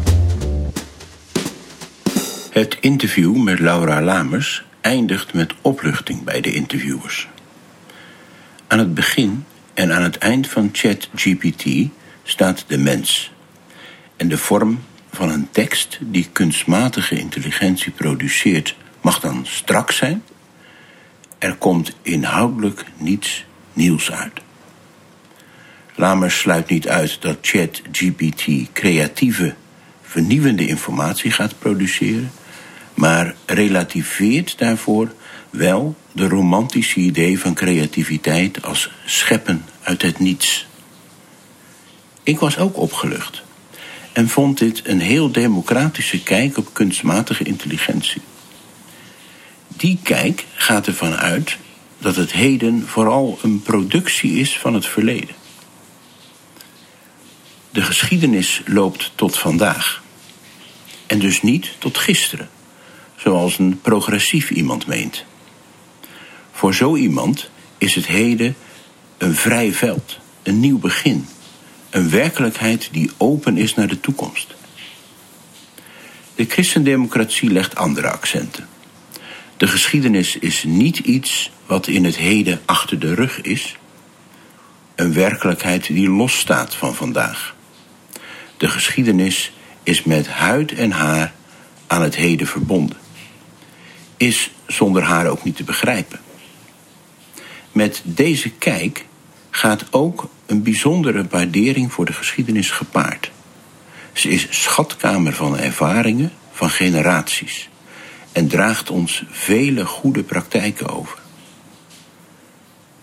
Het 2.49 2.77
interview 2.79 3.35
met 3.43 3.59
Laura 3.59 4.01
Lamers 4.01 4.65
eindigt 4.81 5.33
met 5.33 5.53
opluchting 5.61 6.23
bij 6.23 6.41
de 6.41 6.53
interviewers. 6.53 7.27
Aan 8.67 8.79
het 8.79 8.93
begin 8.93 9.45
en 9.73 9.93
aan 9.93 10.03
het 10.03 10.17
eind 10.17 10.47
van 10.47 10.69
ChatGPT 10.71 11.65
staat 12.23 12.63
de 12.67 12.77
mens. 12.77 13.31
En 14.15 14.27
de 14.27 14.37
vorm 14.37 14.79
van 15.11 15.29
een 15.29 15.47
tekst 15.51 15.97
die 16.01 16.29
kunstmatige 16.31 17.19
intelligentie 17.19 17.91
produceert 17.91 18.75
mag 19.01 19.19
dan 19.19 19.45
strak 19.45 19.91
zijn. 19.91 20.23
Er 21.37 21.55
komt 21.55 21.95
inhoudelijk 22.01 22.85
niets 22.97 23.45
nieuws 23.73 24.11
uit. 24.11 24.41
Lamers 25.95 26.39
sluit 26.39 26.69
niet 26.69 26.87
uit 26.87 27.21
dat 27.21 27.37
ChatGPT 27.41 28.71
creatieve, 28.73 29.55
vernieuwende 30.01 30.67
informatie 30.67 31.31
gaat 31.31 31.59
produceren, 31.59 32.31
maar 32.93 33.35
relativeert 33.45 34.57
daarvoor 34.57 35.11
wel 35.57 35.95
de 36.11 36.27
romantische 36.27 36.99
idee 36.99 37.39
van 37.39 37.53
creativiteit 37.53 38.63
als 38.63 38.91
scheppen 39.05 39.65
uit 39.81 40.01
het 40.01 40.19
niets. 40.19 40.67
Ik 42.23 42.39
was 42.39 42.57
ook 42.57 42.77
opgelucht 42.77 43.43
en 44.13 44.29
vond 44.29 44.57
dit 44.57 44.81
een 44.83 44.99
heel 44.99 45.31
democratische 45.31 46.23
kijk 46.23 46.57
op 46.57 46.73
kunstmatige 46.73 47.43
intelligentie. 47.43 48.21
Die 49.67 49.99
kijk 50.03 50.45
gaat 50.53 50.87
ervan 50.87 51.15
uit 51.15 51.57
dat 51.97 52.15
het 52.15 52.31
heden 52.31 52.87
vooral 52.87 53.39
een 53.41 53.61
productie 53.61 54.31
is 54.31 54.57
van 54.57 54.73
het 54.73 54.85
verleden. 54.85 55.35
De 57.69 57.81
geschiedenis 57.81 58.61
loopt 58.65 59.11
tot 59.15 59.37
vandaag. 59.37 60.03
En 61.07 61.19
dus 61.19 61.41
niet 61.41 61.71
tot 61.77 61.97
gisteren, 61.97 62.49
zoals 63.15 63.57
een 63.57 63.79
progressief 63.81 64.49
iemand 64.49 64.87
meent. 64.87 65.25
Voor 66.57 66.75
zo 66.75 66.95
iemand 66.95 67.49
is 67.77 67.95
het 67.95 68.07
heden 68.07 68.55
een 69.17 69.35
vrij 69.35 69.73
veld, 69.73 70.17
een 70.43 70.59
nieuw 70.59 70.79
begin, 70.79 71.27
een 71.89 72.09
werkelijkheid 72.09 72.89
die 72.91 73.11
open 73.17 73.57
is 73.57 73.75
naar 73.75 73.87
de 73.87 73.99
toekomst. 73.99 74.55
De 76.35 76.45
christendemocratie 76.45 77.49
legt 77.49 77.75
andere 77.75 78.09
accenten. 78.09 78.67
De 79.57 79.67
geschiedenis 79.67 80.37
is 80.37 80.63
niet 80.63 80.97
iets 80.97 81.51
wat 81.65 81.87
in 81.87 82.05
het 82.05 82.17
heden 82.17 82.61
achter 82.65 82.99
de 82.99 83.13
rug 83.13 83.41
is, 83.41 83.77
een 84.95 85.13
werkelijkheid 85.13 85.87
die 85.87 86.09
losstaat 86.09 86.75
van 86.75 86.95
vandaag. 86.95 87.55
De 88.57 88.67
geschiedenis 88.67 89.51
is 89.83 90.03
met 90.03 90.27
huid 90.27 90.71
en 90.71 90.91
haar 90.91 91.33
aan 91.87 92.01
het 92.01 92.15
heden 92.15 92.47
verbonden. 92.47 92.97
Is 94.17 94.51
zonder 94.67 95.03
haar 95.03 95.27
ook 95.27 95.43
niet 95.43 95.55
te 95.55 95.63
begrijpen. 95.63 96.25
Met 97.77 98.01
deze 98.03 98.49
kijk 98.49 99.05
gaat 99.49 99.85
ook 99.89 100.29
een 100.45 100.63
bijzondere 100.63 101.25
waardering 101.29 101.93
voor 101.93 102.05
de 102.05 102.13
geschiedenis 102.13 102.69
gepaard. 102.69 103.31
Ze 104.13 104.29
is 104.29 104.47
schatkamer 104.49 105.33
van 105.33 105.57
ervaringen 105.57 106.31
van 106.51 106.69
generaties 106.69 107.69
en 108.31 108.47
draagt 108.47 108.89
ons 108.89 109.23
vele 109.29 109.85
goede 109.85 110.23
praktijken 110.23 110.89
over. 110.89 111.17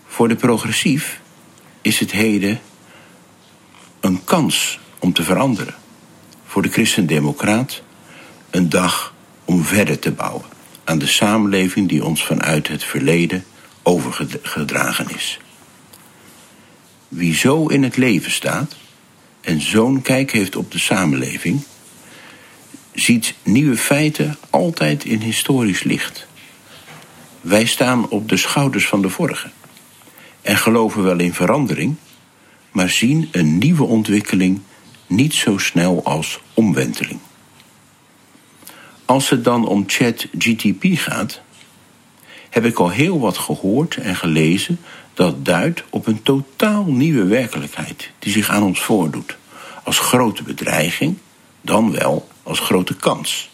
Voor 0.05 0.27
de 0.27 0.35
progressief 0.35 1.21
is 1.81 1.99
het 1.99 2.11
heden 2.11 2.59
een 3.99 4.23
kans 4.23 4.79
om 4.99 5.13
te 5.13 5.23
veranderen. 5.23 5.75
Voor 6.45 6.61
de 6.61 6.71
christendemocraat 6.71 7.81
een 8.49 8.69
dag 8.69 9.13
om 9.45 9.63
verder 9.63 9.99
te 9.99 10.11
bouwen 10.11 10.45
aan 10.83 10.99
de 10.99 11.07
samenleving 11.07 11.89
die 11.89 12.05
ons 12.05 12.25
vanuit 12.25 12.67
het 12.67 12.83
verleden 12.83 13.45
overgedragen 13.85 15.09
is. 15.15 15.39
Wie 17.07 17.35
zo 17.35 17.67
in 17.67 17.83
het 17.83 17.97
leven 17.97 18.31
staat 18.31 18.75
en 19.41 19.61
zo'n 19.61 20.01
kijk 20.01 20.31
heeft 20.31 20.55
op 20.55 20.71
de 20.71 20.79
samenleving, 20.79 21.63
ziet 22.93 23.33
nieuwe 23.43 23.77
feiten 23.77 24.37
altijd 24.49 25.05
in 25.05 25.19
historisch 25.19 25.83
licht. 25.83 26.27
Wij 27.41 27.65
staan 27.65 28.09
op 28.09 28.29
de 28.29 28.37
schouders 28.37 28.87
van 28.87 29.01
de 29.01 29.09
vorige 29.09 29.49
en 30.41 30.57
geloven 30.57 31.03
wel 31.03 31.19
in 31.19 31.33
verandering, 31.33 31.95
maar 32.71 32.89
zien 32.89 33.29
een 33.31 33.57
nieuwe 33.57 33.83
ontwikkeling 33.83 34.61
niet 35.07 35.33
zo 35.33 35.57
snel 35.57 36.03
als 36.03 36.39
omwenteling. 36.53 37.19
Als 39.05 39.29
het 39.29 39.43
dan 39.43 39.67
om 39.67 39.83
ChatGTP 39.87 40.83
gaat, 40.83 41.41
heb 42.55 42.65
ik 42.65 42.79
al 42.79 42.89
heel 42.89 43.19
wat 43.19 43.37
gehoord 43.37 43.95
en 43.95 44.15
gelezen 44.15 44.79
dat 45.13 45.45
duidt 45.45 45.83
op 45.89 46.07
een 46.07 46.21
totaal 46.21 46.85
nieuwe 46.85 47.25
werkelijkheid 47.25 48.11
die 48.19 48.31
zich 48.31 48.49
aan 48.49 48.63
ons 48.63 48.79
voordoet. 48.79 49.37
Als 49.83 49.99
grote 49.99 50.43
bedreiging, 50.43 51.17
dan 51.61 51.91
wel 51.91 52.27
als 52.43 52.59
grote 52.59 52.95
kans. 52.95 53.49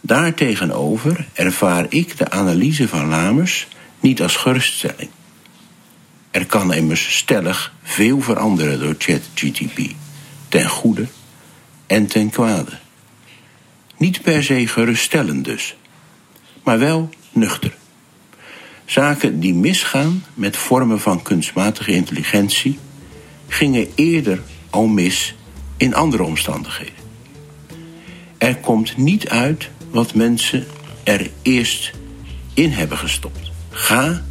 Daartegenover 0.00 1.26
ervaar 1.32 1.86
ik 1.88 2.16
de 2.16 2.30
analyse 2.30 2.88
van 2.88 3.08
Lamers 3.08 3.66
niet 4.00 4.22
als 4.22 4.36
geruststelling. 4.36 5.10
Er 6.30 6.46
kan 6.46 6.72
immers 6.72 7.16
stellig 7.16 7.72
veel 7.82 8.20
veranderen 8.20 8.80
door 8.80 8.94
ChatGTP, 8.98 9.78
ten 10.48 10.68
goede 10.68 11.06
en 11.86 12.06
ten 12.06 12.30
kwade. 12.30 12.78
Niet 13.96 14.22
per 14.22 14.44
se 14.44 14.66
geruststellend 14.66 15.44
dus, 15.44 15.76
maar 16.62 16.78
wel 16.78 17.10
nuchter. 17.32 17.77
Zaken 18.88 19.40
die 19.40 19.54
misgaan 19.54 20.24
met 20.34 20.56
vormen 20.56 21.00
van 21.00 21.22
kunstmatige 21.22 21.92
intelligentie 21.92 22.78
gingen 23.48 23.88
eerder 23.94 24.42
al 24.70 24.86
mis 24.86 25.34
in 25.76 25.94
andere 25.94 26.22
omstandigheden. 26.22 26.94
Er 28.38 28.56
komt 28.56 28.96
niet 28.96 29.28
uit 29.28 29.70
wat 29.90 30.14
mensen 30.14 30.66
er 31.04 31.30
eerst 31.42 31.92
in 32.54 32.70
hebben 32.70 32.98
gestopt. 32.98 33.50
Ga 33.70 34.24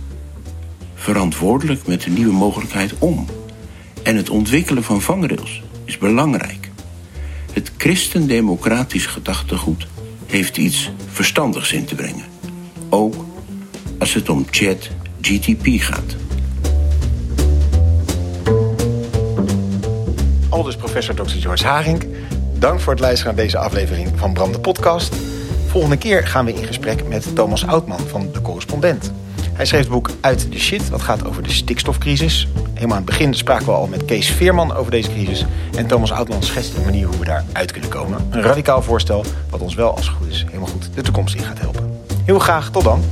verantwoordelijk 0.95 1.87
met 1.87 2.01
de 2.01 2.09
nieuwe 2.09 2.33
mogelijkheid 2.33 2.93
om. 2.99 3.25
En 4.03 4.15
het 4.15 4.29
ontwikkelen 4.29 4.83
van 4.83 5.01
vangrails 5.01 5.61
is 5.85 5.97
belangrijk. 5.97 6.69
Het 7.51 7.71
christendemocratisch 7.77 9.05
gedachtegoed 9.05 9.87
heeft 10.25 10.57
iets 10.57 10.91
verstandigs 11.11 11.71
in 11.71 11.85
te 11.85 11.95
brengen. 11.95 12.25
Ook 12.89 13.25
als 13.99 14.13
het 14.13 14.29
om 14.29 14.45
chat 14.49 14.89
GTP 15.21 15.65
gaat. 15.65 16.15
Aldus 20.49 20.75
professor 20.75 21.15
Dr. 21.15 21.37
George 21.39 21.65
Haring. 21.65 22.03
dank 22.59 22.79
voor 22.79 22.93
het 22.93 23.01
luisteren 23.01 23.35
naar 23.35 23.43
deze 23.43 23.57
aflevering 23.57 24.09
van 24.15 24.33
Bram 24.33 24.51
de 24.51 24.59
Podcast. 24.59 25.15
Volgende 25.67 25.97
keer 25.97 26.27
gaan 26.27 26.45
we 26.45 26.53
in 26.53 26.65
gesprek 26.65 27.07
met 27.07 27.35
Thomas 27.35 27.67
Oudman 27.67 27.99
van 27.99 28.29
De 28.33 28.41
Correspondent. 28.41 29.11
Hij 29.53 29.65
schreef 29.65 29.81
het 29.81 29.89
boek 29.89 30.09
Uit 30.21 30.51
de 30.51 30.59
Shit, 30.59 30.89
wat 30.89 31.01
gaat 31.01 31.25
over 31.25 31.43
de 31.43 31.51
stikstofcrisis. 31.51 32.47
Helemaal 32.73 32.97
aan 32.97 33.03
het 33.03 33.11
begin 33.11 33.33
spraken 33.33 33.65
we 33.65 33.71
al 33.71 33.87
met 33.87 34.05
Kees 34.05 34.29
Veerman 34.29 34.75
over 34.75 34.91
deze 34.91 35.09
crisis. 35.09 35.45
En 35.75 35.87
Thomas 35.87 36.11
Oudman 36.11 36.43
schetst 36.43 36.75
de 36.75 36.81
manier 36.81 37.07
hoe 37.07 37.19
we 37.19 37.25
daar 37.25 37.43
uit 37.51 37.71
kunnen 37.71 37.89
komen. 37.89 38.27
Een 38.29 38.41
radicaal 38.41 38.81
voorstel 38.81 39.25
wat 39.49 39.61
ons 39.61 39.75
wel, 39.75 39.95
als 39.95 40.07
het 40.07 40.15
goed 40.15 40.27
is, 40.27 40.43
helemaal 40.47 40.67
goed 40.67 40.89
de 40.93 41.01
toekomst 41.01 41.35
in 41.35 41.43
gaat 41.43 41.59
helpen. 41.59 42.01
Heel 42.25 42.39
graag, 42.39 42.69
tot 42.69 42.83
dan. 42.83 43.03